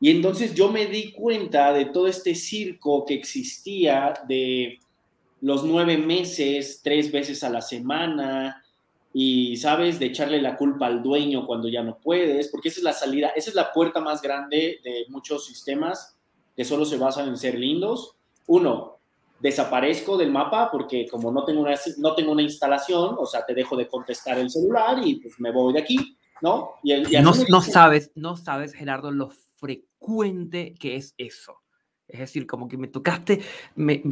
Y 0.00 0.10
entonces 0.10 0.54
yo 0.54 0.70
me 0.70 0.86
di 0.86 1.12
cuenta 1.12 1.72
de 1.72 1.86
todo 1.86 2.06
este 2.06 2.34
circo 2.34 3.04
que 3.06 3.14
existía 3.14 4.12
de 4.28 4.78
los 5.40 5.64
nueve 5.64 5.96
meses, 5.96 6.80
tres 6.82 7.10
veces 7.10 7.42
a 7.42 7.50
la 7.50 7.62
semana, 7.62 8.62
y 9.18 9.56
sabes, 9.56 9.98
de 9.98 10.04
echarle 10.04 10.42
la 10.42 10.58
culpa 10.58 10.84
al 10.84 11.02
dueño 11.02 11.46
cuando 11.46 11.68
ya 11.68 11.82
no 11.82 11.96
puedes, 11.96 12.48
porque 12.48 12.68
esa 12.68 12.80
es 12.80 12.84
la 12.84 12.92
salida, 12.92 13.28
esa 13.28 13.48
es 13.48 13.56
la 13.56 13.72
puerta 13.72 13.98
más 13.98 14.20
grande 14.20 14.78
de 14.84 15.06
muchos 15.08 15.46
sistemas 15.46 16.18
que 16.54 16.66
solo 16.66 16.84
se 16.84 16.98
basan 16.98 17.28
en 17.28 17.38
ser 17.38 17.58
lindos. 17.58 18.14
Uno, 18.46 18.98
desaparezco 19.40 20.18
del 20.18 20.30
mapa 20.30 20.70
porque 20.70 21.06
como 21.08 21.32
no 21.32 21.46
tengo 21.46 21.62
una, 21.62 21.74
no 21.96 22.14
tengo 22.14 22.32
una 22.32 22.42
instalación, 22.42 23.16
o 23.18 23.24
sea, 23.24 23.46
te 23.46 23.54
dejo 23.54 23.74
de 23.74 23.88
contestar 23.88 24.38
el 24.38 24.50
celular 24.50 24.98
y 25.02 25.14
pues 25.14 25.40
me 25.40 25.50
voy 25.50 25.72
de 25.72 25.80
aquí, 25.80 26.18
¿no? 26.42 26.72
Y, 26.82 26.92
no, 27.22 27.32
no 27.48 27.62
sabes, 27.62 28.12
no 28.16 28.36
sabes, 28.36 28.74
Gerardo, 28.74 29.12
lo 29.12 29.30
frecuente 29.30 30.74
que 30.78 30.96
es 30.96 31.14
eso. 31.16 31.54
Es 32.08 32.20
decir, 32.20 32.46
como 32.46 32.68
que 32.68 32.76
me 32.76 32.86
tocaste, 32.86 33.40
me, 33.74 34.02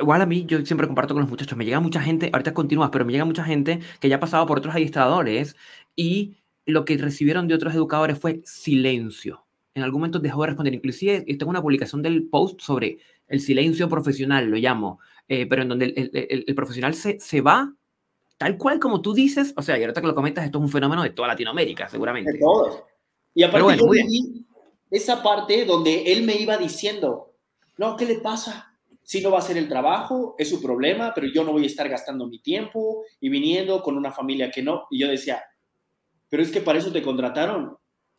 igual 0.00 0.22
a 0.22 0.26
mí, 0.26 0.44
yo 0.46 0.64
siempre 0.64 0.86
comparto 0.86 1.14
con 1.14 1.22
los 1.22 1.30
muchachos, 1.30 1.58
me 1.58 1.64
llega 1.64 1.80
mucha 1.80 2.00
gente, 2.00 2.30
ahorita 2.32 2.54
continúas, 2.54 2.90
pero 2.90 3.04
me 3.04 3.12
llega 3.12 3.24
mucha 3.24 3.44
gente 3.44 3.80
que 3.98 4.08
ya 4.08 4.16
ha 4.16 4.20
pasado 4.20 4.46
por 4.46 4.58
otros 4.58 4.74
administradores 4.74 5.56
y 5.96 6.36
lo 6.66 6.84
que 6.84 6.96
recibieron 6.96 7.48
de 7.48 7.54
otros 7.54 7.74
educadores 7.74 8.18
fue 8.18 8.42
silencio. 8.44 9.44
En 9.74 9.82
algún 9.82 10.00
momento 10.02 10.18
dejó 10.18 10.42
de 10.42 10.48
responder. 10.48 10.74
Inclusive, 10.74 11.24
tengo 11.36 11.50
una 11.50 11.62
publicación 11.62 12.02
del 12.02 12.28
post 12.28 12.60
sobre 12.60 12.98
el 13.26 13.40
silencio 13.40 13.88
profesional, 13.88 14.48
lo 14.48 14.56
llamo, 14.56 15.00
eh, 15.28 15.46
pero 15.46 15.62
en 15.62 15.68
donde 15.68 15.86
el, 15.86 16.44
el, 16.46 16.54
profesional 16.54 16.94
se, 16.94 17.18
se 17.18 17.40
va 17.40 17.74
tal 18.36 18.58
cual 18.58 18.78
como 18.78 19.00
tú 19.00 19.14
dices, 19.14 19.54
o 19.56 19.62
sea, 19.62 19.78
y 19.78 19.82
ahorita 19.82 20.00
que 20.00 20.06
lo 20.06 20.14
comentas, 20.14 20.44
esto 20.44 20.58
es 20.58 20.64
un 20.64 20.70
fenómeno 20.70 21.02
de 21.02 21.10
toda 21.10 21.28
Latinoamérica, 21.28 21.88
seguramente. 21.88 22.32
De 22.32 22.38
todos. 22.38 22.82
Y 23.34 23.42
aparte 23.44 23.78
yo 23.78 23.86
esa 24.90 25.22
parte 25.22 25.64
donde 25.64 26.12
él 26.12 26.24
me 26.24 26.34
iba 26.34 26.58
diciendo, 26.58 27.31
no, 27.78 27.96
¿qué 27.96 28.04
le 28.04 28.16
pasa? 28.16 28.76
Si 29.02 29.20
no 29.20 29.30
va 29.30 29.38
a 29.38 29.40
hacer 29.40 29.56
el 29.56 29.68
trabajo, 29.68 30.34
es 30.38 30.48
su 30.48 30.62
problema, 30.62 31.12
pero 31.14 31.26
yo 31.26 31.44
no 31.44 31.52
voy 31.52 31.64
a 31.64 31.66
estar 31.66 31.88
gastando 31.88 32.26
mi 32.26 32.40
tiempo 32.40 33.04
y 33.20 33.28
viniendo 33.28 33.82
con 33.82 33.96
una 33.96 34.12
familia 34.12 34.50
que 34.50 34.62
no. 34.62 34.86
Y 34.90 35.00
yo 35.00 35.08
decía, 35.08 35.42
pero 36.28 36.42
es 36.42 36.50
que 36.50 36.60
para 36.60 36.78
eso 36.78 36.92
te 36.92 37.02
contrataron, 37.02 37.76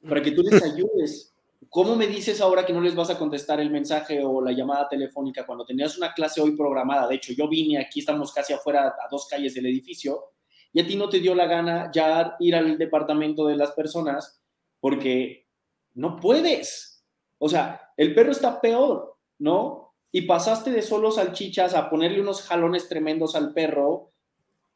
para 0.08 0.22
que 0.22 0.32
tú 0.32 0.44
les 0.44 0.62
ayudes. 0.64 1.34
¿Cómo 1.70 1.96
me 1.96 2.08
dices 2.08 2.42
ahora 2.42 2.66
que 2.66 2.74
no 2.74 2.82
les 2.82 2.94
vas 2.94 3.10
a 3.10 3.18
contestar 3.18 3.60
el 3.60 3.72
mensaje 3.72 4.24
o 4.24 4.42
la 4.42 4.52
llamada 4.52 4.88
telefónica 4.90 5.46
cuando 5.46 5.66
tenías 5.66 5.98
una 5.98 6.14
clase 6.14 6.42
hoy 6.42 6.56
programada? 6.56 7.08
De 7.08 7.16
hecho, 7.16 7.34
yo 7.34 7.48
vine, 7.48 7.80
aquí 7.80 8.02
estamos 8.02 8.32
casi 8.34 8.54
afuera 8.54 8.88
a 8.88 9.08
dos 9.10 9.28
calles 9.28 9.54
del 9.54 9.66
edificio, 9.66 10.34
y 10.74 10.82
a 10.82 10.88
ti 10.88 10.96
no 10.96 11.08
te 11.08 11.20
dio 11.20 11.36
la 11.36 11.46
gana 11.46 11.92
ya 11.94 12.36
ir 12.40 12.56
al 12.56 12.78
departamento 12.78 13.48
de 13.48 13.56
las 13.56 13.72
personas 13.72 14.42
porque 14.80 15.48
no 15.94 16.18
puedes. 16.18 17.06
O 17.38 17.48
sea, 17.48 17.94
el 17.96 18.14
perro 18.16 18.32
está 18.32 18.60
peor. 18.60 19.13
¿No? 19.44 19.94
Y 20.10 20.22
pasaste 20.22 20.72
de 20.72 20.82
solo 20.82 21.12
salchichas 21.12 21.76
a 21.76 21.90
ponerle 21.90 22.22
unos 22.22 22.44
jalones 22.44 22.88
tremendos 22.88 23.36
al 23.36 23.54
perro 23.54 24.14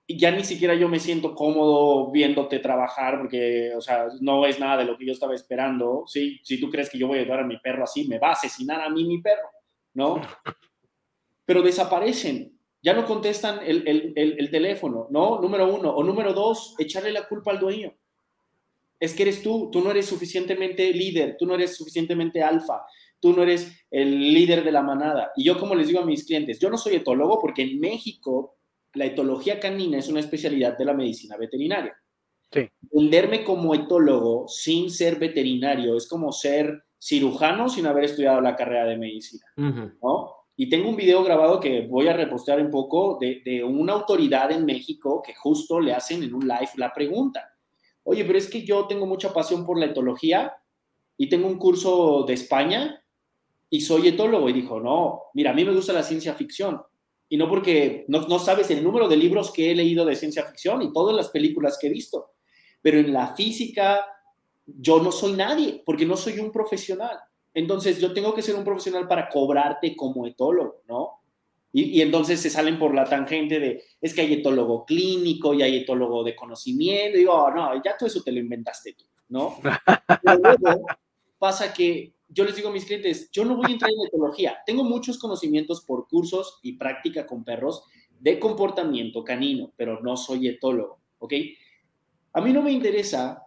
y 0.06 0.20
ya 0.20 0.32
ni 0.32 0.44
siquiera 0.44 0.76
yo 0.76 0.90
me 0.90 1.00
siento 1.00 1.36
cómodo 1.36 2.12
viéndote 2.12 2.60
trabajar 2.60 3.18
porque, 3.20 3.74
o 3.76 3.82
sea, 3.82 4.08
no 4.20 4.46
es 4.46 4.60
nada 4.60 4.78
de 4.78 4.86
lo 4.86 4.98
que 4.98 5.06
yo 5.06 5.14
estaba 5.14 5.36
esperando. 5.36 6.04
¿sí? 6.06 6.40
Si 6.44 6.60
tú 6.60 6.70
crees 6.70 6.90
que 6.90 6.98
yo 6.98 7.08
voy 7.08 7.20
a 7.20 7.22
ayudar 7.22 7.42
a 7.42 7.48
mi 7.48 7.58
perro 7.60 7.84
así, 7.84 8.08
me 8.08 8.20
va 8.20 8.30
a 8.30 8.34
asesinar 8.34 8.82
a 8.82 8.90
mí 8.90 9.06
mi 9.06 9.22
perro, 9.22 9.50
¿no? 9.94 10.22
Pero 11.46 11.62
desaparecen, 11.62 12.60
ya 12.82 12.94
no 12.94 13.06
contestan 13.06 13.60
el, 13.66 13.88
el, 13.88 14.14
el, 14.16 14.52
teléfono, 14.52 15.08
¿no? 15.10 15.40
Número 15.40 15.74
uno. 15.74 15.92
O 15.92 16.04
número 16.04 16.34
dos, 16.34 16.76
echarle 16.78 17.12
la 17.12 17.28
culpa 17.28 17.52
al 17.52 17.60
dueño. 17.60 17.94
Es 19.00 19.14
que 19.14 19.24
eres 19.24 19.44
tú, 19.44 19.70
tú 19.72 19.82
no 19.82 19.92
eres 19.92 20.08
suficientemente 20.08 20.92
líder, 20.92 21.38
tú 21.38 21.46
no 21.46 21.56
eres 21.56 21.76
suficientemente 21.76 22.42
alfa, 22.42 22.86
tú 23.20 23.34
no 23.34 23.44
eres 23.44 23.86
el 23.92 24.34
líder 24.34 24.64
de 24.64 24.72
la 24.72 24.82
manada. 24.82 25.32
Y 25.36 25.44
yo 25.44 25.60
como 25.60 25.76
les 25.76 25.88
digo 25.88 26.02
a 26.02 26.06
mis 26.06 26.26
clientes, 26.26 26.60
yo 26.60 26.70
no 26.70 26.78
soy 26.78 26.96
etólogo 26.96 27.40
porque 27.40 27.64
en 27.64 27.80
México 27.80 28.58
la 28.94 29.06
etología 29.06 29.60
canina 29.60 29.98
es 29.98 30.08
una 30.08 30.20
especialidad 30.20 30.78
de 30.78 30.86
la 30.86 30.94
medicina 30.94 31.38
veterinaria. 31.38 31.96
Sí. 32.52 32.70
Venderme 32.82 33.44
como 33.44 33.76
etólogo 33.76 34.48
sin 34.48 34.90
ser 34.90 35.20
veterinario 35.20 35.98
es 35.98 36.08
como 36.08 36.32
ser 36.32 36.84
cirujano 37.00 37.70
sin 37.70 37.86
haber 37.86 38.06
estudiado 38.06 38.42
la 38.42 38.56
carrera 38.56 38.86
de 38.86 38.98
medicina, 38.98 39.46
¿no? 39.56 40.34
Y 40.60 40.70
tengo 40.70 40.90
un 40.90 40.96
video 40.96 41.24
grabado 41.24 41.60
que 41.60 41.86
voy 41.86 42.08
a 42.08 42.14
repostear 42.14 42.60
un 42.60 42.72
poco 42.72 43.20
de, 43.22 43.44
de, 43.46 43.64
una 43.64 43.94
autoridad 43.94 44.52
en 44.52 44.66
México 44.66 45.22
que 45.24 45.36
justo 45.36 45.80
le 45.80 45.94
hacen 45.94 46.24
en 46.24 46.34
un 46.34 46.48
live 46.48 46.72
la 46.78 46.92
pregunta. 46.92 47.48
Oye, 48.04 48.26
pero 48.26 48.40
es 48.40 48.50
que 48.50 48.64
yo 48.64 48.88
tengo 48.88 49.06
mucha 49.06 49.32
pasión 49.32 49.64
por 49.64 49.78
la 49.78 49.86
etología 49.86 50.54
y 51.16 51.30
tengo 51.30 51.48
un 51.48 51.60
curso 51.60 52.24
de 52.28 52.34
España 52.34 53.04
y 53.70 53.82
soy 53.82 54.10
etólogo. 54.10 54.50
Y 54.50 54.54
dijo, 54.54 54.80
no, 54.80 55.24
mira, 55.34 55.52
a 55.52 55.54
mí 55.54 55.66
me 55.66 55.74
gusta 55.74 55.94
la 55.94 56.04
ciencia 56.04 56.34
ficción. 56.34 56.82
Y 57.30 57.38
no 57.38 57.50
porque 57.50 58.06
no, 58.08 58.40
sabes 58.40 58.70
el 58.72 58.84
número 58.84 59.08
de 59.08 59.18
libros 59.18 59.52
que 59.52 59.72
he 59.72 59.76
leído 59.76 60.06
de 60.06 60.16
ciencia 60.16 60.46
ficción 60.46 60.82
y 60.82 60.94
todas 60.94 61.16
las 61.16 61.30
películas 61.30 61.78
que 61.80 61.88
he 61.88 61.92
visto. 61.92 62.32
Pero 62.82 63.00
en 63.00 63.12
la 63.12 63.36
física 63.36 64.06
yo 64.66 65.02
no 65.02 65.12
soy 65.12 65.34
nadie 65.34 65.82
porque 65.86 66.06
no 66.06 66.16
soy 66.16 66.40
un 66.40 66.52
profesional. 66.52 67.18
Entonces 67.54 68.00
yo 68.00 68.14
tengo 68.14 68.34
que 68.34 68.42
ser 68.42 68.56
un 68.56 68.64
profesional 68.64 69.08
para 69.08 69.28
cobrarte 69.28 69.96
como 69.96 70.26
etólogo, 70.26 70.84
¿no? 70.88 71.14
Y, 71.74 71.98
y, 71.98 72.02
entonces 72.02 72.40
se 72.40 72.50
salen 72.50 72.80
por 72.80 72.96
la 72.96 73.04
tangente 73.04 73.60
de, 73.60 73.84
es 74.00 74.14
que 74.14 74.22
hay 74.22 74.34
etólogo 74.34 74.86
clínico 74.86 75.54
y 75.54 75.62
hay 75.62 75.78
etólogo 75.78 76.24
de 76.24 76.36
conocimiento. 76.36 77.18
Y 77.18 77.22
digo, 77.22 77.34
oh, 77.34 77.52
no, 77.52 77.76
ya 77.84 77.98
todo 77.98 78.08
eso 78.08 78.24
te 78.24 78.32
lo 78.32 78.40
inventaste 78.40 78.94
tú, 78.94 79.06
¿no? 79.30 79.60
Pero 80.24 80.40
luego 80.40 80.86
pasa 81.38 81.74
que 81.74 82.14
yo 82.30 82.44
les 82.44 82.56
digo 82.56 82.70
a 82.70 82.74
mis 82.74 82.86
clientes, 82.86 83.30
yo 83.32 83.46
no 83.46 83.56
voy 83.56 83.68
a 83.70 83.74
entrar 83.74 83.92
en 83.92 84.08
etología. 84.08 84.58
Tengo 84.66 84.84
muchos 84.84 85.18
conocimientos 85.18 85.82
por 85.82 86.08
cursos 86.08 86.60
y 86.62 86.74
práctica 86.74 87.26
con 87.26 87.44
perros 87.44 87.84
de 88.20 88.40
comportamiento 88.40 89.24
canino, 89.24 89.74
pero 89.78 90.02
no 90.02 90.18
soy 90.18 90.48
etólogo, 90.48 91.00
¿ok? 91.20 91.34
A 92.34 92.42
mí 92.42 92.52
no 92.52 92.62
me 92.62 92.72
interesa 92.72 93.44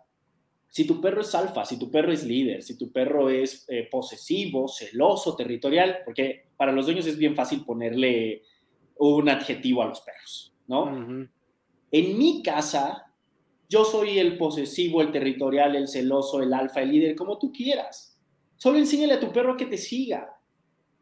si 0.69 0.87
tu 0.87 1.01
perro 1.01 1.23
es 1.23 1.35
alfa, 1.35 1.65
si 1.65 1.79
tu 1.79 1.91
perro 1.91 2.13
es 2.13 2.25
líder, 2.25 2.63
si 2.63 2.79
tu 2.79 2.93
perro 2.93 3.29
es 3.29 3.65
eh, 3.69 3.89
posesivo, 3.91 4.69
celoso, 4.69 5.35
territorial, 5.35 5.99
porque 6.05 6.51
para 6.57 6.71
los 6.71 6.87
dueños 6.87 7.07
es 7.07 7.19
bien 7.19 7.35
fácil 7.35 7.65
ponerle 7.65 8.43
un 8.97 9.29
adjetivo 9.29 9.83
a 9.83 9.87
los 9.87 10.01
perros, 10.01 10.55
¿no? 10.69 11.29
En 11.91 12.19
mi 12.19 12.43
casa, 12.43 13.13
yo 13.69 13.85
soy 13.85 14.21
el 14.21 14.39
posesivo, 14.39 15.03
el 15.03 15.11
territorial, 15.11 15.75
el 15.75 15.89
celoso, 15.89 16.41
el 16.41 16.53
alfa, 16.53 16.83
el 16.83 16.93
líder, 16.93 17.17
como 17.17 17.39
tú 17.39 17.51
quieras 17.53 18.10
Solo 18.61 18.77
enséñale 18.77 19.15
a 19.15 19.21
tu 19.21 19.33
perro 19.33 19.57
que 19.57 19.65
te 19.65 19.79
siga. 19.79 20.39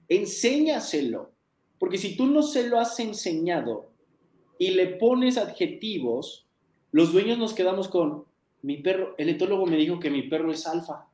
Enséñaselo. 0.08 1.32
Porque 1.76 1.98
si 1.98 2.16
tú 2.16 2.26
no 2.26 2.40
se 2.42 2.68
lo 2.68 2.78
has 2.78 3.00
enseñado 3.00 3.90
y 4.60 4.70
le 4.70 4.86
pones 4.86 5.36
adjetivos, 5.38 6.46
los 6.92 7.12
dueños 7.12 7.36
nos 7.36 7.54
quedamos 7.54 7.88
con, 7.88 8.26
mi 8.62 8.76
perro, 8.76 9.16
el 9.18 9.30
etólogo 9.30 9.66
me 9.66 9.76
dijo 9.76 9.98
que 9.98 10.08
mi 10.08 10.22
perro 10.22 10.52
es 10.52 10.68
alfa. 10.68 11.08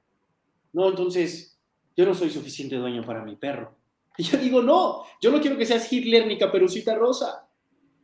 No, 0.75 0.91
entonces 0.91 1.59
yo 1.97 2.05
no 2.05 2.15
soy 2.15 2.29
suficiente 2.29 2.77
dueño 2.77 3.07
para 3.07 3.25
mi 3.25 3.37
perro. 3.37 3.75
Y 4.19 4.25
yo 4.25 4.37
digo, 4.37 4.63
no, 4.63 5.03
yo 5.23 5.31
no 5.31 5.41
quiero 5.41 5.57
que 5.57 5.65
seas 5.65 5.91
Hitler 5.91 6.27
ni 6.27 6.37
Caperucita 6.37 6.95
Rosa, 6.95 7.49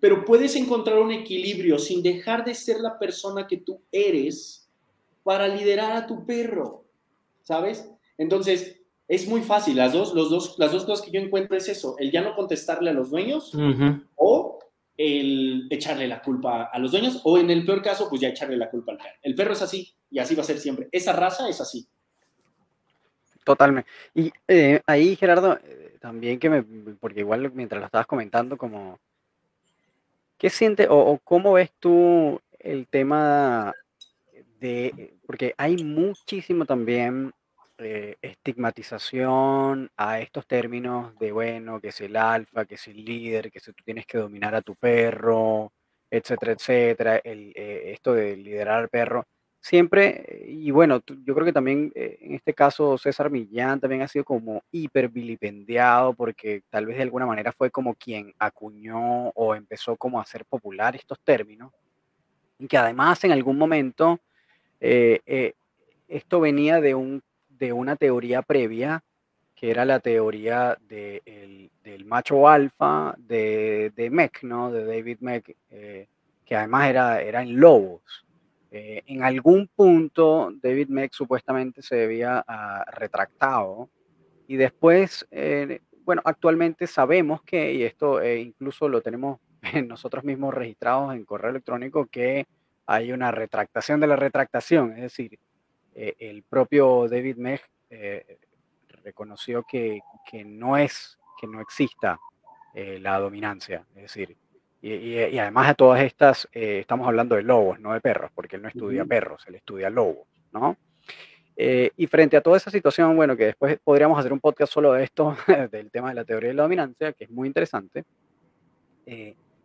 pero 0.00 0.24
puedes 0.24 0.56
encontrar 0.56 0.98
un 0.98 1.12
equilibrio 1.12 1.78
sin 1.78 2.02
dejar 2.02 2.42
de 2.42 2.54
ser 2.54 2.80
la 2.80 2.98
persona 2.98 3.46
que 3.46 3.58
tú 3.58 3.82
eres 3.92 4.66
para 5.22 5.46
liderar 5.46 5.92
a 5.92 6.06
tu 6.06 6.24
perro, 6.24 6.84
¿sabes? 7.42 7.90
Entonces, 8.20 8.78
es 9.08 9.26
muy 9.26 9.40
fácil. 9.40 9.76
Las 9.76 9.94
dos, 9.94 10.14
los 10.14 10.28
dos, 10.28 10.58
las 10.58 10.72
dos 10.72 10.84
cosas 10.84 11.04
que 11.04 11.10
yo 11.10 11.20
encuentro 11.20 11.56
es 11.56 11.68
eso, 11.68 11.96
el 11.98 12.12
ya 12.12 12.20
no 12.20 12.36
contestarle 12.36 12.90
a 12.90 12.92
los 12.92 13.10
dueños 13.10 13.50
o 14.14 14.58
el 14.96 15.66
echarle 15.70 16.06
la 16.06 16.20
culpa 16.20 16.64
a 16.64 16.78
los 16.78 16.92
dueños 16.92 17.22
o 17.24 17.38
en 17.38 17.50
el 17.50 17.64
peor 17.64 17.80
caso, 17.80 18.10
pues 18.10 18.20
ya 18.20 18.28
echarle 18.28 18.58
la 18.58 18.68
culpa 18.68 18.92
al 18.92 18.98
perro. 18.98 19.16
El 19.22 19.34
perro 19.34 19.54
es 19.54 19.62
así 19.62 19.94
y 20.10 20.18
así 20.18 20.34
va 20.34 20.42
a 20.42 20.44
ser 20.44 20.58
siempre. 20.58 20.88
Esa 20.92 21.14
raza 21.14 21.48
es 21.48 21.62
así. 21.62 21.88
Totalmente. 23.42 23.88
Y 24.14 24.30
eh, 24.46 24.82
ahí, 24.86 25.16
Gerardo, 25.16 25.58
eh, 25.64 25.96
también 25.98 26.38
que 26.38 26.50
me, 26.50 26.62
porque 27.00 27.20
igual 27.20 27.50
mientras 27.54 27.80
lo 27.80 27.86
estabas 27.86 28.06
comentando, 28.06 28.58
como, 28.58 28.98
¿qué 30.36 30.50
sientes 30.50 30.88
o, 30.90 30.98
o 30.98 31.18
cómo 31.24 31.54
ves 31.54 31.72
tú 31.80 32.38
el 32.58 32.86
tema 32.86 33.74
de, 34.60 35.14
porque 35.26 35.54
hay 35.56 35.82
muchísimo 35.82 36.66
también 36.66 37.32
eh, 37.82 38.16
estigmatización 38.22 39.90
a 39.96 40.20
estos 40.20 40.46
términos 40.46 41.18
de, 41.18 41.32
bueno, 41.32 41.80
que 41.80 41.88
es 41.88 42.00
el 42.00 42.16
alfa, 42.16 42.64
que 42.64 42.74
es 42.76 42.88
el 42.88 43.04
líder, 43.04 43.50
que 43.50 43.60
si 43.60 43.72
tú 43.72 43.82
tienes 43.84 44.06
que 44.06 44.18
dominar 44.18 44.54
a 44.54 44.62
tu 44.62 44.76
perro, 44.76 45.72
etcétera, 46.10 46.52
etcétera, 46.52 47.16
el, 47.16 47.52
eh, 47.56 47.92
esto 47.92 48.14
de 48.14 48.36
liderar 48.36 48.80
al 48.80 48.88
perro, 48.88 49.26
siempre, 49.60 50.44
y 50.46 50.70
bueno, 50.70 51.00
yo 51.24 51.34
creo 51.34 51.44
que 51.44 51.52
también 51.52 51.92
eh, 51.94 52.18
en 52.20 52.34
este 52.34 52.54
caso 52.54 52.98
César 52.98 53.30
Millán 53.30 53.80
también 53.80 54.02
ha 54.02 54.08
sido 54.08 54.24
como 54.24 54.62
hipervilipendiado 54.70 56.14
porque 56.14 56.62
tal 56.70 56.86
vez 56.86 56.96
de 56.96 57.02
alguna 57.02 57.26
manera 57.26 57.52
fue 57.52 57.70
como 57.70 57.94
quien 57.94 58.34
acuñó 58.38 59.28
o 59.30 59.54
empezó 59.54 59.96
como 59.96 60.18
a 60.18 60.22
hacer 60.22 60.44
popular 60.44 60.96
estos 60.96 61.18
términos, 61.20 61.72
y 62.58 62.66
que 62.68 62.78
además 62.78 63.24
en 63.24 63.32
algún 63.32 63.56
momento 63.58 64.20
esto 64.80 66.40
venía 66.40 66.80
de 66.80 66.94
un 66.94 67.22
de 67.60 67.72
una 67.72 67.94
teoría 67.94 68.42
previa 68.42 69.04
que 69.60 69.70
era 69.70 69.84
la 69.84 70.00
teoría 70.00 70.78
del 70.88 72.04
macho 72.06 72.48
alfa 72.48 73.14
de, 73.18 73.92
de 73.94 74.08
Meck, 74.08 74.42
¿no? 74.42 74.72
De 74.72 74.86
David 74.86 75.18
Meck, 75.20 75.54
eh, 75.68 76.08
que 76.46 76.56
además 76.56 76.88
era, 76.88 77.20
era 77.20 77.42
en 77.42 77.60
lobos. 77.60 78.24
Eh, 78.70 79.02
en 79.06 79.22
algún 79.22 79.68
punto, 79.68 80.50
David 80.62 80.88
Meck 80.88 81.12
supuestamente 81.12 81.82
se 81.82 82.04
había 82.04 82.42
ah, 82.48 82.86
retractado 82.90 83.90
y 84.48 84.56
después, 84.56 85.26
eh, 85.30 85.80
bueno, 86.06 86.22
actualmente 86.24 86.86
sabemos 86.86 87.42
que, 87.42 87.74
y 87.74 87.82
esto 87.82 88.24
incluso 88.24 88.88
lo 88.88 89.02
tenemos 89.02 89.40
nosotros 89.86 90.24
mismos 90.24 90.54
registrados 90.54 91.14
en 91.14 91.26
correo 91.26 91.50
electrónico, 91.50 92.06
que 92.06 92.46
hay 92.86 93.12
una 93.12 93.30
retractación 93.30 94.00
de 94.00 94.06
la 94.06 94.16
retractación, 94.16 94.92
es 94.92 95.02
decir, 95.02 95.38
el 95.94 96.42
propio 96.44 97.08
David 97.08 97.36
Meck 97.36 97.68
reconoció 99.02 99.64
que, 99.64 100.00
que, 100.30 100.44
no 100.44 100.76
es, 100.76 101.18
que 101.40 101.46
no 101.46 101.60
exista 101.60 102.18
eh, 102.74 102.98
la 103.00 103.18
dominancia. 103.18 103.84
Es 103.94 104.02
decir, 104.02 104.36
y, 104.82 105.38
además 105.38 105.68
de 105.68 105.74
todas 105.74 106.00
estas, 106.02 106.48
eh, 106.52 106.78
estamos 106.80 107.06
hablando 107.06 107.36
de 107.36 107.42
lobos, 107.42 107.80
no 107.80 107.92
de 107.92 108.00
perros, 108.00 108.30
porque 108.34 108.56
él 108.56 108.62
no 108.62 108.68
estudia 108.68 109.04
perros, 109.04 109.44
él 109.46 109.56
estudia 109.56 109.90
lobos, 109.90 110.26
¿no? 110.52 110.76
Eh, 111.56 111.90
y 111.96 112.06
frente 112.06 112.38
a 112.38 112.40
toda 112.40 112.56
esa 112.56 112.70
situación, 112.70 113.14
bueno, 113.16 113.36
que 113.36 113.46
después 113.46 113.78
podríamos 113.84 114.18
hacer 114.18 114.32
un 114.32 114.40
podcast 114.40 114.72
solo 114.72 114.92
de 114.92 115.04
esto, 115.04 115.36
del 115.70 115.90
tema 115.90 116.08
de 116.10 116.14
la 116.14 116.24
teoría 116.24 116.48
de 116.48 116.54
la 116.54 116.62
dominancia, 116.62 117.12
que 117.12 117.24
es 117.24 117.30
muy 117.30 117.48
interesante, 117.48 118.04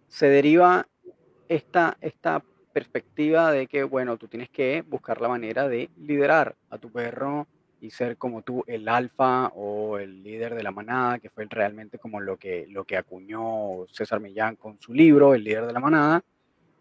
se 0.08 0.26
deriva 0.26 0.88
esta, 1.48 1.98
esta 2.02 2.44
perspectiva 2.76 3.54
de 3.54 3.68
que, 3.68 3.86
bueno, 3.86 4.18
tú 4.18 4.28
tienes 4.28 4.50
que 4.50 4.84
buscar 4.86 5.22
la 5.22 5.30
manera 5.30 5.70
de 5.70 5.90
liderar 5.96 6.58
a 6.70 6.78
tu 6.78 6.92
perro 6.92 7.48
y 7.80 7.90
ser 7.90 8.18
como 8.18 8.42
tú 8.42 8.66
el 8.68 8.90
alfa 8.90 9.48
o 9.56 9.98
el 9.98 10.22
líder 10.22 10.56
de 10.56 10.62
la 10.62 10.72
manada, 10.72 11.20
que 11.20 11.30
fue 11.30 11.46
realmente 11.50 11.98
como 11.98 12.20
lo 12.20 12.36
que, 12.36 12.68
lo 12.68 12.84
que 12.84 12.98
acuñó 12.98 13.86
César 13.88 14.20
Millán 14.20 14.58
con 14.58 14.78
su 14.82 14.94
libro, 14.94 15.34
El 15.34 15.46
líder 15.46 15.68
de 15.68 15.72
la 15.72 15.80
manada. 15.80 16.22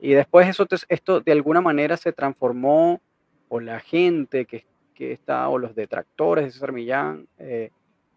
Y 0.00 0.14
después 0.14 0.48
eso, 0.48 0.66
esto 0.88 1.20
de 1.20 1.30
alguna 1.30 1.60
manera 1.60 1.96
se 1.96 2.12
transformó, 2.12 3.00
o 3.48 3.60
la 3.60 3.78
gente 3.78 4.46
que, 4.46 4.66
que 4.94 5.12
está, 5.12 5.48
o 5.48 5.58
los 5.58 5.76
detractores 5.76 6.46
de 6.46 6.50
César 6.50 6.72
Millán, 6.72 7.28
eh, 7.38 7.70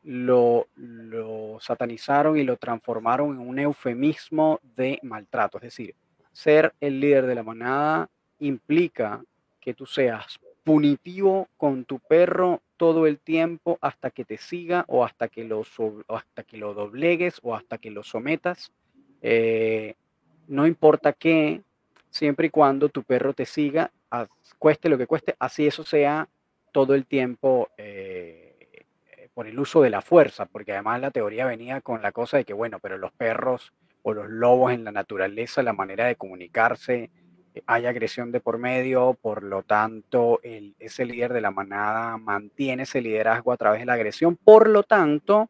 lo, 0.04 0.66
lo 0.78 1.60
satanizaron 1.60 2.40
y 2.40 2.44
lo 2.44 2.58
transformaron 2.58 3.36
en 3.36 3.48
un 3.48 3.60
eufemismo 3.60 4.60
de 4.76 4.98
maltrato. 5.04 5.60
Es 5.60 5.66
decir, 5.66 5.94
ser 6.38 6.76
el 6.82 7.00
líder 7.00 7.26
de 7.26 7.34
la 7.34 7.42
manada 7.42 8.12
implica 8.38 9.24
que 9.60 9.74
tú 9.74 9.88
seas 9.88 10.40
punitivo 10.64 11.48
con 11.58 11.84
tu 11.84 11.98
perro 11.98 12.62
todo 12.78 13.08
el 13.08 13.18
tiempo 13.18 13.80
hasta 13.82 14.12
que 14.12 14.24
te 14.24 14.38
siga 14.38 14.86
o 14.88 15.04
hasta 15.04 15.30
que 15.30 15.44
lo, 15.46 15.64
hasta 16.10 16.44
que 16.44 16.58
lo 16.58 16.76
doblegues 16.76 17.40
o 17.42 17.56
hasta 17.56 17.80
que 17.80 17.90
lo 17.90 18.04
sometas. 18.04 18.72
Eh, 19.24 19.96
no 20.48 20.68
importa 20.68 21.12
qué, 21.12 21.64
siempre 22.12 22.48
y 22.48 22.52
cuando 22.52 22.90
tu 22.90 23.02
perro 23.02 23.34
te 23.34 23.48
siga, 23.48 23.90
cueste 24.60 24.90
lo 24.90 24.98
que 25.00 25.08
cueste, 25.08 25.36
así 25.40 25.66
eso 25.66 25.84
sea 25.84 26.30
todo 26.72 26.94
el 26.94 27.08
tiempo 27.08 27.70
eh, 27.78 28.86
por 29.34 29.48
el 29.48 29.60
uso 29.60 29.82
de 29.82 29.90
la 29.90 30.02
fuerza, 30.02 30.46
porque 30.46 30.74
además 30.74 31.02
la 31.02 31.10
teoría 31.10 31.48
venía 31.48 31.82
con 31.82 32.04
la 32.04 32.12
cosa 32.12 32.38
de 32.38 32.46
que, 32.46 32.54
bueno, 32.54 32.78
pero 32.80 33.00
los 33.00 33.12
perros 33.12 33.74
o 34.10 34.14
los 34.14 34.30
lobos 34.30 34.72
en 34.72 34.86
la 34.86 34.92
naturaleza, 34.94 35.62
la 35.64 35.74
manera 35.74 36.06
de 36.06 36.16
comunicarse 36.16 37.10
hay 37.66 37.86
agresión 37.86 38.32
de 38.32 38.40
por 38.40 38.58
medio, 38.58 39.18
por 39.22 39.44
lo 39.44 39.64
tanto, 39.64 40.40
el, 40.44 40.76
ese 40.80 41.04
líder 41.06 41.34
de 41.34 41.42
la 41.42 41.52
manada 41.52 42.18
mantiene 42.18 42.84
ese 42.84 43.02
liderazgo 43.02 43.52
a 43.52 43.58
través 43.58 43.82
de 43.82 43.86
la 43.86 43.94
agresión, 43.94 44.38
por 44.38 44.70
lo 44.70 44.84
tanto, 44.84 45.50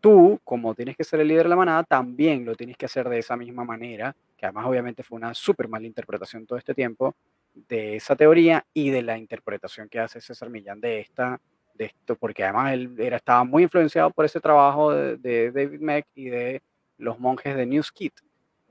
tú, 0.00 0.38
como 0.44 0.74
tienes 0.74 0.96
que 0.96 1.02
ser 1.02 1.18
el 1.18 1.28
líder 1.28 1.44
de 1.44 1.48
la 1.48 1.56
manada, 1.56 1.82
también 1.82 2.44
lo 2.44 2.54
tienes 2.54 2.76
que 2.76 2.86
hacer 2.86 3.08
de 3.08 3.18
esa 3.18 3.36
misma 3.36 3.64
manera, 3.64 4.14
que 4.36 4.46
además 4.46 4.66
obviamente 4.66 5.02
fue 5.02 5.16
una 5.16 5.34
súper 5.34 5.66
mala 5.66 5.86
interpretación 5.86 6.46
todo 6.46 6.58
este 6.58 6.74
tiempo 6.74 7.16
de 7.54 7.96
esa 7.96 8.14
teoría 8.14 8.64
y 8.72 8.90
de 8.90 9.02
la 9.02 9.18
interpretación 9.18 9.88
que 9.88 9.98
hace 9.98 10.20
César 10.20 10.48
Millán 10.48 10.80
de 10.80 11.00
esta, 11.00 11.40
de 11.74 11.86
esto, 11.86 12.14
porque 12.14 12.44
además 12.44 12.72
él 12.72 12.94
era, 12.98 13.16
estaba 13.16 13.42
muy 13.42 13.64
influenciado 13.64 14.10
por 14.10 14.24
ese 14.24 14.40
trabajo 14.40 14.92
de, 14.92 15.50
David 15.50 15.80
Meck 15.80 16.06
y 16.14 16.26
de 16.26 16.62
los 17.00 17.18
monjes 17.18 17.56
de 17.56 17.66
New 17.66 17.82
Skid. 17.82 18.12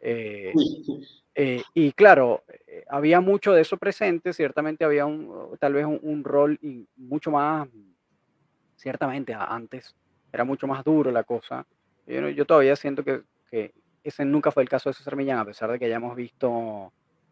Eh, 0.02 0.54
eh, 1.36 1.62
y 1.74 1.92
claro, 1.92 2.44
eh, 2.68 2.86
había 2.90 3.22
mucho 3.22 3.54
de 3.54 3.62
eso 3.62 3.78
presente, 3.78 4.34
ciertamente 4.34 4.86
había 4.86 5.06
un, 5.06 5.58
tal 5.60 5.74
vez 5.74 5.86
un, 5.86 6.24
rol 6.24 6.58
y 6.62 6.88
mucho 6.96 7.32
más, 7.32 7.68
ciertamente 8.78 9.34
antes 9.34 9.96
era 10.32 10.44
mucho 10.44 10.68
más 10.68 10.84
duro 10.84 11.12
la 11.12 11.24
cosa. 11.24 11.66
Yo, 12.08 12.30
yo 12.30 12.46
todavía 12.46 12.76
siento 12.76 13.04
que, 13.04 13.22
que, 13.52 13.74
ese 14.04 14.26
nunca 14.26 14.52
fue 14.52 14.64
el 14.64 14.70
caso 14.70 14.90
de 14.90 14.94
César 14.94 15.16
Millán, 15.16 15.40
a 15.40 15.46
pesar 15.46 15.72
de 15.72 15.80
que 15.80 15.86
hayamos 15.86 16.16
visto 16.16 16.92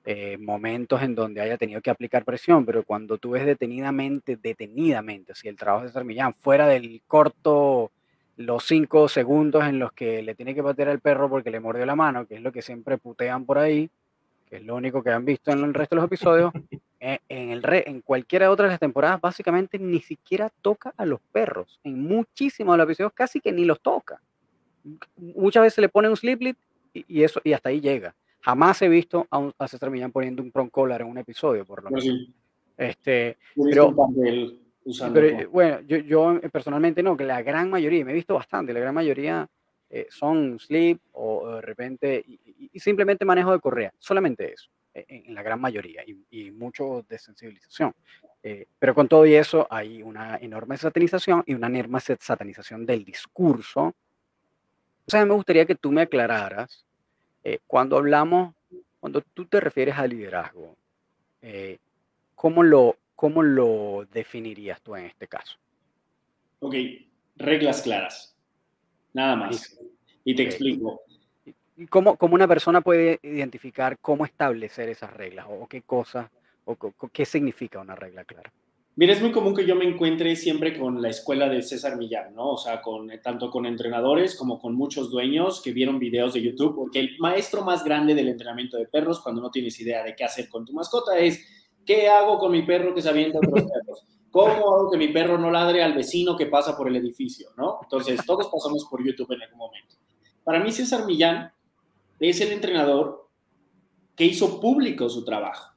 eh, 0.09 0.37
momentos 0.37 1.01
en 1.01 1.15
donde 1.15 1.41
haya 1.41 1.57
tenido 1.57 1.81
que 1.81 1.89
aplicar 1.89 2.23
presión, 2.23 2.65
pero 2.65 2.83
cuando 2.83 3.17
tú 3.17 3.31
ves 3.31 3.45
detenidamente, 3.45 4.37
detenidamente, 4.37 5.35
si 5.35 5.49
el 5.49 5.57
trabajo 5.57 5.83
de 5.83 5.89
César 5.89 6.05
Millán, 6.05 6.33
fuera 6.33 6.65
del 6.65 7.01
corto 7.05 7.91
los 8.37 8.63
cinco 8.63 9.07
segundos 9.09 9.65
en 9.65 9.79
los 9.79 9.91
que 9.91 10.21
le 10.21 10.35
tiene 10.35 10.55
que 10.55 10.63
patear 10.63 10.89
al 10.89 10.99
perro 10.99 11.29
porque 11.29 11.51
le 11.51 11.59
mordió 11.59 11.85
la 11.85 11.95
mano, 11.95 12.25
que 12.25 12.35
es 12.35 12.41
lo 12.41 12.51
que 12.51 12.61
siempre 12.61 12.97
putean 12.97 13.45
por 13.45 13.57
ahí, 13.57 13.89
que 14.47 14.57
es 14.57 14.63
lo 14.63 14.75
único 14.75 15.03
que 15.03 15.09
han 15.09 15.25
visto 15.25 15.51
en 15.51 15.63
el 15.63 15.73
resto 15.73 15.95
de 15.95 16.01
los 16.01 16.05
episodios, 16.05 16.51
eh, 16.99 17.19
en, 17.27 17.49
el 17.49 17.63
en 17.85 18.01
cualquiera 18.01 18.45
de 18.45 18.51
otras 18.51 18.79
temporadas 18.79 19.19
básicamente 19.19 19.79
ni 19.79 20.01
siquiera 20.01 20.51
toca 20.61 20.93
a 20.95 21.05
los 21.05 21.19
perros. 21.31 21.79
En 21.83 22.01
muchísimos 22.01 22.73
de 22.73 22.77
los 22.77 22.85
episodios 22.85 23.13
casi 23.13 23.41
que 23.41 23.51
ni 23.51 23.65
los 23.65 23.81
toca. 23.81 24.21
Muchas 25.17 25.63
veces 25.63 25.79
le 25.79 25.89
pone 25.89 26.07
un 26.07 26.15
slip 26.15 26.41
y, 26.41 26.55
y, 26.93 27.23
eso, 27.23 27.41
y 27.43 27.53
hasta 27.53 27.69
ahí 27.69 27.81
llega. 27.81 28.15
Jamás 28.41 28.81
he 28.81 28.87
visto 28.87 29.27
a, 29.29 29.39
un, 29.39 29.53
a 29.57 29.67
César 29.67 29.89
Millán 29.89 30.11
poniendo 30.11 30.41
un 30.41 30.51
prong 30.51 30.69
collar 30.69 31.01
en 31.01 31.07
un 31.07 31.17
episodio, 31.17 31.65
por 31.65 31.83
lo 31.83 31.89
menos. 31.89 32.29
Este, 32.77 33.37
pero, 33.55 33.93
pero, 35.13 35.49
bueno, 35.49 35.81
yo, 35.81 35.97
yo, 35.97 36.39
personalmente 36.51 37.03
no, 37.03 37.17
que 37.17 37.25
la 37.25 37.41
gran 37.41 37.69
mayoría, 37.69 38.05
me 38.05 38.11
he 38.11 38.15
visto 38.15 38.35
bastante, 38.35 38.73
la 38.73 38.79
gran 38.79 38.95
mayoría 38.95 39.47
eh, 39.89 40.07
son 40.09 40.59
sleep 40.59 40.99
o, 41.13 41.55
de 41.55 41.61
repente, 41.61 42.23
y, 42.27 42.79
simplemente 42.79 43.23
manejo 43.23 43.53
de 43.53 43.59
correa, 43.59 43.93
solamente 43.97 44.53
eso, 44.53 44.69
e, 44.93 45.05
en, 45.07 45.33
la 45.33 45.41
gran 45.41 45.61
mayoría, 45.61 46.03
y, 46.05 46.51
mucho 46.51 47.05
de 47.07 47.17
sensibilización. 47.17 47.93
Eh, 48.43 48.67
pero 48.77 48.93
con 48.93 49.07
todo 49.07 49.25
y 49.25 49.33
eso 49.33 49.65
hay 49.69 50.01
una 50.01 50.37
enorme 50.37 50.77
satanización 50.77 51.43
y 51.45 51.53
una 51.53 51.67
enorme 51.67 51.99
satanización 51.99 52.85
del 52.85 53.05
discurso. 53.05 53.81
O 55.05 55.09
sea, 55.09 55.25
me 55.25 55.33
gustaría 55.33 55.65
que 55.65 55.75
tú 55.75 55.91
me 55.91 56.01
aclararas, 56.01 56.85
eh, 57.43 57.59
cuando 57.65 57.97
hablamos, 57.97 58.55
cuando 58.99 59.21
tú 59.21 59.45
te 59.45 59.61
refieres 59.61 59.95
al 59.97 60.09
liderazgo, 60.09 60.75
¿cómo 62.35 62.61
lo, 62.61 62.97
¿cómo 63.17 63.41
lo 63.41 64.07
definirías 64.13 64.79
tú 64.81 64.95
en 64.95 65.05
este 65.05 65.27
caso? 65.27 65.57
Ok, 66.59 66.75
reglas 67.35 67.81
claras, 67.81 68.37
nada 69.11 69.35
más. 69.35 69.77
Y 70.23 70.35
te 70.35 70.43
explico. 70.43 71.01
¿Y 71.75 71.87
cómo, 71.87 72.15
cómo, 72.15 72.35
una 72.35 72.47
persona 72.47 72.79
puede 72.79 73.19
identificar 73.23 73.97
cómo 73.99 74.23
establecer 74.23 74.87
esas 74.89 75.11
reglas 75.13 75.47
o 75.49 75.67
qué 75.67 75.81
cosas 75.81 76.29
o, 76.65 76.77
qué 77.11 77.25
significa 77.25 77.79
una 77.79 77.95
regla 77.95 78.23
clara? 78.23 78.53
Mira, 78.95 79.13
es 79.13 79.21
muy 79.21 79.31
común 79.31 79.55
que 79.55 79.65
yo 79.65 79.75
me 79.75 79.85
encuentre 79.85 80.35
siempre 80.35 80.77
con 80.77 81.01
la 81.01 81.09
escuela 81.09 81.49
de 81.49 81.61
César 81.61 81.97
Millán, 81.97 82.35
¿no? 82.35 82.51
O 82.51 82.57
sea, 82.57 82.81
con, 82.81 83.09
tanto 83.23 83.49
con 83.49 83.65
entrenadores 83.65 84.35
como 84.35 84.59
con 84.59 84.75
muchos 84.75 85.11
dueños 85.11 85.61
que 85.61 85.71
vieron 85.71 85.99
videos 85.99 86.33
de 86.33 86.41
YouTube, 86.41 86.75
porque 86.75 86.99
el 86.99 87.15
maestro 87.19 87.63
más 87.63 87.83
grande 87.83 88.15
del 88.15 88.27
entrenamiento 88.27 88.77
de 88.77 88.87
perros, 88.87 89.21
cuando 89.21 89.41
no 89.41 89.51
tienes 89.51 89.79
idea 89.79 90.03
de 90.03 90.15
qué 90.15 90.23
hacer 90.23 90.49
con 90.49 90.65
tu 90.65 90.73
mascota, 90.73 91.17
es 91.17 91.45
¿Qué 91.87 92.09
hago 92.09 92.37
con 92.37 92.51
mi 92.51 92.63
perro 92.63 92.93
que 92.93 93.01
se 93.01 93.07
avienta 93.07 93.37
otros 93.37 93.63
perros? 93.63 94.03
¿Cómo 94.29 94.75
hago 94.75 94.91
que 94.91 94.97
mi 94.97 95.07
perro 95.07 95.37
no 95.37 95.49
ladre 95.49 95.81
al 95.81 95.93
vecino 95.93 96.35
que 96.35 96.47
pasa 96.47 96.75
por 96.75 96.89
el 96.89 96.97
edificio? 96.97 97.49
¿no? 97.55 97.79
Entonces, 97.81 98.19
todos 98.25 98.47
pasamos 98.47 98.85
por 98.91 99.03
YouTube 99.03 99.31
en 99.31 99.43
algún 99.43 99.59
momento. 99.59 99.95
Para 100.43 100.59
mí, 100.59 100.71
César 100.73 101.05
Millán 101.05 101.49
es 102.19 102.41
el 102.41 102.51
entrenador 102.51 103.29
que 104.17 104.25
hizo 104.25 104.59
público 104.59 105.09
su 105.09 105.23
trabajo 105.23 105.73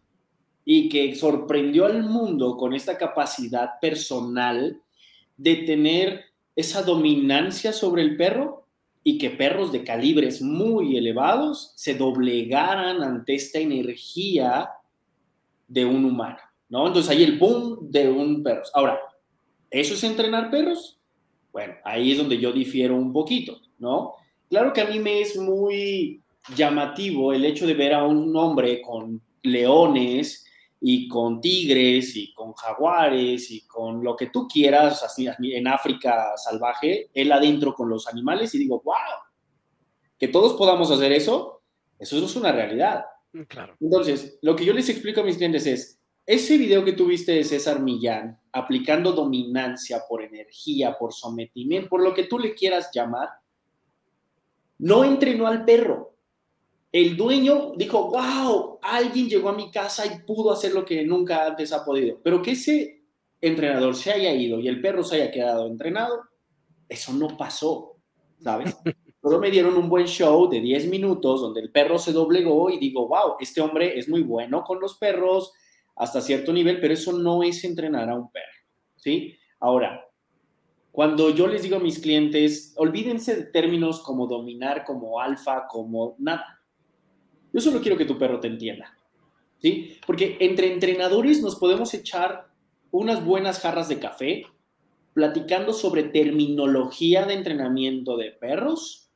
y 0.65 0.89
que 0.89 1.15
sorprendió 1.15 1.87
al 1.87 2.03
mundo 2.03 2.57
con 2.57 2.75
esta 2.75 2.99
capacidad 2.99 3.79
personal 3.81 4.83
de 5.37 5.57
tener 5.57 6.25
esa 6.57 6.83
dominancia 6.83 7.73
sobre 7.73 8.03
el 8.03 8.17
perro 8.17 8.67
y 9.05 9.17
que 9.17 9.31
perros 9.31 9.71
de 9.71 9.85
calibres 9.85 10.43
muy 10.43 10.97
elevados 10.97 11.73
se 11.77 11.95
doblegaran 11.95 13.03
ante 13.03 13.37
esta 13.37 13.61
energía 13.61 14.71
de 15.71 15.85
un 15.85 16.05
humano, 16.05 16.39
¿no? 16.69 16.89
Entonces 16.89 17.11
ahí 17.11 17.23
el 17.23 17.39
boom 17.39 17.91
de 17.91 18.11
un 18.11 18.43
perro. 18.43 18.63
Ahora, 18.75 19.01
¿eso 19.71 19.95
es 19.95 20.03
entrenar 20.03 20.51
perros? 20.51 20.99
Bueno, 21.53 21.75
ahí 21.85 22.11
es 22.11 22.19
donde 22.19 22.39
yo 22.39 22.53
difiero 22.53 22.97
un 22.97 23.13
poquito, 23.13 23.61
¿no? 23.79 24.15
Claro 24.49 24.73
que 24.73 24.81
a 24.81 24.87
mí 24.87 24.99
me 24.99 25.21
es 25.21 25.37
muy 25.37 26.21
llamativo 26.57 27.33
el 27.33 27.45
hecho 27.45 27.67
de 27.67 27.75
ver 27.75 27.95
a 27.95 28.05
un 28.05 28.35
hombre 28.37 28.83
con 28.83 29.23
leones 29.43 30.45
y 30.81 31.07
con 31.07 31.41
tigres 31.41 32.17
y 32.17 32.33
con 32.33 32.53
jaguares 32.55 33.49
y 33.53 33.65
con 33.67 34.03
lo 34.03 34.17
que 34.17 34.27
tú 34.27 34.49
quieras 34.49 35.05
así 35.05 35.29
en 35.41 35.69
África 35.69 36.33
salvaje, 36.37 37.11
él 37.15 37.31
adentro 37.31 37.75
con 37.75 37.89
los 37.89 38.09
animales 38.09 38.53
y 38.55 38.59
digo, 38.59 38.83
wow, 38.85 38.95
que 40.19 40.27
todos 40.27 40.55
podamos 40.55 40.91
hacer 40.91 41.13
eso, 41.13 41.63
eso 41.97 42.25
es 42.25 42.35
una 42.35 42.51
realidad. 42.51 43.05
Mm, 43.33 43.43
claro. 43.43 43.77
Entonces, 43.81 44.39
lo 44.43 44.57
que 44.57 44.65
yo 44.65 44.73
les 44.73 44.89
explico 44.89 45.21
a 45.21 45.25
mis 45.25 45.37
clientes 45.37 45.67
es, 45.67 46.01
ese 46.27 46.57
video 46.59 46.85
que 46.85 46.93
tuviste 46.93 47.33
de 47.33 47.45
César 47.45 47.81
Millán, 47.81 48.39
aplicando 48.53 49.13
dominancia 49.13 50.03
por 50.09 50.23
energía, 50.23 50.97
por 50.99 51.13
sometimiento, 51.13 51.89
por 51.89 52.03
lo 52.03 52.15
que 52.15 52.25
tú 52.25 52.39
le 52.39 52.55
quieras 52.55 52.91
llamar, 52.93 53.29
no 54.79 55.05
entrenó 55.05 55.47
al 55.47 55.65
perro. 55.65 56.15
El 56.93 57.17
dueño 57.17 57.73
dijo, 57.77 58.11
wow, 58.11 58.79
alguien 58.83 59.29
llegó 59.29 59.49
a 59.49 59.57
mi 59.57 59.71
casa 59.71 60.07
y 60.07 60.21
pudo 60.21 60.53
hacer 60.53 60.73
lo 60.73 60.85
que 60.85 61.05
nunca 61.05 61.47
antes 61.47 61.73
ha 61.73 61.85
podido. 61.85 62.21
Pero 62.23 62.43
que 62.43 62.53
ese 62.53 63.03
entrenador 63.41 63.95
se 63.95 64.13
haya 64.13 64.33
ido 64.33 64.61
y 64.61 64.69
el 64.69 64.81
perro 64.81 65.03
se 65.03 65.17
haya 65.17 65.31
quedado 65.31 65.67
entrenado, 65.67 66.21
eso 66.89 67.13
no 67.13 67.37
pasó, 67.37 67.97
¿sabes? 68.41 68.77
Solo 69.23 69.39
me 69.39 69.51
dieron 69.51 69.77
un 69.77 69.89
buen 69.89 70.07
show 70.07 70.49
de 70.49 70.61
10 70.61 70.89
minutos 70.89 71.43
donde 71.43 71.61
el 71.61 71.71
perro 71.71 71.99
se 71.99 72.13
doblegó 72.13 72.71
y 72.71 72.79
digo, 72.79 73.07
wow, 73.07 73.37
este 73.39 73.61
hombre 73.61 73.99
es 73.99 74.09
muy 74.09 74.23
bueno 74.23 74.65
con 74.65 74.81
los 74.81 74.97
perros 74.97 75.53
hasta 75.97 76.23
cierto 76.23 76.53
nivel, 76.53 76.81
pero 76.81 76.95
eso 76.95 77.13
no 77.13 77.43
es 77.43 77.63
entrenar 77.65 78.09
a 78.09 78.15
un 78.15 78.31
perro, 78.31 78.47
¿sí? 78.97 79.37
Ahora, 79.59 80.07
cuando 80.91 81.31
yo 81.31 81.47
les 81.47 81.63
digo 81.63 81.77
a 81.77 81.81
mis 81.81 81.99
clientes, 81.99 82.73
olvídense 82.77 83.37
de 83.37 83.43
términos 83.45 84.01
como 84.01 84.27
dominar, 84.27 84.85
como 84.85 85.21
alfa, 85.21 85.69
como 85.69 86.17
nada. 86.19 86.61
Yo 87.53 87.61
solo 87.61 87.81
quiero 87.81 87.99
que 87.99 88.07
tu 88.07 88.19
perro 88.19 88.41
te 88.41 88.49
entienda. 88.49 88.97
¿Sí? 89.59 89.99
Porque 90.07 90.39
entre 90.41 90.73
entrenadores 90.73 91.43
nos 91.43 91.57
podemos 91.57 91.93
echar 91.93 92.49
unas 92.91 93.23
buenas 93.23 93.61
jarras 93.61 93.91
de 93.91 93.99
café 93.99 94.47
platicando 95.13 95.75
sobre 95.75 96.05
terminología 96.05 97.27
de 97.27 97.35
entrenamiento 97.35 98.17
de 98.17 98.31
perros 98.31 99.10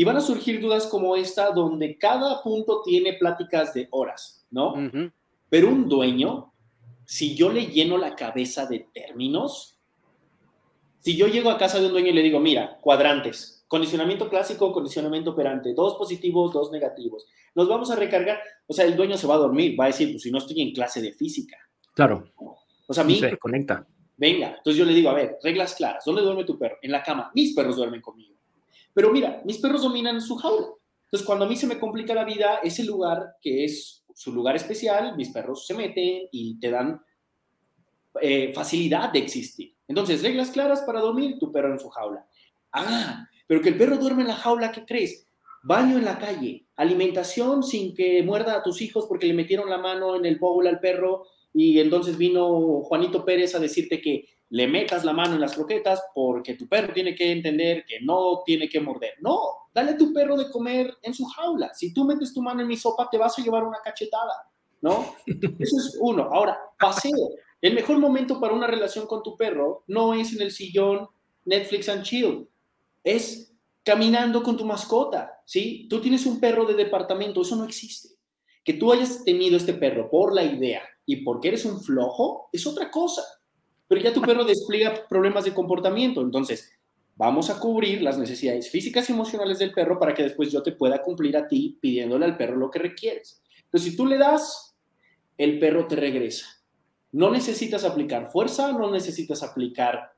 y 0.00 0.04
van 0.04 0.16
a 0.16 0.22
surgir 0.22 0.62
dudas 0.62 0.86
como 0.86 1.14
esta 1.14 1.50
donde 1.50 1.98
cada 1.98 2.42
punto 2.42 2.80
tiene 2.82 3.12
pláticas 3.18 3.74
de 3.74 3.86
horas, 3.90 4.46
¿no? 4.50 4.72
Pero 5.50 5.68
un 5.68 5.90
dueño, 5.90 6.54
si 7.04 7.34
yo 7.34 7.52
le 7.52 7.66
lleno 7.66 7.98
la 7.98 8.14
cabeza 8.14 8.64
de 8.64 8.88
términos, 8.94 9.78
si 11.00 11.18
yo 11.18 11.26
llego 11.26 11.50
a 11.50 11.58
casa 11.58 11.78
de 11.78 11.84
un 11.88 11.92
dueño 11.92 12.08
y 12.08 12.12
le 12.14 12.22
digo, 12.22 12.40
mira, 12.40 12.78
cuadrantes, 12.80 13.66
condicionamiento 13.68 14.30
clásico, 14.30 14.72
condicionamiento 14.72 15.32
operante, 15.32 15.74
dos 15.74 15.96
positivos, 15.96 16.54
dos 16.54 16.72
negativos, 16.72 17.26
nos 17.54 17.68
vamos 17.68 17.90
a 17.90 17.96
recargar, 17.96 18.40
o 18.66 18.72
sea, 18.72 18.86
el 18.86 18.96
dueño 18.96 19.18
se 19.18 19.26
va 19.26 19.34
a 19.34 19.36
dormir, 19.36 19.78
va 19.78 19.84
a 19.84 19.88
decir, 19.88 20.12
pues 20.12 20.22
si 20.22 20.30
no 20.30 20.38
estoy 20.38 20.62
en 20.62 20.72
clase 20.72 21.02
de 21.02 21.12
física. 21.12 21.58
Claro. 21.92 22.24
O 22.86 22.94
sea, 22.94 23.04
a 23.04 23.06
mí... 23.06 23.16
Se 23.16 23.26
desconecta. 23.26 23.86
Venga, 24.16 24.54
entonces 24.56 24.78
yo 24.78 24.86
le 24.86 24.94
digo, 24.94 25.10
a 25.10 25.14
ver, 25.14 25.36
reglas 25.42 25.74
claras, 25.74 26.06
¿dónde 26.06 26.22
duerme 26.22 26.44
tu 26.44 26.58
perro? 26.58 26.78
En 26.80 26.90
la 26.90 27.02
cama. 27.02 27.30
Mis 27.34 27.54
perros 27.54 27.76
duermen 27.76 28.00
conmigo. 28.00 28.39
Pero 29.00 29.14
mira, 29.14 29.40
mis 29.46 29.56
perros 29.56 29.80
dominan 29.80 30.20
su 30.20 30.36
jaula. 30.36 30.66
Entonces, 31.04 31.26
cuando 31.26 31.46
a 31.46 31.48
mí 31.48 31.56
se 31.56 31.66
me 31.66 31.78
complica 31.78 32.12
la 32.12 32.22
vida, 32.22 32.60
ese 32.62 32.84
lugar 32.84 33.36
que 33.40 33.64
es 33.64 34.04
su 34.14 34.30
lugar 34.30 34.56
especial, 34.56 35.16
mis 35.16 35.30
perros 35.30 35.66
se 35.66 35.72
meten 35.72 36.28
y 36.30 36.60
te 36.60 36.70
dan 36.70 37.00
eh, 38.20 38.52
facilidad 38.52 39.10
de 39.10 39.20
existir. 39.20 39.74
Entonces, 39.88 40.22
reglas 40.22 40.50
claras 40.50 40.82
para 40.82 41.00
dormir, 41.00 41.38
tu 41.38 41.50
perro 41.50 41.72
en 41.72 41.80
su 41.80 41.88
jaula. 41.88 42.26
Ah, 42.74 43.26
pero 43.46 43.62
que 43.62 43.70
el 43.70 43.78
perro 43.78 43.96
duerme 43.96 44.20
en 44.20 44.28
la 44.28 44.36
jaula, 44.36 44.70
¿qué 44.70 44.84
crees? 44.84 45.26
Baño 45.62 45.96
en 45.96 46.04
la 46.04 46.18
calle, 46.18 46.66
alimentación 46.76 47.62
sin 47.62 47.94
que 47.94 48.22
muerda 48.22 48.56
a 48.56 48.62
tus 48.62 48.82
hijos 48.82 49.06
porque 49.06 49.26
le 49.26 49.32
metieron 49.32 49.70
la 49.70 49.78
mano 49.78 50.14
en 50.14 50.26
el 50.26 50.38
bowl 50.38 50.66
al 50.66 50.78
perro 50.78 51.24
y 51.54 51.80
entonces 51.80 52.18
vino 52.18 52.82
Juanito 52.82 53.24
Pérez 53.24 53.54
a 53.54 53.60
decirte 53.60 54.02
que 54.02 54.26
le 54.50 54.66
metas 54.66 55.04
la 55.04 55.12
mano 55.12 55.34
en 55.34 55.40
las 55.40 55.54
croquetas 55.54 56.02
porque 56.14 56.54
tu 56.54 56.68
perro 56.68 56.92
tiene 56.92 57.14
que 57.14 57.30
entender 57.30 57.84
que 57.86 58.00
no 58.00 58.42
tiene 58.44 58.68
que 58.68 58.80
morder. 58.80 59.14
No, 59.20 59.38
dale 59.72 59.92
a 59.92 59.96
tu 59.96 60.12
perro 60.12 60.36
de 60.36 60.50
comer 60.50 60.92
en 61.02 61.14
su 61.14 61.24
jaula. 61.24 61.72
Si 61.72 61.94
tú 61.94 62.04
metes 62.04 62.34
tu 62.34 62.42
mano 62.42 62.60
en 62.60 62.66
mi 62.66 62.76
sopa, 62.76 63.08
te 63.08 63.16
vas 63.16 63.38
a 63.38 63.42
llevar 63.42 63.64
una 63.64 63.78
cachetada, 63.82 64.50
¿no? 64.80 65.14
Eso 65.58 65.76
es 65.76 65.96
uno. 66.00 66.28
Ahora, 66.32 66.58
paseo. 66.78 67.30
El 67.60 67.74
mejor 67.74 67.98
momento 67.98 68.40
para 68.40 68.54
una 68.54 68.66
relación 68.66 69.06
con 69.06 69.22
tu 69.22 69.36
perro 69.36 69.84
no 69.86 70.14
es 70.14 70.32
en 70.32 70.42
el 70.42 70.50
sillón 70.50 71.08
Netflix 71.44 71.88
and 71.88 72.02
chill, 72.02 72.48
es 73.04 73.52
caminando 73.84 74.42
con 74.42 74.56
tu 74.56 74.64
mascota, 74.64 75.42
¿sí? 75.44 75.86
Tú 75.88 76.00
tienes 76.00 76.26
un 76.26 76.40
perro 76.40 76.64
de 76.64 76.74
departamento, 76.74 77.42
eso 77.42 77.56
no 77.56 77.64
existe. 77.64 78.16
Que 78.64 78.74
tú 78.74 78.92
hayas 78.92 79.24
tenido 79.24 79.56
este 79.56 79.74
perro 79.74 80.10
por 80.10 80.34
la 80.34 80.42
idea 80.42 80.82
y 81.06 81.16
porque 81.24 81.48
eres 81.48 81.64
un 81.64 81.80
flojo 81.80 82.48
es 82.52 82.66
otra 82.66 82.90
cosa. 82.90 83.22
Pero 83.90 84.02
ya 84.02 84.12
tu 84.12 84.22
perro 84.22 84.44
despliega 84.44 84.94
problemas 85.08 85.42
de 85.42 85.52
comportamiento, 85.52 86.20
entonces 86.20 86.70
vamos 87.16 87.50
a 87.50 87.58
cubrir 87.58 88.00
las 88.02 88.18
necesidades 88.18 88.70
físicas 88.70 89.10
y 89.10 89.12
emocionales 89.12 89.58
del 89.58 89.72
perro 89.72 89.98
para 89.98 90.14
que 90.14 90.22
después 90.22 90.52
yo 90.52 90.62
te 90.62 90.70
pueda 90.70 91.02
cumplir 91.02 91.36
a 91.36 91.48
ti 91.48 91.76
pidiéndole 91.80 92.24
al 92.24 92.36
perro 92.36 92.54
lo 92.54 92.70
que 92.70 92.78
requieres. 92.78 93.42
Entonces, 93.64 93.90
si 93.90 93.96
tú 93.96 94.06
le 94.06 94.16
das, 94.16 94.76
el 95.36 95.58
perro 95.58 95.88
te 95.88 95.96
regresa. 95.96 96.46
No 97.10 97.32
necesitas 97.32 97.82
aplicar 97.82 98.30
fuerza, 98.30 98.70
no 98.70 98.92
necesitas 98.92 99.42
aplicar 99.42 100.12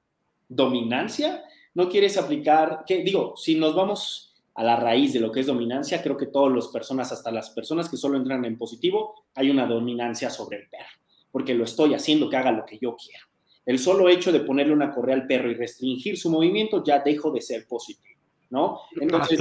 dominancia, 0.51 1.43
no 1.73 1.89
quieres 1.89 2.19
aplicar, 2.19 2.85
que 2.87 3.03
digo, 3.03 3.39
si 3.39 3.55
nos 3.55 3.75
vamos 3.75 4.35
a 4.55 4.65
la 4.65 4.77
raíz 4.77 5.15
de 5.15 5.21
lo 5.21 5.33
que 5.33 5.41
es 5.41 5.47
dominancia, 5.47 6.03
creo 6.03 6.19
que 6.19 6.27
todas 6.27 6.55
las 6.55 6.69
personas, 6.69 7.11
hasta 7.11 7.31
las 7.31 7.49
personas 7.49 7.89
que 7.89 7.97
solo 7.97 8.19
entran 8.19 8.45
en 8.45 8.59
positivo, 8.59 9.25
hay 9.35 9.49
una 9.49 9.65
dominancia 9.65 10.29
sobre 10.29 10.59
el 10.59 10.69
perro, 10.69 11.01
porque 11.31 11.55
lo 11.55 11.65
estoy 11.65 11.95
haciendo 11.95 12.29
que 12.29 12.37
haga 12.37 12.53
lo 12.53 12.67
que 12.67 12.79
yo 12.79 12.95
quiero. 12.97 13.32
El 13.65 13.79
solo 13.79 14.09
hecho 14.09 14.33
de 14.33 14.41
ponerle 14.41 14.73
una 14.73 14.93
correa 14.93 15.15
al 15.15 15.27
perro 15.27 15.51
y 15.51 15.55
restringir 15.55 16.19
su 16.19 16.31
movimiento 16.31 16.83
ya 16.85 17.01
dejo 17.01 17.31
de 17.31 17.41
ser 17.41 17.67
positivo, 17.67 18.19
¿no? 18.51 18.81
Ah, 18.83 18.99
Entonces, 19.01 19.39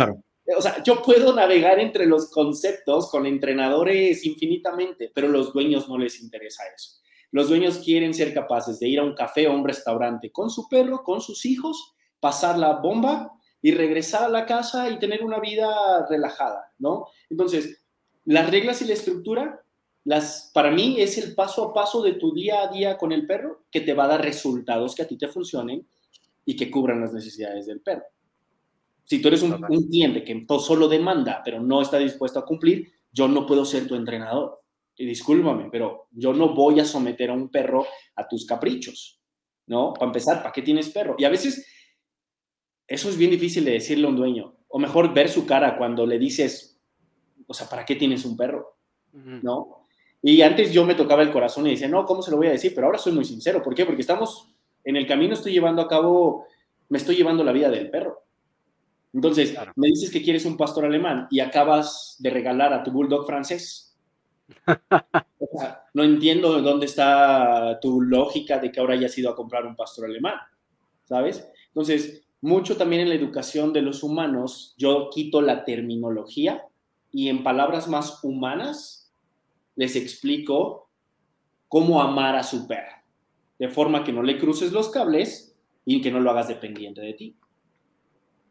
o 0.58 0.62
sea, 0.62 0.84
yo 0.84 1.02
puedo 1.02 1.34
navegar 1.34 1.80
entre 1.80 2.06
los 2.06 2.30
conceptos 2.30 3.10
con 3.10 3.26
entrenadores 3.26 4.26
infinitamente, 4.26 5.12
pero 5.14 5.28
los 5.28 5.54
dueños 5.54 5.88
no 5.88 5.98
les 5.98 6.22
interesa 6.22 6.64
eso. 6.76 7.02
Los 7.32 7.48
dueños 7.48 7.80
quieren 7.80 8.14
ser 8.14 8.34
capaces 8.34 8.80
de 8.80 8.90
ir 8.90 9.00
a 9.00 9.04
un 9.04 9.16
café 9.16 9.48
o 9.48 9.52
a 9.52 9.56
un 9.56 9.66
restaurante 9.66 10.32
con 10.32 10.50
su 10.50 10.68
perro, 10.68 11.04
con 11.04 11.22
sus 11.22 11.46
hijos, 11.46 11.94
pasar 12.20 12.58
la 12.58 12.74
bomba 12.74 13.32
y 13.62 13.72
regresar 13.72 14.24
a 14.24 14.30
la 14.30 14.46
casa 14.46 14.90
y 14.90 15.00
tener 15.00 15.24
una 15.24 15.40
vida 15.40 16.06
relajada, 16.10 16.72
¿no? 16.80 17.08
Entonces, 17.30 17.86
las 18.26 18.50
reglas 18.50 18.82
y 18.82 18.86
la 18.86 18.94
estructura, 18.94 19.64
las, 20.04 20.52
para 20.54 20.72
mí 20.72 21.00
es 21.00 21.18
el 21.18 21.36
paso 21.36 21.66
a 21.66 21.74
paso 21.74 22.02
de 22.02 22.14
tu 22.14 22.34
día 22.34 22.64
a 22.64 22.68
día 22.68 22.98
con 22.98 23.12
el 23.12 23.28
perro 23.28 23.66
que 23.72 23.82
te 23.82 23.94
va 23.94 24.06
a 24.06 24.10
dar 24.10 24.22
resultados 24.22 24.96
que 24.96 25.04
a 25.04 25.08
ti 25.08 25.18
te 25.18 25.28
funcionen 25.28 25.88
y 26.46 26.56
que 26.56 26.72
cubran 26.72 27.02
las 27.02 27.14
necesidades 27.14 27.68
del 27.68 27.82
perro. 27.82 28.04
Si 29.04 29.22
tú 29.22 29.28
eres 29.28 29.44
un, 29.44 29.54
un 29.54 29.88
cliente 29.90 30.24
que 30.24 30.46
solo 30.60 30.88
demanda, 30.88 31.42
pero 31.44 31.62
no 31.62 31.82
está 31.82 31.98
dispuesto 31.98 32.40
a 32.40 32.46
cumplir, 32.46 32.92
yo 33.12 33.28
no 33.28 33.46
puedo 33.46 33.66
ser 33.66 33.88
tu 33.88 33.96
entrenador 33.96 34.58
y 34.96 35.06
discúlpame, 35.06 35.70
pero 35.72 36.08
yo 36.12 36.34
no 36.34 36.54
voy 36.54 36.80
a 36.80 36.86
someter 36.86 37.30
a 37.30 37.34
un 37.34 37.50
perro 37.50 37.86
a 38.16 38.28
tus 38.28 38.46
caprichos, 38.46 39.20
¿no? 39.68 39.94
Para 39.94 40.08
empezar, 40.08 40.38
¿para 40.42 40.52
qué 40.52 40.62
tienes 40.62 40.90
perro? 40.90 41.16
Y 41.18 41.26
a 41.26 41.30
veces 41.30 41.66
eso 42.88 43.10
es 43.10 43.18
bien 43.18 43.32
difícil 43.32 43.66
de 43.66 43.72
decirle 43.72 44.06
a 44.06 44.10
un 44.10 44.16
dueño, 44.16 44.58
o 44.68 44.80
mejor 44.80 45.14
ver 45.14 45.30
su 45.30 45.46
cara 45.46 45.78
cuando 45.78 46.06
le 46.06 46.20
dices, 46.20 46.80
o 47.48 47.54
sea, 47.54 47.68
¿para 47.68 47.86
qué 47.86 47.96
tienes 47.96 48.26
un 48.26 48.38
perro? 48.38 48.78
¿No? 49.14 49.81
Y 50.22 50.42
antes 50.42 50.72
yo 50.72 50.86
me 50.86 50.96
tocaba 50.96 51.24
el 51.24 51.32
corazón 51.32 51.68
y 51.68 51.72
decía, 51.72 51.88
no, 51.88 52.06
¿cómo 52.06 52.22
se 52.22 52.32
lo 52.32 52.38
voy 52.38 52.48
a 52.48 52.52
decir? 52.52 52.74
Pero 52.76 52.88
ahora 52.88 53.00
soy 53.00 53.14
muy 53.14 53.26
sincero. 53.26 53.64
¿Por 53.64 53.74
qué? 53.74 53.86
Porque 53.86 54.02
estamos 54.02 54.50
en 54.84 54.96
el 54.96 55.08
camino, 55.08 55.34
estoy 55.34 55.54
llevando 55.54 55.82
a 55.82 55.88
cabo, 55.88 56.46
me 56.90 56.98
estoy 56.98 57.16
llevando 57.16 57.44
la 57.44 57.52
vida 57.52 57.70
del 57.70 57.90
perro. 57.90 58.24
Entonces, 59.14 59.56
me 59.76 59.88
dices 59.88 60.12
que 60.12 60.22
quieres 60.22 60.46
un 60.46 60.58
pastor 60.58 60.86
alemán 60.86 61.28
y 61.32 61.40
acabas 61.40 62.16
de 62.20 62.30
regalar 62.30 62.74
a 62.74 62.84
tu 62.84 62.92
bulldog 62.92 63.26
francés 63.26 63.92
no 65.94 66.04
entiendo 66.04 66.62
dónde 66.62 66.86
está 66.86 67.80
tu 67.82 68.02
lógica 68.02 68.60
de 68.60 68.72
que 68.72 68.80
ahora 68.80 68.94
hayas 68.94 69.18
ido 69.18 69.30
a 69.30 69.36
comprar 69.36 69.66
un 69.66 69.76
pastor 69.76 70.06
alemán, 70.06 70.36
¿sabes? 71.06 71.48
Entonces, 71.68 72.24
mucho 72.42 72.78
también 72.78 73.04
en 73.04 73.10
la 73.10 73.16
educación 73.16 73.74
de 73.74 73.82
los 73.82 74.04
humanos, 74.04 74.76
yo 74.78 75.10
quito 75.12 75.42
la 75.42 75.64
terminología 75.64 76.66
y 77.12 77.30
en 77.30 77.44
palabras 77.44 77.88
más 77.88 78.24
humanas 78.24 79.01
les 79.82 79.96
explico 79.96 80.92
cómo 81.68 82.04
amar 82.04 82.36
a 82.36 82.44
su 82.44 82.68
perro, 82.68 82.98
de 83.58 83.68
forma 83.68 84.04
que 84.04 84.14
no 84.14 84.22
le 84.22 84.38
cruces 84.38 84.72
los 84.72 84.90
cables 84.90 85.58
y 85.84 86.02
que 86.02 86.12
no 86.12 86.20
lo 86.20 86.30
hagas 86.30 86.50
dependiente 86.50 87.02
de 87.02 87.14
ti. 87.14 87.36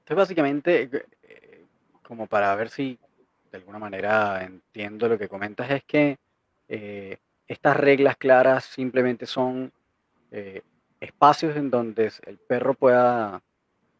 Entonces, 0.01 0.16
básicamente, 0.16 0.90
eh, 1.23 1.66
como 2.02 2.27
para 2.27 2.52
ver 2.57 2.69
si 2.69 2.98
de 3.52 3.59
alguna 3.59 3.78
manera 3.78 4.43
entiendo 4.43 5.09
lo 5.09 5.16
que 5.16 5.28
comentas, 5.28 5.70
es 5.70 5.85
que 5.85 6.19
eh, 6.69 7.16
estas 7.47 7.77
reglas 7.77 8.16
claras 8.16 8.65
simplemente 8.65 9.24
son 9.24 9.73
eh, 10.32 10.62
espacios 10.98 11.57
en 11.57 11.70
donde 11.70 12.11
el 12.27 12.39
perro 12.39 12.74
pueda 12.74 13.40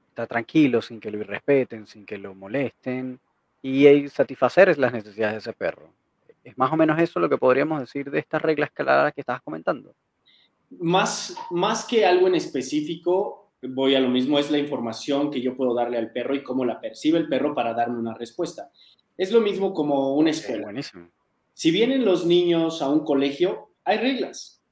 estar 0.09 0.27
tranquilo 0.27 0.83
sin 0.83 0.99
que 0.99 1.13
lo 1.13 1.19
irrespeten, 1.19 1.87
sin 1.87 2.05
que 2.05 2.19
lo 2.19 2.35
molesten 2.35 3.21
y 3.63 4.09
satisfacer 4.09 4.77
las 4.79 4.93
necesidades 4.93 5.35
de 5.35 5.39
ese 5.39 5.53
perro. 5.53 6.00
Es 6.45 6.57
más 6.57 6.73
o 6.73 6.77
menos 6.77 6.99
eso 7.01 7.21
lo 7.21 7.29
que 7.29 7.39
podríamos 7.39 7.81
decir 7.81 8.11
de 8.11 8.19
estas 8.19 8.43
reglas 8.43 8.71
claras 8.73 9.13
que 9.13 9.21
estabas 9.21 9.43
comentando. 9.43 9.95
Más, 10.79 11.37
más 11.51 11.85
que 11.85 12.07
algo 12.07 12.29
en 12.29 12.37
específico, 12.37 13.51
voy 13.63 13.95
a 13.95 14.01
lo 14.01 14.09
mismo, 14.09 14.39
es 14.39 14.51
la 14.51 14.59
información 14.59 15.31
que 15.31 15.41
yo 15.41 15.57
puedo 15.57 15.75
darle 15.75 15.99
al 15.99 16.13
perro 16.13 16.35
y 16.35 16.43
cómo 16.43 16.65
la 16.65 16.81
percibe 16.81 17.19
el 17.19 17.29
perro 17.29 17.55
para 17.55 17.75
darme 17.75 17.99
una 17.99 18.15
respuesta. 18.15 18.71
Es 19.17 19.33
lo 19.33 19.41
mismo 19.41 19.75
como 19.75 20.15
una 20.15 20.31
escuela. 20.31 20.65
buenísimo. 20.65 21.11
Si 21.53 21.71
vienen 21.71 22.05
los 22.05 22.25
niños 22.25 22.81
a 22.81 22.89
un 22.89 23.05
colegio, 23.05 23.73
hay 23.85 23.99
reglas. 23.99 24.63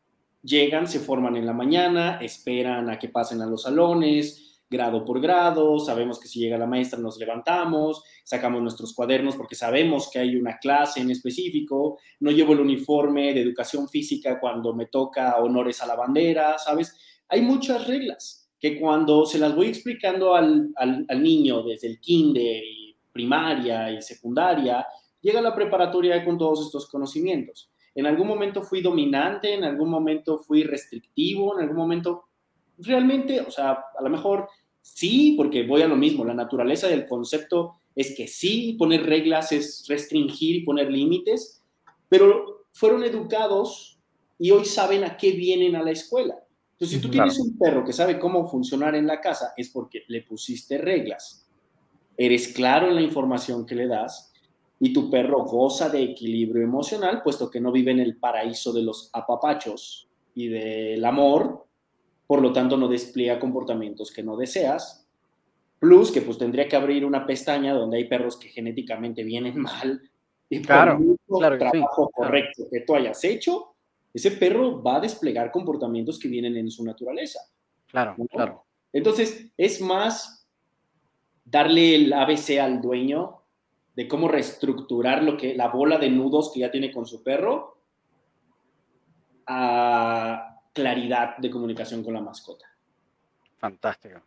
Llegan, 0.42 0.86
se 0.86 1.00
forman 1.00 1.36
en 1.36 1.44
la 1.44 1.52
mañana, 1.52 2.18
esperan 2.22 2.88
a 2.88 2.98
que 2.98 3.08
pasen 3.08 3.42
a 3.42 3.46
los 3.46 3.64
salones, 3.64 4.47
grado 4.70 5.04
por 5.04 5.20
grado, 5.20 5.78
sabemos 5.78 6.20
que 6.20 6.28
si 6.28 6.40
llega 6.40 6.58
la 6.58 6.66
maestra 6.66 6.98
nos 6.98 7.18
levantamos, 7.18 8.02
sacamos 8.22 8.60
nuestros 8.60 8.94
cuadernos 8.94 9.36
porque 9.36 9.54
sabemos 9.54 10.10
que 10.10 10.18
hay 10.18 10.36
una 10.36 10.58
clase 10.58 11.00
en 11.00 11.10
específico, 11.10 11.98
no 12.20 12.30
llevo 12.30 12.52
el 12.52 12.60
uniforme 12.60 13.32
de 13.32 13.40
educación 13.40 13.88
física 13.88 14.38
cuando 14.38 14.74
me 14.74 14.86
toca 14.86 15.36
honores 15.38 15.82
a 15.82 15.86
la 15.86 15.96
bandera, 15.96 16.58
¿sabes? 16.58 16.96
Hay 17.28 17.40
muchas 17.42 17.86
reglas 17.86 18.50
que 18.60 18.78
cuando 18.78 19.24
se 19.24 19.38
las 19.38 19.54
voy 19.54 19.68
explicando 19.68 20.34
al, 20.34 20.72
niño 21.20 21.62
desde 21.62 21.86
el 21.86 22.00
kinder 22.00 22.62
y 22.64 22.96
primaria 23.12 23.92
y 23.92 24.02
secundaria, 24.02 24.86
llega 25.20 25.38
a 25.38 25.42
la 25.42 25.54
preparatoria 25.54 26.24
con 26.24 26.36
todos 26.36 26.66
estos 26.66 26.88
conocimientos. 26.88 27.70
En 27.94 28.06
algún 28.06 28.28
momento 28.28 28.62
fui 28.62 28.80
dominante, 28.80 29.54
en 29.54 29.64
algún 29.64 29.90
momento 29.90 30.38
fui 30.38 30.62
restrictivo, 30.62 31.56
en 31.56 31.62
algún 31.62 31.76
momento 31.76 32.27
realmente, 32.78 33.40
o 33.40 33.50
sea, 33.50 33.84
a 33.98 34.02
lo 34.02 34.10
mejor 34.10 34.48
sí, 34.80 35.34
porque 35.36 35.66
voy 35.66 35.82
a 35.82 35.88
lo 35.88 35.96
mismo, 35.96 36.24
la 36.24 36.34
naturaleza 36.34 36.88
del 36.88 37.06
concepto 37.06 37.74
es 37.94 38.14
que 38.16 38.28
sí, 38.28 38.76
poner 38.78 39.04
reglas 39.04 39.52
es 39.52 39.84
restringir 39.88 40.56
y 40.56 40.64
poner 40.64 40.90
límites, 40.90 41.62
pero 42.08 42.66
fueron 42.72 43.02
educados 43.02 43.98
y 44.38 44.50
hoy 44.50 44.64
saben 44.64 45.04
a 45.04 45.16
qué 45.16 45.32
vienen 45.32 45.76
a 45.76 45.82
la 45.82 45.90
escuela. 45.90 46.36
Entonces, 46.72 46.96
si 46.96 47.02
tú 47.02 47.10
tienes 47.10 47.38
un 47.40 47.58
perro 47.58 47.84
que 47.84 47.92
sabe 47.92 48.20
cómo 48.20 48.48
funcionar 48.48 48.94
en 48.94 49.08
la 49.08 49.20
casa, 49.20 49.52
es 49.56 49.68
porque 49.70 50.04
le 50.06 50.22
pusiste 50.22 50.78
reglas. 50.78 51.44
Eres 52.16 52.48
claro 52.48 52.88
en 52.88 52.94
la 52.94 53.02
información 53.02 53.66
que 53.66 53.74
le 53.74 53.88
das 53.88 54.32
y 54.78 54.92
tu 54.92 55.10
perro 55.10 55.44
goza 55.44 55.88
de 55.88 56.02
equilibrio 56.02 56.62
emocional, 56.62 57.22
puesto 57.22 57.50
que 57.50 57.60
no 57.60 57.72
vive 57.72 57.90
en 57.90 57.98
el 57.98 58.16
paraíso 58.16 58.72
de 58.72 58.82
los 58.82 59.10
apapachos 59.12 60.08
y 60.34 60.46
del 60.46 61.04
amor, 61.04 61.67
por 62.28 62.42
lo 62.42 62.52
tanto 62.52 62.76
no 62.76 62.88
despliega 62.88 63.40
comportamientos 63.40 64.12
que 64.12 64.22
no 64.22 64.36
deseas. 64.36 65.08
Plus 65.80 66.12
que 66.12 66.20
pues 66.20 66.36
tendría 66.36 66.68
que 66.68 66.76
abrir 66.76 67.04
una 67.04 67.26
pestaña 67.26 67.72
donde 67.72 67.96
hay 67.96 68.04
perros 68.04 68.36
que 68.36 68.50
genéticamente 68.50 69.24
vienen 69.24 69.58
mal 69.60 70.00
y 70.50 70.62
claro, 70.62 70.98
por 71.26 71.40
claro 71.40 71.58
trabajo 71.58 72.10
correcto 72.10 72.64
que 72.70 72.80
tú 72.80 72.94
hayas 72.94 73.22
hecho, 73.24 73.74
ese 74.12 74.30
perro 74.32 74.82
va 74.82 74.96
a 74.96 75.00
desplegar 75.00 75.50
comportamientos 75.50 76.18
que 76.18 76.28
vienen 76.28 76.56
en 76.56 76.70
su 76.70 76.84
naturaleza. 76.84 77.40
Claro, 77.86 78.14
claro. 78.30 78.64
Entonces, 78.92 79.46
es 79.56 79.80
más 79.80 80.46
darle 81.44 81.94
el 81.94 82.12
ABC 82.12 82.58
al 82.60 82.80
dueño 82.80 83.42
de 83.94 84.06
cómo 84.06 84.28
reestructurar 84.28 85.22
lo 85.22 85.36
que 85.36 85.54
la 85.54 85.68
bola 85.68 85.98
de 85.98 86.10
nudos 86.10 86.52
que 86.52 86.60
ya 86.60 86.70
tiene 86.70 86.92
con 86.92 87.06
su 87.06 87.22
perro 87.22 87.78
a 89.46 90.57
claridad 90.78 91.36
de 91.38 91.50
comunicación 91.50 92.04
con 92.04 92.14
la 92.14 92.20
mascota. 92.20 92.66
Fantástico, 93.58 94.20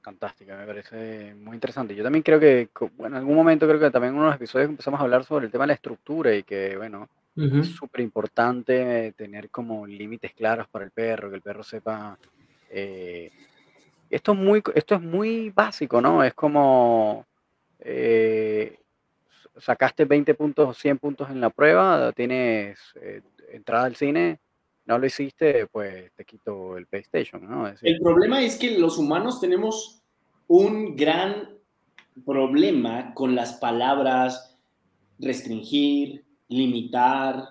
fantástico, 0.00 0.52
me 0.56 0.64
parece 0.64 1.34
muy 1.34 1.54
interesante. 1.54 1.94
Yo 1.96 2.04
también 2.04 2.22
creo 2.22 2.38
que, 2.38 2.68
bueno, 2.96 3.16
en 3.16 3.22
algún 3.22 3.34
momento 3.34 3.66
creo 3.66 3.80
que 3.80 3.90
también 3.90 4.14
en 4.14 4.20
unos 4.20 4.36
episodios 4.36 4.70
empezamos 4.70 5.00
a 5.00 5.02
hablar 5.02 5.24
sobre 5.24 5.46
el 5.46 5.52
tema 5.52 5.64
de 5.64 5.68
la 5.68 5.74
estructura 5.74 6.32
y 6.34 6.44
que, 6.44 6.76
bueno, 6.76 7.08
es 7.34 7.68
súper 7.68 8.02
importante 8.02 9.12
tener 9.16 9.50
como 9.50 9.86
límites 9.86 10.32
claros 10.34 10.68
para 10.68 10.84
el 10.84 10.92
perro, 10.92 11.30
que 11.30 11.36
el 11.36 11.42
perro 11.42 11.64
sepa... 11.64 12.16
Eh, 12.70 13.30
esto, 14.08 14.32
es 14.32 14.38
muy, 14.38 14.62
esto 14.74 14.94
es 14.94 15.00
muy 15.00 15.50
básico, 15.50 16.00
¿no? 16.00 16.22
Es 16.22 16.34
como... 16.34 17.26
Eh, 17.80 18.78
sacaste 19.58 20.04
20 20.04 20.34
puntos 20.34 20.68
o 20.68 20.74
100 20.74 20.98
puntos 20.98 21.30
en 21.30 21.40
la 21.40 21.50
prueba, 21.50 22.12
tienes 22.12 22.78
eh, 23.00 23.22
entrada 23.50 23.84
al 23.84 23.96
cine, 23.96 24.38
no 24.92 24.98
lo 24.98 25.06
hiciste, 25.06 25.66
pues 25.68 26.12
te 26.14 26.24
quito 26.26 26.76
el 26.76 26.86
PlayStation, 26.86 27.48
¿no? 27.48 27.66
el 27.66 27.98
problema 28.00 28.42
es 28.42 28.56
que 28.56 28.78
los 28.78 28.98
humanos 28.98 29.40
tenemos 29.40 30.02
un 30.48 30.94
gran 30.96 31.48
problema 32.26 33.14
con 33.14 33.34
las 33.34 33.54
palabras 33.54 34.58
restringir, 35.18 36.24
limitar, 36.48 37.42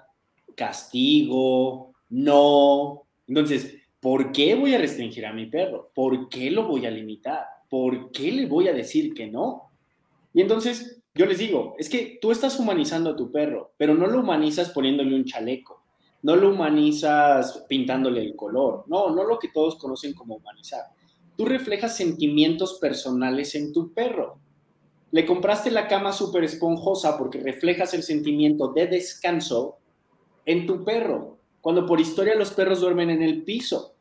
castigo, 0.56 1.94
no. 2.10 3.08
Entonces, 3.28 3.76
¿por 4.00 4.32
qué 4.32 4.54
voy 4.54 4.76
a 4.76 4.78
restringir 4.78 5.26
a 5.26 5.34
mi 5.34 5.48
perro? 5.48 5.90
¿Por 5.96 6.30
qué 6.30 6.52
lo 6.52 6.68
voy 6.68 6.86
a 6.86 6.92
limitar? 6.92 7.44
¿Por 7.70 8.12
qué 8.12 8.32
le 8.32 8.46
voy 8.46 8.68
a 8.68 8.74
decir 8.74 9.16
que 9.16 9.26
no? 9.26 9.72
Y 10.32 10.42
entonces 10.42 11.02
yo 11.16 11.26
les 11.26 11.40
digo, 11.40 11.74
es 11.80 11.90
que 11.90 12.20
tú 12.22 12.32
estás 12.32 12.60
humanizando 12.60 13.10
a 13.10 13.16
tu 13.16 13.32
perro, 13.32 13.74
pero 13.78 13.96
no 13.96 14.06
lo 14.06 14.20
humanizas 14.20 14.70
poniéndole 14.70 15.16
un 15.16 15.26
chaleco 15.26 15.81
no 16.24 16.36
lo 16.36 16.52
humanizas 16.52 17.66
pintándole 17.68 18.22
el 18.22 18.36
color, 18.36 18.84
no, 18.88 19.10
no 19.10 19.24
lo 19.24 19.40
que 19.40 19.50
todos 19.50 19.76
conocen 19.76 20.14
como 20.14 20.36
humanizar. 20.36 20.86
Tú 21.36 21.46
reflejas 21.46 21.98
sentimientos 21.98 22.78
personales 22.80 23.56
en 23.56 23.74
tu 23.74 23.94
perro. 23.94 24.38
Le 25.12 25.26
compraste 25.26 25.72
la 25.72 25.88
cama 25.88 26.14
súper 26.14 26.44
esponjosa 26.44 27.18
porque 27.18 27.40
reflejas 27.40 27.94
el 27.94 28.04
sentimiento 28.04 28.72
de 28.72 28.88
descanso 28.88 29.78
en 30.46 30.66
tu 30.66 30.84
perro, 30.84 31.38
cuando 31.62 31.86
por 31.86 32.00
historia 32.00 32.36
los 32.36 32.52
perros 32.52 32.82
duermen 32.82 33.10
en 33.10 33.22
el 33.22 33.44
piso. 33.44 33.94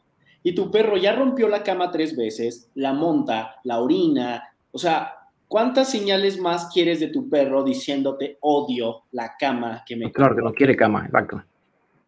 Y 0.43 0.55
tu 0.55 0.71
perro 0.71 0.97
ya 0.97 1.15
rompió 1.15 1.49
la 1.49 1.63
cama 1.63 1.91
tres 1.91 2.17
veces, 2.17 2.71
la 2.75 2.93
monta, 2.93 3.57
la 3.65 3.81
orina. 3.81 4.55
O 4.73 4.79
sea, 4.79 5.15
¿cuántas 5.49 5.91
señales 5.91 6.39
más 6.39 6.71
quieres 6.73 7.01
de 7.01 7.09
tu 7.09 7.29
perro 7.29 7.63
diciéndote 7.63 8.39
odio 8.41 9.03
la 9.13 9.35
cama 9.39 9.83
que 9.87 9.97
me... 9.97 10.13
Claro, 10.13 10.37
que 10.37 10.43
no 10.43 10.53
quiere 10.53 10.77
cama, 10.77 11.05
exacto. 11.05 11.43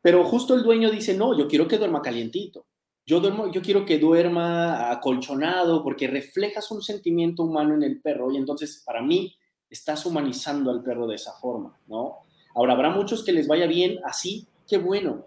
Pero 0.02 0.24
justo 0.24 0.54
el 0.54 0.64
dueño 0.64 0.90
dice, 0.90 1.16
no, 1.16 1.38
yo 1.38 1.48
quiero 1.48 1.68
que 1.68 1.78
duerma 1.78 2.02
calientito. 2.02 2.66
Yo, 3.06 3.20
duermo, 3.20 3.50
yo 3.50 3.62
quiero 3.62 3.86
que 3.86 3.98
duerma 3.98 4.90
acolchonado 4.90 5.82
porque 5.82 6.06
reflejas 6.06 6.70
un 6.70 6.82
sentimiento 6.82 7.44
humano 7.44 7.74
en 7.74 7.82
el 7.82 8.00
perro 8.00 8.30
y 8.30 8.36
entonces 8.36 8.82
para 8.84 9.02
mí 9.02 9.34
estás 9.70 10.04
humanizando 10.06 10.70
al 10.70 10.82
perro 10.82 11.06
de 11.06 11.16
esa 11.16 11.32
forma, 11.32 11.78
¿no? 11.86 12.18
Ahora, 12.54 12.74
habrá 12.74 12.90
muchos 12.90 13.24
que 13.24 13.32
les 13.32 13.48
vaya 13.48 13.66
bien 13.66 13.98
así, 14.04 14.46
qué 14.68 14.78
bueno, 14.78 15.26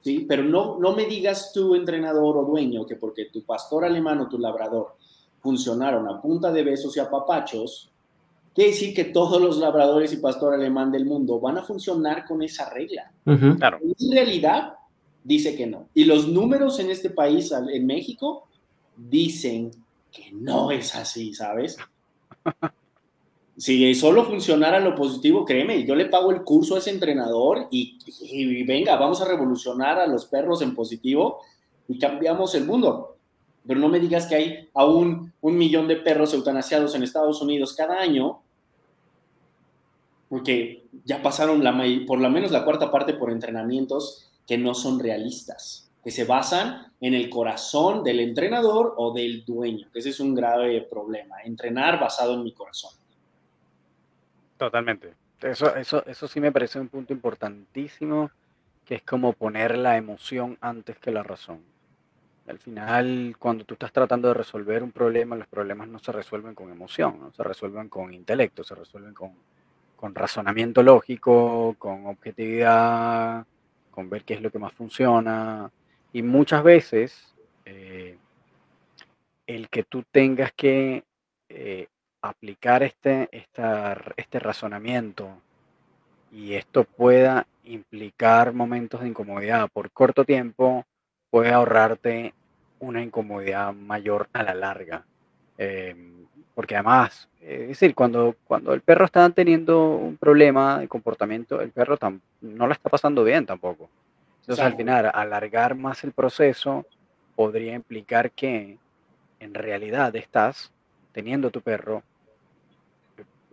¿sí? 0.00 0.26
Pero 0.28 0.44
no, 0.44 0.78
no 0.78 0.94
me 0.94 1.06
digas 1.06 1.52
tu 1.52 1.74
entrenador 1.74 2.36
o 2.36 2.44
dueño 2.44 2.84
que 2.86 2.96
porque 2.96 3.26
tu 3.26 3.44
pastor 3.44 3.84
alemán 3.84 4.20
o 4.20 4.28
tu 4.28 4.38
labrador 4.38 4.96
funcionaron 5.40 6.08
a 6.08 6.20
punta 6.20 6.52
de 6.52 6.62
besos 6.62 6.96
y 6.96 7.00
a 7.00 7.10
papachos, 7.10 7.91
Quiere 8.54 8.70
decir 8.70 8.94
que 8.94 9.04
todos 9.04 9.40
los 9.40 9.56
labradores 9.58 10.12
y 10.12 10.18
pastor 10.18 10.54
alemán 10.54 10.92
del 10.92 11.06
mundo 11.06 11.40
van 11.40 11.58
a 11.58 11.62
funcionar 11.62 12.26
con 12.26 12.42
esa 12.42 12.68
regla. 12.70 13.10
claro. 13.56 13.78
En 13.82 14.12
realidad, 14.12 14.74
dice 15.24 15.56
que 15.56 15.66
no. 15.66 15.88
Y 15.94 16.04
los 16.04 16.28
números 16.28 16.78
en 16.78 16.90
este 16.90 17.10
país, 17.10 17.52
en 17.52 17.86
México, 17.86 18.46
dicen 18.96 19.70
que 20.10 20.30
no 20.32 20.70
es 20.70 20.94
así, 20.94 21.32
¿sabes? 21.32 21.78
si 23.56 23.94
solo 23.94 24.24
funcionara 24.24 24.80
lo 24.80 24.94
positivo, 24.94 25.44
créeme, 25.44 25.84
yo 25.84 25.94
le 25.94 26.06
pago 26.06 26.30
el 26.30 26.42
curso 26.42 26.74
a 26.74 26.78
ese 26.78 26.90
entrenador 26.90 27.68
y, 27.70 27.98
y, 28.20 28.64
venga, 28.64 28.96
vamos 28.96 29.20
a 29.20 29.24
revolucionar 29.24 29.98
a 29.98 30.06
los 30.06 30.26
perros 30.26 30.62
en 30.62 30.74
positivo 30.74 31.40
y 31.88 31.98
cambiamos 31.98 32.54
el 32.54 32.64
mundo. 32.64 33.16
Pero 33.66 33.80
no 33.80 33.88
me 33.88 34.00
digas 34.00 34.26
que 34.26 34.34
hay 34.34 34.68
aún 34.74 35.32
un 35.40 35.56
millón 35.56 35.88
de 35.88 35.96
perros 35.96 36.34
eutanasiados 36.34 36.94
en 36.94 37.02
Estados 37.02 37.40
Unidos 37.40 37.74
cada 37.74 38.00
año 38.00 38.40
porque 40.32 40.86
ya 41.04 41.20
pasaron 41.20 41.62
la, 41.62 41.78
por 42.06 42.18
lo 42.18 42.30
menos 42.30 42.50
la 42.52 42.64
cuarta 42.64 42.90
parte 42.90 43.12
por 43.12 43.30
entrenamientos 43.30 44.32
que 44.46 44.56
no 44.56 44.72
son 44.72 44.98
realistas, 44.98 45.90
que 46.02 46.10
se 46.10 46.24
basan 46.24 46.90
en 47.02 47.12
el 47.12 47.28
corazón 47.28 48.02
del 48.02 48.18
entrenador 48.18 48.94
o 48.96 49.12
del 49.12 49.44
dueño, 49.44 49.88
que 49.92 49.98
ese 49.98 50.08
es 50.08 50.20
un 50.20 50.34
grave 50.34 50.80
problema, 50.90 51.36
entrenar 51.44 52.00
basado 52.00 52.32
en 52.32 52.44
mi 52.44 52.52
corazón. 52.52 52.92
Totalmente. 54.56 55.12
Eso, 55.42 55.76
eso, 55.76 56.02
eso 56.06 56.26
sí 56.26 56.40
me 56.40 56.50
parece 56.50 56.80
un 56.80 56.88
punto 56.88 57.12
importantísimo, 57.12 58.30
que 58.86 58.94
es 58.94 59.02
como 59.02 59.34
poner 59.34 59.76
la 59.76 59.98
emoción 59.98 60.56
antes 60.62 60.98
que 60.98 61.10
la 61.10 61.22
razón. 61.22 61.60
Al 62.46 62.58
final, 62.58 63.36
cuando 63.38 63.64
tú 63.64 63.74
estás 63.74 63.92
tratando 63.92 64.28
de 64.28 64.34
resolver 64.34 64.82
un 64.82 64.90
problema, 64.90 65.36
los 65.36 65.46
problemas 65.46 65.88
no 65.88 65.98
se 65.98 66.10
resuelven 66.10 66.54
con 66.54 66.70
emoción, 66.70 67.20
no 67.20 67.32
se 67.32 67.42
resuelven 67.42 67.88
con 67.88 68.12
intelecto, 68.12 68.64
se 68.64 68.74
resuelven 68.74 69.14
con, 69.14 69.32
con 69.94 70.14
razonamiento 70.14 70.82
lógico, 70.82 71.76
con 71.78 72.06
objetividad, 72.06 73.46
con 73.90 74.10
ver 74.10 74.24
qué 74.24 74.34
es 74.34 74.42
lo 74.42 74.50
que 74.50 74.58
más 74.58 74.72
funciona. 74.72 75.70
Y 76.12 76.22
muchas 76.22 76.64
veces 76.64 77.32
eh, 77.64 78.18
el 79.46 79.68
que 79.68 79.84
tú 79.84 80.02
tengas 80.10 80.52
que 80.52 81.04
eh, 81.48 81.86
aplicar 82.22 82.82
este, 82.82 83.28
este 84.16 84.38
razonamiento 84.40 85.28
y 86.32 86.54
esto 86.54 86.84
pueda 86.84 87.46
implicar 87.64 88.52
momentos 88.52 89.00
de 89.00 89.08
incomodidad 89.08 89.68
por 89.70 89.90
corto 89.90 90.24
tiempo, 90.24 90.84
puede 91.32 91.50
ahorrarte 91.50 92.34
una 92.78 93.02
incomodidad 93.02 93.72
mayor 93.72 94.28
a 94.34 94.42
la 94.42 94.52
larga. 94.52 95.02
Em, 95.56 96.26
porque 96.54 96.74
además, 96.74 97.26
es 97.40 97.68
decir, 97.68 97.94
cuando, 97.94 98.36
cuando 98.46 98.74
el 98.74 98.82
perro 98.82 99.06
está 99.06 99.30
teniendo 99.30 99.96
un 99.96 100.18
problema 100.18 100.80
de 100.80 100.88
comportamiento, 100.88 101.62
el 101.62 101.70
perro 101.70 101.96
no 102.42 102.66
la 102.66 102.74
está 102.74 102.90
pasando 102.90 103.24
bien 103.24 103.46
tampoco. 103.46 103.88
Entonces, 104.40 104.62
al 104.62 104.76
final, 104.76 105.10
alargar 105.14 105.74
más 105.74 106.04
el 106.04 106.12
proceso 106.12 106.84
podría 107.34 107.72
implicar 107.72 108.32
que 108.32 108.76
en 109.40 109.54
realidad 109.54 110.14
estás 110.14 110.70
teniendo 111.12 111.50
tu 111.50 111.62
perro 111.62 112.02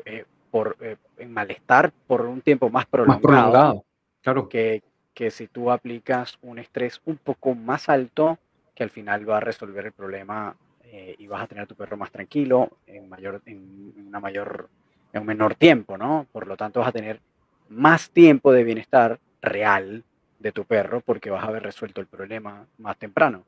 eh, 0.04 0.26
por, 0.52 0.76
eh, 0.82 0.98
en 1.18 1.32
malestar 1.32 1.94
por 2.08 2.26
un 2.26 2.42
tiempo 2.42 2.70
más 2.70 2.86
prolongado, 2.88 3.86
claro. 4.22 4.50
que, 4.50 4.84
que 5.20 5.32
si 5.32 5.48
tú 5.48 5.70
aplicas 5.70 6.38
un 6.44 6.60
estrés 6.60 7.02
un 7.04 7.18
poco 7.18 7.54
más 7.54 7.90
alto, 7.90 8.38
que 8.74 8.84
al 8.84 8.90
final 8.90 9.30
va 9.30 9.36
a 9.36 9.42
resolver 9.42 9.88
el 9.88 9.92
problema 9.92 10.56
eh, 10.86 11.14
y 11.20 11.28
vas 11.28 11.44
a 11.44 11.48
tener 11.48 11.68
tu 11.68 11.76
perro 11.76 11.98
más 11.98 12.10
tranquilo 12.10 12.78
en, 12.88 13.10
mayor, 13.10 13.42
en, 13.46 13.94
una 14.08 14.22
mayor, 14.22 14.70
en 15.12 15.20
un 15.20 15.28
menor 15.28 15.56
tiempo, 15.56 15.98
¿no? 15.98 16.26
Por 16.32 16.48
lo 16.48 16.56
tanto, 16.56 16.80
vas 16.80 16.88
a 16.88 16.94
tener 16.94 17.20
más 17.68 18.12
tiempo 18.12 18.54
de 18.54 18.64
bienestar 18.64 19.20
real 19.42 20.06
de 20.40 20.52
tu 20.54 20.64
perro 20.64 21.02
porque 21.02 21.30
vas 21.30 21.44
a 21.44 21.48
haber 21.48 21.64
resuelto 21.64 22.00
el 22.00 22.08
problema 22.08 22.66
más 22.78 22.96
temprano. 22.96 23.44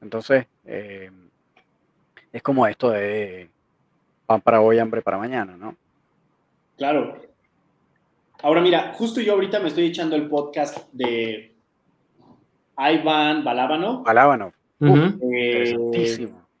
Entonces, 0.00 0.46
es 0.64 1.12
como 2.42 2.66
esto 2.66 2.88
de 2.88 3.50
pan 4.24 4.40
para 4.40 4.62
hoy, 4.62 4.78
hambre 4.78 5.02
para 5.02 5.18
mañana, 5.18 5.54
¿no? 5.54 5.76
Claro. 6.78 7.33
Ahora 8.42 8.60
mira, 8.60 8.92
justo 8.96 9.20
yo 9.20 9.32
ahorita 9.34 9.60
me 9.60 9.68
estoy 9.68 9.86
echando 9.86 10.16
el 10.16 10.28
podcast 10.28 10.92
de 10.92 11.54
Ivan 12.76 13.44
Balábano. 13.44 14.02
Balábano. 14.02 14.52
Eh, 14.80 15.76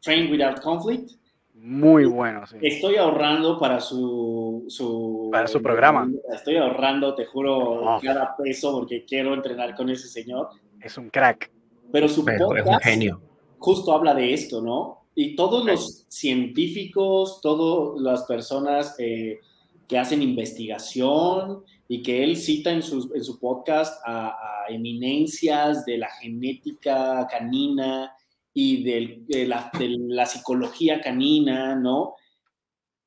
Train 0.00 0.30
Without 0.30 0.60
Conflict. 0.60 1.10
Muy 1.54 2.04
bueno, 2.04 2.46
sí. 2.46 2.56
Estoy 2.60 2.96
ahorrando 2.96 3.58
para 3.58 3.80
su, 3.80 4.66
su 4.68 5.30
para 5.32 5.46
su 5.46 5.62
programa. 5.62 6.10
Estoy 6.34 6.56
ahorrando, 6.56 7.14
te 7.14 7.24
juro, 7.24 7.56
oh. 7.56 8.00
cada 8.02 8.36
peso 8.36 8.72
porque 8.72 9.04
quiero 9.06 9.32
entrenar 9.32 9.74
con 9.74 9.88
ese 9.88 10.08
señor. 10.08 10.50
Es 10.80 10.98
un 10.98 11.08
crack. 11.08 11.50
Pero 11.90 12.08
su 12.08 12.22
podcast 12.24 12.58
es 12.58 12.66
un 12.66 12.80
genio. 12.80 13.20
justo 13.58 13.92
habla 13.92 14.14
de 14.14 14.34
esto, 14.34 14.60
¿no? 14.60 15.06
Y 15.14 15.36
todos 15.36 15.64
los 15.64 16.04
científicos, 16.08 17.40
todas 17.40 18.00
las 18.00 18.24
personas 18.24 18.94
eh, 18.98 19.40
que 19.88 19.98
hacen 19.98 20.22
investigación 20.22 21.64
y 21.88 22.02
que 22.02 22.24
él 22.24 22.36
cita 22.36 22.70
en 22.70 22.82
su, 22.82 23.12
en 23.14 23.22
su 23.22 23.38
podcast 23.38 24.00
a, 24.04 24.64
eminencias 24.68 25.84
de 25.84 25.98
la 25.98 26.08
genética 26.08 27.26
canina 27.30 28.12
y 28.54 28.82
de, 28.82 29.46
la, 29.46 29.70
de, 29.78 29.96
la, 29.98 30.24
psicología 30.24 31.00
canina, 31.00 31.74
¿no? 31.74 32.14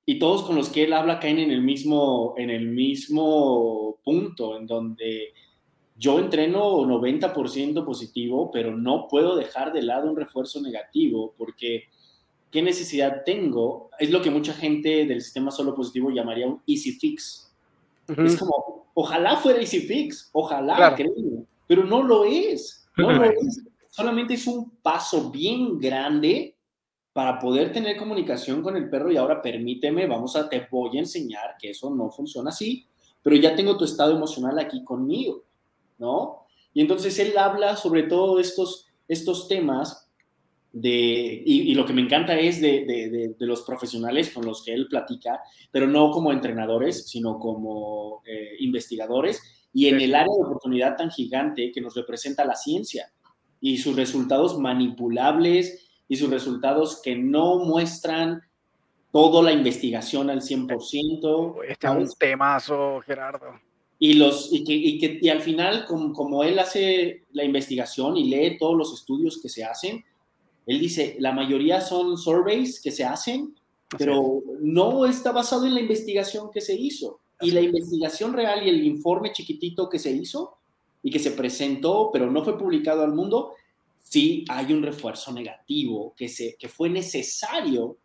Y 0.05 0.19
todos 0.19 0.43
con 0.43 0.55
los 0.55 0.69
que 0.69 0.83
él 0.83 0.93
habla 0.93 1.19
caen 1.19 1.39
en 1.39 1.51
el 1.51 1.63
mismo, 1.63 2.35
en 2.37 2.49
el 2.49 2.67
mismo 2.67 3.97
punto, 4.03 4.55
en 4.57 4.67
donde 4.67 5.33
yo 5.95 6.19
entreno 6.19 6.77
90% 6.81 7.83
positivo, 7.83 8.51
pero 8.51 8.77
no 8.77 9.07
puedo 9.07 9.35
dejar 9.35 9.73
de 9.73 9.81
lado 9.81 10.09
un 10.09 10.15
refuerzo 10.15 10.61
negativo 10.61 11.33
porque 11.37 11.85
¿qué 12.51 12.61
necesidad 12.61 13.23
tengo? 13.25 13.89
Es 13.99 14.11
lo 14.11 14.21
que 14.21 14.29
mucha 14.29 14.53
gente 14.53 15.05
del 15.05 15.21
sistema 15.21 15.51
solo 15.51 15.75
positivo 15.75 16.09
llamaría 16.09 16.47
un 16.47 16.61
easy 16.67 16.93
fix. 16.93 17.51
Es 18.07 18.37
como, 18.37 18.87
ojalá 18.93 19.35
fuera 19.37 19.59
easy 19.59 19.81
fix, 19.81 20.29
ojalá, 20.31 20.95
pero 21.67 21.83
no 21.83 22.01
lo 22.01 22.23
es, 22.23 22.87
no 22.95 23.11
lo 23.11 23.23
es. 23.25 23.61
Solamente 23.89 24.35
es 24.35 24.47
un 24.47 24.69
paso 24.81 25.29
bien 25.29 25.79
grande 25.79 26.55
para 27.11 27.39
poder 27.39 27.73
tener 27.73 27.97
comunicación 27.97 28.61
con 28.61 28.77
el 28.77 28.89
perro 28.89 29.11
y 29.11 29.17
ahora 29.17 29.41
permíteme, 29.41 30.05
vamos 30.05 30.35
a, 30.35 30.47
te 30.47 30.67
voy 30.69 30.97
a 30.97 30.99
enseñar 30.99 31.55
que 31.59 31.71
eso 31.71 31.89
no 31.89 32.11
funciona 32.11 32.51
así, 32.51 32.85
pero 33.23 33.35
ya 33.35 33.55
tengo 33.55 33.75
tu 33.75 33.85
estado 33.85 34.15
emocional 34.15 34.59
aquí 34.59 34.83
conmigo, 34.83 35.43
¿no? 35.97 36.45
Y 36.73 36.81
entonces 36.81 37.17
él 37.17 37.35
habla 37.37 37.75
sobre 37.75 38.03
todo 38.03 38.39
estos, 38.39 38.87
estos 39.07 39.47
temas 39.47 40.06
de, 40.79 41.43
y, 41.45 41.73
lo 41.73 41.85
que 41.85 41.93
me 41.93 42.01
encanta 42.01 42.37
es 42.37 42.61
de, 42.61 43.35
los 43.39 43.63
profesionales 43.63 44.29
con 44.29 44.45
los 44.45 44.63
que 44.63 44.73
él 44.73 44.87
platica, 44.87 45.41
pero 45.71 45.87
no 45.87 46.11
como 46.11 46.31
entrenadores, 46.31 47.07
sino 47.09 47.39
como 47.39 48.21
eh, 48.25 48.55
investigadores, 48.59 49.41
y 49.73 49.87
en 49.87 49.99
el 49.99 50.13
área 50.13 50.33
de 50.33 50.45
oportunidad 50.45 50.95
tan 50.95 51.09
gigante 51.09 51.71
que 51.71 51.81
nos 51.81 51.95
representa 51.95 52.45
la 52.45 52.55
ciencia 52.55 53.11
y 53.59 53.77
sus 53.77 53.95
resultados 53.95 54.59
manipulables 54.59 55.87
y 56.07 56.15
sus 56.15 56.29
resultados 56.29 57.01
que 57.01 57.15
no 57.15 57.59
muestran 57.59 58.41
toda 59.11 59.41
la 59.41 59.51
investigación 59.51 60.29
al 60.29 60.41
100%. 60.41 61.63
Este 61.67 61.87
es 61.87 61.93
un 61.93 62.09
temazo, 62.19 63.01
Gerardo. 63.01 63.59
Y, 63.99 64.13
los, 64.13 64.53
y, 64.53 64.63
que, 64.63 64.73
y, 64.73 64.99
que, 64.99 65.17
y 65.19 65.29
al 65.29 65.41
final, 65.41 65.85
como, 65.85 66.13
como 66.13 66.43
él 66.43 66.59
hace 66.59 67.25
la 67.31 67.43
investigación 67.43 68.15
y 68.15 68.25
lee 68.29 68.57
todos 68.59 68.77
los 68.77 68.93
estudios 68.93 69.39
que 69.41 69.49
se 69.49 69.63
hacen, 69.63 70.05
él 70.67 70.79
dice, 70.79 71.15
la 71.19 71.31
mayoría 71.31 71.79
son 71.79 72.17
surveys 72.17 72.81
que 72.81 72.91
se 72.91 73.05
hacen, 73.05 73.55
pero 73.97 74.43
no 74.59 75.05
está 75.05 75.31
basado 75.31 75.65
en 75.65 75.73
la 75.73 75.79
investigación 75.79 76.51
que 76.51 76.59
se 76.59 76.75
hizo. 76.75 77.21
Y 77.39 77.51
la 77.51 77.61
investigación 77.61 78.33
real 78.33 78.65
y 78.65 78.69
el 78.69 78.85
informe 78.85 79.31
chiquitito 79.31 79.87
que 79.87 79.97
se 79.97 80.11
hizo 80.11 80.57
y 81.01 81.09
que 81.09 81.19
se 81.19 81.31
presentó, 81.31 82.09
pero 82.11 82.29
no 82.29 82.43
fue 82.43 82.57
publicado 82.57 83.03
al 83.03 83.13
mundo, 83.13 83.53
sí 83.99 84.43
hay 84.49 84.73
un 84.73 84.83
refuerzo 84.83 85.31
negativo 85.31 86.13
que, 86.17 86.27
se, 86.27 86.57
que 86.59 86.67
fue 86.67 86.89
necesario 86.89 87.97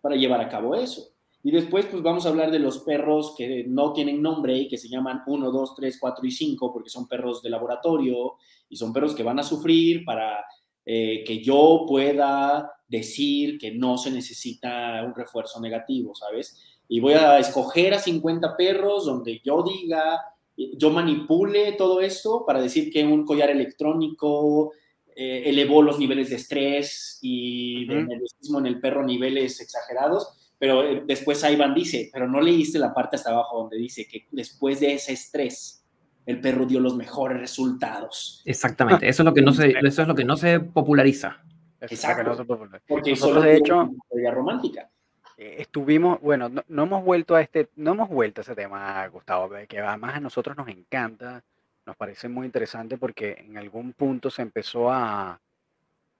para 0.00 0.14
llevar 0.14 0.40
a 0.40 0.48
cabo 0.48 0.76
eso. 0.76 1.08
Y 1.42 1.50
después, 1.50 1.86
pues 1.86 2.02
vamos 2.04 2.24
a 2.24 2.28
hablar 2.28 2.52
de 2.52 2.60
los 2.60 2.78
perros 2.78 3.34
que 3.36 3.64
no 3.66 3.92
tienen 3.92 4.22
nombre 4.22 4.56
y 4.56 4.68
que 4.68 4.78
se 4.78 4.88
llaman 4.88 5.22
1, 5.26 5.50
2, 5.50 5.74
3, 5.74 5.98
4 5.98 6.26
y 6.26 6.30
5, 6.30 6.72
porque 6.72 6.90
son 6.90 7.08
perros 7.08 7.42
de 7.42 7.50
laboratorio 7.50 8.34
y 8.68 8.76
son 8.76 8.92
perros 8.92 9.14
que 9.14 9.24
van 9.24 9.40
a 9.40 9.44
sufrir 9.44 10.04
para 10.04 10.44
eh, 10.86 11.24
que 11.26 11.42
yo 11.42 11.84
pueda 11.88 12.72
decir 12.86 13.58
que 13.58 13.72
no 13.72 13.98
se 13.98 14.12
necesita 14.12 15.02
un 15.04 15.14
refuerzo 15.14 15.60
negativo, 15.60 16.14
¿sabes? 16.14 16.56
Y 16.88 17.00
voy 17.00 17.14
a 17.14 17.38
escoger 17.38 17.92
a 17.92 17.98
50 17.98 18.56
perros 18.56 19.06
donde 19.06 19.40
yo 19.44 19.64
diga, 19.64 20.22
yo 20.56 20.90
manipule 20.90 21.72
todo 21.72 22.00
esto 22.00 22.44
para 22.46 22.60
decir 22.60 22.92
que 22.92 23.04
un 23.04 23.24
collar 23.24 23.50
electrónico 23.50 24.72
eh, 25.14 25.42
elevó 25.46 25.82
los 25.82 25.98
niveles 25.98 26.30
de 26.30 26.36
estrés 26.36 27.18
y 27.20 27.86
de 27.86 28.04
nerviosismo 28.04 28.60
en 28.60 28.66
el 28.66 28.80
perro 28.80 29.02
niveles 29.02 29.60
exagerados, 29.60 30.52
pero 30.58 30.84
eh, 30.84 31.02
después 31.06 31.42
Ivan 31.42 31.74
dice, 31.74 32.10
pero 32.12 32.28
no 32.28 32.40
leíste 32.40 32.78
la 32.78 32.94
parte 32.94 33.16
hasta 33.16 33.30
abajo 33.30 33.58
donde 33.58 33.76
dice 33.76 34.06
que 34.06 34.26
después 34.30 34.80
de 34.80 34.94
ese 34.94 35.14
estrés 35.14 35.82
el 36.26 36.40
perro 36.40 36.66
dio 36.66 36.80
los 36.80 36.96
mejores 36.96 37.38
resultados. 37.38 38.42
Exactamente, 38.44 39.08
eso 39.08 39.22
es 39.22 39.24
lo 39.24 39.32
que 39.32 39.42
no 39.42 39.52
se, 39.52 39.70
eso 39.70 40.02
es 40.02 40.08
lo 40.08 40.14
que 40.14 40.24
no 40.24 40.36
se 40.36 40.58
populariza. 40.60 41.38
Exacto, 41.80 42.44
porque 42.86 43.10
Nosotros, 43.10 43.44
de 43.44 43.56
hecho, 43.56 43.90
romántica. 44.32 44.90
Eh, 45.38 45.56
estuvimos, 45.58 46.20
bueno, 46.20 46.48
no, 46.48 46.82
hemos 46.82 47.04
vuelto 47.04 47.36
a 47.36 47.42
este, 47.42 47.68
no 47.76 47.92
hemos 47.92 48.08
vuelto 48.08 48.40
a 48.40 48.42
ese 48.42 48.54
tema, 48.54 49.06
Gustavo, 49.08 49.50
que 49.68 49.78
además 49.78 50.16
a 50.16 50.20
nosotros 50.20 50.56
nos 50.56 50.68
encanta, 50.68 51.44
nos 51.84 51.94
parece 51.96 52.28
muy 52.28 52.46
interesante 52.46 52.98
porque 52.98 53.36
en 53.38 53.56
algún 53.56 53.92
punto 53.92 54.30
se 54.30 54.42
empezó 54.42 54.90
a, 54.90 55.40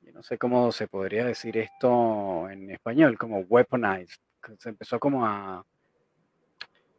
yo 0.03 0.12
no 0.12 0.23
sé 0.23 0.39
cómo 0.39 0.70
se 0.70 0.87
podría 0.87 1.24
decir 1.24 1.57
esto 1.57 2.49
en 2.49 2.70
español, 2.70 3.19
como 3.19 3.41
weaponized, 3.41 4.19
se 4.59 4.69
empezó 4.69 5.01
como 5.01 5.27
a, 5.27 5.65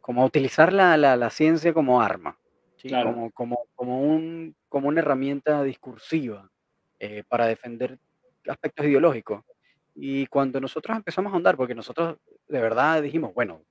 como 0.02 0.22
a 0.22 0.26
utilizar 0.26 0.72
la, 0.72 0.96
la, 0.96 1.16
la 1.16 1.30
ciencia 1.30 1.72
como 1.72 2.02
arma 2.02 2.36
como, 2.82 3.30
como, 3.32 3.66
como, 3.74 4.02
un, 4.02 4.54
como 4.68 4.88
una 4.88 5.00
herramienta 5.00 5.62
discursiva 5.62 6.50
eh, 6.98 7.24
para 7.28 7.46
defender 7.46 7.98
aspectos 8.48 8.86
ideológicos. 8.86 9.44
Y 9.94 10.26
cuando 10.26 10.60
nosotros 10.60 10.96
empezamos 10.96 11.32
a 11.32 11.36
andar, 11.36 11.56
porque 11.56 11.74
nosotros 11.74 12.18
de 12.46 12.60
verdad 12.60 13.02
dijimos, 13.02 13.34
bueno, 13.34 13.62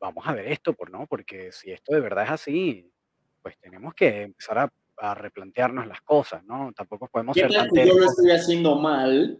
vamos 0.00 0.26
a 0.26 0.32
ver 0.32 0.50
esto, 0.50 0.72
por 0.72 0.90
no, 0.90 1.06
porque 1.06 1.52
si 1.52 1.70
esto 1.70 1.94
de 1.94 2.00
verdad 2.00 2.24
es 2.24 2.30
así, 2.30 2.90
pues 3.42 3.56
tenemos 3.58 3.94
que 3.94 4.22
empezar 4.22 4.58
a, 4.58 4.72
a 4.96 5.14
replantearnos 5.14 5.86
las 5.86 6.00
cosas, 6.00 6.44
¿no? 6.44 6.72
Tampoco 6.72 7.08
podemos 7.08 7.36
ser 7.36 7.50
tan 7.52 7.68
yo 7.74 7.98
lo 7.98 8.06
estoy 8.06 8.30
haciendo 8.30 8.76
mal, 8.76 9.38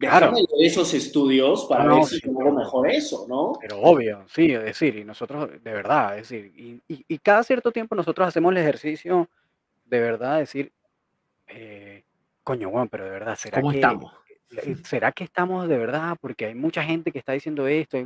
Claro. 0.00 0.32
esos 0.58 0.94
estudios 0.94 1.66
para 1.66 1.84
ver 1.84 2.04
si 2.04 2.20
hago 2.26 2.52
mejor 2.52 2.90
eso, 2.90 3.26
¿no? 3.28 3.52
Pero 3.60 3.80
obvio, 3.82 4.24
sí, 4.28 4.50
es 4.50 4.64
decir, 4.64 4.96
y 4.96 5.04
nosotros, 5.04 5.50
de 5.50 5.72
verdad, 5.72 6.16
es 6.18 6.28
decir, 6.30 6.52
y, 6.56 6.80
y, 6.88 7.18
cada 7.18 7.42
cierto 7.44 7.70
tiempo 7.70 7.94
nosotros 7.94 8.26
hacemos 8.26 8.50
el 8.52 8.58
ejercicio 8.58 9.28
de 9.84 10.00
verdad, 10.00 10.38
decir, 10.38 10.72
eh, 11.48 12.04
coño, 12.42 12.70
bueno, 12.70 12.88
pero 12.90 13.04
de 13.04 13.10
verdad, 13.10 13.36
¿será 13.36 13.60
¿Cómo 13.60 13.72
que, 13.72 13.78
estamos? 13.78 14.14
eh, 14.56 14.76
¿será 14.84 15.12
que 15.12 15.24
estamos 15.24 15.68
de 15.68 15.76
verdad? 15.76 16.16
Porque 16.18 16.46
hay 16.46 16.54
mucha 16.54 16.82
gente 16.82 17.12
que 17.12 17.18
está 17.18 17.32
diciendo 17.32 17.66
esto, 17.66 17.98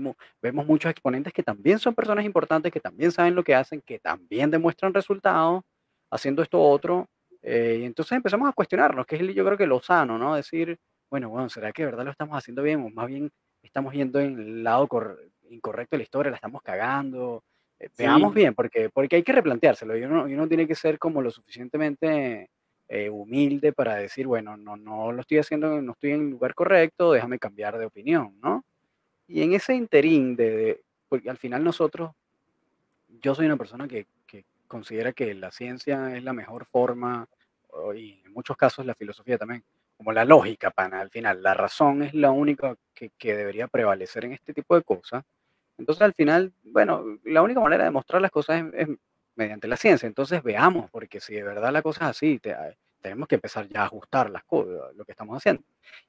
vemos 0.42 0.66
muchos 0.66 0.90
exponentes 0.90 1.32
que 1.32 1.44
también 1.44 1.78
son 1.78 1.94
personas 1.94 2.24
importantes, 2.24 2.72
que 2.72 2.80
también 2.80 3.12
saben 3.12 3.36
lo 3.36 3.44
que 3.44 3.54
hacen, 3.54 3.80
que 3.82 4.00
también 4.00 4.50
demuestran 4.50 4.92
resultados 4.92 5.62
haciendo 6.10 6.42
esto 6.42 6.60
otro. 6.60 7.08
Eh, 7.40 7.78
y 7.82 7.84
entonces 7.84 8.16
empezamos 8.16 8.48
a 8.48 8.52
cuestionarnos, 8.52 9.06
que 9.06 9.16
es 9.16 9.34
yo 9.34 9.44
creo 9.44 9.58
que 9.58 9.66
lo 9.66 9.80
sano, 9.80 10.18
¿no? 10.18 10.34
Decir, 10.34 10.78
bueno, 11.10 11.28
bueno, 11.28 11.48
¿será 11.48 11.72
que 11.72 11.82
de 11.82 11.86
verdad 11.86 12.04
lo 12.04 12.10
estamos 12.10 12.36
haciendo 12.36 12.62
bien? 12.62 12.80
O 12.84 12.90
más 12.90 13.06
bien 13.06 13.30
estamos 13.62 13.94
yendo 13.94 14.20
en 14.20 14.38
el 14.38 14.64
lado 14.64 14.88
incorrecto 15.50 15.96
de 15.96 15.98
la 15.98 16.02
historia, 16.04 16.30
la 16.30 16.36
estamos 16.36 16.62
cagando. 16.62 17.42
Eh, 17.78 17.88
veamos 17.98 18.32
bien, 18.34 18.54
porque, 18.54 18.90
porque 18.90 19.16
hay 19.16 19.22
que 19.22 19.32
replanteárselo 19.32 19.96
y 19.96 20.02
uno, 20.02 20.28
y 20.28 20.34
uno 20.34 20.48
tiene 20.48 20.66
que 20.66 20.74
ser 20.74 20.98
como 20.98 21.22
lo 21.22 21.30
suficientemente 21.30 22.50
eh, 22.88 23.10
humilde 23.10 23.72
para 23.72 23.96
decir, 23.96 24.26
bueno, 24.26 24.56
no, 24.56 24.76
no 24.76 25.12
lo 25.12 25.20
estoy 25.20 25.38
haciendo, 25.38 25.80
no 25.80 25.92
estoy 25.92 26.12
en 26.12 26.20
el 26.20 26.30
lugar 26.30 26.54
correcto, 26.54 27.12
déjame 27.12 27.38
cambiar 27.38 27.78
de 27.78 27.86
opinión, 27.86 28.38
¿no? 28.42 28.64
Y 29.26 29.42
en 29.42 29.54
ese 29.54 29.74
interín 29.74 30.36
de, 30.36 30.82
porque 31.08 31.30
al 31.30 31.38
final 31.38 31.64
nosotros, 31.64 32.12
yo 33.08 33.34
soy 33.34 33.46
una 33.46 33.56
persona 33.56 33.88
que, 33.88 34.06
que 34.26 34.44
considera 34.68 35.12
que 35.12 35.32
la 35.34 35.50
ciencia 35.50 36.14
es 36.16 36.22
la 36.22 36.34
mejor 36.34 36.66
forma, 36.66 37.26
y 37.96 38.20
en 38.24 38.32
muchos 38.32 38.56
casos 38.56 38.84
la 38.86 38.94
filosofía 38.94 39.38
también, 39.38 39.64
como 39.96 40.12
la 40.12 40.24
lógica, 40.24 40.70
pana, 40.70 41.00
al 41.00 41.10
final, 41.10 41.42
la 41.42 41.54
razón 41.54 42.02
es 42.02 42.14
la 42.14 42.30
única 42.30 42.76
que, 42.94 43.10
que 43.16 43.36
debería 43.36 43.68
prevalecer 43.68 44.24
en 44.24 44.32
este 44.32 44.52
tipo 44.52 44.74
de 44.74 44.82
cosas. 44.82 45.24
Entonces, 45.78 46.02
al 46.02 46.14
final, 46.14 46.52
bueno, 46.62 47.04
la 47.24 47.42
única 47.42 47.60
manera 47.60 47.84
de 47.84 47.90
mostrar 47.90 48.22
las 48.22 48.30
cosas 48.30 48.64
es, 48.74 48.88
mediante 49.36 49.68
la 49.68 49.76
ciencia. 49.76 50.06
Entonces, 50.06 50.42
veamos, 50.42 50.90
porque 50.90 51.20
si 51.20 51.34
de 51.34 51.42
verdad 51.42 51.72
la 51.72 51.82
cosa 51.82 52.04
es 52.04 52.10
así, 52.10 52.40
tenemos 53.00 53.28
que 53.28 53.34
empezar 53.34 53.68
ya 53.68 53.82
a 53.82 53.86
ajustar 53.86 54.30
las 54.30 54.44
cosas, 54.44 54.94
lo 54.94 55.04
que 55.04 55.12
estamos 55.12 55.36
haciendo. 55.36 55.62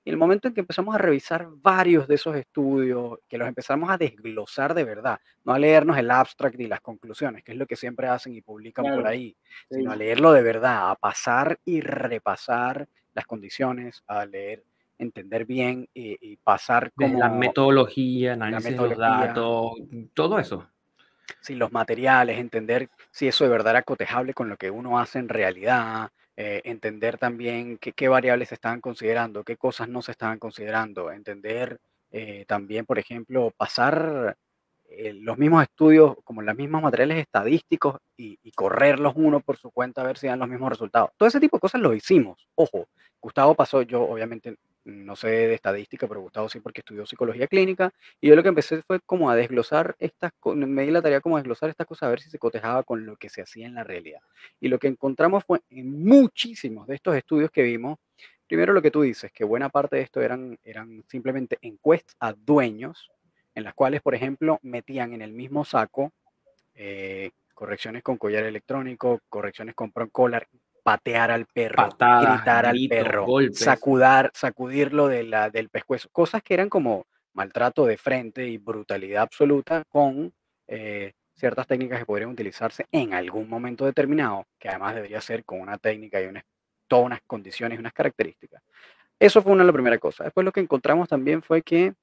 Y 0.04 0.10
el 0.10 0.18
momento 0.18 0.48
en 0.48 0.54
que 0.54 0.62
empezamos 0.62 0.96
a 0.96 0.98
revisar 0.98 1.48
varios 1.50 2.08
de 2.08 2.16
esos 2.16 2.36
estudios, 2.36 3.20
que 3.28 3.38
los 3.38 3.48
empezamos 3.48 3.90
a 3.90 3.98
desglosar 3.98 4.74
de 4.74 4.84
verdad, 4.84 5.20
no 5.44 5.54
a 5.54 5.60
leernos 5.60 5.98
el 5.98 6.10
abstract 6.10 6.60
y 6.60 6.68
las 6.68 6.82
conclusiones, 6.82 7.44
que 7.44 7.52
es 7.52 7.58
lo 7.58 7.66
que 7.66 7.76
siempre 7.76 8.08
hacen 8.08 8.34
y 8.34 8.42
publican 8.42 8.86
por 8.86 9.08
ahí, 9.08 9.36
sino 9.70 9.92
a 9.92 9.96
leerlo 9.96 10.32
de 10.32 10.44
verdad, 10.44 10.92
a 10.92 10.96
pasar 10.96 11.60
y 11.66 11.82
repasar 11.82 12.88
las 13.16 13.26
condiciones, 13.26 14.04
a 14.06 14.26
leer, 14.26 14.64
entender 15.00 15.46
bien 15.46 15.90
y, 15.94 16.36
pasar 16.38 16.92
como... 16.94 17.18
La 17.18 17.30
metodología, 17.30 18.34
análisis 18.34 18.72
de 18.72 18.78
los 18.78 18.98
datos, 18.98 19.72
todo 20.14 20.38
eso. 20.38 20.68
Sí, 21.42 21.56
los 21.56 21.72
materiales, 21.72 22.38
entender 22.38 22.90
si 23.12 23.28
eso 23.28 23.44
de 23.44 23.50
verdad 23.50 23.72
era 23.72 23.82
cotejable 23.82 24.34
con 24.34 24.50
lo 24.50 24.58
que 24.58 24.70
uno 24.70 25.00
hace 25.00 25.20
en 25.20 25.30
realidad, 25.30 26.12
eh, 26.38 26.62
entender 26.66 27.18
también 27.18 27.78
qué, 27.78 28.08
variables 28.08 28.50
se 28.50 28.56
estaban 28.56 28.82
considerando, 28.82 29.44
qué 29.44 29.58
cosas 29.58 29.88
no 29.88 30.02
se 30.02 30.12
estaban 30.12 30.38
considerando, 30.38 31.12
entender 31.12 31.80
eh, 32.12 32.46
también, 32.48 32.86
por 32.86 33.00
ejemplo, 33.00 33.52
pasar 33.56 34.38
eh, 34.90 35.14
los 35.14 35.38
mismos 35.38 35.64
estudios, 35.64 36.16
como 36.24 36.42
los 36.42 36.56
mismos 36.56 36.82
materiales 36.82 37.18
estadísticos 37.20 37.98
y, 38.18 38.38
y, 38.44 38.52
correrlos 38.52 39.14
uno 39.16 39.40
por 39.40 39.58
su 39.58 39.72
cuenta 39.72 40.02
a 40.02 40.06
ver 40.06 40.18
si 40.18 40.28
dan 40.28 40.40
los 40.40 40.50
mismos 40.50 40.70
resultados. 40.70 41.12
Todo 41.18 41.28
ese 41.28 41.40
tipo 41.40 41.58
de 41.58 41.62
cosas 41.62 41.82
lo 41.82 41.94
hicimos. 41.94 42.48
Ojo, 42.56 42.88
Gustavo 43.20 43.56
pasó, 43.56 43.82
yo 43.82 44.04
obviamente 44.04 44.58
no 44.86 45.16
sé 45.16 45.28
de 45.28 45.54
estadística, 45.56 46.08
pero 46.08 46.22
Gustavo 46.22 46.48
sí 46.48 46.60
porque 46.60 46.82
estudió 46.82 47.06
psicología 47.06 47.48
clínica, 47.48 47.92
y 48.22 48.30
yo 48.30 48.36
lo 48.36 48.44
que 48.44 48.50
empecé 48.50 48.84
fue 48.84 49.00
como 49.02 49.30
a 49.30 49.36
desglosar 49.36 49.96
estas, 50.00 50.32
me 50.46 50.84
di 50.84 50.92
la 50.92 51.02
tarea 51.02 51.22
como 51.22 51.36
a 51.36 51.40
desglosar 51.40 51.70
estas 51.70 51.88
cosas, 51.88 52.04
a 52.04 52.10
ver 52.12 52.22
si 52.22 52.30
se 52.30 52.40
cotejaba 52.40 52.84
con 52.84 53.06
lo 53.06 53.18
que 53.18 53.30
se 53.30 53.42
hacía 53.42 53.66
en 53.66 53.76
la 53.76 53.84
realidad. 53.84 54.22
Y 54.60 54.68
lo 54.68 54.78
que 54.78 54.88
encontramos 54.88 55.44
fue 55.44 55.62
en 55.70 56.04
muchísimos 56.04 56.88
de 56.88 56.96
estos 56.96 57.16
estudios 57.16 57.50
que 57.52 57.64
vimos, 57.64 57.98
primero 58.48 58.74
lo 58.74 58.82
que 58.82 58.92
tú 58.92 59.02
dices, 59.02 59.32
que 59.32 59.44
buena 59.44 59.70
parte 59.70 59.96
de 59.96 60.04
esto 60.04 60.22
eran, 60.22 60.60
eran 60.64 61.04
simplemente 61.08 61.58
encuestas 61.62 62.16
a 62.20 62.34
dueños, 62.34 63.12
en 63.56 63.64
las 63.64 63.74
cuales, 63.74 64.02
por 64.02 64.14
ejemplo, 64.14 64.60
metían 64.62 65.14
en 65.14 65.22
el 65.22 65.32
mismo 65.32 65.66
saco 65.66 66.12
eh, 66.76 67.32
correcciones 67.54 68.04
con 68.04 68.18
collar 68.18 68.44
electrónico, 68.44 69.22
correcciones 69.30 69.74
con 69.74 69.92
pro 69.92 70.10
collar, 70.10 70.48
patear 70.84 71.32
al 71.32 71.48
perro, 71.48 71.90
gritar 71.98 72.66
al 72.66 72.78
perro, 72.88 73.26
sacudar, 73.54 74.30
sacudirlo 74.36 75.08
de 75.08 75.24
la, 75.24 75.50
del 75.50 75.70
pescuezo, 75.70 76.10
cosas 76.12 76.44
que 76.44 76.54
eran 76.54 76.70
como 76.70 77.08
maltrato 77.34 77.86
de 77.86 77.98
frente 77.98 78.48
y 78.48 78.58
brutalidad 78.58 79.24
absoluta 79.24 79.84
con 79.90 80.34
eh, 80.68 81.14
ciertas 81.34 81.66
técnicas 81.66 82.00
que 82.00 82.06
podrían 82.06 82.30
utilizarse 82.30 82.86
en 82.92 83.14
algún 83.14 83.50
momento 83.50 83.86
determinado, 83.86 84.46
que 84.60 84.70
además 84.70 84.96
debería 84.96 85.22
ser 85.22 85.44
con 85.44 85.60
una 85.60 85.78
técnica 85.78 86.22
y 86.22 86.30
todas 86.88 87.06
unas 87.06 87.22
condiciones 87.26 87.78
y 87.78 87.80
unas 87.80 87.94
características. 87.94 88.62
Eso 89.20 89.42
fue 89.42 89.54
una 89.54 89.64
de 89.64 89.68
las 89.68 89.74
primeras 89.74 90.00
cosas. 90.00 90.26
Después 90.26 90.44
lo 90.46 90.52
que 90.52 90.60
encontramos 90.60 91.08
también 91.08 91.42
fue 91.42 91.62
que 91.62 91.94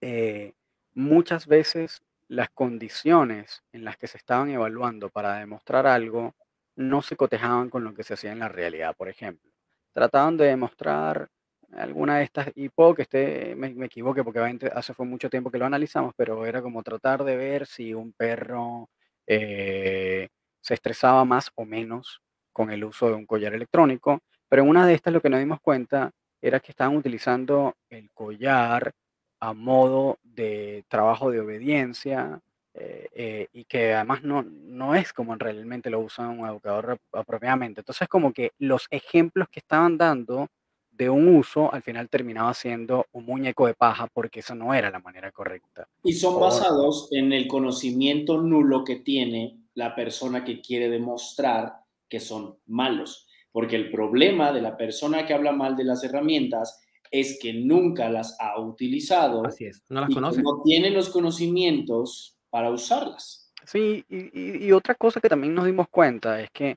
eh, 0.00 0.54
muchas 0.94 1.46
veces 1.46 2.02
las 2.28 2.50
condiciones 2.50 3.62
en 3.72 3.84
las 3.84 3.96
que 3.96 4.06
se 4.08 4.18
estaban 4.18 4.50
evaluando 4.50 5.10
para 5.10 5.36
demostrar 5.36 5.86
algo 5.86 6.34
no 6.76 7.02
se 7.02 7.16
cotejaban 7.16 7.70
con 7.70 7.84
lo 7.84 7.94
que 7.94 8.02
se 8.02 8.14
hacía 8.14 8.32
en 8.32 8.40
la 8.40 8.48
realidad, 8.48 8.94
por 8.96 9.08
ejemplo. 9.08 9.50
Trataban 9.92 10.36
de 10.36 10.46
demostrar 10.46 11.28
alguna 11.72 12.18
de 12.18 12.24
estas, 12.24 12.48
y 12.54 12.70
esté, 12.98 13.54
me, 13.56 13.68
equivoque 13.84 14.22
porque 14.24 14.58
hace 14.74 14.94
fue 14.94 15.06
mucho 15.06 15.30
tiempo 15.30 15.50
que 15.50 15.58
lo 15.58 15.66
analizamos, 15.66 16.14
pero 16.16 16.46
era 16.46 16.62
como 16.62 16.82
tratar 16.82 17.24
de 17.24 17.36
ver 17.36 17.66
si 17.66 17.94
un 17.94 18.12
perro 18.12 18.88
eh, 19.26 20.28
se 20.60 20.74
estresaba 20.74 21.24
más 21.24 21.50
o 21.54 21.64
menos 21.64 22.20
con 22.52 22.70
el 22.70 22.84
uso 22.84 23.08
de 23.08 23.14
un 23.14 23.26
collar 23.26 23.54
electrónico, 23.54 24.20
pero 24.48 24.62
en 24.62 24.68
una 24.68 24.86
de 24.86 24.94
estas 24.94 25.12
lo 25.12 25.20
que 25.20 25.30
nos 25.30 25.40
dimos 25.40 25.60
cuenta 25.60 26.10
era 26.40 26.60
que 26.60 26.72
estaban 26.72 26.96
utilizando 26.96 27.74
el 27.90 28.10
collar 28.12 28.92
a 29.40 29.52
modo 29.52 30.18
de 30.22 30.84
trabajo 30.88 31.30
de 31.30 31.40
obediencia, 31.40 32.40
eh, 32.78 33.08
eh, 33.14 33.48
y 33.54 33.64
que 33.64 33.94
además 33.94 34.22
no, 34.22 34.42
no 34.42 34.94
es 34.94 35.14
como 35.14 35.34
realmente 35.36 35.88
lo 35.88 36.00
usa 36.00 36.28
un 36.28 36.46
educador 36.46 36.98
apropiadamente. 37.12 37.80
Entonces, 37.80 38.06
como 38.06 38.34
que 38.34 38.52
los 38.58 38.86
ejemplos 38.90 39.48
que 39.48 39.60
estaban 39.60 39.96
dando 39.96 40.48
de 40.90 41.08
un 41.08 41.28
uso 41.36 41.72
al 41.72 41.82
final 41.82 42.08
terminaba 42.08 42.52
siendo 42.54 43.06
un 43.12 43.24
muñeco 43.24 43.66
de 43.66 43.74
paja 43.74 44.08
porque 44.12 44.40
eso 44.40 44.54
no 44.54 44.74
era 44.74 44.90
la 44.90 44.98
manera 44.98 45.30
correcta. 45.32 45.88
Y 46.02 46.12
son 46.12 46.38
basados 46.38 47.08
en 47.12 47.32
el 47.32 47.46
conocimiento 47.48 48.40
nulo 48.40 48.84
que 48.84 48.96
tiene 48.96 49.58
la 49.74 49.94
persona 49.94 50.44
que 50.44 50.60
quiere 50.60 50.90
demostrar 50.90 51.76
que 52.08 52.20
son 52.20 52.58
malos. 52.66 53.26
Porque 53.52 53.76
el 53.76 53.90
problema 53.90 54.52
de 54.52 54.60
la 54.60 54.76
persona 54.76 55.24
que 55.24 55.32
habla 55.32 55.52
mal 55.52 55.76
de 55.76 55.84
las 55.84 56.04
herramientas 56.04 56.82
es 57.20 57.38
que 57.40 57.52
nunca 57.52 58.10
las 58.10 58.36
ha 58.40 58.60
utilizado. 58.60 59.46
Así 59.46 59.66
es, 59.66 59.82
no 59.88 60.02
las 60.02 60.12
conoce. 60.12 60.42
No 60.42 60.62
tiene 60.62 60.90
los 60.90 61.08
conocimientos 61.08 62.36
para 62.50 62.70
usarlas. 62.70 63.52
Sí, 63.64 64.04
y, 64.08 64.70
otra 64.72 64.94
cosa 64.94 65.20
que 65.20 65.28
también 65.28 65.54
nos 65.54 65.66
dimos 65.66 65.88
cuenta 65.88 66.40
es 66.40 66.50
que, 66.50 66.76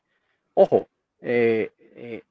ojo, 0.55 0.89
eh, 1.21 1.71
eh, 1.95 2.23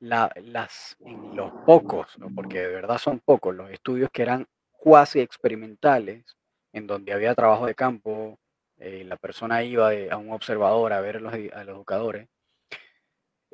las, 0.00 0.96
en 1.00 1.34
los 1.34 1.50
pocos, 1.64 2.16
porque 2.34 2.58
de 2.60 2.66
verdad 2.66 2.98
son 2.98 3.20
pocos, 3.20 3.54
los 3.54 3.70
estudios 3.70 4.10
que 4.12 4.22
eran 4.22 4.46
cuasi 4.72 5.20
experimentales, 5.20 6.24
en 6.72 6.86
donde 6.86 7.12
había 7.12 7.34
trabajo 7.34 7.66
de 7.66 7.74
campo, 7.74 8.38
eh, 8.76 9.04
la 9.06 9.16
persona 9.16 9.62
iba 9.62 9.90
a 10.10 10.16
un 10.16 10.32
observador 10.32 10.92
a 10.92 11.00
ver 11.00 11.16
a 11.16 11.20
los, 11.20 11.32
a 11.32 11.64
los 11.64 11.76
educadores, 11.76 12.28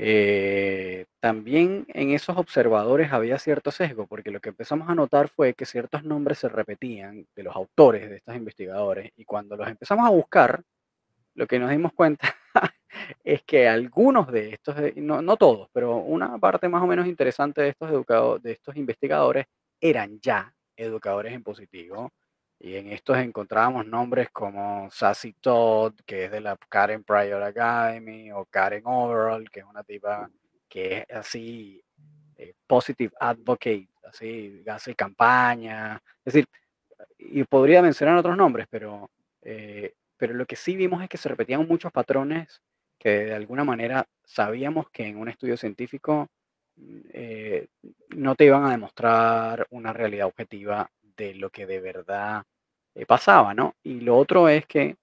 eh, 0.00 1.06
también 1.18 1.84
en 1.88 2.10
esos 2.12 2.36
observadores 2.36 3.12
había 3.12 3.36
cierto 3.40 3.72
sesgo, 3.72 4.06
porque 4.06 4.30
lo 4.30 4.40
que 4.40 4.50
empezamos 4.50 4.88
a 4.88 4.94
notar 4.94 5.28
fue 5.28 5.54
que 5.54 5.66
ciertos 5.66 6.04
nombres 6.04 6.38
se 6.38 6.48
repetían 6.48 7.26
de 7.34 7.42
los 7.42 7.56
autores 7.56 8.08
de 8.08 8.16
estos 8.18 8.36
investigadores, 8.36 9.10
y 9.16 9.24
cuando 9.24 9.56
los 9.56 9.66
empezamos 9.66 10.06
a 10.06 10.10
buscar, 10.10 10.62
lo 11.34 11.48
que 11.48 11.58
nos 11.58 11.70
dimos 11.70 11.92
cuenta 11.94 12.32
es 13.24 13.42
que 13.42 13.68
algunos 13.68 14.30
de 14.30 14.50
estos, 14.54 14.76
no, 14.96 15.20
no, 15.20 15.36
todos, 15.36 15.68
pero 15.72 15.96
una 15.96 16.38
parte 16.38 16.68
más 16.68 16.82
o 16.82 16.86
menos 16.86 17.08
interesante 17.08 17.62
de 17.62 17.70
estos, 17.70 17.90
educados, 17.90 18.40
de 18.40 18.52
estos 18.52 18.76
investigadores 18.76 19.46
eran 19.80 20.20
ya 20.20 20.54
educadores 20.76 21.32
en 21.32 21.42
positivo, 21.42 22.12
y 22.60 22.76
en 22.76 22.92
estos 22.92 23.16
encontrábamos 23.18 23.86
nombres 23.86 24.30
como 24.30 24.90
Sassy 24.90 25.32
Todd, 25.34 25.94
que 26.04 26.24
es 26.24 26.30
de 26.30 26.40
la 26.40 26.56
Karen 26.68 27.04
Pryor 27.04 27.42
Academy, 27.42 28.32
o 28.32 28.44
Karen 28.46 28.82
Overall, 28.84 29.48
que 29.50 29.60
es 29.60 29.66
una 29.66 29.84
tipa 29.84 30.28
que 30.68 31.06
es 31.08 31.16
así, 31.16 31.82
eh, 32.36 32.54
positive 32.66 33.12
advocate, 33.20 33.88
así, 34.08 34.62
hace 34.68 34.94
campaña. 34.94 36.02
Es 36.24 36.34
decir, 36.34 36.48
y 37.18 37.44
podría 37.44 37.82
mencionar 37.82 38.16
otros 38.16 38.36
nombres, 38.36 38.66
pero, 38.70 39.10
eh, 39.42 39.94
pero 40.16 40.34
lo 40.34 40.46
que 40.46 40.56
sí 40.56 40.76
vimos 40.76 41.02
es 41.02 41.08
que 41.08 41.16
se 41.18 41.28
repetían 41.28 41.66
muchos 41.66 41.92
patrones 41.92 42.60
que 42.98 43.10
de 43.26 43.34
alguna 43.34 43.64
manera 43.64 44.06
sabíamos 44.24 44.90
que 44.90 45.06
en 45.06 45.18
un 45.18 45.28
estudio 45.28 45.56
científico 45.56 46.28
mm, 46.76 47.00
eh, 47.12 47.68
no 48.16 48.34
te 48.34 48.44
iban 48.46 48.64
a 48.64 48.70
demostrar 48.72 49.66
una 49.70 49.92
realidad 49.92 50.26
objetiva 50.26 50.90
de 51.18 51.34
lo 51.34 51.50
que 51.50 51.66
de 51.66 51.80
verdad 51.80 52.44
eh, 52.94 53.04
pasaba, 53.04 53.52
¿no? 53.52 53.74
Y 53.82 54.00
lo 54.00 54.16
otro 54.16 54.48
es 54.48 54.66
que, 54.66 54.96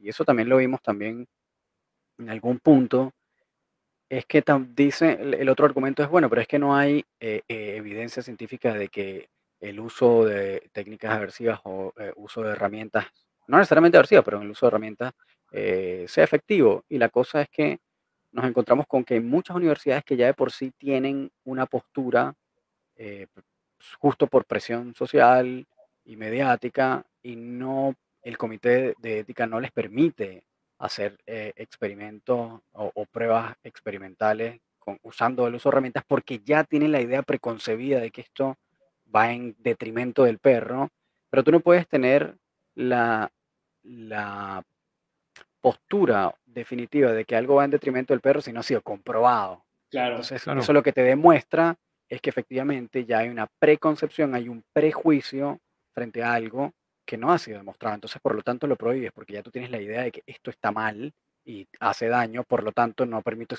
y 0.00 0.08
eso 0.08 0.24
también 0.24 0.48
lo 0.48 0.58
vimos 0.58 0.80
también 0.82 1.26
en 2.18 2.30
algún 2.30 2.60
punto, 2.60 3.12
es 4.08 4.26
que 4.26 4.44
dice, 4.76 5.18
el, 5.20 5.48
otro 5.48 5.64
argumento 5.66 6.02
es 6.02 6.08
bueno, 6.10 6.28
pero 6.28 6.42
es 6.42 6.48
que 6.48 6.58
no 6.58 6.76
hay 6.76 7.04
eh, 7.18 7.42
eh, 7.48 7.76
evidencia 7.76 8.22
científica 8.22 8.74
de 8.74 8.88
que 8.88 9.28
el 9.60 9.80
uso 9.80 10.26
de 10.26 10.68
técnicas 10.72 11.12
aversivas 11.12 11.60
o 11.64 11.92
uso 12.16 12.42
de 12.42 12.50
herramientas, 12.50 13.06
no 13.46 13.56
necesariamente 13.58 13.96
aversivas, 13.96 14.24
pero 14.24 14.42
el 14.42 14.50
uso 14.50 14.66
de 14.66 14.68
herramientas 14.68 15.12
sea 15.52 16.24
efectivo. 16.24 16.84
Y 16.88 16.98
la 16.98 17.10
cosa 17.10 17.42
es 17.42 17.48
que 17.48 17.78
nos 18.32 18.44
encontramos 18.46 18.86
con 18.86 19.04
que 19.04 19.20
muchas 19.20 19.56
universidades 19.56 20.04
que 20.04 20.16
ya 20.16 20.26
de 20.26 20.34
por 20.34 20.50
sí 20.52 20.72
tienen 20.78 21.30
una 21.44 21.66
postura 21.66 22.34
justo 23.98 24.26
por 24.26 24.44
presión 24.44 24.94
social 24.94 25.66
y 26.04 26.16
mediática 26.16 27.04
y 27.22 27.36
no 27.36 27.94
el 28.22 28.38
comité 28.38 28.94
de 28.98 29.20
ética 29.20 29.46
no 29.46 29.60
les 29.60 29.72
permite 29.72 30.44
hacer 30.78 31.18
eh, 31.26 31.52
experimentos 31.56 32.60
o, 32.72 33.06
pruebas 33.06 33.56
experimentales 33.62 34.60
con, 34.78 34.98
usando 35.02 35.46
el 35.46 35.54
uso 35.54 35.68
de 35.68 35.74
herramientas 35.74 36.04
porque 36.06 36.40
ya 36.44 36.64
tienen 36.64 36.92
la 36.92 37.00
idea 37.00 37.22
preconcebida 37.22 38.00
de 38.00 38.10
que 38.10 38.22
esto 38.22 38.56
va 39.14 39.32
en 39.32 39.54
detrimento 39.58 40.24
del 40.24 40.38
perro, 40.38 40.88
pero 41.30 41.44
tú 41.44 41.52
no 41.52 41.60
puedes 41.60 41.86
tener 41.86 42.36
la, 42.74 43.30
la 43.82 44.64
postura 45.60 46.34
definitiva 46.46 47.12
de 47.12 47.24
que 47.24 47.36
algo 47.36 47.56
va 47.56 47.64
en 47.64 47.70
detrimento 47.70 48.12
del 48.12 48.20
perro 48.20 48.40
si 48.40 48.52
no 48.52 48.60
ha 48.60 48.64
sido 48.64 48.82
comprobado. 48.82 49.64
Claro, 49.90 50.16
Entonces, 50.16 50.42
claro. 50.42 50.60
eso 50.60 50.72
lo 50.72 50.82
que 50.82 50.92
te 50.92 51.02
demuestra 51.02 51.76
es 52.12 52.20
que 52.20 52.28
efectivamente 52.28 53.06
ya 53.06 53.20
hay 53.20 53.30
una 53.30 53.46
preconcepción, 53.58 54.34
hay 54.34 54.46
un 54.46 54.62
prejuicio 54.74 55.60
frente 55.94 56.22
a 56.22 56.34
algo 56.34 56.74
que 57.06 57.16
no 57.16 57.32
ha 57.32 57.38
sido 57.38 57.56
demostrado. 57.56 57.94
Entonces, 57.94 58.20
por 58.20 58.34
lo 58.34 58.42
tanto, 58.42 58.66
lo 58.66 58.76
prohíbes 58.76 59.12
porque 59.12 59.32
ya 59.32 59.42
tú 59.42 59.50
tienes 59.50 59.70
la 59.70 59.80
idea 59.80 60.02
de 60.02 60.12
que 60.12 60.22
esto 60.26 60.50
está 60.50 60.72
mal 60.72 61.14
y 61.42 61.66
hace 61.80 62.08
daño, 62.08 62.44
por 62.44 62.64
lo 62.64 62.72
tanto, 62.72 63.06
no 63.06 63.22
permito 63.22 63.56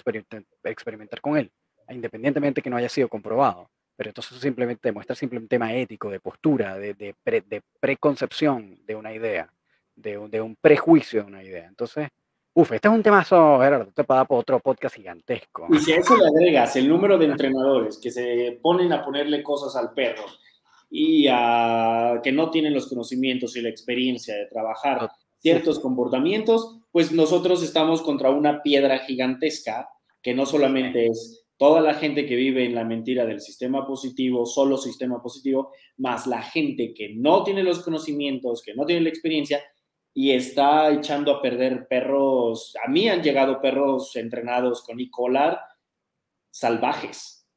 experimentar 0.66 1.20
con 1.20 1.36
él, 1.36 1.52
independientemente 1.90 2.62
que 2.62 2.70
no 2.70 2.78
haya 2.78 2.90
sido 2.90 3.10
comprobado. 3.10 3.72
Pero 3.96 4.12
entonces 4.12 4.38
simplemente 4.40 4.88
demuestra 4.88 5.16
simplemente 5.16 5.56
un 5.56 5.60
tema 5.60 5.74
ético, 5.74 6.12
de 6.12 6.20
postura, 6.20 6.78
de, 6.78 6.94
de, 6.94 7.62
preconcepción 7.80 8.86
de 8.86 8.96
una 8.96 9.14
idea, 9.14 9.52
de, 9.96 10.28
de, 10.30 10.42
un 10.42 10.56
prejuicio 10.58 11.24
de 11.24 11.28
una 11.28 11.44
idea. 11.44 11.68
Entonces, 11.68 12.10
uff, 12.54 12.72
este 12.72 12.88
es 12.88 12.94
un 12.94 13.04
temazo, 13.04 13.60
Gerardo, 13.60 13.92
te 13.94 14.04
para 14.04 14.26
otro 14.30 14.60
podcast 14.60 14.96
gigantesco. 14.96 15.68
Y 15.72 15.80
si 15.80 15.94
a 15.94 15.98
eso 15.98 16.16
le 16.18 16.28
agregas 16.28 16.76
el 16.76 16.88
número 16.88 17.18
de 17.18 17.26
entrenadores 17.26 17.98
que 17.98 18.12
se 18.12 18.60
ponen 18.62 18.94
a 18.94 19.04
ponerle 19.04 19.44
cosas 19.44 19.76
al 19.76 19.94
perro, 19.94 20.24
y 20.96 21.26
a, 21.28 22.22
que 22.24 22.32
no 22.32 22.52
tienen 22.52 22.76
los 22.76 22.88
conocimientos 22.88 23.56
y 23.56 23.62
la 23.62 23.70
experiencia 23.70 24.36
de 24.36 24.46
trabajar 24.46 25.10
ciertos 25.40 25.80
comportamientos, 25.80 26.78
pues 26.92 27.12
nosotros 27.12 27.64
estamos 27.64 28.04
contra 28.04 28.30
una 28.30 28.62
piedra 28.62 29.00
gigantesca 29.00 29.90
que 30.22 30.36
no 30.36 30.46
solamente 30.46 31.08
es 31.08 31.46
toda 31.58 31.82
la 31.82 31.96
gente 31.96 32.28
que 32.28 32.36
vive 32.36 32.64
en 32.64 32.76
la 32.76 32.84
mentira 32.84 33.26
del 33.26 33.42
sistema 33.42 33.88
positivo, 33.88 34.46
solo 34.46 34.78
sistema 34.78 35.20
positivo, 35.20 35.72
más 35.98 36.28
la 36.28 36.44
gente 36.44 36.94
que 36.94 37.16
no 37.16 37.44
tiene 37.44 37.64
los 37.64 37.80
conocimientos, 37.80 38.62
que 38.62 38.76
no 38.76 38.86
tiene 38.86 39.02
la 39.02 39.10
experiencia 39.10 39.64
y 40.14 40.31
está 40.31 40.91
echando 40.91 41.31
a 41.31 41.41
perder 41.41 41.88
perros. 41.88 42.76
A 42.85 42.90
mí 42.90 43.10
han 43.10 43.23
llegado 43.23 43.60
perros 43.60 44.15
entrenados 44.15 44.84
con 44.84 44.99
e 44.99 45.10
salvajes, 46.52 47.48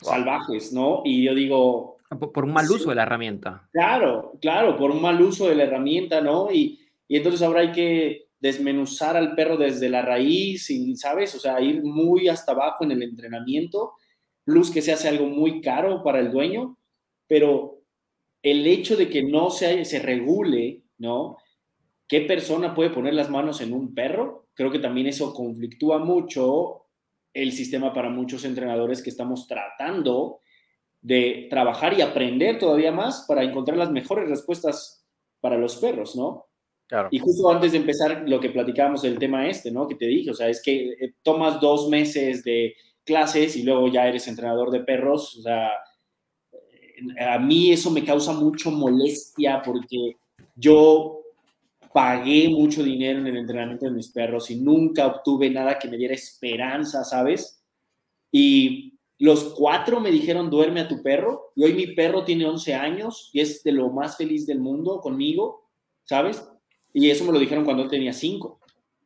salvajes, 0.00 0.72
¿no? 0.72 1.02
Y 1.04 1.24
yo 1.24 1.34
digo, 1.34 1.96
Ah, 2.08 2.18
por, 2.18 2.44
un 2.44 2.52
mal 2.52 2.70
uso 2.70 2.90
de 2.90 2.94
la 2.94 3.02
herramienta. 3.02 3.68
Claro, 3.72 4.38
claro, 4.40 4.76
por 4.76 4.92
un 4.92 5.02
mal 5.02 5.20
uso 5.20 5.48
de 5.48 5.56
la 5.56 5.64
herramienta, 5.64 6.20
¿no? 6.20 6.52
Y, 6.52 6.78
y 7.08 7.16
entonces 7.16 7.42
ahora 7.42 7.60
hay 7.60 7.72
que 7.72 8.28
desmenuzar 8.38 9.16
al 9.16 9.34
perro 9.34 9.56
desde 9.56 9.88
la 9.88 10.02
raíz, 10.02 10.70
y, 10.70 10.94
¿sabes? 10.94 11.34
O 11.34 11.40
sea, 11.40 11.60
ir 11.60 11.82
muy 11.82 12.28
hasta 12.28 12.52
abajo 12.52 12.84
en 12.84 12.92
el 12.92 13.02
entrenamiento, 13.02 13.94
plus 14.44 14.70
que 14.70 14.82
se 14.82 14.92
hace 14.92 15.08
algo 15.08 15.26
muy 15.26 15.60
caro 15.60 16.04
para 16.04 16.20
el 16.20 16.30
dueño, 16.30 16.78
pero 17.26 17.82
el 18.42 18.66
hecho 18.68 18.96
de 18.96 19.08
que 19.08 19.24
no 19.24 19.50
se, 19.50 19.84
se 19.84 19.98
regule, 19.98 20.84
¿no? 20.98 21.38
¿Qué 22.08 22.20
persona 22.22 22.74
puede 22.74 22.90
poner 22.90 23.14
las 23.14 23.30
manos 23.30 23.60
en 23.60 23.72
un 23.72 23.94
perro? 23.94 24.48
Creo 24.54 24.70
que 24.70 24.78
también 24.78 25.08
eso 25.08 25.34
conflictúa 25.34 25.98
mucho 25.98 26.86
el 27.34 27.52
sistema 27.52 27.92
para 27.92 28.08
muchos 28.08 28.44
entrenadores 28.44 29.02
que 29.02 29.10
estamos 29.10 29.46
tratando 29.46 30.40
de 31.02 31.46
trabajar 31.50 31.98
y 31.98 32.02
aprender 32.02 32.58
todavía 32.58 32.92
más 32.92 33.26
para 33.28 33.42
encontrar 33.42 33.76
las 33.76 33.90
mejores 33.90 34.28
respuestas 34.28 35.04
para 35.40 35.58
los 35.58 35.76
perros, 35.76 36.16
¿no? 36.16 36.46
Claro. 36.86 37.08
Y 37.10 37.18
justo 37.18 37.50
antes 37.50 37.72
de 37.72 37.78
empezar 37.78 38.24
lo 38.26 38.40
que 38.40 38.50
platicábamos 38.50 39.02
del 39.02 39.18
tema 39.18 39.48
este, 39.48 39.70
¿no? 39.70 39.88
Que 39.88 39.96
te 39.96 40.06
dije, 40.06 40.30
o 40.30 40.34
sea, 40.34 40.48
es 40.48 40.62
que 40.62 40.92
eh, 40.92 41.14
tomas 41.22 41.60
dos 41.60 41.88
meses 41.88 42.44
de 42.44 42.74
clases 43.04 43.56
y 43.56 43.62
luego 43.62 43.88
ya 43.88 44.06
eres 44.06 44.26
entrenador 44.28 44.70
de 44.70 44.80
perros, 44.80 45.36
o 45.36 45.42
sea, 45.42 45.70
eh, 46.52 47.24
a 47.24 47.38
mí 47.38 47.72
eso 47.72 47.90
me 47.90 48.04
causa 48.04 48.32
mucho 48.32 48.70
molestia 48.70 49.62
porque 49.64 50.16
yo 50.54 51.20
pagué 51.96 52.50
mucho 52.50 52.82
dinero 52.82 53.20
en 53.20 53.26
el 53.26 53.38
entrenamiento 53.38 53.86
de 53.86 53.92
mis 53.92 54.10
perros 54.10 54.50
y 54.50 54.56
nunca 54.56 55.06
obtuve 55.06 55.48
nada 55.48 55.78
que 55.78 55.88
me 55.88 55.96
diera 55.96 56.12
esperanza, 56.12 57.02
¿sabes? 57.04 57.64
Y 58.30 58.98
los 59.18 59.54
cuatro 59.54 59.98
me 59.98 60.10
dijeron, 60.10 60.50
duerme 60.50 60.80
a 60.80 60.88
tu 60.88 61.02
perro. 61.02 61.52
Y 61.56 61.64
hoy 61.64 61.72
mi 61.72 61.86
perro 61.94 62.22
tiene 62.22 62.44
11 62.44 62.74
años 62.74 63.30
y 63.32 63.40
es 63.40 63.62
de 63.62 63.72
lo 63.72 63.88
más 63.88 64.18
feliz 64.18 64.46
del 64.46 64.60
mundo 64.60 65.00
conmigo, 65.00 65.70
¿sabes? 66.04 66.46
Y 66.92 67.08
eso 67.08 67.24
me 67.24 67.32
lo 67.32 67.38
dijeron 67.38 67.64
cuando 67.64 67.84
él 67.84 67.88
tenía 67.88 68.12
cinco. 68.12 68.60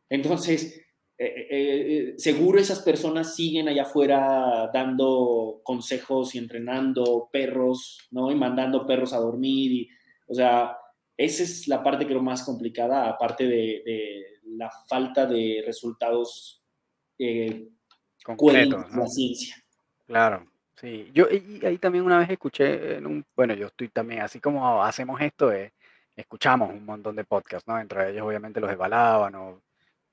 Entonces, 0.08 0.82
eh, 1.16 1.24
eh, 1.26 1.48
eh, 1.48 2.14
seguro 2.16 2.58
esas 2.58 2.80
personas 2.80 3.36
siguen 3.36 3.68
allá 3.68 3.82
afuera 3.82 4.68
dando 4.74 5.60
consejos 5.62 6.34
y 6.34 6.38
entrenando 6.38 7.28
perros, 7.30 8.08
¿no? 8.10 8.32
Y 8.32 8.34
mandando 8.34 8.84
perros 8.84 9.12
a 9.12 9.20
dormir. 9.20 9.70
Y, 9.70 9.88
o 10.26 10.34
sea, 10.34 10.76
esa 11.20 11.42
es 11.42 11.68
la 11.68 11.82
parte 11.82 12.06
creo 12.06 12.22
más 12.22 12.42
complicada, 12.42 13.06
aparte 13.06 13.46
de, 13.46 14.40
la 14.56 14.70
falta 14.88 15.26
de 15.26 15.62
resultados 15.66 16.62
eh, 17.18 17.68
concretos, 18.24 18.90
la 18.90 19.06
ciencia. 19.06 19.54
Claro, 20.06 20.50
sí. 20.76 21.10
Yo 21.12 21.26
y 21.28 21.64
ahí 21.66 21.76
también 21.76 22.06
una 22.06 22.18
vez 22.18 22.30
escuché 22.30 22.96
en 22.96 23.06
un, 23.06 23.26
bueno, 23.36 23.52
yo 23.52 23.66
estoy 23.66 23.88
también, 23.88 24.22
así 24.22 24.40
como 24.40 24.82
hacemos 24.82 25.20
esto, 25.20 25.52
eh, 25.52 25.74
escuchamos 26.16 26.70
un 26.70 26.86
montón 26.86 27.14
de 27.16 27.24
podcasts, 27.24 27.68
¿no? 27.68 27.78
Entre 27.78 28.12
ellos, 28.12 28.22
obviamente, 28.26 28.58
los 28.58 28.70
de 28.70 28.76
Balábano, 28.76 29.60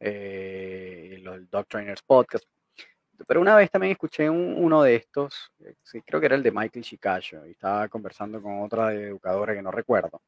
eh, 0.01 1.19
los 1.21 1.49
Dog 1.49 1.67
Trainers 1.67 2.01
Podcast. 2.01 2.43
Pero 3.25 3.39
una 3.39 3.55
vez 3.55 3.71
también 3.71 3.93
escuché 3.93 4.29
uno 4.29 4.83
de 4.83 4.95
estos, 4.95 5.53
eh, 5.63 5.75
sí, 5.83 6.01
creo 6.01 6.19
que 6.19 6.25
era 6.25 6.35
el 6.35 6.43
de 6.43 6.51
Michael 6.51 6.83
Chicacho, 6.83 7.47
y 7.47 7.51
estaba 7.51 7.87
conversando 7.87 8.41
con 8.41 8.61
otra 8.61 8.93
educadora 8.93 9.53
que 9.53 9.61
no 9.61 9.71
recuerdo. 9.71 10.21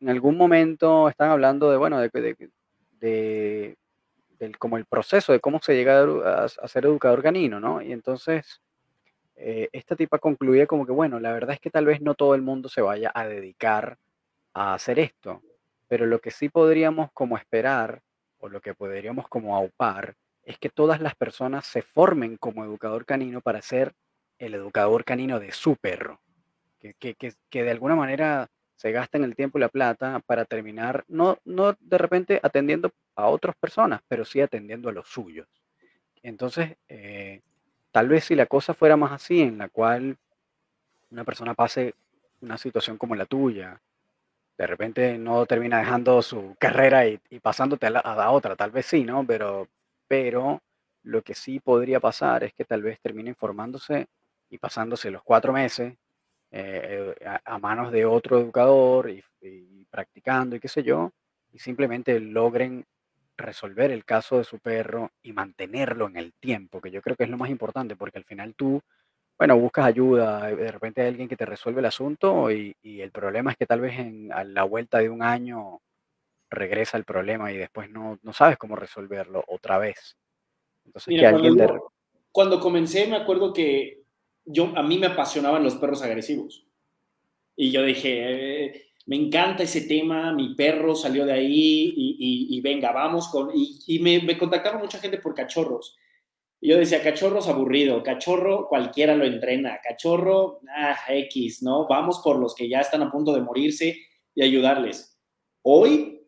En 0.00 0.08
algún 0.08 0.36
momento 0.36 1.08
están 1.08 1.30
hablando 1.30 1.70
de, 1.70 1.76
bueno, 1.76 2.00
de, 2.00 2.08
de, 3.00 3.76
de, 4.38 4.52
como 4.58 4.78
el 4.78 4.86
proceso 4.86 5.32
de 5.32 5.40
cómo 5.40 5.60
se 5.62 5.74
llega 5.74 6.02
a, 6.02 6.48
ser 6.68 6.86
educador 6.86 7.22
canino, 7.22 7.60
¿no? 7.60 7.82
Y 7.82 7.92
entonces 7.92 8.62
eh, 9.36 9.68
esta 9.72 9.96
tipa 9.96 10.18
concluye 10.18 10.66
como 10.66 10.86
que, 10.86 10.92
bueno, 10.92 11.20
la 11.20 11.32
verdad 11.32 11.52
es 11.54 11.60
que 11.60 11.70
tal 11.70 11.84
vez 11.84 12.00
no 12.00 12.14
todo 12.14 12.34
el 12.34 12.40
mundo 12.40 12.70
se 12.70 12.80
vaya 12.80 13.12
a 13.14 13.26
dedicar 13.26 13.98
a 14.54 14.72
hacer 14.72 14.98
esto, 14.98 15.42
pero 15.86 16.06
lo 16.06 16.20
que 16.20 16.30
sí 16.30 16.48
podríamos 16.48 17.10
como 17.12 17.36
esperar, 17.36 18.00
o 18.38 18.48
lo 18.48 18.62
que 18.62 18.74
podríamos 18.74 19.28
como 19.28 19.54
aupar, 19.54 20.14
es 20.44 20.58
que 20.58 20.70
todas 20.70 21.00
las 21.00 21.14
personas 21.14 21.66
se 21.66 21.82
formen 21.82 22.38
como 22.38 22.64
educador 22.64 23.04
canino 23.04 23.42
para 23.42 23.60
ser 23.60 23.92
el 24.38 24.54
educador 24.54 25.04
canino 25.04 25.38
de 25.38 25.52
su 25.52 25.76
perro, 25.76 26.20
que, 26.78 26.94
que, 26.94 27.14
que 27.50 27.62
de 27.62 27.70
alguna 27.70 27.94
manera 27.94 28.48
se 28.80 28.92
gasten 28.92 29.24
el 29.24 29.36
tiempo 29.36 29.58
y 29.58 29.60
la 29.60 29.68
plata 29.68 30.20
para 30.24 30.44
terminar, 30.46 31.04
no, 31.08 31.38
no 31.44 31.76
de 31.78 31.98
repente 31.98 32.40
atendiendo 32.42 32.92
a 33.14 33.26
otras 33.26 33.54
personas, 33.56 34.00
pero 34.08 34.24
sí 34.24 34.40
atendiendo 34.40 34.88
a 34.88 34.92
los 34.92 35.08
suyos. 35.08 35.46
Entonces, 36.22 36.76
eh, 36.88 37.40
Tal 37.92 38.08
vez 38.08 38.24
si 38.24 38.34
la 38.36 38.46
cosa 38.46 38.74
fuera 38.74 38.96
más 38.96 39.12
así, 39.12 39.40
en 39.42 39.58
la 39.58 39.68
cual 39.68 40.16
una 41.10 41.24
persona 41.24 41.54
pase 41.54 41.94
una 42.40 42.56
situación 42.56 42.96
como 42.98 43.16
la 43.16 43.26
tuya, 43.26 43.80
de 44.56 44.66
repente 44.66 45.18
no 45.18 45.44
termina 45.46 45.78
dejando 45.78 46.22
su 46.22 46.54
carrera 46.58 47.06
y, 47.06 47.18
pasándote 47.42 47.86
a 47.86 47.90
la, 47.90 48.30
otra, 48.30 48.56
tal 48.56 48.70
vez 48.70 48.86
sí, 48.86 49.04
¿no? 49.04 49.26
Pero, 49.26 49.68
pero 50.06 50.62
lo 51.02 51.22
que 51.22 51.34
sí 51.34 51.60
podría 51.60 51.98
pasar 51.98 52.44
es 52.44 52.52
que 52.54 52.64
tal 52.64 52.82
vez 52.82 53.00
termine 53.00 53.30
informándose 53.30 54.06
y 54.50 54.58
pasándose 54.58 55.10
los 55.10 55.22
cuatro 55.24 55.52
meses 55.52 55.94
eh, 56.50 57.14
a, 57.44 57.58
manos 57.58 57.92
de 57.92 58.04
otro 58.04 58.38
educador 58.38 59.10
y, 59.10 59.22
y, 59.40 59.84
practicando 59.86 60.56
y 60.56 60.60
qué 60.60 60.68
sé 60.68 60.82
yo, 60.82 61.12
y 61.52 61.58
simplemente 61.58 62.18
logren 62.20 62.84
resolver 63.36 63.90
el 63.90 64.04
caso 64.04 64.38
de 64.38 64.44
su 64.44 64.58
perro 64.58 65.10
y 65.22 65.32
mantenerlo 65.32 66.06
en 66.06 66.16
el 66.16 66.32
tiempo, 66.34 66.80
que 66.80 66.90
yo 66.90 67.02
creo 67.02 67.16
que 67.16 67.24
es 67.24 67.30
lo 67.30 67.38
más 67.38 67.50
importante, 67.50 67.96
porque 67.96 68.18
al 68.18 68.24
final 68.24 68.54
tú, 68.54 68.80
bueno, 69.38 69.58
buscas 69.58 69.86
ayuda, 69.86 70.48
de 70.48 70.70
repente 70.70 71.00
hay 71.00 71.08
alguien 71.08 71.28
que 71.28 71.36
te 71.36 71.46
resuelve 71.46 71.80
el 71.80 71.86
asunto 71.86 72.50
y, 72.50 72.74
el 72.82 73.10
problema 73.10 73.52
es 73.52 73.56
que 73.56 73.66
tal 73.66 73.80
vez 73.80 73.98
en, 73.98 74.32
a 74.32 74.44
la 74.44 74.64
vuelta 74.64 74.98
de 74.98 75.08
un 75.08 75.22
año 75.22 75.80
regresa 76.50 76.98
el 76.98 77.04
problema 77.04 77.52
y 77.52 77.56
después 77.56 77.88
no, 77.90 78.18
no 78.22 78.32
sabes 78.32 78.58
cómo 78.58 78.76
resolverlo 78.76 79.44
otra 79.46 79.78
vez. 79.78 80.16
Entonces, 80.84 81.18
que 81.18 81.26
alguien 81.26 81.56
cuando 82.32 82.60
comencé 82.60 83.06
me 83.06 83.16
acuerdo 83.16 83.52
que 83.52 83.99
yo, 84.44 84.72
a 84.76 84.82
mí 84.82 84.98
me 84.98 85.06
apasionaban 85.06 85.62
los 85.62 85.76
perros 85.76 86.02
agresivos. 86.02 86.66
Y 87.56 87.70
yo 87.70 87.82
dije, 87.82 88.66
eh, 88.66 88.82
me 89.06 89.16
encanta 89.16 89.62
ese 89.62 89.82
tema, 89.82 90.32
mi 90.32 90.54
perro 90.54 90.94
salió 90.94 91.26
de 91.26 91.32
ahí 91.32 91.92
y, 91.96 92.60
venga, 92.60 92.92
vamos 92.92 93.28
con... 93.28 93.50
Y, 93.54 93.98
me, 93.98 94.20
me, 94.20 94.38
contactaba 94.38 94.78
mucha 94.78 94.98
gente 94.98 95.18
por 95.18 95.34
cachorros. 95.34 95.96
Yo 96.60 96.78
decía, 96.78 97.02
cachorros 97.02 97.48
aburrido, 97.48 98.02
cachorro 98.02 98.68
cualquiera 98.68 99.14
lo 99.14 99.24
entrena, 99.24 99.80
cachorro, 99.82 100.60
ah, 100.76 100.96
X, 101.08 101.62
¿no? 101.62 101.86
Vamos 101.88 102.20
por 102.22 102.38
los 102.38 102.54
que 102.54 102.68
ya 102.68 102.80
están 102.80 103.02
a 103.02 103.10
punto 103.10 103.32
de 103.32 103.40
morirse 103.40 103.98
y 104.34 104.42
ayudarles. 104.42 105.18
Hoy, 105.62 106.20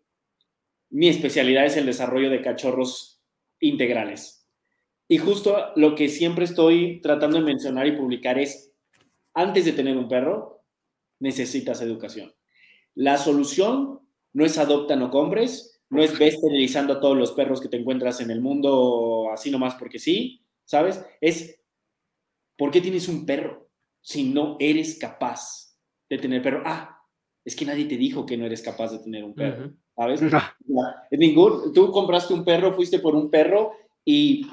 mi 0.91 1.09
especialidad 1.09 1.67
es 1.67 1.77
el 1.77 1.87
desarrollo 1.87 2.31
de 2.31 2.43
cachorros 2.43 3.23
integrales. 3.61 4.42
Y 5.09 5.19
justo 5.19 5.73
lo 5.77 5.95
que 5.95 6.09
siempre 6.09 6.45
estoy 6.45 7.01
tratando 7.01 7.39
de 7.39 7.45
mencionar 7.45 7.87
y 7.87 7.97
publicar 7.97 8.39
es, 8.39 8.73
antes 9.35 9.65
de 9.65 9.73
tener 9.73 9.97
un 9.97 10.09
perro, 10.09 10.63
necesitas 11.21 11.81
educación. 11.83 12.33
La 12.95 13.19
solución 13.19 14.01
no 14.33 14.45
es 14.45 14.59
adopta, 14.59 14.97
no 14.97 15.11
compres, 15.11 15.81
no 15.91 16.03
es 16.03 16.19
ves 16.19 16.35
esterilizando 16.35 16.95
a 16.95 17.01
todos 17.01 17.17
los 17.17 17.33
perros 17.33 17.61
que 17.61 17.69
te 17.69 17.77
encuentras 17.77 18.21
en 18.21 18.31
el 18.31 18.41
mundo 18.41 19.29
así 19.31 19.51
nomás 19.51 19.75
porque 19.75 19.99
sí, 19.99 20.43
¿sabes? 20.65 21.05
Es, 21.21 21.61
¿por 22.57 22.71
qué 22.71 22.81
tienes 22.81 23.09
un 23.09 23.27
perro 23.27 23.69
si 24.01 24.25
no 24.25 24.57
eres 24.59 24.99
capaz 24.99 25.77
de 26.09 26.19
tener 26.19 26.43
perro? 26.43 26.63
Ah, 26.65 26.99
es 27.45 27.55
que 27.55 27.67
nadie 27.67 27.85
te 27.85 27.97
dijo 27.97 28.25
que 28.25 28.37
no 28.37 28.47
eres 28.47 28.63
capaz 28.63 28.93
de 28.93 29.01
tener 29.01 29.23
un 29.23 29.35
perro, 29.35 29.75
¿sabes? 29.95 30.21
Ningún, 31.11 31.73
tú 31.73 31.91
compraste 31.91 32.33
un 32.33 32.45
perro, 32.45 32.75
fuiste 32.75 32.99
por 32.99 33.15
un 33.15 33.31
perro 33.31 33.73
y 34.05 34.47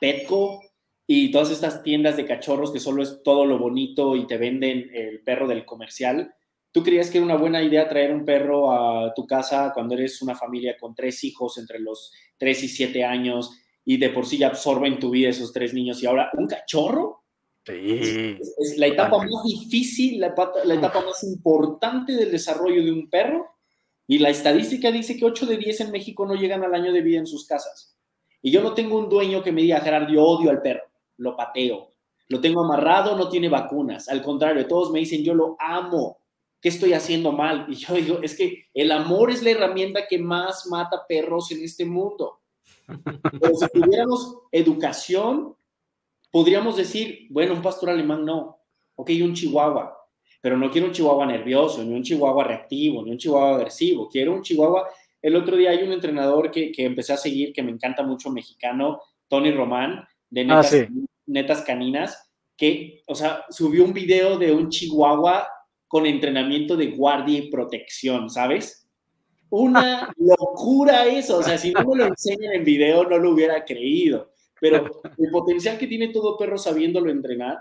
Petco 0.00 0.62
y 1.06 1.30
todas 1.30 1.50
estas 1.50 1.82
tiendas 1.82 2.16
de 2.16 2.26
cachorros 2.26 2.72
que 2.72 2.80
solo 2.80 3.02
es 3.02 3.22
todo 3.22 3.46
lo 3.46 3.58
bonito 3.58 4.16
y 4.16 4.26
te 4.26 4.36
venden 4.36 4.90
el 4.92 5.20
perro 5.20 5.48
del 5.48 5.64
comercial, 5.64 6.34
¿Tú 6.70 6.82
creías 6.82 7.10
que 7.10 7.18
era 7.18 7.24
una 7.24 7.36
buena 7.36 7.62
idea 7.62 7.88
traer 7.88 8.12
un 8.12 8.24
perro 8.24 8.70
a 8.70 9.14
tu 9.14 9.26
casa 9.26 9.72
cuando 9.72 9.94
eres 9.94 10.20
una 10.20 10.34
familia 10.34 10.76
con 10.78 10.94
tres 10.94 11.24
hijos 11.24 11.56
entre 11.58 11.78
los 11.78 12.12
tres 12.36 12.62
y 12.62 12.68
siete 12.68 13.04
años 13.04 13.50
y 13.84 13.96
de 13.96 14.10
por 14.10 14.26
sí 14.26 14.38
ya 14.38 14.48
absorben 14.48 14.98
tu 14.98 15.10
vida 15.10 15.30
esos 15.30 15.52
tres 15.52 15.72
niños 15.72 16.02
y 16.02 16.06
ahora 16.06 16.30
un 16.36 16.46
cachorro? 16.46 17.24
Sí. 17.64 18.38
Es, 18.58 18.78
la 18.78 18.86
etapa 18.86 19.18
más 19.18 19.44
difícil, 19.44 20.20
la, 20.20 20.34
la 20.64 20.74
etapa 20.74 21.00
más 21.00 21.22
importante 21.24 22.12
del 22.12 22.30
desarrollo 22.30 22.82
de 22.82 22.92
un 22.92 23.10
perro. 23.10 23.46
Y 24.06 24.18
la 24.18 24.30
estadística 24.30 24.90
dice 24.90 25.16
que 25.16 25.24
8 25.24 25.46
de 25.46 25.58
10 25.58 25.80
en 25.82 25.90
México 25.90 26.26
no 26.26 26.34
llegan 26.34 26.64
al 26.64 26.74
año 26.74 26.92
de 26.92 27.02
vida 27.02 27.18
en 27.18 27.26
sus 27.26 27.46
casas. 27.46 27.97
Y 28.42 28.50
yo 28.50 28.62
no 28.62 28.74
tengo 28.74 28.98
un 28.98 29.08
dueño 29.08 29.42
que 29.42 29.52
me 29.52 29.62
diga, 29.62 29.80
Gerardo, 29.80 30.12
yo 30.12 30.22
odio 30.22 30.50
al 30.50 30.62
perro, 30.62 30.84
lo 31.16 31.36
pateo, 31.36 31.92
lo 32.28 32.40
tengo 32.40 32.64
amarrado, 32.64 33.16
no 33.16 33.28
tiene 33.28 33.48
vacunas. 33.48 34.08
Al 34.08 34.22
contrario, 34.22 34.66
todos 34.66 34.90
me 34.92 35.00
dicen, 35.00 35.24
yo 35.24 35.34
lo 35.34 35.56
amo, 35.58 36.18
¿qué 36.60 36.68
estoy 36.68 36.92
haciendo 36.92 37.32
mal? 37.32 37.66
Y 37.68 37.74
yo 37.74 37.94
digo, 37.94 38.18
es 38.22 38.36
que 38.36 38.66
el 38.74 38.92
amor 38.92 39.30
es 39.30 39.42
la 39.42 39.50
herramienta 39.50 40.06
que 40.06 40.18
más 40.18 40.66
mata 40.66 41.04
perros 41.08 41.50
en 41.52 41.62
este 41.62 41.84
mundo. 41.84 42.40
Pero 42.86 43.54
si 43.54 43.68
tuviéramos 43.68 44.38
educación, 44.50 45.54
podríamos 46.30 46.76
decir, 46.76 47.26
bueno, 47.30 47.54
un 47.54 47.62
pastor 47.62 47.90
alemán 47.90 48.24
no, 48.24 48.58
ok, 48.94 49.10
un 49.22 49.34
chihuahua, 49.34 49.94
pero 50.40 50.56
no 50.56 50.70
quiero 50.70 50.86
un 50.86 50.92
chihuahua 50.92 51.26
nervioso, 51.26 51.82
ni 51.82 51.94
un 51.94 52.02
chihuahua 52.02 52.44
reactivo, 52.44 53.02
ni 53.02 53.10
un 53.10 53.18
chihuahua 53.18 53.56
agresivo, 53.56 54.08
quiero 54.08 54.32
un 54.32 54.42
chihuahua. 54.42 54.88
El 55.22 55.36
otro 55.36 55.56
día 55.56 55.70
hay 55.70 55.82
un 55.82 55.92
entrenador 55.92 56.50
que, 56.50 56.70
que 56.70 56.84
empecé 56.84 57.12
a 57.12 57.16
seguir, 57.16 57.52
que 57.52 57.62
me 57.62 57.72
encanta 57.72 58.02
mucho, 58.02 58.30
mexicano, 58.30 59.00
Tony 59.28 59.50
Román, 59.52 60.06
de 60.30 60.42
ah, 60.42 60.44
netas, 60.44 60.88
netas 61.26 61.62
caninas, 61.62 62.30
que, 62.56 63.02
o 63.06 63.14
sea, 63.14 63.44
subió 63.50 63.84
un 63.84 63.92
video 63.92 64.38
de 64.38 64.52
un 64.52 64.68
chihuahua 64.68 65.48
con 65.86 66.06
entrenamiento 66.06 66.76
de 66.76 66.88
guardia 66.88 67.38
y 67.38 67.50
protección, 67.50 68.28
¿sabes? 68.28 68.86
Una 69.50 70.12
locura 70.18 71.06
eso, 71.06 71.38
o 71.38 71.42
sea, 71.42 71.56
si 71.56 71.72
no 71.72 71.84
me 71.84 71.96
lo 71.96 72.06
enseñan 72.06 72.52
en 72.54 72.64
video 72.64 73.04
no 73.04 73.16
lo 73.18 73.30
hubiera 73.30 73.64
creído, 73.64 74.32
pero 74.60 74.84
el 75.18 75.30
potencial 75.30 75.78
que 75.78 75.86
tiene 75.86 76.08
todo 76.08 76.36
perro 76.36 76.58
sabiéndolo 76.58 77.10
entrenar, 77.10 77.58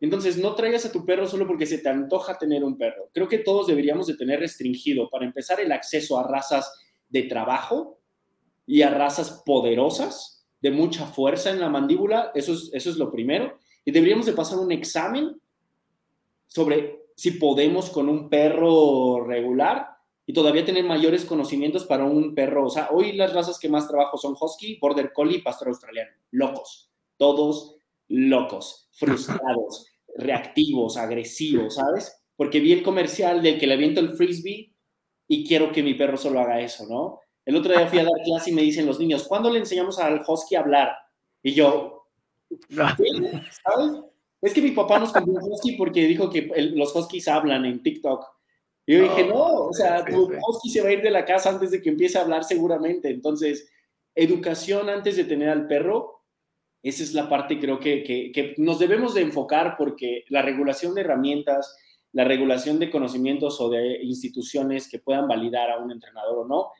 entonces 0.00 0.38
no 0.38 0.54
traigas 0.54 0.86
a 0.86 0.92
tu 0.92 1.04
perro 1.04 1.26
solo 1.26 1.46
porque 1.46 1.66
se 1.66 1.78
te 1.78 1.90
antoja 1.90 2.38
tener 2.38 2.64
un 2.64 2.78
perro. 2.78 3.10
Creo 3.12 3.28
que 3.28 3.38
todos 3.38 3.66
deberíamos 3.66 4.06
de 4.06 4.16
tener 4.16 4.40
restringido, 4.40 5.10
para 5.10 5.26
empezar, 5.26 5.60
el 5.60 5.70
acceso 5.72 6.18
a 6.18 6.26
razas 6.26 6.72
de 7.10 7.24
trabajo 7.24 7.98
y 8.66 8.82
a 8.82 8.90
razas 8.90 9.42
poderosas, 9.44 10.46
de 10.60 10.70
mucha 10.70 11.06
fuerza 11.06 11.50
en 11.50 11.60
la 11.60 11.68
mandíbula, 11.68 12.30
eso 12.34 12.52
es, 12.52 12.70
eso 12.72 12.90
es 12.90 12.96
lo 12.96 13.10
primero, 13.10 13.58
y 13.84 13.90
deberíamos 13.90 14.26
de 14.26 14.32
pasar 14.32 14.58
un 14.58 14.72
examen 14.72 15.40
sobre 16.46 17.00
si 17.16 17.32
podemos 17.32 17.90
con 17.90 18.08
un 18.08 18.28
perro 18.28 19.24
regular 19.24 19.88
y 20.26 20.32
todavía 20.32 20.64
tener 20.64 20.84
mayores 20.84 21.24
conocimientos 21.24 21.84
para 21.84 22.04
un 22.04 22.34
perro. 22.34 22.66
O 22.66 22.70
sea, 22.70 22.88
hoy 22.92 23.12
las 23.12 23.32
razas 23.32 23.58
que 23.58 23.68
más 23.68 23.88
trabajo 23.88 24.16
son 24.16 24.36
Husky, 24.40 24.78
Border 24.80 25.12
Collie 25.12 25.38
y 25.38 25.42
Pastor 25.42 25.68
Australiano. 25.68 26.12
Locos. 26.30 26.90
Todos 27.16 27.76
locos, 28.08 28.88
frustrados, 28.92 29.86
reactivos, 30.16 30.96
agresivos, 30.96 31.74
¿sabes? 31.74 32.22
Porque 32.36 32.60
vi 32.60 32.72
el 32.72 32.82
comercial 32.82 33.42
del 33.42 33.58
que 33.58 33.66
le 33.66 33.74
aviento 33.74 34.00
el 34.00 34.16
frisbee 34.16 34.72
y 35.32 35.46
quiero 35.46 35.70
que 35.70 35.84
mi 35.84 35.94
perro 35.94 36.16
solo 36.16 36.40
haga 36.40 36.60
eso, 36.60 36.86
¿no? 36.88 37.20
El 37.44 37.54
otro 37.54 37.72
día 37.72 37.86
fui 37.86 38.00
a 38.00 38.02
dar 38.02 38.12
clase 38.24 38.50
y 38.50 38.52
me 38.52 38.62
dicen 38.62 38.84
los 38.84 38.98
niños, 38.98 39.28
¿cuándo 39.28 39.48
le 39.48 39.60
enseñamos 39.60 40.00
al 40.00 40.24
husky 40.26 40.56
a 40.56 40.60
hablar? 40.60 40.92
Y 41.40 41.54
yo, 41.54 42.08
¿sabes? 42.68 43.12
es 44.42 44.52
que 44.52 44.60
mi 44.60 44.72
papá 44.72 44.98
nos 44.98 45.14
un 45.14 45.38
husky 45.40 45.76
porque 45.76 46.04
dijo 46.08 46.28
que 46.28 46.50
los 46.74 46.94
huskies 46.96 47.28
hablan 47.28 47.64
en 47.64 47.80
TikTok. 47.80 48.24
Y 48.84 48.96
yo 48.96 49.02
dije, 49.04 49.24
no, 49.28 49.66
o 49.66 49.72
sea, 49.72 50.04
tu 50.04 50.32
husky 50.48 50.68
se 50.68 50.82
va 50.82 50.88
a 50.88 50.92
ir 50.94 51.00
de 51.00 51.12
la 51.12 51.24
casa 51.24 51.50
antes 51.50 51.70
de 51.70 51.80
que 51.80 51.90
empiece 51.90 52.18
a 52.18 52.22
hablar 52.22 52.42
seguramente. 52.42 53.08
Entonces, 53.08 53.70
educación 54.16 54.90
antes 54.90 55.16
de 55.16 55.24
tener 55.24 55.48
al 55.48 55.68
perro, 55.68 56.24
esa 56.82 57.04
es 57.04 57.14
la 57.14 57.28
parte 57.28 57.60
creo 57.60 57.78
que, 57.78 58.02
que, 58.02 58.54
nos 58.58 58.80
debemos 58.80 59.14
de 59.14 59.22
enfocar 59.22 59.76
porque 59.78 60.24
la 60.28 60.42
regulación 60.42 60.92
de 60.94 61.02
herramientas, 61.02 61.76
la 62.12 62.24
regulación 62.24 62.78
de 62.78 62.90
conocimientos 62.90 63.60
o 63.60 63.68
de 63.68 64.02
instituciones 64.02 64.88
que 64.88 64.98
puedan 64.98 65.28
validar 65.28 65.70
a 65.70 65.78
un 65.78 65.92
entrenador 65.92 66.38
o 66.38 66.44
no, 66.46 66.70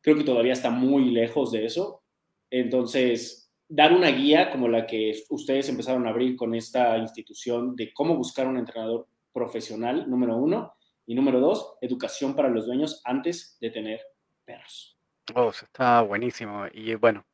creo 0.00 0.16
que 0.16 0.24
todavía 0.24 0.52
está 0.52 0.70
muy 0.70 1.10
lejos 1.10 1.52
de 1.52 1.66
eso. 1.66 2.02
Entonces, 2.50 3.50
dar 3.68 3.92
una 3.92 4.08
guía 4.08 4.50
como 4.50 4.68
la 4.68 4.86
que 4.86 5.22
ustedes 5.30 5.68
empezaron 5.68 6.06
a 6.06 6.10
abrir 6.10 6.36
con 6.36 6.54
esta 6.54 6.98
institución 6.98 7.76
de 7.76 7.92
cómo 7.92 8.16
buscar 8.16 8.46
un 8.46 8.58
entrenador 8.58 9.06
profesional, 9.32 10.10
número 10.10 10.36
uno, 10.36 10.74
y 11.06 11.14
número 11.14 11.40
dos, 11.40 11.74
educación 11.80 12.36
para 12.36 12.48
los 12.48 12.66
dueños 12.66 13.00
antes 13.04 13.56
de 13.60 13.70
tener 13.70 14.00
perros. 14.44 14.96
Oh, 15.34 15.50
está 15.50 16.02
buenísimo. 16.02 16.66
Y 16.72 16.94
bueno, 16.94 17.24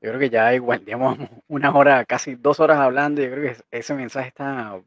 yo 0.00 0.10
creo 0.10 0.20
que 0.20 0.30
ya 0.30 0.54
igual, 0.54 0.84
digamos, 0.84 1.18
una 1.48 1.74
hora, 1.74 2.04
casi 2.04 2.36
dos 2.36 2.60
horas 2.60 2.78
hablando, 2.78 3.22
yo 3.22 3.30
creo 3.30 3.54
que 3.54 3.62
ese 3.70 3.94
mensaje 3.94 4.28
está 4.28 4.80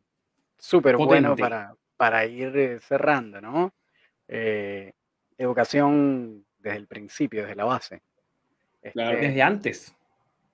súper 0.57 0.97
bueno 0.97 1.35
para, 1.35 1.75
para 2.01 2.25
ir 2.25 2.57
eh, 2.57 2.79
cerrando, 2.79 3.39
¿no? 3.39 3.75
Eh, 4.27 4.91
educación 5.37 6.43
desde 6.57 6.77
el 6.77 6.87
principio, 6.87 7.43
desde 7.43 7.53
la 7.53 7.65
base. 7.65 8.01
Este 8.81 8.99
desde 8.99 9.41
antes. 9.43 9.95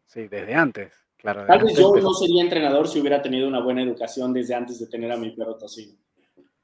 Sí, 0.06 0.28
desde 0.28 0.54
antes, 0.54 0.92
claro. 1.16 1.46
Tal 1.46 1.64
vez 1.64 1.78
yo 1.78 1.96
no 1.96 2.14
sería 2.14 2.44
entrenador 2.44 2.86
si 2.90 3.00
hubiera 3.00 3.22
tenido 3.22 3.48
una 3.48 3.62
buena 3.62 3.82
educación 3.82 4.34
desde 4.34 4.56
antes 4.56 4.78
de 4.78 4.88
tener 4.88 5.10
a 5.10 5.16
mi 5.16 5.32
perro 5.32 5.56
tocino. 5.56 5.98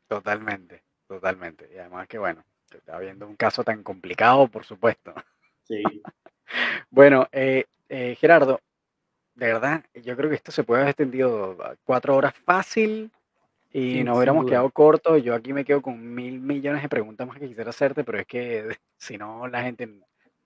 Totalmente, 0.06 0.84
totalmente. 1.08 1.70
Y 1.74 1.78
además 1.78 2.06
que 2.10 2.18
bueno, 2.18 2.44
está 2.70 3.00
viendo 3.00 3.26
un 3.26 3.38
caso 3.38 3.64
tan 3.64 3.84
complicado, 3.84 4.50
por 4.50 4.66
supuesto. 4.66 5.14
Sí. 5.64 5.82
bueno, 6.90 7.30
eh, 7.32 7.64
eh, 7.88 8.18
Gerardo, 8.20 8.60
de 9.34 9.46
verdad, 9.46 9.86
yo 9.94 10.18
creo 10.18 10.30
que 10.30 10.36
esto 10.36 10.52
se 10.52 10.66
puede 10.66 10.82
haber 10.82 10.90
extendido 10.90 11.58
cuatro 11.86 12.18
horas 12.18 12.36
fácil 12.36 13.10
y 13.74 14.04
nos 14.04 14.18
hubiéramos 14.18 14.46
quedado 14.46 14.70
cortos. 14.70 15.24
Yo 15.24 15.34
aquí 15.34 15.52
me 15.52 15.66
quedo 15.66 15.82
con 15.82 16.14
mil 16.14 16.40
millones 16.40 16.84
de 16.84 16.90
preguntas 16.90 17.28
más 17.28 17.40
que 17.40 17.48
quisiera 17.48 17.72
hacerte, 17.72 18.04
pero 18.04 18.20
es 18.20 18.28
que 18.28 18.78
si 18.98 19.18
no, 19.18 19.48
la 19.48 19.64
gente 19.64 19.90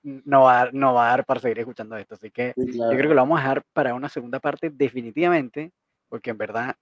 no 0.02 0.44
va, 0.44 0.54
a 0.54 0.66
dar, 0.66 0.74
no 0.74 0.94
va 0.94 1.08
a 1.08 1.10
dar 1.10 1.26
para 1.26 1.42
seguir 1.42 1.60
escuchando 1.60 1.98
esto. 1.98 2.16
Así 2.16 2.32
que 2.32 2.54
yo 2.56 2.88
creo 2.90 3.10
que 3.10 3.16
lo 3.16 3.16
vamos 3.16 3.40
a 3.40 3.42
dejar 3.42 3.64
para 3.74 3.94
una 3.94 4.08
segunda 4.08 4.40
parte 4.40 4.70
definitivamente, 4.70 5.72
porque 6.08 6.30
en 6.30 6.38
verdad 6.38 6.76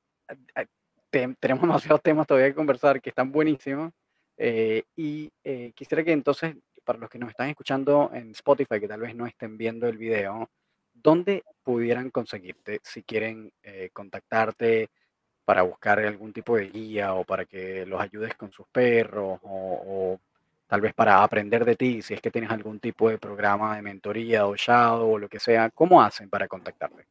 tenemos 1.09 1.61
demasiados 1.91 2.01
temas 2.03 2.27
todavía 2.27 2.49
que 2.49 2.55
conversar 2.55 3.01
que 3.01 3.09
están 3.09 3.31
buenísimos. 3.31 3.91
Eh, 4.37 4.83
y 4.95 5.31
eh, 5.43 5.71
quisiera 5.73 6.03
que 6.03 6.11
entonces, 6.11 6.55
para 6.83 6.99
los 6.99 7.09
que 7.09 7.17
nos 7.17 7.29
están 7.29 7.49
escuchando 7.49 8.11
en 8.13 8.31
Spotify, 8.31 8.79
que 8.79 8.87
tal 8.87 9.01
vez 9.01 9.15
no 9.15 9.25
estén 9.25 9.57
viendo 9.57 9.87
el 9.87 9.97
video, 9.97 10.51
¿dónde 10.93 11.43
pudieran 11.63 12.11
conseguirte 12.11 12.81
si 12.83 13.01
quieren 13.01 13.51
eh, 13.63 13.89
contactarte 13.91 14.89
para 15.45 15.61
buscar 15.61 15.99
algún 15.99 16.33
tipo 16.33 16.57
de 16.57 16.69
guía 16.69 17.13
o 17.13 17.23
para 17.23 17.45
que 17.45 17.85
los 17.85 18.01
ayudes 18.01 18.35
con 18.35 18.51
sus 18.51 18.65
perros 18.67 19.39
o 19.43 20.19
tal 20.67 20.81
vez 20.81 20.93
para 20.93 21.23
aprender 21.23 21.63
de 21.63 21.75
ti, 21.75 22.01
si 22.01 22.13
es 22.13 22.21
que 22.21 22.31
tienes 22.31 22.49
algún 22.49 22.79
tipo 22.79 23.09
de 23.09 23.17
programa 23.17 23.75
de 23.75 23.81
mentoría 23.81 24.47
o 24.47 24.55
shadow 24.55 25.13
o 25.13 25.19
lo 25.19 25.29
que 25.29 25.39
sea, 25.39 25.69
¿cómo 25.69 26.01
hacen 26.01 26.29
para 26.29 26.47
contactarte? 26.47 27.05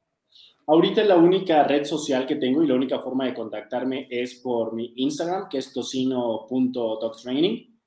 Ahorita 0.67 1.05
la 1.05 1.17
única 1.17 1.63
red 1.65 1.85
social 1.85 2.27
que 2.27 2.37
tengo 2.37 2.63
y 2.63 2.67
la 2.67 2.75
única 2.75 2.99
forma 2.99 3.27
de 3.27 3.35
contactarme 3.35 4.09
es 4.11 4.37
por 4.37 4.75
mi 4.75 4.95
Instagram, 4.97 5.49
que 5.49 5.59
es 5.59 5.73
tocino.dogtraining. 5.73 7.79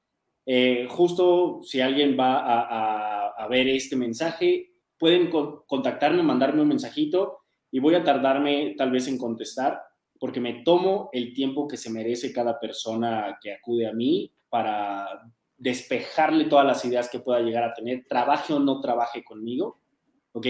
Eh, 0.46 0.88
justo 0.90 1.62
si 1.64 1.82
alguien 1.82 2.16
va 2.18 3.36
a, 3.36 3.48
ver 3.50 3.68
este 3.70 3.96
mensaje, 3.96 4.74
pueden 4.98 5.30
contactarme, 5.30 6.22
mandarme 6.22 6.62
un 6.62 6.68
mensajito 6.68 7.40
y 7.72 7.80
voy 7.80 7.96
a 7.96 8.04
tardarme 8.04 8.76
tal 8.78 8.92
vez 8.92 9.08
en 9.08 9.18
contestar 9.18 9.82
porque 10.20 10.40
me 10.40 10.64
tomo 10.64 11.10
el 11.14 11.34
tiempo 11.34 11.68
que 11.68 11.78
se 11.78 11.90
merece 11.90 12.34
cada 12.34 12.60
persona 12.60 13.38
que 13.42 13.54
acude 13.54 13.88
a 13.88 13.94
mí 13.94 14.32
para 14.50 15.32
despejarle 15.58 16.46
todas 16.46 16.66
las 16.66 16.84
ideas 16.86 17.10
que 17.10 17.20
pueda 17.20 17.42
llegar 17.42 17.64
a 17.64 17.74
tener, 17.74 18.06
trabaje 18.08 18.54
o 18.54 18.60
no 18.60 18.80
trabaje 18.80 19.24
conmigo, 19.24 19.80
¿ok? 20.34 20.48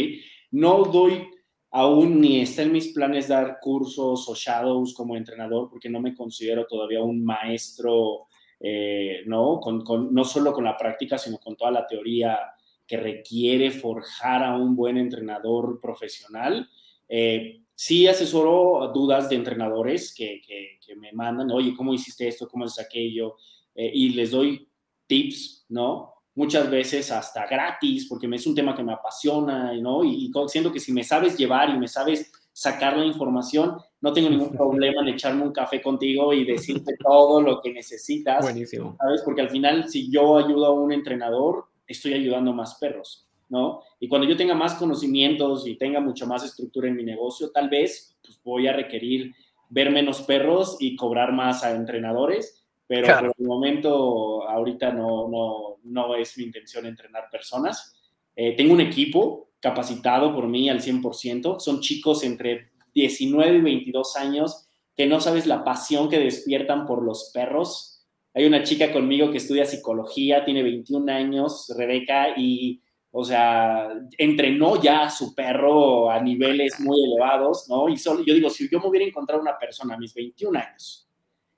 No 0.52 0.84
doy 0.84 1.28
aún 1.72 2.22
ni 2.22 2.42
está 2.42 2.64
en 2.64 2.72
mis 2.72 2.94
planes 2.94 3.28
dar 3.28 3.60
cursos 3.62 4.28
o 4.28 4.36
shadows 4.36 4.94
como 4.94 5.16
entrenador 5.16 5.70
porque 5.70 5.90
no 5.90 6.00
me 6.00 6.16
considero 6.16 6.66
todavía 6.66 7.02
un 7.02 7.24
maestro, 7.24 8.28
eh, 8.60 9.22
¿no? 9.26 9.60
Con, 9.60 10.14
no 10.14 10.24
solo 10.24 10.54
con 10.54 10.64
la 10.64 10.78
práctica, 10.78 11.18
sino 11.18 11.38
con 11.38 11.56
toda 11.56 11.72
la 11.72 11.88
teoría 11.88 12.40
que 12.86 12.98
requiere 12.98 13.70
forjar 13.72 14.44
a 14.44 14.56
un 14.56 14.76
buen 14.76 14.98
entrenador 14.98 15.80
profesional. 15.82 16.70
Eh, 17.08 17.62
sí 17.78 18.08
asesoro 18.08 18.92
dudas 18.92 19.30
de 19.30 19.36
entrenadores 19.36 20.12
que, 20.14 20.42
que, 20.46 20.96
me 20.96 21.12
mandan, 21.14 21.52
oye, 21.52 21.76
¿cómo 21.78 21.94
hiciste 21.94 22.28
esto? 22.28 22.48
¿Cómo 22.50 22.66
es 22.66 22.80
aquello? 22.80 23.36
Eh, 23.76 23.92
y 23.94 24.10
les 24.10 24.32
doy 24.32 24.68
tips, 25.06 25.68
¿no? 25.70 26.12
Muchas 26.34 26.72
veces 26.72 27.12
hasta 27.12 27.46
gratis, 27.46 28.08
porque 28.10 28.28
es 28.34 28.48
un 28.48 28.56
tema 28.56 28.76
que 28.76 28.84
me 28.84 28.94
apasiona, 28.94 29.74
¿no? 29.74 30.04
Y, 30.04 30.32
siento 30.48 30.72
que 30.72 30.80
si 30.80 30.92
me 30.92 31.04
sabes 31.04 31.38
llevar 31.38 31.70
y 31.70 31.78
me 31.78 31.88
sabes 31.88 32.32
sacar 32.52 32.98
la 32.98 33.06
información, 33.06 33.78
no 34.02 34.12
tengo 34.12 34.30
ningún 34.32 34.52
problema 34.58 35.04
en 35.04 35.10
echarme 35.10 35.44
un 35.44 35.52
café 35.52 35.80
contigo 35.80 36.34
y 36.34 36.46
decirte 36.46 36.98
todo 36.98 37.42
lo 37.42 37.62
que 37.62 37.72
necesitas. 37.72 38.42
Buenísimo. 38.42 38.98
¿Sabes? 38.98 39.22
Porque 39.24 39.42
al 39.42 39.50
final, 39.50 39.88
si 39.88 40.10
yo 40.10 40.38
ayudo 40.38 40.66
a 40.66 40.74
un 40.74 40.92
entrenador, 40.92 41.66
estoy 41.86 42.16
ayudando 42.16 42.52
a 42.52 42.56
más 42.56 42.76
perros. 42.80 43.27
¿No? 43.50 43.82
Y 44.00 44.08
cuando 44.08 44.28
yo 44.28 44.36
tenga 44.36 44.54
más 44.54 44.76
conocimientos 44.76 45.68
y 45.68 45.76
tenga 45.78 46.00
mucha 46.00 46.26
más 46.26 46.44
estructura 46.44 46.88
en 46.88 46.96
mi 46.96 47.04
negocio, 47.04 47.52
tal 47.52 47.70
vez 47.70 48.18
pues, 48.22 48.40
voy 48.44 48.68
a 48.68 48.74
requerir 48.74 49.34
ver 49.70 49.92
menos 49.92 50.22
perros 50.22 50.78
y 50.80 50.96
cobrar 50.96 51.34
más 51.34 51.64
a 51.64 51.76
entrenadores, 51.76 52.66
pero 52.88 53.08
por 53.20 53.36
el 53.38 53.46
momento 53.46 54.48
ahorita 54.48 54.92
no, 54.94 55.28
no, 55.28 55.78
no 55.84 56.16
es 56.16 56.38
mi 56.38 56.46
intención 56.46 56.86
entrenar 56.86 57.30
personas. 57.30 57.96
Eh, 58.36 58.56
tengo 58.56 58.74
un 58.74 58.82
equipo 58.82 59.50
capacitado 59.60 60.34
por 60.34 60.48
mí 60.48 60.70
al 60.70 60.82
100%, 60.82 61.60
son 61.60 61.82
chicos 61.82 62.24
entre 62.24 62.72
19 62.94 63.58
y 63.58 63.62
22 63.62 64.16
años 64.16 64.68
que 64.96 65.06
no 65.06 65.22
sabes 65.22 65.46
la 65.46 65.64
pasión 65.64 66.10
que 66.10 66.20
despiertan 66.20 66.88
por 66.88 67.04
los 67.04 67.30
perros. 67.32 68.04
Hay 68.34 68.46
una 68.46 68.64
chica 68.64 68.92
conmigo 68.92 69.32
que 69.32 69.38
estudia 69.38 69.66
psicología, 69.66 70.44
tiene 70.44 70.64
21 70.64 71.12
años, 71.12 71.72
Rebeca, 71.78 72.30
y 72.36 72.82
o 73.12 73.24
sea, 73.24 73.90
entrenó 74.18 74.82
ya 74.82 75.04
a 75.04 75.10
su 75.10 75.34
perro 75.34 76.10
a 76.10 76.22
niveles 76.22 76.80
muy 76.80 77.04
elevados, 77.04 77.68
¿no? 77.70 77.90
Y 77.90 77.98
solo, 77.98 78.24
yo 78.26 78.34
digo, 78.34 78.50
si 78.50 78.70
yo 78.70 78.80
me 78.80 78.88
hubiera 78.88 79.06
encontrado 79.06 79.42
una 79.42 79.58
persona 79.58 79.96
a 79.96 79.98
mis 79.98 80.14
21 80.14 80.60
años 80.60 81.10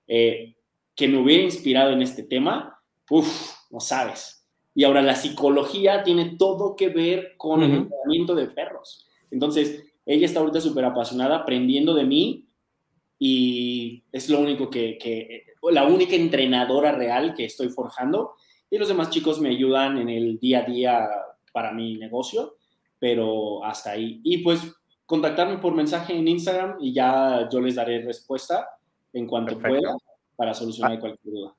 eh, 0.07 0.55
que 0.95 1.07
me 1.07 1.17
hubiera 1.17 1.43
inspirado 1.43 1.91
en 1.91 2.01
este 2.01 2.23
tema, 2.23 2.79
uff, 3.09 3.53
no 3.71 3.79
sabes. 3.79 4.47
Y 4.75 4.83
ahora 4.83 5.01
la 5.01 5.15
psicología 5.15 6.03
tiene 6.03 6.35
todo 6.37 6.75
que 6.75 6.89
ver 6.89 7.33
con 7.37 7.63
el 7.63 7.73
entrenamiento 7.73 8.35
de 8.35 8.47
perros. 8.47 9.07
Entonces, 9.31 9.83
ella 10.05 10.25
está 10.25 10.39
ahorita 10.39 10.61
súper 10.61 10.85
apasionada, 10.85 11.37
aprendiendo 11.37 11.93
de 11.93 12.03
mí 12.03 12.47
y 13.17 14.03
es 14.11 14.29
lo 14.29 14.39
único 14.39 14.69
que, 14.69 14.97
que, 14.97 15.47
la 15.71 15.85
única 15.85 16.15
entrenadora 16.15 16.93
real 16.93 17.33
que 17.33 17.45
estoy 17.45 17.69
forjando. 17.69 18.35
Y 18.69 18.77
los 18.77 18.87
demás 18.87 19.09
chicos 19.09 19.41
me 19.41 19.49
ayudan 19.49 19.97
en 19.97 20.09
el 20.09 20.39
día 20.39 20.59
a 20.59 20.63
día 20.63 21.09
para 21.59 21.73
mi 21.73 21.97
negocio, 21.97 22.55
pero 22.97 23.61
hasta 23.65 23.91
ahí. 23.91 24.21
Y 24.23 24.37
pues 24.37 24.61
contactarme 25.05 25.57
por 25.57 25.75
mensaje 25.75 26.15
en 26.15 26.25
Instagram 26.25 26.77
y 26.79 26.93
ya 26.93 27.49
yo 27.51 27.59
les 27.59 27.75
daré 27.75 28.01
respuesta 28.01 28.69
en 29.11 29.27
cuanto 29.27 29.59
pueda 29.59 29.97
para 30.37 30.53
solucionar 30.53 30.93
ah. 30.93 30.99
cualquier 31.01 31.33
duda. 31.33 31.53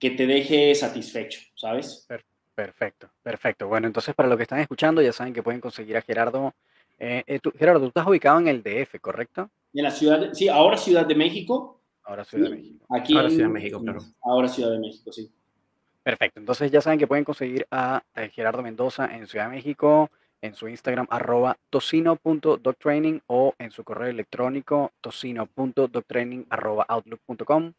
que 0.00 0.10
te 0.10 0.26
deje 0.26 0.74
satisfecho, 0.74 1.42
¿sabes? 1.54 2.04
Perfecto. 2.08 2.33
Perfecto, 2.54 3.10
perfecto. 3.22 3.66
Bueno, 3.66 3.86
entonces 3.86 4.14
para 4.14 4.28
los 4.28 4.36
que 4.36 4.44
están 4.44 4.60
escuchando 4.60 5.02
ya 5.02 5.12
saben 5.12 5.32
que 5.32 5.42
pueden 5.42 5.60
conseguir 5.60 5.96
a 5.96 6.02
Gerardo. 6.02 6.54
Eh, 6.98 7.24
eh, 7.26 7.40
Gerardo, 7.58 7.80
tú 7.80 7.86
estás 7.88 8.06
ubicado 8.06 8.38
en 8.38 8.48
el 8.48 8.62
DF, 8.62 9.00
¿correcto? 9.00 9.50
En 9.72 9.82
la 9.82 9.90
ciudad, 9.90 10.32
sí, 10.32 10.48
ahora 10.48 10.76
Ciudad 10.76 11.04
de 11.04 11.16
México. 11.16 11.80
Ahora 12.04 12.24
Ciudad 12.24 12.50
de 12.50 12.56
México. 12.56 12.86
Aquí 12.88 13.16
ahora 13.16 13.28
Ciudad 13.28 13.46
de 13.46 13.52
México, 13.52 13.80
claro. 13.80 14.00
Ahora 14.22 14.48
Ciudad 14.48 14.70
de 14.70 14.78
México, 14.78 15.12
sí. 15.12 15.30
Perfecto, 16.04 16.38
entonces 16.38 16.70
ya 16.70 16.80
saben 16.80 16.98
que 16.98 17.06
pueden 17.06 17.24
conseguir 17.24 17.66
a, 17.70 18.02
Gerardo 18.32 18.62
Mendoza 18.62 19.06
en 19.06 19.26
Ciudad 19.26 19.48
de 19.48 19.56
México, 19.56 20.10
en 20.42 20.54
su 20.54 20.68
Instagram 20.68 21.06
arroba 21.10 21.56
tocino.doctraining 21.70 23.22
o 23.26 23.54
en 23.58 23.70
su 23.70 23.82
correo 23.82 24.08
electrónico 24.10 24.92
tocino.doctraining 25.00 26.46
arroba 26.50 26.84
outlook.com. 26.88 27.72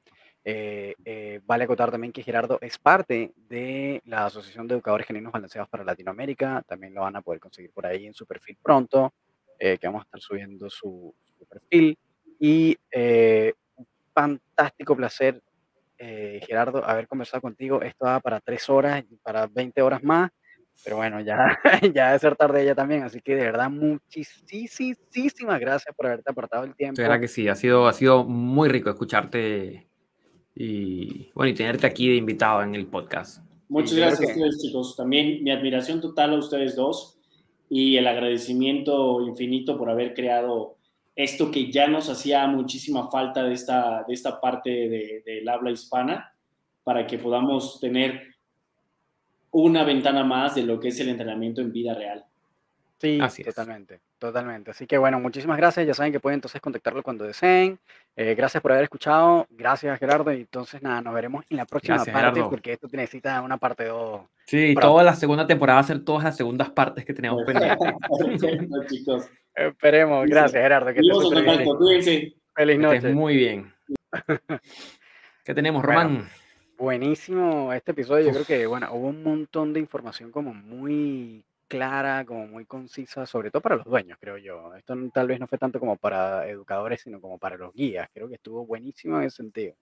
Eh, 0.48 0.94
eh, 1.04 1.42
vale 1.44 1.64
acotar 1.64 1.90
también 1.90 2.14
que 2.14 2.22
Gerardo 2.22 2.60
es 2.62 2.78
parte 2.78 3.34
de 3.50 4.00
la 4.06 4.28
Asociación 4.28 4.68
de 4.68 4.76
Educadores 4.76 5.08
Geninos 5.08 5.34
Balanceados 5.34 5.68
para 5.68 5.84
Latinoamérica. 5.84 6.64
También 6.68 6.94
lo 6.94 7.02
van 7.02 7.16
a 7.16 7.22
poder 7.24 7.40
conseguir 7.40 7.72
por 7.72 7.88
ahí 7.88 8.06
en 8.06 8.14
su 8.14 8.28
perfil 8.28 8.56
pronto, 8.62 9.12
eh, 9.58 9.80
que 9.80 9.88
vamos 9.88 10.02
a 10.02 10.06
estar 10.06 10.22
subiendo 10.22 10.70
su, 10.70 11.16
perfil. 11.50 11.98
Y 12.40 12.78
un 13.76 13.88
fantástico 14.14 14.96
placer, 14.96 15.42
Gerardo, 15.98 16.86
haber 16.86 17.08
conversado 17.08 17.42
contigo. 17.42 17.82
Esto 17.82 18.06
va 18.06 18.20
para 18.20 18.40
tres 18.40 18.70
horas, 18.70 19.04
para 19.24 19.48
20 19.48 19.82
horas 19.82 20.04
más. 20.04 20.30
Pero 20.84 20.98
bueno, 20.98 21.22
ya, 21.22 21.58
ya 21.96 22.12
de 22.12 22.20
ser 22.20 22.36
tarde 22.36 22.66
ya 22.66 22.76
también, 22.76 23.04
así 23.04 23.22
que 23.22 23.36
de 23.36 23.44
verdad 23.46 23.70
muchísimas 23.70 25.60
gracias 25.60 25.96
por 25.96 26.08
haberte 26.08 26.30
apartado 26.30 26.66
el 26.66 26.76
tiempo. 26.76 27.02
De 27.02 27.08
verdad 27.08 27.22
que 27.22 27.30
sí, 27.30 27.48
ha 27.48 27.56
sido, 27.56 27.88
ha 27.88 27.94
sido 27.94 28.26
muy 28.26 28.68
rico 28.68 28.90
escucharte 28.90 29.88
y 30.56 31.32
bueno, 31.34 31.52
y 31.52 31.54
tenerte 31.54 31.86
aquí 31.86 32.10
de 32.10 32.16
invitado 32.16 32.64
en 32.64 32.76
el 32.76 32.88
podcast. 32.88 33.44
Muchas 33.68 33.96
gracias 33.96 34.30
a 34.30 34.34
ustedes, 34.34 34.62
chicos. 34.62 34.96
También 34.96 35.44
mi 35.44 35.52
admiración 35.52 36.00
total 36.00 36.34
a 36.34 36.40
ustedes 36.40 36.76
dos 36.76 37.18
y 37.70 37.98
el 37.98 38.08
agradecimiento 38.08 39.22
infinito 39.22 39.78
por 39.78 39.90
haber 39.90 40.14
creado 40.14 40.78
esto 41.16 41.50
que 41.52 41.72
ya 41.72 41.88
nos 41.88 42.10
hacía 42.10 42.46
muchísima 42.48 43.10
falta 43.10 43.44
de 43.44 43.54
esta, 43.54 44.04
de 44.08 44.14
esta 44.14 44.40
parte 44.40 44.70
del 44.70 45.24
de, 45.24 45.52
habla 45.52 45.72
hispana 45.72 46.34
para 46.84 47.08
que 47.08 47.18
podamos 47.18 47.80
tener 47.80 48.36
una 49.52 49.84
ventana 49.84 50.24
más 50.24 50.56
de 50.56 50.64
lo 50.64 50.80
que 50.80 50.90
es 50.90 51.00
el 51.00 51.10
entrenamiento 51.10 51.62
en 51.62 51.72
vida 51.72 51.94
real. 51.94 52.26
Sí, 53.00 53.18
Así 53.22 53.44
totalmente, 53.44 54.02
totalmente. 54.28 54.72
Así 54.72 54.88
que 54.88 54.98
bueno, 54.98 55.20
muchísimas 55.20 55.58
gracias. 55.58 55.86
Ya 55.86 55.94
saben 55.94 56.12
que 56.12 56.20
pueden 56.20 56.36
entonces 56.38 56.62
contactarlo 56.62 57.04
cuando 57.04 57.26
deseen. 57.26 57.80
Eh, 58.16 58.36
gracias 58.36 58.62
por 58.62 58.72
haber 58.72 58.84
escuchado. 58.84 59.46
Gracias, 59.50 59.98
Gerardo. 60.00 60.32
Y 60.34 60.42
entonces, 60.42 60.82
nada, 60.82 61.02
nos 61.02 61.14
veremos 61.14 61.44
en 61.50 61.58
la 61.58 61.66
próxima 61.66 62.04
parte 62.06 62.42
porque 62.44 62.74
esto 62.74 62.88
necesita 62.92 63.42
una 63.42 63.58
parte 63.58 63.86
2. 63.86 64.22
Sí, 64.46 64.76
toda 64.80 65.04
la 65.04 65.16
segunda 65.16 65.46
temporada 65.48 65.78
va 65.78 65.84
a 65.84 65.88
ser 65.88 66.04
todas 66.04 66.24
las 66.24 66.38
segundas 66.38 66.70
partes 66.70 67.06
que 67.06 67.14
tenemos 67.14 67.44
pendientes. 67.46 67.94
chicos. 68.88 69.30
Esperemos. 69.54 70.26
Gracias, 70.28 70.62
Gerardo. 70.62 70.94
Que 70.94 71.02
Feliz 72.56 72.80
noche. 72.80 73.14
muy 73.14 73.36
bien. 73.36 73.74
¿Qué 75.44 75.54
tenemos, 75.54 75.84
Román? 75.84 76.28
buenísimo 76.78 77.74
este 77.74 77.92
episodio. 77.92 78.26
Yo 78.26 78.32
creo 78.32 78.46
que, 78.46 78.68
bueno, 78.68 78.90
hubo 78.94 79.08
un 79.08 79.24
montón 79.24 79.74
de 79.74 79.80
información 79.80 80.32
como 80.32 80.54
muy 80.54 81.44
clara, 81.68 82.26
como 82.26 82.48
muy 82.48 82.66
concisa, 82.66 83.26
sobre 83.26 83.52
todo 83.52 83.62
para 83.62 83.76
los 83.76 83.86
dueños, 83.86 84.18
creo 84.20 84.38
yo. 84.38 84.76
Esto 84.76 84.96
tal 85.14 85.28
vez 85.28 85.40
no 85.40 85.48
fue 85.48 85.58
tanto 85.58 85.80
como 85.80 85.98
para 85.98 86.48
educadores, 86.48 87.02
sino 87.02 87.20
como 87.20 87.38
para 87.38 87.58
los 87.58 87.74
guías. 87.74 88.10
Creo 88.14 88.28
que 88.28 88.36
estuvo 88.36 88.66
buenísimo 88.66 89.18
en 89.18 89.26
ese 89.26 89.38
sentido. 89.38 89.76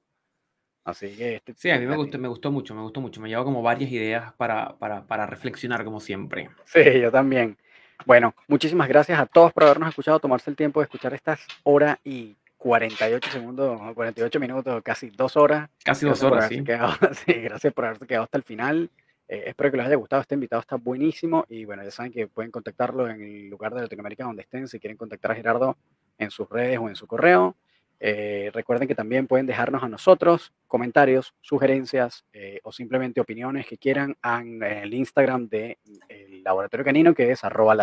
Así 0.86 1.16
que 1.16 1.36
este 1.36 1.54
Sí, 1.56 1.70
a 1.70 1.80
mí 1.80 1.86
me 1.86 1.96
gustó, 1.96 2.18
me 2.18 2.28
gustó 2.28 2.52
mucho, 2.52 2.76
me 2.76 2.82
gustó 2.82 3.00
mucho. 3.00 3.22
Me 3.22 3.30
llevó 3.30 3.46
como 3.46 3.62
varias 3.62 3.92
ideas 3.92 4.34
para, 4.34 4.76
para, 4.78 5.06
para 5.06 5.26
reflexionar, 5.26 5.84
como 5.86 6.00
siempre. 6.00 6.50
Sí, 6.66 7.00
yo 7.00 7.12
también. 7.12 7.58
Bueno, 8.06 8.36
muchísimas 8.48 8.90
gracias 8.90 9.20
a 9.20 9.26
todos 9.26 9.54
por 9.54 9.64
habernos 9.64 9.90
escuchado, 9.90 10.20
tomarse 10.20 10.50
el 10.50 10.58
tiempo 10.58 10.82
de 10.82 10.86
escuchar 10.86 11.14
estas 11.14 11.40
horas 11.64 11.98
y 12.04 12.36
48 12.58 13.30
segundos, 13.32 13.80
48 13.94 14.40
minutos, 14.40 14.82
casi 14.84 15.10
dos 15.10 15.38
horas. 15.38 15.70
Casi 15.84 16.06
dos 16.06 16.22
horas, 16.24 16.50
sí. 16.50 16.64
sí. 17.26 17.34
Gracias 17.34 17.74
por 17.74 17.86
haberse 17.86 18.08
quedado 18.08 18.26
hasta 18.26 18.38
el 18.38 18.44
final. 18.44 18.90
Eh, 19.34 19.46
espero 19.48 19.72
que 19.72 19.78
les 19.78 19.88
haya 19.88 19.96
gustado. 19.96 20.22
Este 20.22 20.36
invitado 20.36 20.60
está 20.60 20.76
buenísimo 20.76 21.44
y 21.50 21.66
bueno, 21.66 21.84
ya 21.84 21.90
saben 21.90 22.12
que 22.12 22.28
pueden 22.28 22.52
contactarlo 22.52 23.10
en 23.10 23.20
el 23.20 23.50
lugar 23.50 23.74
de 23.74 23.82
Latinoamérica 23.82 24.26
donde 24.26 24.44
estén. 24.44 24.68
Si 24.68 24.80
quieren 24.80 24.96
contactar 24.96 25.32
a 25.32 25.36
Gerardo 25.36 25.76
en 26.20 26.30
sus 26.30 26.48
redes 26.48 26.78
o 26.78 26.88
en 26.88 26.96
su 26.96 27.08
correo. 27.08 27.56
Eh, 28.00 28.52
recuerden 28.54 28.88
que 28.88 28.94
también 28.94 29.26
pueden 29.26 29.48
dejarnos 29.48 29.82
a 29.82 29.90
nosotros 29.90 30.54
comentarios, 30.68 31.34
sugerencias 31.42 32.26
eh, 32.32 32.60
o 32.62 32.72
simplemente 32.72 33.22
opiniones 33.22 33.66
que 33.66 33.80
quieran 33.80 34.16
en 34.24 34.62
el 34.62 34.94
Instagram 34.94 35.48
de 35.48 35.80
el 36.10 36.44
Laboratorio 36.44 36.86
Canino, 36.86 37.16
que 37.16 37.32
es 37.32 37.44
arroba 37.44 37.74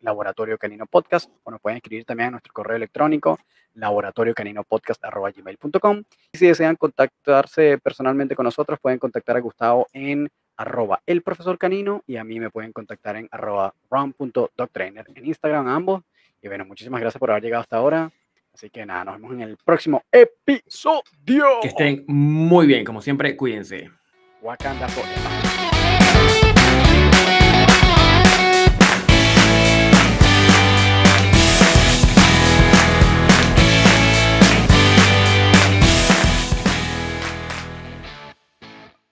Laboratorio 0.00 0.56
Canino 0.56 0.86
Podcast, 0.86 1.30
o 1.42 1.50
nos 1.50 1.60
pueden 1.60 1.76
escribir 1.76 2.06
también 2.06 2.28
a 2.28 2.30
nuestro 2.30 2.54
correo 2.54 2.76
electrónico 2.76 3.38
laboratoriocaninopodcast.com. 3.74 6.02
Y 6.32 6.38
si 6.38 6.46
desean 6.46 6.76
contactarse 6.76 7.76
personalmente 7.76 8.34
con 8.34 8.44
nosotros, 8.44 8.78
pueden 8.80 8.98
contactar 8.98 9.36
a 9.36 9.40
Gustavo 9.40 9.86
en 9.92 10.30
arroba 10.56 11.02
el 11.06 11.22
profesor 11.22 11.58
canino 11.58 12.02
y 12.06 12.16
a 12.16 12.24
mí 12.24 12.40
me 12.40 12.50
pueden 12.50 12.72
contactar 12.72 13.16
en 13.16 13.28
arroba 13.30 13.74
ron.doctrainer 13.90 15.06
en 15.14 15.26
Instagram 15.26 15.68
ambos. 15.68 16.02
Y 16.42 16.48
bueno, 16.48 16.64
muchísimas 16.64 17.00
gracias 17.00 17.18
por 17.18 17.30
haber 17.30 17.42
llegado 17.42 17.62
hasta 17.62 17.76
ahora. 17.76 18.12
Así 18.52 18.70
que 18.70 18.86
nada, 18.86 19.04
nos 19.04 19.14
vemos 19.16 19.32
en 19.32 19.40
el 19.40 19.56
próximo 19.56 20.02
episodio. 20.12 21.46
Que 21.60 21.68
estén 21.68 22.04
muy 22.06 22.66
bien, 22.66 22.84
como 22.84 23.02
siempre, 23.02 23.36
cuídense. 23.36 23.90
Wakanda 24.42 24.88
Forever. 24.88 25.53